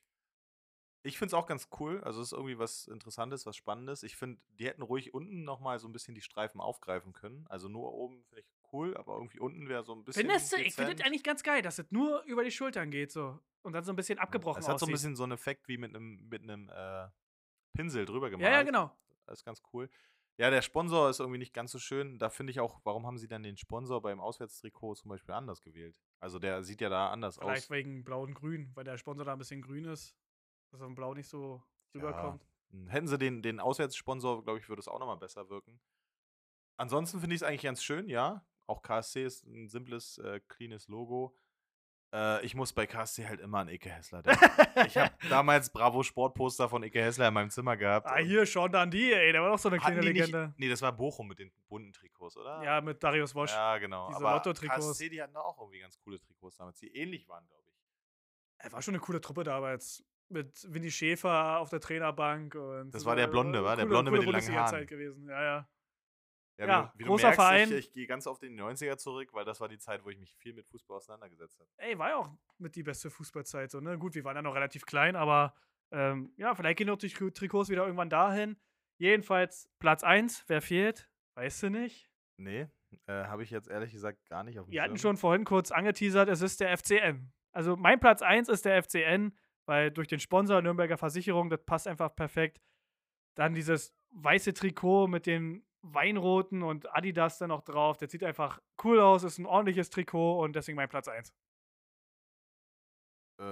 Ich 1.05 1.17
finde 1.17 1.27
es 1.27 1.33
auch 1.33 1.47
ganz 1.47 1.67
cool. 1.79 2.01
Also 2.03 2.21
es 2.21 2.27
ist 2.27 2.31
irgendwie 2.33 2.57
was 2.57 2.87
Interessantes, 2.87 3.45
was 3.45 3.57
Spannendes. 3.57 4.03
Ich 4.03 4.15
finde, 4.15 4.41
die 4.57 4.65
hätten 4.67 4.81
ruhig 4.81 5.13
unten 5.13 5.43
nochmal 5.43 5.77
so 5.79 5.87
ein 5.87 5.91
bisschen 5.91 6.15
die 6.15 6.21
Streifen 6.21 6.61
aufgreifen 6.61 7.11
können. 7.11 7.45
Also 7.49 7.67
nur 7.67 7.93
oben 7.93 8.23
finde 8.23 8.39
ich 8.41 8.47
cool, 8.71 8.95
aber 8.95 9.15
irgendwie 9.15 9.39
unten 9.39 9.67
wäre 9.67 9.83
so 9.83 9.93
ein 9.93 10.05
bisschen. 10.05 10.21
Findest 10.21 10.53
du? 10.53 10.57
Ich 10.61 10.75
finde 10.75 10.95
das 10.95 11.05
eigentlich 11.05 11.23
ganz 11.23 11.43
geil, 11.43 11.61
dass 11.61 11.77
es 11.77 11.91
nur 11.91 12.23
über 12.23 12.45
die 12.45 12.51
Schultern 12.51 12.89
geht 12.89 13.11
so. 13.11 13.37
Und 13.63 13.73
dann 13.73 13.83
so 13.83 13.91
ein 13.91 13.95
bisschen 13.97 14.17
abgebrochen 14.17 14.61
Es 14.61 14.67
hat 14.69 14.79
so 14.79 14.85
ein 14.85 14.91
bisschen 14.91 15.15
so 15.15 15.23
einen 15.23 15.33
Effekt 15.33 15.67
wie 15.67 15.77
mit 15.77 15.93
einem 15.93 16.27
mit 16.29 16.41
einem 16.41 16.69
äh, 16.69 17.07
Pinsel 17.73 18.05
drüber 18.05 18.29
gemacht. 18.29 18.45
Ja, 18.45 18.51
ja, 18.51 18.63
genau. 18.63 18.95
Das 19.25 19.39
ist 19.39 19.45
ganz 19.45 19.61
cool. 19.73 19.89
Ja, 20.37 20.49
der 20.49 20.63
Sponsor 20.63 21.09
ist 21.09 21.19
irgendwie 21.19 21.37
nicht 21.37 21.53
ganz 21.53 21.71
so 21.71 21.79
schön. 21.79 22.17
Da 22.17 22.29
finde 22.29 22.51
ich 22.51 22.59
auch, 22.59 22.79
warum 22.83 23.05
haben 23.05 23.17
sie 23.17 23.27
dann 23.27 23.43
den 23.43 23.57
Sponsor 23.57 24.01
beim 24.01 24.19
Auswärtstrikot 24.19 24.95
zum 24.95 25.09
Beispiel 25.09 25.35
anders 25.35 25.61
gewählt? 25.61 25.95
Also 26.19 26.39
der 26.39 26.63
sieht 26.63 26.81
ja 26.81 26.89
da 26.89 27.11
anders 27.11 27.37
Vielleicht 27.37 27.65
aus. 27.65 27.69
wegen 27.69 28.03
Blau 28.03 28.23
und 28.23 28.33
Grün, 28.33 28.71
weil 28.73 28.83
der 28.83 28.97
Sponsor 28.97 29.25
da 29.25 29.33
ein 29.33 29.37
bisschen 29.37 29.61
grün 29.61 29.85
ist, 29.85 30.15
dass 30.71 30.81
auf 30.81 30.87
dem 30.87 30.95
Blau 30.95 31.13
nicht 31.13 31.27
so 31.27 31.63
rüberkommt. 31.93 32.47
Hm, 32.71 32.87
Hätten 32.87 33.07
sie 33.07 33.17
den, 33.19 33.43
den 33.43 33.59
Auswärtssponsor, 33.59 34.43
glaube 34.43 34.57
ich, 34.59 34.69
würde 34.69 34.79
es 34.79 34.87
auch 34.87 34.99
nochmal 34.99 35.17
besser 35.17 35.49
wirken. 35.49 35.79
Ansonsten 36.77 37.19
finde 37.19 37.35
ich 37.35 37.41
es 37.41 37.47
eigentlich 37.47 37.61
ganz 37.61 37.83
schön, 37.83 38.09
ja. 38.09 38.43
Auch 38.65 38.81
KSC 38.81 39.25
ist 39.25 39.45
ein 39.45 39.67
simples, 39.67 40.17
äh, 40.17 40.39
cleanes 40.47 40.87
Logo. 40.87 41.37
Äh, 42.13 42.45
ich 42.45 42.53
muss 42.53 42.71
bei 42.71 42.85
KSC 42.85 43.27
halt 43.27 43.39
immer 43.41 43.59
an 43.59 43.69
Ike 43.69 43.89
Hessler 43.89 44.21
denken. 44.23 44.45
ich 44.85 44.95
habe 44.97 45.11
damals 45.29 45.71
Bravo 45.71 46.03
Sportposter 46.03 46.69
von 46.69 46.83
Ike 46.83 47.01
Hessler 47.01 47.27
in 47.29 47.33
meinem 47.33 47.49
Zimmer 47.49 47.75
gehabt. 47.75 48.05
Ah, 48.07 48.17
hier, 48.17 48.45
Sean 48.45 48.71
Dundee, 48.71 49.13
ey, 49.13 49.31
der 49.31 49.41
war 49.41 49.49
doch 49.49 49.57
so 49.59 49.69
eine 49.69 49.79
kleine 49.79 50.01
die 50.01 50.13
nicht, 50.13 50.27
Legende. 50.27 50.53
nee, 50.57 50.69
das 50.69 50.81
war 50.83 50.91
Bochum 50.91 51.27
mit 51.27 51.39
den 51.39 51.51
bunten 51.67 51.91
Trikots, 51.91 52.37
oder? 52.37 52.61
Ja, 52.63 52.81
mit 52.81 53.03
Darius 53.03 53.33
Wosch. 53.33 53.51
Ja, 53.51 53.77
genau. 53.79 54.09
diese 54.09 54.17
Aber 54.19 54.33
Lotto-Trikots. 54.35 54.89
KSC, 54.91 55.09
die 55.09 55.21
hatten 55.23 55.35
auch 55.35 55.57
irgendwie 55.59 55.79
ganz 55.79 55.97
coole 55.99 56.19
Trikots 56.19 56.57
damals, 56.57 56.77
die 56.79 56.95
ähnlich 56.95 57.27
waren, 57.27 57.45
glaube 57.47 57.63
ich. 57.67 57.73
Er 58.59 58.71
war 58.71 58.81
schon 58.81 58.93
eine 58.93 59.01
coole 59.01 59.19
Truppe 59.19 59.43
damals. 59.43 60.03
Mit 60.29 60.65
Winnie 60.73 60.89
Schäfer 60.91 61.59
auf 61.59 61.69
der 61.69 61.79
Trainerbank. 61.79 62.55
Und 62.55 62.91
Das 62.93 63.05
war 63.05 63.15
der 63.15 63.27
Blonde, 63.27 63.63
war 63.63 63.75
der 63.75 63.85
Blonde 63.85 64.09
mit 64.11 64.21
den 64.23 64.29
langen 64.31 64.55
Haaren. 64.55 64.87
gewesen. 64.87 65.27
Ja, 65.27 65.43
ja. 65.43 65.67
Ja, 66.57 66.67
Ja, 66.67 66.93
wie, 66.95 66.99
wie 66.99 67.03
großer 67.07 67.27
merkst, 67.27 67.39
Verein. 67.41 67.69
Ich, 67.71 67.75
ich 67.87 67.91
gehe 67.93 68.05
ganz 68.07 68.25
in 68.25 68.55
die 68.55 68.61
90er 68.61 68.97
zurück, 68.97 69.29
weil 69.33 69.43
das 69.45 69.59
war 69.59 69.67
die 69.69 69.79
Zeit, 69.79 70.03
wo 70.05 70.09
ich 70.09 70.17
mich 70.19 70.35
viel 70.35 70.53
mit 70.53 70.67
Fußball 70.67 70.97
auseinandergesetzt 70.97 71.59
habe. 71.59 71.69
Ey, 71.77 71.97
war 71.97 72.09
ja 72.09 72.17
auch 72.17 72.29
mit 72.59 72.75
die 72.75 72.83
beste 72.83 73.09
Fußballzeit. 73.09 73.71
So, 73.71 73.79
ne? 73.79 73.97
Gut, 73.97 74.13
wir 74.15 74.23
waren 74.23 74.35
ja 74.35 74.41
noch 74.41 74.53
relativ 74.55 74.85
klein, 74.85 75.15
aber 75.15 75.55
ähm, 75.91 76.31
ja, 76.37 76.53
vielleicht 76.55 76.77
gehen 76.77 76.87
doch 76.87 76.97
die 76.97 77.09
Tri- 77.09 77.31
Trikots 77.31 77.69
wieder 77.69 77.83
irgendwann 77.85 78.09
dahin. 78.09 78.57
Jedenfalls 78.97 79.69
Platz 79.79 80.03
1, 80.03 80.43
wer 80.47 80.61
fehlt? 80.61 81.09
Weißt 81.35 81.63
du 81.63 81.69
nicht? 81.69 82.09
Nee, 82.37 82.67
äh, 83.07 83.11
habe 83.25 83.43
ich 83.43 83.49
jetzt 83.49 83.67
ehrlich 83.69 83.91
gesagt 83.91 84.23
gar 84.29 84.43
nicht 84.43 84.59
auf 84.59 84.65
dem 84.67 84.71
Wir 84.71 84.81
hatten 84.83 84.91
Schirm. 84.97 85.15
schon 85.15 85.17
vorhin 85.17 85.43
kurz 85.45 85.71
angeteasert, 85.71 86.29
es 86.29 86.41
ist 86.41 86.59
der 86.61 86.77
FCN. 86.77 87.31
Also 87.51 87.75
mein 87.75 87.99
Platz 87.99 88.21
1 88.21 88.49
ist 88.49 88.65
der 88.65 88.81
FCN, 88.83 89.35
weil 89.65 89.91
durch 89.91 90.07
den 90.07 90.19
Sponsor 90.19 90.61
Nürnberger 90.61 90.97
Versicherung, 90.97 91.49
das 91.49 91.63
passt 91.65 91.87
einfach 91.87 92.15
perfekt. 92.15 92.61
Dann 93.35 93.53
dieses 93.55 93.95
weiße 94.11 94.53
Trikot 94.53 95.07
mit 95.07 95.25
den 95.25 95.65
Weinroten 95.83 96.63
und 96.63 96.93
Adidas 96.95 97.37
dann 97.37 97.49
noch 97.49 97.61
drauf. 97.61 97.97
Das 97.97 98.09
sieht 98.11 98.23
einfach 98.23 98.61
cool 98.83 98.99
aus, 98.99 99.23
ist 99.23 99.37
ein 99.37 99.45
ordentliches 99.45 99.89
Trikot 99.89 100.41
und 100.41 100.55
deswegen 100.55 100.75
mein 100.77 100.89
Platz 100.89 101.07
1. 101.07 101.33
Äh, 103.39 103.43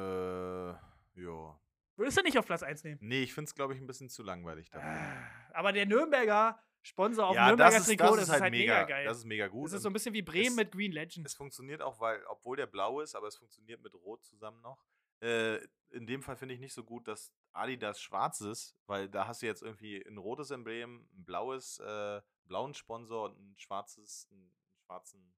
ja. 0.72 1.60
Würdest 1.98 2.18
du 2.18 2.22
nicht 2.24 2.38
auf 2.38 2.46
Platz 2.46 2.64
1 2.64 2.84
nehmen? 2.84 3.00
Nee, 3.02 3.24
ich 3.24 3.34
finde 3.34 3.50
es, 3.50 3.56
glaube 3.56 3.74
ich, 3.74 3.80
ein 3.82 3.88
bisschen 3.88 4.10
zu 4.10 4.24
langweilig 4.24 4.70
dafür. 4.70 4.90
Ah, 4.90 5.28
Aber 5.54 5.72
der 5.74 5.86
Nürnberger 5.86 6.60
Sponsor 6.84 7.28
auf 7.28 7.36
ja, 7.36 7.48
Nürnberger 7.48 7.72
das 7.78 7.82
ist, 7.82 7.88
Trikot, 7.98 8.16
das 8.16 8.24
ist 8.24 8.32
halt 8.32 8.52
mega, 8.52 8.74
mega 8.74 8.84
geil. 8.86 9.06
Das 9.06 9.18
ist 9.20 9.26
mega 9.26 9.48
gut. 9.48 9.66
Das 9.68 9.74
ist 9.74 9.84
so 9.84 9.90
ein 9.90 9.94
bisschen 9.94 10.14
wie 10.14 10.22
Bremen 10.24 10.48
es- 10.48 10.56
mit 10.56 10.72
Green 10.72 10.92
Legend. 10.92 11.28
Es 11.28 11.36
funktioniert 11.36 11.82
auch, 11.82 12.00
weil, 12.00 12.24
obwohl 12.28 12.58
der 12.58 12.66
blau 12.66 13.02
ist, 13.02 13.14
aber 13.16 13.28
es 13.28 13.36
funktioniert 13.36 13.82
mit 13.84 13.94
Rot 13.94 14.24
zusammen 14.24 14.62
noch. 14.62 14.84
Äh, 15.22 15.58
in 15.92 16.08
dem 16.08 16.24
Fall 16.24 16.36
finde 16.38 16.56
ich 16.56 16.60
nicht 16.60 16.74
so 16.74 16.84
gut, 16.84 17.08
dass 17.08 17.32
Adidas 17.54 18.02
schwarz 18.02 18.42
ist, 18.42 18.78
weil 18.88 19.10
da 19.10 19.28
hast 19.28 19.42
du 19.42 19.46
jetzt 19.46 19.62
irgendwie 19.62 20.02
ein 20.06 20.18
rotes 20.18 20.52
Emblem, 20.52 21.08
ein 21.14 21.24
blaues, 21.26 21.80
äh, 21.80 22.22
blauen 22.46 22.74
Sponsor 22.74 23.26
und 23.26 23.38
ein 23.40 23.58
schwarzes, 23.58 24.28
einen 24.32 24.54
schwarzen 24.86 25.34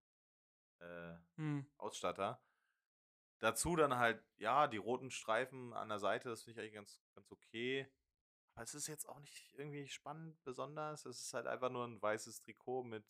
äh, 0.79 1.15
Hm. 1.35 1.65
Ausstatter. 1.77 2.41
Dazu 3.39 3.75
dann 3.75 3.97
halt, 3.97 4.23
ja, 4.37 4.67
die 4.67 4.77
roten 4.77 5.11
Streifen 5.11 5.73
an 5.73 5.89
der 5.89 5.99
Seite, 5.99 6.29
das 6.29 6.43
finde 6.43 6.59
ich 6.61 6.63
eigentlich 6.63 6.75
ganz, 6.75 7.01
ganz 7.13 7.31
okay. 7.31 7.87
Aber 8.55 8.63
es 8.63 8.73
ist 8.73 8.87
jetzt 8.87 9.09
auch 9.09 9.19
nicht 9.19 9.53
irgendwie 9.55 9.87
spannend, 9.87 10.41
besonders. 10.43 11.05
Es 11.05 11.19
ist 11.19 11.33
halt 11.33 11.47
einfach 11.47 11.69
nur 11.69 11.85
ein 11.85 12.01
weißes 12.01 12.39
Trikot 12.41 12.83
mit 12.83 13.03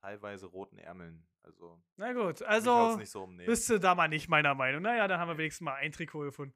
teilweise 0.00 0.46
roten 0.46 0.78
Ärmeln. 0.78 1.28
Also, 1.42 1.80
Na 1.96 2.12
gut, 2.12 2.42
also 2.42 2.98
so 3.04 3.26
bist 3.36 3.68
du 3.68 3.78
da 3.78 3.94
mal 3.94 4.08
nicht 4.08 4.28
meiner 4.28 4.54
Meinung. 4.54 4.82
Naja, 4.82 5.06
dann 5.06 5.20
haben 5.20 5.28
wir 5.28 5.38
wenigstens 5.38 5.64
mal 5.64 5.74
ein 5.74 5.92
Trikot 5.92 6.20
gefunden. 6.22 6.54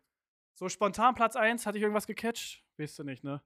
So 0.58 0.68
spontan 0.70 1.14
Platz 1.14 1.36
1, 1.36 1.66
hatte 1.66 1.76
ich 1.76 1.82
irgendwas 1.82 2.06
gecatcht? 2.06 2.64
Weißt 2.78 2.98
du 2.98 3.04
nicht, 3.04 3.22
ne? 3.22 3.42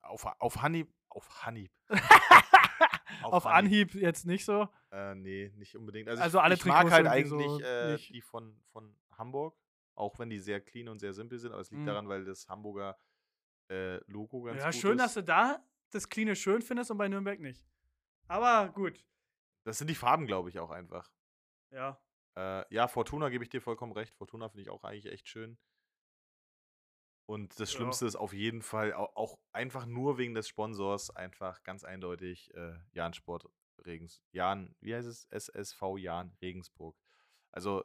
Auf, 0.00 0.24
auf 0.38 0.62
Hanib. 0.62 0.94
Auf 1.08 1.44
Hanib. 1.44 1.72
Auf, 3.22 3.46
Anhieb 3.46 3.94
jetzt 3.94 4.24
nicht 4.26 4.44
so. 4.44 4.68
Äh, 4.90 5.14
nee, 5.14 5.52
nicht 5.56 5.76
unbedingt. 5.76 6.08
Also, 6.08 6.22
Also 6.22 6.38
ich, 6.38 6.44
alle 6.44 6.54
ich 6.54 6.64
mag 6.64 6.90
halt 6.90 7.06
irgendwie 7.06 7.28
so 7.28 7.36
eigentlich 7.64 8.10
äh, 8.10 8.12
die 8.12 8.20
von, 8.22 8.60
von 8.72 8.96
Hamburg, 9.18 9.56
auch 9.94 10.18
wenn 10.18 10.30
die 10.30 10.38
sehr 10.38 10.60
clean 10.60 10.88
und 10.88 10.98
sehr 10.98 11.12
simpel 11.12 11.38
sind, 11.38 11.52
aber 11.52 11.60
es 11.60 11.70
liegt 11.70 11.82
Mhm. 11.82 11.86
daran, 11.86 12.08
weil 12.08 12.24
das 12.24 12.48
Hamburger 12.48 12.98
äh, 13.70 13.96
Logo 14.10 14.42
ganz 14.42 14.60
Ja, 14.60 14.70
gut 14.70 14.74
schön, 14.80 14.92
ist. 14.98 15.02
dass 15.04 15.14
du 15.14 15.22
da 15.22 15.62
das 15.90 16.08
Cleane 16.08 16.34
schön 16.34 16.62
findest 16.62 16.90
und 16.90 16.96
bei 16.98 17.08
Nürnberg 17.08 17.38
nicht. 17.38 17.64
Aber 18.28 18.70
gut. 18.72 19.04
Das 19.64 19.78
sind 19.78 19.88
die 19.90 19.94
Farben, 19.94 20.26
glaube 20.26 20.48
ich, 20.48 20.58
auch 20.58 20.70
einfach. 20.70 21.12
Ja. 21.70 22.00
Äh, 22.36 22.64
ja, 22.74 22.88
Fortuna 22.88 23.28
gebe 23.28 23.44
ich 23.44 23.50
dir 23.50 23.60
vollkommen 23.60 23.92
recht. 23.92 24.14
Fortuna 24.14 24.48
finde 24.48 24.62
ich 24.62 24.70
auch 24.70 24.84
eigentlich 24.84 25.12
echt 25.12 25.28
schön. 25.28 25.58
Und 27.26 27.58
das 27.60 27.72
Ja. 27.72 27.78
Schlimmste 27.78 28.06
ist 28.06 28.16
auf 28.16 28.32
jeden 28.32 28.62
Fall 28.62 28.92
auch, 28.92 29.14
auch 29.16 29.38
einfach 29.52 29.86
nur 29.86 30.18
wegen 30.18 30.34
des 30.34 30.48
Sponsors 30.48 31.10
einfach 31.10 31.62
ganz 31.62 31.84
eindeutig 31.84 32.52
äh, 32.54 32.74
Jan 32.92 33.14
Sport 33.14 33.48
Regens. 33.86 34.22
Jan, 34.32 34.74
wie 34.80 34.94
heißt 34.94 35.08
es? 35.08 35.26
SSV 35.30 35.82
Jan 35.98 36.36
Regensburg. 36.40 36.96
Also, 37.52 37.82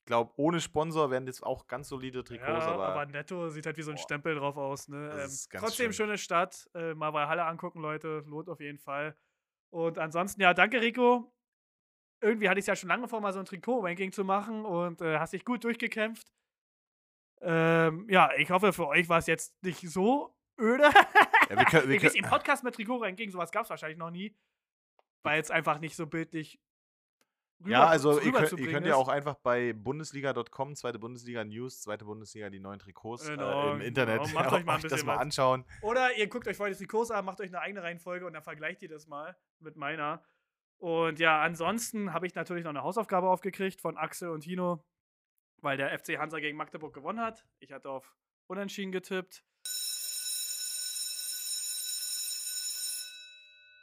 ich 0.00 0.06
glaube, 0.06 0.32
ohne 0.36 0.60
Sponsor 0.60 1.10
wären 1.10 1.26
das 1.26 1.42
auch 1.42 1.66
ganz 1.66 1.88
solide 1.88 2.24
Trikots, 2.24 2.48
ja, 2.64 2.72
aber, 2.72 2.88
aber, 2.88 3.06
netto 3.06 3.50
sieht 3.50 3.66
halt 3.66 3.76
wie 3.76 3.82
so 3.82 3.90
ein 3.90 3.96
Boah. 3.96 4.02
Stempel 4.02 4.34
drauf 4.36 4.56
aus. 4.56 4.88
Ne? 4.88 5.10
Ähm, 5.10 5.30
trotzdem 5.50 5.70
schlimm. 5.70 5.92
schöne 5.92 6.18
Stadt. 6.18 6.68
Äh, 6.74 6.94
mal 6.94 7.10
bei 7.10 7.26
Halle 7.26 7.44
angucken, 7.44 7.80
Leute. 7.80 8.22
Lohnt 8.26 8.48
auf 8.48 8.60
jeden 8.60 8.78
Fall. 8.78 9.16
Und 9.70 9.98
ansonsten, 9.98 10.40
ja, 10.40 10.54
danke, 10.54 10.80
Rico. 10.80 11.30
Irgendwie 12.20 12.48
hatte 12.48 12.58
ich 12.58 12.62
es 12.64 12.68
ja 12.68 12.74
schon 12.74 12.88
lange 12.88 13.06
vor, 13.06 13.20
mal 13.20 13.32
so 13.32 13.38
ein 13.38 13.44
Trikot-Ranking 13.44 14.12
zu 14.12 14.24
machen 14.24 14.64
und 14.64 15.02
äh, 15.02 15.18
hast 15.18 15.34
dich 15.34 15.44
gut 15.44 15.62
durchgekämpft. 15.62 16.32
Ähm, 17.40 18.06
ja, 18.10 18.30
ich 18.36 18.50
hoffe, 18.50 18.72
für 18.72 18.88
euch 18.88 19.08
war 19.08 19.18
es 19.18 19.26
jetzt 19.26 19.62
nicht 19.62 19.80
so 19.88 20.34
öde. 20.60 20.84
Ja, 20.84 21.56
wir 21.56 21.64
können- 21.64 21.88
wir 21.88 21.96
ich 21.96 22.02
können- 22.02 22.14
Im 22.16 22.24
Podcast 22.24 22.64
mit 22.64 22.74
Trikot-Ranking, 22.74 23.30
sowas 23.30 23.50
gab 23.52 23.64
es 23.64 23.70
wahrscheinlich 23.70 23.98
noch 23.98 24.10
nie. 24.10 24.36
Weil 25.22 25.40
es 25.40 25.50
einfach 25.50 25.78
nicht 25.80 25.96
so 25.96 26.06
bildlich 26.06 26.60
ja, 27.64 27.80
rüber- 27.80 27.88
also 27.90 28.20
ihr 28.20 28.30
könnt, 28.32 28.52
ihr 28.52 28.70
könnt 28.70 28.86
ja 28.86 28.94
auch 28.94 29.08
einfach 29.08 29.34
bei 29.34 29.72
Bundesliga.com, 29.72 30.76
zweite 30.76 31.00
Bundesliga 31.00 31.44
News, 31.44 31.80
zweite 31.82 32.04
Bundesliga, 32.04 32.50
die 32.50 32.60
neuen 32.60 32.78
Trikots 32.78 33.26
Genau, 33.26 33.70
äh, 33.70 33.72
im 33.74 33.80
Internet 33.80 34.22
genau. 34.22 34.34
Macht 34.40 34.52
euch 34.52 34.64
mal 34.64 34.74
ein 34.76 34.82
das 34.82 34.92
bisschen 34.92 35.06
mal 35.06 35.14
was. 35.16 35.22
anschauen. 35.22 35.64
Oder 35.82 36.16
ihr 36.16 36.28
guckt 36.28 36.46
euch 36.46 36.56
vorher 36.56 36.72
die 36.72 36.78
Trikots 36.78 37.10
an, 37.10 37.24
macht 37.24 37.40
euch 37.40 37.48
eine 37.48 37.60
eigene 37.60 37.82
Reihenfolge 37.82 38.26
und 38.26 38.32
dann 38.32 38.44
vergleicht 38.44 38.82
ihr 38.82 38.88
das 38.88 39.08
mal 39.08 39.36
mit 39.58 39.74
meiner. 39.76 40.22
Und 40.78 41.18
ja, 41.18 41.40
ansonsten 41.42 42.12
habe 42.12 42.28
ich 42.28 42.36
natürlich 42.36 42.62
noch 42.62 42.70
eine 42.70 42.82
Hausaufgabe 42.84 43.28
aufgekriegt 43.28 43.80
von 43.80 43.96
Axel 43.96 44.30
und 44.30 44.42
Tino, 44.42 44.84
weil 45.60 45.76
der 45.76 45.96
FC 45.98 46.18
Hansa 46.18 46.38
gegen 46.40 46.56
Magdeburg 46.56 46.94
gewonnen 46.94 47.20
hat. 47.20 47.44
Ich 47.60 47.72
hatte 47.72 47.90
auf 47.90 48.14
Unentschieden 48.46 48.92
getippt. 48.92 49.44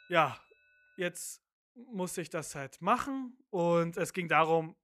Ja, 0.09 0.39
jetzt 0.97 1.43
musste 1.73 2.21
ich 2.21 2.29
das 2.29 2.55
halt 2.55 2.81
machen 2.81 3.37
und 3.49 3.97
es 3.97 4.13
ging 4.13 4.27
darum, 4.27 4.75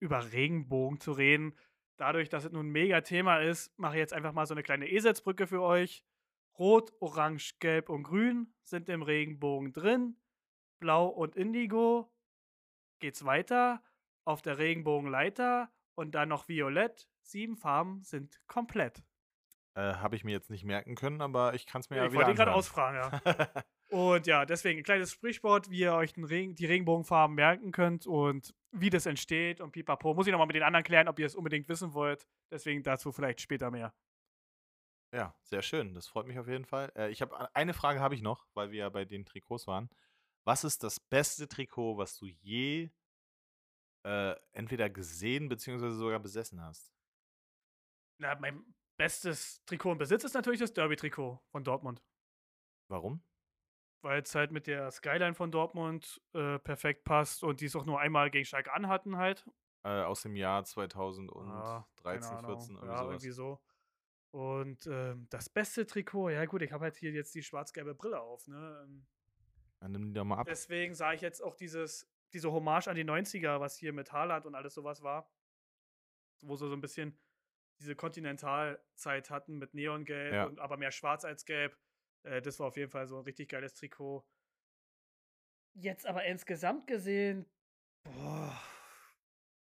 über 0.00 0.32
Regenbogen 0.32 0.98
zu 1.00 1.12
reden. 1.12 1.56
Dadurch, 1.96 2.28
dass 2.28 2.44
es 2.44 2.52
nun 2.52 2.66
ein 2.66 2.72
mega 2.72 3.02
Thema 3.02 3.38
ist, 3.38 3.78
mache 3.78 3.94
ich 3.94 4.00
jetzt 4.00 4.12
einfach 4.12 4.32
mal 4.32 4.46
so 4.46 4.54
eine 4.54 4.62
kleine 4.62 4.88
Eselsbrücke 4.90 5.46
für 5.46 5.62
euch. 5.62 6.04
Rot, 6.58 6.92
Orange, 7.00 7.54
Gelb 7.60 7.88
und 7.88 8.02
Grün 8.02 8.52
sind 8.64 8.88
im 8.88 9.02
Regenbogen 9.02 9.72
drin. 9.72 10.16
Blau 10.80 11.06
und 11.06 11.36
Indigo 11.36 12.12
geht's 12.98 13.24
weiter 13.24 13.82
auf 14.24 14.42
der 14.42 14.58
Regenbogenleiter 14.58 15.70
und 15.94 16.12
dann 16.12 16.28
noch 16.28 16.48
Violett. 16.48 17.08
Sieben 17.22 17.56
Farben 17.56 18.02
sind 18.02 18.40
komplett. 18.46 19.02
Äh, 19.74 19.94
Habe 19.94 20.16
ich 20.16 20.24
mir 20.24 20.32
jetzt 20.32 20.50
nicht 20.50 20.64
merken 20.64 20.94
können, 20.94 21.22
aber 21.22 21.54
ich 21.54 21.66
kann 21.66 21.80
es 21.80 21.88
mir 21.88 21.96
Ja, 21.96 22.02
ja, 22.02 22.06
ich 22.06 22.12
wieder 22.12 22.20
wollte 22.20 22.32
ihn 22.32 22.36
gerade 22.36 22.52
ausfragen, 22.52 22.96
ja. 23.24 23.48
Und 23.92 24.26
ja, 24.26 24.46
deswegen 24.46 24.80
ein 24.80 24.84
kleines 24.84 25.12
Sprichwort, 25.12 25.68
wie 25.68 25.80
ihr 25.80 25.92
euch 25.92 26.14
Regen, 26.16 26.54
die 26.54 26.64
Regenbogenfarben 26.64 27.36
merken 27.36 27.72
könnt 27.72 28.06
und 28.06 28.54
wie 28.70 28.88
das 28.88 29.04
entsteht 29.04 29.60
und 29.60 29.72
pipapo. 29.72 30.14
Muss 30.14 30.26
ich 30.26 30.32
nochmal 30.32 30.46
mit 30.46 30.56
den 30.56 30.62
anderen 30.62 30.82
klären, 30.82 31.08
ob 31.08 31.18
ihr 31.18 31.26
es 31.26 31.34
unbedingt 31.34 31.68
wissen 31.68 31.92
wollt. 31.92 32.26
Deswegen 32.50 32.82
dazu 32.82 33.12
vielleicht 33.12 33.42
später 33.42 33.70
mehr. 33.70 33.92
Ja, 35.12 35.34
sehr 35.42 35.60
schön. 35.60 35.92
Das 35.92 36.08
freut 36.08 36.26
mich 36.26 36.38
auf 36.38 36.48
jeden 36.48 36.64
Fall. 36.64 36.90
Äh, 36.96 37.10
ich 37.10 37.20
habe 37.20 37.54
eine 37.54 37.74
Frage 37.74 38.00
habe 38.00 38.14
ich 38.14 38.22
noch, 38.22 38.46
weil 38.54 38.70
wir 38.70 38.78
ja 38.78 38.88
bei 38.88 39.04
den 39.04 39.26
Trikots 39.26 39.66
waren. 39.66 39.90
Was 40.44 40.64
ist 40.64 40.82
das 40.82 40.98
beste 40.98 41.46
Trikot, 41.46 41.98
was 41.98 42.16
du 42.16 42.26
je 42.26 42.90
äh, 44.04 44.34
entweder 44.52 44.90
gesehen 44.90 45.48
bzw. 45.48 45.90
sogar 45.90 46.18
besessen 46.20 46.60
hast? 46.62 46.92
Na, 48.18 48.34
mein 48.38 48.62
bestes 48.96 49.64
Trikot 49.64 49.92
im 49.92 49.98
Besitz 49.98 50.24
ist 50.24 50.34
natürlich 50.34 50.60
das 50.60 50.72
Derby-Trikot 50.72 51.40
von 51.50 51.64
Dortmund. 51.64 52.02
Warum? 52.88 53.22
Weil 54.02 54.22
es 54.22 54.34
halt 54.34 54.50
mit 54.52 54.66
der 54.66 54.90
Skyline 54.90 55.34
von 55.34 55.50
Dortmund 55.52 56.20
äh, 56.34 56.58
perfekt 56.58 57.04
passt 57.04 57.42
und 57.44 57.60
die 57.60 57.66
es 57.66 57.76
auch 57.76 57.84
nur 57.86 58.00
einmal 58.00 58.30
gegen 58.30 58.44
Schalke 58.44 58.72
anhatten 58.72 59.16
halt. 59.16 59.48
Äh, 59.84 60.02
aus 60.02 60.22
dem 60.22 60.36
Jahr 60.36 60.64
2013, 60.64 61.48
Ja, 61.50 61.88
keine 62.02 62.20
14, 62.22 62.36
Ahnung. 62.36 62.70
irgendwie 62.70 62.86
ja, 62.86 62.98
sowas. 62.98 63.10
irgendwie 63.12 63.30
so. 63.30 63.60
Und 64.32 64.86
ähm, 64.86 65.26
das 65.30 65.48
beste 65.48 65.86
Trikot, 65.86 66.30
ja 66.30 66.44
gut, 66.46 66.62
ich 66.62 66.72
habe 66.72 66.84
halt 66.84 66.96
hier 66.96 67.12
jetzt 67.12 67.34
die 67.34 67.42
schwarz-gelbe 67.42 67.94
Brille 67.94 68.20
auf, 68.20 68.46
ne? 68.48 68.80
Ähm, 68.84 69.06
Dann 69.80 69.92
nimm 69.92 70.06
die 70.08 70.14
doch 70.14 70.24
mal 70.24 70.38
ab. 70.38 70.46
Deswegen 70.48 70.94
sage 70.94 71.16
ich 71.16 71.20
jetzt 71.22 71.42
auch 71.42 71.54
dieses, 71.54 72.08
diese 72.32 72.52
Hommage 72.52 72.88
an 72.88 72.96
die 72.96 73.04
90er, 73.04 73.60
was 73.60 73.76
hier 73.76 73.92
mit 73.92 74.12
Haaland 74.12 74.46
und 74.46 74.54
alles 74.54 74.74
sowas 74.74 75.02
war. 75.02 75.30
Wo 76.42 76.56
sie 76.56 76.68
so 76.68 76.74
ein 76.74 76.80
bisschen 76.80 77.18
diese 77.80 77.94
Kontinentalzeit 77.96 79.30
hatten 79.30 79.58
mit 79.58 79.74
Neongelb, 79.74 80.32
Ja. 80.32 80.44
und, 80.46 80.60
aber 80.60 80.76
mehr 80.76 80.92
schwarz 80.92 81.24
als 81.24 81.44
gelb. 81.44 81.76
Äh, 82.24 82.40
das 82.42 82.58
war 82.58 82.68
auf 82.68 82.76
jeden 82.76 82.90
Fall 82.90 83.06
so 83.06 83.16
ein 83.18 83.24
richtig 83.24 83.48
geiles 83.48 83.74
Trikot. 83.74 84.24
Jetzt 85.74 86.06
aber 86.06 86.24
insgesamt 86.24 86.86
gesehen, 86.86 87.46
boah, 88.04 88.60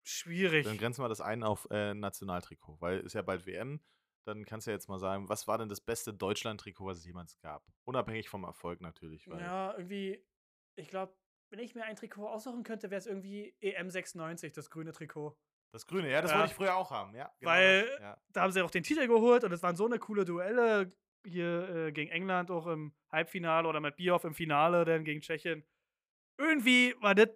Schwierig. 0.03 0.65
Dann 0.65 0.77
grenzen 0.77 1.03
wir 1.03 1.09
das 1.09 1.21
ein 1.21 1.43
auf 1.43 1.67
äh, 1.69 1.93
Nationaltrikot, 1.93 2.81
weil 2.81 3.01
ist 3.01 3.13
ja 3.13 3.21
bald 3.21 3.45
WM. 3.45 3.79
Dann 4.25 4.43
kannst 4.43 4.65
du 4.65 4.71
ja 4.71 4.75
jetzt 4.75 4.89
mal 4.89 4.97
sagen, 4.97 5.29
was 5.29 5.47
war 5.47 5.59
denn 5.59 5.69
das 5.69 5.81
beste 5.81 6.13
Deutschland-Trikot, 6.13 6.85
was 6.85 6.97
es 6.97 7.05
jemals 7.05 7.37
gab? 7.39 7.63
Unabhängig 7.83 8.27
vom 8.27 8.43
Erfolg 8.43 8.81
natürlich. 8.81 9.25
Ja, 9.27 9.73
irgendwie, 9.75 10.25
ich 10.75 10.87
glaube, 10.87 11.15
wenn 11.51 11.59
ich 11.59 11.75
mir 11.75 11.83
ein 11.83 11.95
Trikot 11.95 12.27
aussuchen 12.27 12.63
könnte, 12.63 12.89
wäre 12.91 12.99
es 12.99 13.07
irgendwie 13.07 13.53
EM96, 13.61 14.53
das 14.53 14.69
grüne 14.69 14.91
Trikot. 14.91 15.37
Das 15.71 15.85
Grüne, 15.85 16.09
ja, 16.11 16.21
das 16.21 16.31
Ja. 16.31 16.37
wollte 16.39 16.51
ich 16.51 16.55
früher 16.55 16.75
auch 16.75 16.89
haben, 16.91 17.15
ja. 17.15 17.31
genau 17.39 17.51
Weil- 17.51 17.97
ja. 18.01 18.17
Da 18.29 18.41
haben 18.41 18.51
sie 18.51 18.61
auch 18.61 18.71
den 18.71 18.83
Titel 18.83 19.07
geholt 19.07 19.43
und 19.43 19.51
es 19.51 19.61
waren 19.61 19.75
so 19.75 19.85
eine 19.85 19.99
coole 19.99 20.25
Duelle 20.25 20.91
hier 21.25 21.69
äh, 21.87 21.91
gegen 21.91 22.09
England 22.11 22.49
auch 22.49 22.65
im 22.67 22.93
Halbfinale 23.11 23.67
oder 23.67 23.79
mit 23.79 23.95
Bioff 23.97 24.23
im 24.23 24.33
Finale 24.33 24.85
dann 24.85 25.03
gegen 25.03 25.21
Tschechien. 25.21 25.63
Irgendwie 26.37 26.95
war 27.01 27.13
das 27.13 27.29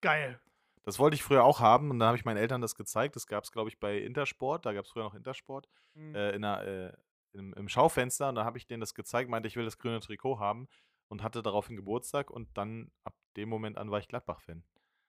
geil. 0.00 0.40
Das 0.84 0.98
wollte 0.98 1.14
ich 1.14 1.22
früher 1.22 1.44
auch 1.44 1.60
haben 1.60 1.90
und 1.90 1.98
dann 2.00 2.08
habe 2.08 2.16
ich 2.18 2.24
meinen 2.24 2.38
Eltern 2.38 2.60
das 2.60 2.74
gezeigt. 2.74 3.14
Das 3.14 3.26
gab 3.28 3.44
es, 3.44 3.52
glaube 3.52 3.68
ich, 3.68 3.78
bei 3.78 3.98
Intersport. 3.98 4.66
Da 4.66 4.72
gab 4.72 4.84
es 4.84 4.90
früher 4.90 5.04
noch 5.04 5.14
Intersport. 5.14 5.68
Mhm. 5.94 6.14
Äh, 6.14 6.30
in 6.30 6.44
einer, 6.44 6.64
äh, 6.64 6.92
im, 7.34 7.52
Im 7.54 7.68
Schaufenster. 7.68 8.28
Und 8.30 8.34
da 8.34 8.44
habe 8.44 8.58
ich 8.58 8.66
denen 8.66 8.80
das 8.80 8.94
gezeigt, 8.94 9.30
meinte, 9.30 9.46
ich 9.46 9.54
will 9.56 9.64
das 9.64 9.78
grüne 9.78 10.00
Trikot 10.00 10.40
haben 10.40 10.66
und 11.08 11.22
hatte 11.22 11.42
daraufhin 11.42 11.76
Geburtstag. 11.76 12.30
Und 12.30 12.48
dann, 12.58 12.90
ab 13.04 13.14
dem 13.36 13.48
Moment 13.48 13.78
an, 13.78 13.90
war 13.90 13.98
ich 13.98 14.08
Gladbach-Fan. 14.08 14.62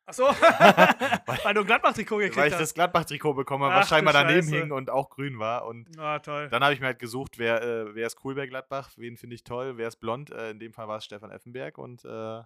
Ach 0.05 0.13
so, 0.13 0.24
weil 1.43 1.53
du 1.53 1.61
ein 1.61 1.65
Gladbach-Trikot 1.65 2.17
gekriegt 2.17 2.38
Weil 2.38 2.47
ich 2.47 2.53
hast. 2.53 2.59
das 2.61 2.74
Gladbach-Trikot 2.74 3.34
bekommen 3.36 3.63
habe, 3.63 3.76
was 3.76 3.88
scheinbar 3.89 4.13
daneben 4.13 4.43
Scheiße. 4.43 4.57
hing 4.63 4.71
und 4.71 4.89
auch 4.89 5.09
grün 5.09 5.39
war. 5.39 5.65
Und 5.65 5.97
Ah, 5.97 6.19
toll. 6.19 6.49
dann 6.49 6.61
habe 6.63 6.74
ich 6.74 6.80
mir 6.82 6.88
halt 6.88 6.99
gesucht, 6.99 7.38
wer, 7.38 7.61
äh, 7.61 7.95
wer 7.95 8.07
ist 8.07 8.24
cool 8.26 8.36
bei 8.36 8.45
Gladbach, 8.47 8.91
wen 8.97 9.15
finde 9.15 9.36
ich 9.36 9.43
toll, 9.45 9.78
wer 9.78 9.88
ist 9.88 9.97
blond. 9.97 10.30
Äh, 10.32 10.51
in 10.51 10.59
dem 10.59 10.74
Fall 10.74 10.88
war 10.89 10.97
es 10.97 11.05
Stefan 11.05 11.32
Effenberg 11.32 11.78
und 11.78 12.03
äh, 12.03 12.41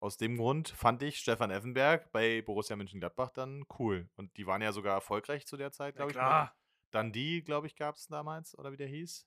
aus 0.00 0.18
dem 0.18 0.36
Grund 0.36 0.68
fand 0.68 1.02
ich 1.02 1.18
Stefan 1.18 1.50
Effenberg 1.50 2.12
bei 2.12 2.42
Borussia 2.42 2.76
Mönchengladbach 2.76 3.30
dann 3.30 3.64
cool. 3.78 4.10
Und 4.16 4.36
die 4.36 4.46
waren 4.46 4.60
ja 4.60 4.72
sogar 4.72 4.94
erfolgreich 4.94 5.46
zu 5.46 5.56
der 5.56 5.72
Zeit, 5.72 5.94
Ja, 5.94 5.98
glaube 6.04 6.10
ich. 6.10 6.16
klar. 6.18 6.54
Dann 6.90 7.10
die, 7.12 7.42
glaube 7.42 7.66
ich, 7.66 7.74
gab 7.76 7.96
es 7.96 8.06
damals, 8.06 8.56
oder 8.58 8.70
wie 8.72 8.76
der 8.76 8.86
hieß. 8.86 9.26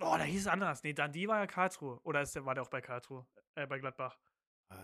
Oh, 0.00 0.16
da 0.16 0.22
hieß 0.24 0.40
es 0.42 0.46
anders. 0.46 0.82
Nee, 0.82 0.92
Dundee 0.94 1.28
war 1.28 1.38
ja 1.38 1.46
Karlsruhe. 1.46 2.00
Oder 2.04 2.22
ist 2.22 2.34
der, 2.34 2.44
war 2.46 2.54
der 2.54 2.64
auch 2.64 2.70
bei 2.70 2.80
Karlsruhe? 2.80 3.26
Äh, 3.54 3.66
bei 3.66 3.78
Gladbach. 3.78 4.18
Äh, 4.70 4.74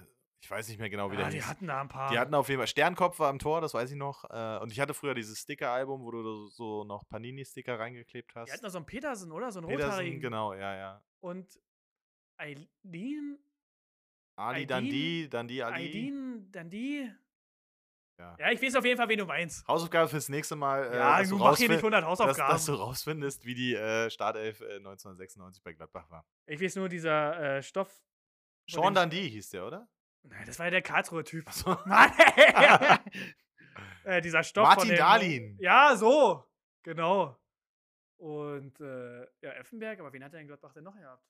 Ich 0.40 0.50
weiß 0.50 0.68
nicht 0.68 0.78
mehr 0.78 0.90
genau, 0.90 1.10
wie 1.10 1.14
Ja, 1.14 1.22
der 1.22 1.30
die 1.30 1.36
hieß. 1.38 1.48
hatten 1.48 1.66
da 1.66 1.80
ein 1.80 1.88
paar. 1.88 2.10
Die 2.10 2.18
hatten 2.18 2.34
auf 2.34 2.48
jeden 2.48 2.60
Fall, 2.60 2.66
Sternkopf 2.66 3.18
war 3.18 3.30
am 3.30 3.38
Tor, 3.38 3.60
das 3.60 3.72
weiß 3.74 3.90
ich 3.90 3.96
noch. 3.96 4.24
Äh, 4.30 4.58
und 4.62 4.70
ich 4.70 4.78
hatte 4.80 4.92
früher 4.94 5.14
dieses 5.14 5.38
Sticker-Album, 5.40 6.02
wo 6.02 6.10
du 6.10 6.46
so 6.48 6.84
noch 6.84 7.08
Panini-Sticker 7.08 7.78
reingeklebt 7.78 8.34
hast. 8.34 8.48
die 8.48 8.52
hatten 8.52 8.64
noch 8.64 8.70
so 8.70 8.78
einen 8.78 8.86
Petersen, 8.86 9.32
oder? 9.32 9.50
So 9.50 9.60
einen 9.60 9.68
Petersen, 9.68 9.90
rothaarigen. 9.90 10.20
genau, 10.20 10.52
ja, 10.54 10.76
ja. 10.76 11.02
Und 11.20 11.58
Eileen, 12.38 13.38
Ali? 14.36 14.66
Dundee, 14.66 15.28
Dundee 15.28 15.62
Ali. 15.62 15.74
Eileen, 15.88 16.52
Dundee. 16.52 17.10
Ja. 18.18 18.36
Ja, 18.38 18.50
ich 18.50 18.62
weiß 18.62 18.76
auf 18.76 18.84
jeden 18.84 18.96
Fall, 18.96 19.08
wen 19.08 19.18
du 19.18 19.26
meinst. 19.26 19.66
Hausaufgabe 19.68 20.08
fürs 20.08 20.28
nächste 20.28 20.56
Mal. 20.56 20.84
äh, 20.84 20.96
ja, 20.96 21.18
dass 21.18 21.28
du 21.28 21.36
du 21.38 21.44
mach 21.44 21.56
hier 21.56 21.68
nicht 21.68 21.78
100 21.78 22.02
dass, 22.02 22.08
Hausaufgaben. 22.08 22.52
dass 22.52 22.64
du 22.64 22.74
rausfindest, 22.74 23.44
wie 23.44 23.54
die 23.54 23.74
äh, 23.74 24.08
Startelf 24.10 24.60
äh, 24.60 24.76
1996 24.76 25.62
bei 25.62 25.72
Gladbach 25.74 26.10
war. 26.10 26.26
ich 26.46 26.60
weiß 26.60 26.76
nur, 26.76 26.88
dieser 26.88 27.56
äh, 27.58 27.62
Stoff. 27.62 28.02
Sean 28.68 28.94
Dundee 28.94 29.28
hieß 29.28 29.50
der, 29.50 29.66
oder? 29.66 29.88
Nein, 30.22 30.44
das 30.46 30.58
war 30.58 30.66
ja 30.66 30.70
der 30.70 30.82
Karlsruhe-Typ. 30.82 31.46
Achso. 31.46 31.76
Mann! 31.86 32.10
äh, 34.04 34.20
dieser 34.22 34.42
Stoff 34.42 34.66
Martin 34.66 34.88
dem, 34.88 34.96
Dahlin. 34.98 35.56
Ja, 35.60 35.94
so. 35.94 36.44
Genau. 36.82 37.38
Und 38.18 38.80
äh, 38.80 39.20
ja, 39.42 39.50
Effenberg, 39.52 40.00
aber 40.00 40.12
wen 40.12 40.24
hat 40.24 40.32
er 40.32 40.40
in 40.40 40.46
Gladbach 40.46 40.72
denn 40.72 40.84
noch 40.84 40.96
gehabt? 40.96 41.22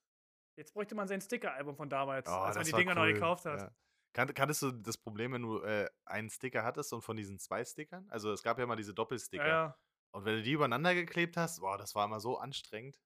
Jetzt 0.56 0.72
bräuchte 0.72 0.94
man 0.94 1.08
sein 1.08 1.20
Sticker-Album 1.20 1.76
von 1.76 1.90
damals, 1.90 2.28
Oh, 2.28 2.32
als 2.32 2.56
man 2.56 2.64
die 2.64 2.72
Dinger 2.72 2.94
neu 2.94 3.08
cool, 3.08 3.14
gekauft 3.14 3.44
hat. 3.44 3.60
Ja. 3.60 3.70
Kan 4.16 4.32
kanntest 4.32 4.62
du 4.62 4.72
das 4.72 4.96
Problem, 4.96 5.34
wenn 5.34 5.42
du 5.42 5.60
äh, 5.60 5.90
einen 6.06 6.30
Sticker 6.30 6.64
hattest 6.64 6.90
und 6.94 7.02
von 7.02 7.18
diesen 7.18 7.38
zwei 7.38 7.62
Stickern? 7.66 8.08
Also 8.08 8.32
es 8.32 8.42
gab 8.42 8.58
ja 8.58 8.64
mal 8.64 8.74
diese 8.74 8.94
Doppelsticker. 8.94 9.46
Ja, 9.46 9.66
ja. 9.66 9.78
Und 10.10 10.24
wenn 10.24 10.36
du 10.36 10.42
die 10.42 10.52
übereinander 10.52 10.94
geklebt 10.94 11.36
hast, 11.36 11.60
boah, 11.60 11.76
das 11.76 11.94
war 11.94 12.06
immer 12.06 12.18
so 12.18 12.38
anstrengend. 12.38 12.98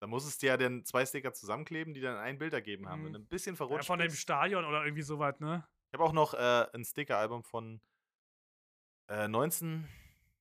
Da 0.00 0.08
musstest 0.08 0.42
du 0.42 0.48
ja 0.48 0.56
dann 0.56 0.84
zwei 0.84 1.06
Sticker 1.06 1.32
zusammenkleben, 1.32 1.94
die 1.94 2.00
dann 2.00 2.16
ein 2.16 2.38
Bild 2.38 2.52
ergeben 2.52 2.88
haben. 2.88 3.02
Mhm. 3.02 3.04
Wenn 3.04 3.12
du 3.12 3.18
ein 3.20 3.28
bisschen 3.28 3.54
ja 3.54 3.58
verrutscht 3.58 3.86
von 3.86 4.00
dem. 4.00 4.10
Stadion 4.10 4.64
oder 4.64 4.82
irgendwie 4.82 5.04
sowas, 5.04 5.38
ne? 5.38 5.64
Ich 5.92 5.94
habe 5.94 6.02
auch 6.02 6.12
noch 6.12 6.34
äh, 6.34 6.66
ein 6.72 6.84
Sticker-Album 6.84 7.44
von 7.44 7.80
äh, 9.08 9.28
19, 9.28 9.88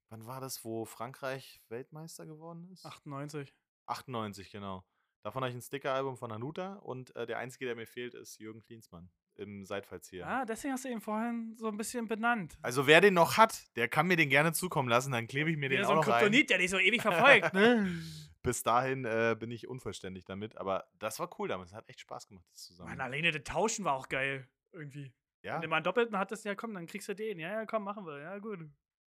wann 0.09 0.25
war 0.25 0.41
das, 0.41 0.65
wo 0.65 0.85
Frankreich 0.85 1.61
Weltmeister 1.69 2.25
geworden 2.25 2.71
ist? 2.71 2.87
98. 2.87 3.55
98, 3.85 4.49
genau. 4.49 4.83
Davon 5.23 5.43
habe 5.43 5.51
ich 5.51 5.55
ein 5.55 5.61
Sticker-Album 5.61 6.17
von 6.17 6.33
Hanuta 6.33 6.77
und 6.77 7.15
äh, 7.15 7.27
der 7.27 7.37
einzige, 7.37 7.65
der 7.65 7.75
mir 7.75 7.85
fehlt, 7.85 8.15
ist 8.15 8.39
Jürgen 8.39 8.63
Klinsmann 8.63 9.11
im 9.39 9.65
Seitfallzieher. 9.65 10.27
Ah, 10.27 10.45
deswegen 10.45 10.73
hast 10.73 10.85
du 10.85 10.89
ihn 10.89 11.01
vorhin 11.01 11.55
so 11.57 11.67
ein 11.67 11.77
bisschen 11.77 12.07
benannt. 12.07 12.57
Also 12.61 12.85
wer 12.85 13.01
den 13.01 13.13
noch 13.13 13.37
hat, 13.37 13.75
der 13.75 13.87
kann 13.87 14.07
mir 14.07 14.15
den 14.17 14.29
gerne 14.29 14.53
zukommen 14.53 14.89
lassen, 14.89 15.11
dann 15.11 15.27
klebe 15.27 15.49
ich 15.49 15.57
mir 15.57 15.69
den 15.69 15.79
Wieder 15.79 15.87
auch 15.89 15.93
so 15.93 15.99
ein 16.01 16.07
noch 16.07 16.07
ein. 16.07 16.19
Kryptonit, 16.21 16.49
der 16.49 16.57
dich 16.59 16.69
so 16.69 16.77
ewig 16.77 17.01
verfolgt, 17.01 17.53
ne? 17.53 17.89
Bis 18.41 18.63
dahin 18.63 19.03
äh, 19.05 19.35
bin 19.37 19.51
ich 19.51 19.67
unvollständig 19.67 20.23
damit, 20.25 20.57
aber 20.57 20.89
das 20.97 21.19
war 21.19 21.29
cool 21.39 21.47
damals. 21.49 21.71
Es 21.71 21.75
hat 21.75 21.89
echt 21.89 21.99
Spaß 21.99 22.27
gemacht, 22.27 22.45
das 22.51 22.63
zusammen. 22.63 22.89
Mann, 22.89 23.01
alleine 23.01 23.31
das 23.31 23.43
Tauschen 23.43 23.83
war 23.83 23.93
auch 23.95 24.07
geil. 24.07 24.47
Irgendwie. 24.71 25.11
ja, 25.41 25.55
Wenn 25.55 25.61
du 25.63 25.67
mal 25.67 25.77
einen 25.77 25.83
Doppelten 25.83 26.17
hattest, 26.17 26.45
ja 26.45 26.55
komm, 26.55 26.73
dann 26.73 26.85
kriegst 26.85 27.09
du 27.09 27.15
den. 27.15 27.39
Ja, 27.39 27.51
ja, 27.51 27.65
komm, 27.65 27.83
machen 27.83 28.05
wir. 28.05 28.19
Ja, 28.19 28.37
gut. 28.39 28.59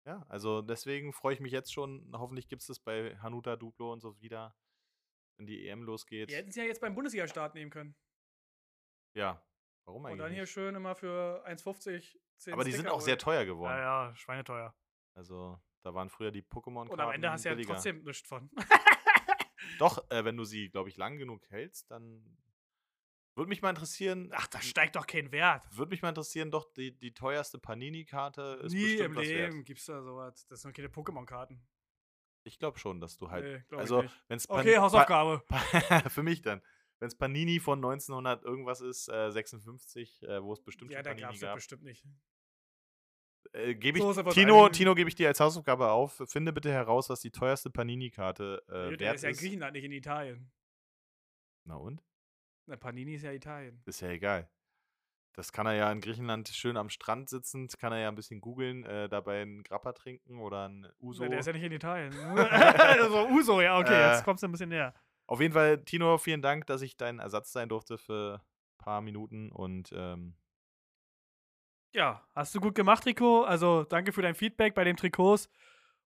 ja, 0.06 0.26
also 0.30 0.62
deswegen 0.62 1.12
freue 1.12 1.34
ich 1.34 1.40
mich 1.42 1.52
jetzt 1.52 1.74
schon. 1.74 2.10
Hoffentlich 2.14 2.48
gibt 2.48 2.62
es 2.62 2.68
das 2.68 2.80
bei 2.80 3.18
Hanuta, 3.18 3.58
Duplo 3.58 3.92
und 3.92 4.00
so 4.00 4.18
wieder, 4.22 4.56
wenn 5.38 5.46
die 5.46 5.68
EM 5.68 5.84
losgeht. 5.84 6.30
Die 6.30 6.36
hätten 6.36 6.52
sie 6.52 6.62
ja 6.62 6.66
jetzt 6.66 6.80
beim 6.80 6.96
Bundesliga-Start 6.96 7.54
nehmen 7.54 7.70
können. 7.72 7.96
Ja, 9.14 9.42
warum 9.88 10.04
Und 10.04 10.12
eigentlich? 10.12 10.22
dann 10.22 10.32
hier 10.34 10.42
nicht? 10.44 10.52
schön 10.52 10.76
immer 10.76 10.94
für 10.96 11.44
1,50 11.48 12.18
10 12.38 12.54
Aber 12.54 12.64
die 12.64 12.72
sind 12.72 12.82
Sticker 12.82 12.94
auch 12.94 13.02
sehr 13.02 13.18
teuer 13.18 13.46
geworden. 13.46 13.72
Ja, 13.72 14.08
ja, 14.10 14.16
schweineteuer. 14.16 14.76
Also 15.16 15.60
da 15.82 15.94
waren 15.96 16.10
früher 16.10 16.30
die 16.32 16.44
Pokémon-Karten 16.44 16.92
Und 16.92 17.00
am 17.00 17.12
Ende 17.12 17.32
hast 17.32 17.46
du 17.46 17.50
ja 17.50 17.56
billiger. 17.56 17.74
trotzdem 17.74 18.04
nichts 18.04 18.28
von. 18.28 18.52
Doch, 19.80 20.10
äh, 20.12 20.24
wenn 20.24 20.38
du 20.38 20.44
sie, 20.44 20.70
glaube 20.70 20.90
ich, 20.90 20.98
lang 20.98 21.18
genug 21.18 21.50
hältst, 21.50 21.90
dann 21.92 22.38
würde 23.36 23.50
mich 23.50 23.62
mal 23.62 23.70
interessieren. 23.70 24.30
Ach, 24.34 24.48
da 24.48 24.62
steigt 24.62 24.96
doch 24.96 25.06
kein 25.06 25.32
Wert. 25.32 25.66
Würde 25.76 25.90
mich 25.92 26.02
mal 26.02 26.10
interessieren, 26.10 26.50
doch 26.52 26.72
die, 26.74 26.98
die 26.98 27.14
teuerste 27.14 27.60
Panini-Karte 27.60 28.60
ist 28.64 28.74
Nie 28.74 28.84
bestimmt 28.84 29.06
im 29.06 29.16
was 29.16 29.26
Leben 29.28 29.56
wert. 29.58 29.66
gibt's 29.66 29.86
da 29.86 30.02
sowas. 30.02 30.48
Das 30.48 30.62
sind 30.62 30.76
keine 30.76 30.88
Pokémon-Karten. 30.90 31.62
Ich 32.44 32.58
glaube 32.60 32.80
schon, 32.80 33.00
dass 33.00 33.18
du 33.18 33.30
halt. 33.30 33.68
Nee, 33.72 33.78
also, 33.78 34.04
wenn 34.28 34.38
es 34.38 34.50
Okay, 34.50 34.78
Hausaufgabe. 34.78 35.44
für 36.10 36.24
mich 36.24 36.42
dann. 36.42 36.62
Wenn 37.00 37.08
es 37.08 37.16
Panini 37.18 37.60
von 37.60 37.78
1900 37.80 38.44
irgendwas 38.44 38.82
ist, 38.82 39.08
äh, 39.10 39.30
56, 39.32 40.24
äh, 40.24 40.42
wo 40.44 40.54
es 40.54 40.62
bestimmt 40.62 40.92
Ja, 40.92 40.98
schon 41.00 41.04
da 41.04 41.10
Panini 41.12 41.22
gab's 41.28 41.40
das 41.40 41.48
gab, 41.48 41.56
bestimmt 41.56 41.84
nicht. 41.84 42.04
äh, 43.54 43.76
gebe 43.76 44.00
So 44.00 44.06
ich 44.06 44.12
ist 44.12 44.18
aber 44.18 44.32
Tino, 44.32 44.68
Tino 44.70 44.96
gebe 44.96 45.08
ich 45.10 45.16
dir 45.16 45.28
als 45.28 45.40
Hausaufgabe 45.40 45.90
auf. 45.92 46.22
Finde 46.28 46.52
bitte 46.54 46.72
heraus, 46.72 47.10
was 47.10 47.20
die 47.22 47.32
teuerste 47.32 47.70
Panini-Karte 47.70 48.64
äh, 48.68 48.98
der 48.98 49.00
wert 49.00 49.16
ist 49.16 49.22
ja 49.24 49.30
in 49.30 49.34
ist. 49.36 49.40
Griechenland, 49.42 49.74
nicht 49.74 49.84
in 49.86 49.92
Italien. 49.92 50.52
Na 51.66 51.76
und? 51.76 52.04
Na, 52.66 52.76
Panini 52.78 53.16
ist 53.16 53.24
ja 53.24 53.32
Italien. 53.32 53.82
Ist 53.86 54.02
ja 54.02 54.10
egal. 54.10 54.50
Das 55.34 55.52
kann 55.52 55.68
er 55.68 55.74
ja 55.74 55.92
in 55.92 56.02
Griechenland 56.02 56.50
schön 56.50 56.78
am 56.78 56.90
Strand 56.90 57.30
sitzend, 57.30 57.78
kann 57.78 57.94
er 57.94 58.00
ja 58.00 58.08
ein 58.08 58.16
bisschen 58.16 58.42
googeln, 58.42 58.84
äh, 58.86 59.08
dabei 59.08 59.44
einen 59.44 59.62
Grappa 59.62 59.94
trinken 59.94 60.40
oder 60.40 60.68
ein 60.68 60.88
Uso. 61.00 61.24
Na, 61.24 61.30
der 61.30 61.40
ist 61.40 61.46
ja 61.46 61.54
nicht 61.54 61.62
in 61.64 61.72
Italien. 61.74 62.12
so, 63.12 63.28
Uso, 63.30 63.62
ja, 63.62 63.78
okay, 63.78 63.94
Äh. 63.94 64.12
jetzt 64.14 64.24
kommst 64.26 64.42
du 64.42 64.48
ein 64.48 64.52
bisschen 64.52 64.70
näher. 64.70 64.96
Auf 65.28 65.42
jeden 65.42 65.54
Fall, 65.54 65.84
Tino, 65.84 66.18
vielen 66.18 66.42
Dank, 66.42 66.68
dass 66.68 66.82
ich 66.82 66.98
dein 66.98 67.20
Ersatz 67.20 67.52
sein 67.52 67.70
durfte 67.70 67.98
für 67.98 68.42
ein 68.42 68.78
paar 68.84 69.02
Minuten 69.02 69.52
und 69.52 69.92
ähm, 69.94 70.36
Ja, 71.94 72.26
hast 72.36 72.54
du 72.54 72.60
gut 72.60 72.76
gemacht, 72.76 73.04
Trikot. 73.04 73.44
Also 73.44 73.84
danke 73.84 74.12
für 74.14 74.22
dein 74.22 74.36
Feedback 74.36 74.74
bei 74.76 74.84
den 74.84 74.98
Trikots. 74.98 75.50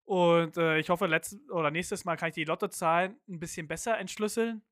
Und 0.06 0.58
äh, 0.58 0.78
ich 0.80 0.90
hoffe, 0.90 1.06
oder 1.50 1.72
nächstes 1.72 2.06
Mal 2.06 2.18
kann 2.18 2.30
ich 2.30 2.36
die 2.36 2.44
Lottozahlen 2.44 3.20
ein 3.28 3.40
bisschen 3.40 3.68
besser 3.68 3.98
entschlüsseln. 3.98 4.64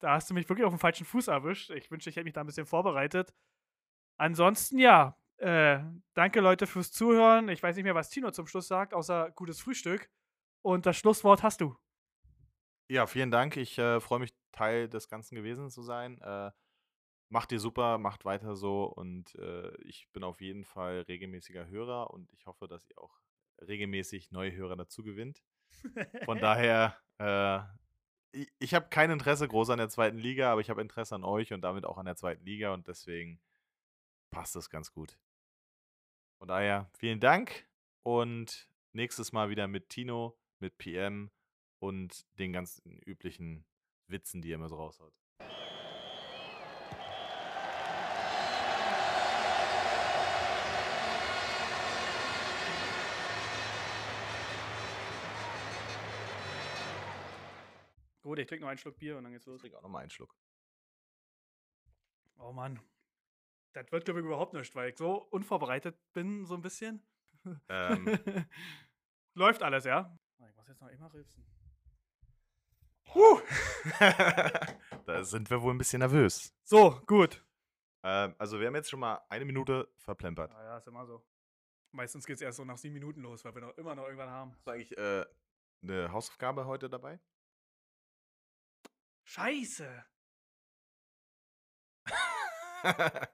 Da 0.00 0.12
hast 0.14 0.30
du 0.30 0.34
mich 0.34 0.48
wirklich 0.48 0.66
auf 0.66 0.72
dem 0.74 0.78
falschen 0.80 1.06
Fuß 1.06 1.28
erwischt. 1.28 1.70
Ich 1.70 1.90
wünschte, 1.90 2.10
ich 2.10 2.16
hätte 2.16 2.24
mich 2.24 2.34
da 2.34 2.42
ein 2.42 2.46
bisschen 2.46 2.66
vorbereitet. 2.66 3.34
Ansonsten, 4.18 4.78
ja, 4.78 5.18
äh, 5.38 5.80
danke 6.14 6.40
Leute 6.40 6.66
fürs 6.66 6.92
Zuhören. 6.92 7.48
Ich 7.48 7.62
weiß 7.62 7.76
nicht 7.76 7.84
mehr, 7.84 7.94
was 7.94 8.10
Tino 8.10 8.30
zum 8.32 8.46
Schluss 8.46 8.68
sagt, 8.68 8.94
außer 8.94 9.32
gutes 9.32 9.60
Frühstück. 9.60 10.10
Und 10.62 10.86
das 10.86 10.96
Schlusswort 10.96 11.42
hast 11.42 11.60
du. 11.60 11.76
Ja, 12.88 13.06
vielen 13.06 13.30
Dank. 13.30 13.56
Ich 13.56 13.78
äh, 13.78 14.00
freue 14.00 14.20
mich, 14.20 14.34
Teil 14.52 14.88
des 14.88 15.08
Ganzen 15.08 15.34
gewesen 15.34 15.70
zu 15.70 15.82
sein. 15.82 16.20
Äh, 16.20 16.50
macht 17.28 17.52
ihr 17.52 17.60
super, 17.60 17.98
macht 17.98 18.24
weiter 18.24 18.54
so 18.54 18.84
und 18.84 19.34
äh, 19.34 19.74
ich 19.82 20.08
bin 20.12 20.22
auf 20.22 20.40
jeden 20.40 20.64
Fall 20.64 21.00
regelmäßiger 21.08 21.66
Hörer 21.66 22.10
und 22.10 22.32
ich 22.32 22.46
hoffe, 22.46 22.68
dass 22.68 22.86
ihr 22.88 22.98
auch 22.98 23.18
regelmäßig 23.60 24.30
neue 24.30 24.54
Hörer 24.54 24.76
dazu 24.76 25.02
gewinnt. 25.02 25.42
Von 26.24 26.38
daher, 26.40 26.96
äh, 27.18 27.60
ich, 28.30 28.52
ich 28.58 28.74
habe 28.74 28.88
kein 28.88 29.10
Interesse 29.10 29.48
groß 29.48 29.70
an 29.70 29.78
der 29.78 29.88
zweiten 29.88 30.18
Liga, 30.18 30.52
aber 30.52 30.60
ich 30.60 30.70
habe 30.70 30.80
Interesse 30.80 31.14
an 31.14 31.24
euch 31.24 31.52
und 31.52 31.62
damit 31.62 31.84
auch 31.84 31.98
an 31.98 32.06
der 32.06 32.16
zweiten 32.16 32.44
Liga 32.44 32.72
und 32.72 32.86
deswegen 32.86 33.40
passt 34.30 34.54
das 34.54 34.70
ganz 34.70 34.92
gut. 34.92 35.18
Von 36.38 36.48
daher, 36.48 36.88
vielen 36.98 37.20
Dank 37.20 37.66
und 38.02 38.68
nächstes 38.92 39.32
Mal 39.32 39.50
wieder 39.50 39.66
mit 39.66 39.88
Tino, 39.88 40.38
mit 40.58 40.78
PM 40.78 41.30
und 41.78 42.24
den 42.38 42.52
ganzen 42.52 43.00
üblichen 43.00 43.64
Witzen, 44.06 44.42
die 44.42 44.52
er 44.52 44.56
immer 44.56 44.68
so 44.68 44.76
raushaut. 44.76 45.14
Gut, 58.22 58.38
ich 58.38 58.46
trinke 58.46 58.62
noch 58.62 58.70
einen 58.70 58.78
Schluck 58.78 58.98
Bier 58.98 59.18
und 59.18 59.24
dann 59.24 59.32
geht's 59.32 59.44
los. 59.44 59.56
Ich 59.56 59.60
trinke 59.60 59.76
auch 59.76 59.82
noch 59.82 59.90
mal 59.90 59.98
einen 59.98 60.10
Schluck. 60.10 60.34
Oh 62.38 62.52
Mann. 62.52 62.80
Das 63.74 63.92
wird, 63.92 64.04
glaube 64.06 64.20
ich, 64.20 64.26
überhaupt 64.26 64.54
nicht, 64.54 64.74
weil 64.74 64.90
ich 64.90 64.96
so 64.96 65.16
unvorbereitet 65.30 65.98
bin, 66.12 66.46
so 66.46 66.54
ein 66.54 66.62
bisschen. 66.62 67.06
Ähm. 67.68 68.06
Läuft 69.34 69.62
alles, 69.62 69.84
ja? 69.84 70.16
Ich 70.48 70.56
muss 70.56 70.68
jetzt 70.68 70.80
noch 70.80 70.88
immer 70.88 71.12
rülpsen. 71.12 71.44
Huh. 73.12 73.40
da 75.06 75.24
sind 75.24 75.50
wir 75.50 75.62
wohl 75.62 75.74
ein 75.74 75.78
bisschen 75.78 76.00
nervös. 76.00 76.54
So, 76.64 77.00
gut. 77.06 77.44
Ähm, 78.02 78.34
also 78.38 78.60
wir 78.60 78.66
haben 78.66 78.74
jetzt 78.74 78.90
schon 78.90 79.00
mal 79.00 79.20
eine 79.28 79.44
Minute 79.44 79.88
verplempert. 79.96 80.50
Naja, 80.52 80.78
ist 80.78 80.86
immer 80.86 81.06
so. 81.06 81.24
Meistens 81.92 82.26
geht's 82.26 82.42
erst 82.42 82.56
so 82.58 82.64
nach 82.64 82.76
sieben 82.76 82.94
Minuten 82.94 83.22
los, 83.22 83.44
weil 83.44 83.54
wir 83.54 83.62
noch 83.62 83.76
immer 83.78 83.94
noch 83.94 84.04
irgendwann 84.04 84.30
haben. 84.30 84.52
Hast 84.52 84.66
du 84.66 84.70
eigentlich 84.72 84.98
äh, 84.98 85.24
eine 85.82 86.12
Hausaufgabe 86.12 86.66
heute 86.66 86.88
dabei? 86.90 87.20
Scheiße. 89.24 90.04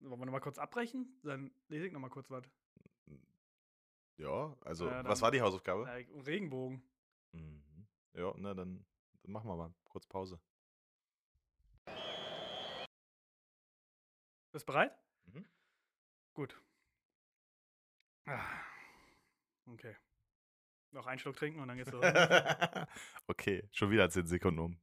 Wollen 0.00 0.18
wir 0.20 0.26
noch 0.26 0.32
mal 0.32 0.40
kurz 0.40 0.58
abbrechen? 0.58 1.20
Dann 1.22 1.50
lese 1.68 1.86
ich 1.86 1.92
noch 1.92 2.00
mal 2.00 2.08
kurz 2.08 2.30
was. 2.30 2.44
ja, 4.16 4.56
also 4.62 4.88
Ja, 4.88 5.04
was 5.04 5.20
war 5.20 5.30
die 5.30 5.42
Hausaufgabe? 5.42 5.86
Äh, 5.88 6.06
Regenbogen. 6.24 6.82
Mhm. 7.32 7.62
Ja, 8.14 8.32
na 8.36 8.54
dann, 8.54 8.84
dann 9.22 9.32
machen 9.32 9.48
wir 9.48 9.56
mal 9.56 9.74
kurz 9.84 10.06
Pause. 10.06 10.40
Bist 14.52 14.66
bereit? 14.66 14.92
Mhm. 15.26 15.46
Gut. 16.34 16.60
Ah. 18.26 18.40
Okay. 19.66 19.96
Noch 20.92 21.06
einen 21.06 21.20
Schluck 21.20 21.36
trinken 21.36 21.60
und 21.60 21.68
dann 21.68 21.76
geht's 21.76 21.92
los. 21.92 22.04
okay, 23.28 23.68
schon 23.72 23.90
wieder 23.90 24.10
10 24.10 24.26
Sekunden 24.26 24.58
um. 24.58 24.80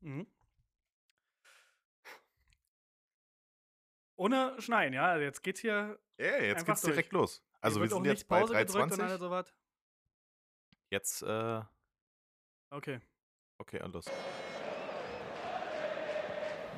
mhm. 0.00 0.26
Ohne 4.14 4.60
Schneiden, 4.60 4.94
ja? 4.94 5.06
Also 5.06 5.24
jetzt 5.24 5.42
geht's 5.42 5.60
hier. 5.60 5.98
Ja, 6.18 6.36
jetzt 6.38 6.60
Einfach 6.60 6.74
geht's 6.74 6.82
direkt 6.82 7.12
los. 7.12 7.44
Also 7.60 7.80
wir 7.80 7.88
sind 7.88 8.04
jetzt 8.04 8.28
bei 8.28 8.40
Pause 8.40 8.54
gedrückt 8.54 8.92
und 8.92 9.00
alles 9.00 9.20
3,20. 9.20 9.52
Jetzt, 10.92 11.22
äh, 11.22 11.62
Okay. 12.68 13.00
okay, 13.56 13.80
alles. 13.80 14.04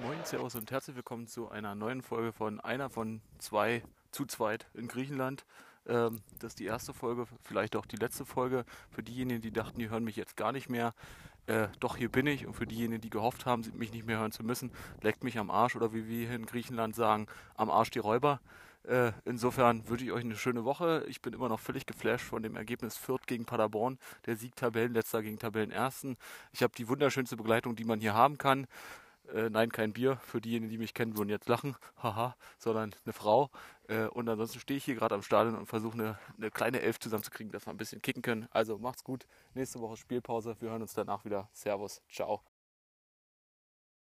Moin, 0.02 0.24
Servus 0.24 0.54
und 0.54 0.70
herzlich 0.70 0.94
willkommen 0.94 1.26
zu 1.26 1.48
einer 1.50 1.74
neuen 1.74 2.00
Folge 2.00 2.32
von 2.32 2.60
einer 2.60 2.90
von 2.90 3.22
zwei 3.38 3.82
zu 4.12 4.24
zweit 4.24 4.68
in 4.72 4.86
Griechenland. 4.86 5.44
Ähm, 5.88 6.22
das 6.38 6.52
ist 6.52 6.60
die 6.60 6.66
erste 6.66 6.94
Folge, 6.94 7.26
vielleicht 7.42 7.74
auch 7.74 7.86
die 7.86 7.96
letzte 7.96 8.24
Folge. 8.24 8.64
Für 8.88 9.02
diejenigen, 9.02 9.42
die 9.42 9.50
dachten, 9.50 9.80
die 9.80 9.90
hören 9.90 10.04
mich 10.04 10.14
jetzt 10.14 10.36
gar 10.36 10.52
nicht 10.52 10.68
mehr. 10.68 10.94
Äh, 11.46 11.66
doch, 11.80 11.96
hier 11.96 12.08
bin 12.08 12.28
ich. 12.28 12.46
Und 12.46 12.54
für 12.54 12.68
diejenigen, 12.68 13.00
die 13.00 13.10
gehofft 13.10 13.46
haben, 13.46 13.64
mich 13.74 13.90
nicht 13.90 14.06
mehr 14.06 14.20
hören 14.20 14.30
zu 14.30 14.44
müssen, 14.44 14.70
leckt 15.02 15.24
mich 15.24 15.38
am 15.40 15.50
Arsch 15.50 15.74
oder 15.74 15.92
wie 15.92 16.06
wir 16.06 16.28
hier 16.28 16.36
in 16.36 16.46
Griechenland 16.46 16.94
sagen, 16.94 17.26
am 17.56 17.68
Arsch 17.68 17.90
die 17.90 17.98
Räuber. 17.98 18.40
Äh, 18.85 19.12
insofern 19.24 19.89
wünsche 19.89 20.05
ich 20.05 20.12
euch 20.12 20.24
eine 20.24 20.37
schöne 20.37 20.64
Woche. 20.64 21.05
Ich 21.09 21.22
bin 21.22 21.32
immer 21.32 21.49
noch 21.49 21.61
völlig 21.61 21.87
geflasht 21.87 22.24
von 22.24 22.43
dem 22.43 22.57
Ergebnis 22.57 22.97
Fürth 22.97 23.26
gegen 23.26 23.47
Paderborn, 23.47 23.99
der 24.26 24.37
Sieg 24.37 24.57
Tabellenletzter 24.57 25.22
gegen 25.22 25.39
Tabellenersten. 25.39 26.16
Ich 26.53 26.62
habe 26.62 26.74
die 26.76 26.89
wunderschönste 26.89 27.37
Begleitung, 27.37 27.76
die 27.76 27.85
man 27.85 28.01
hier 28.01 28.14
haben 28.14 28.37
kann. 28.37 28.66
Äh, 29.32 29.49
nein, 29.49 29.72
kein 29.72 29.93
Bier. 29.93 30.18
Für 30.18 30.41
diejenigen, 30.41 30.70
die 30.70 30.78
mich 30.78 30.93
kennen, 30.93 31.16
würden 31.16 31.30
jetzt 31.30 31.49
lachen. 31.49 31.76
Haha, 32.03 32.37
sondern 32.59 32.95
eine 33.05 33.12
Frau. 33.12 33.51
Äh, 33.89 34.07
und 34.07 34.28
ansonsten 34.28 34.61
stehe 34.61 34.76
ich 34.76 34.85
hier 34.85 34.95
gerade 34.95 35.14
am 35.14 35.22
Stadion 35.22 35.57
und 35.57 35.66
versuche 35.66 35.95
eine, 35.95 36.18
eine 36.37 36.51
kleine 36.51 36.80
Elf 36.80 36.99
zusammenzukriegen, 36.99 37.53
dass 37.53 37.66
wir 37.66 37.72
ein 37.72 37.78
bisschen 37.78 38.03
kicken 38.03 38.22
können. 38.22 38.49
Also 38.51 38.78
macht's 38.78 39.05
gut. 39.05 39.26
Nächste 39.55 39.80
Woche 39.80 39.97
Spielpause. 39.97 40.57
Wir 40.61 40.70
hören 40.70 40.82
uns 40.82 40.95
danach 40.95 41.24
wieder. 41.24 41.49
Servus. 41.53 42.03
Ciao. 42.11 42.43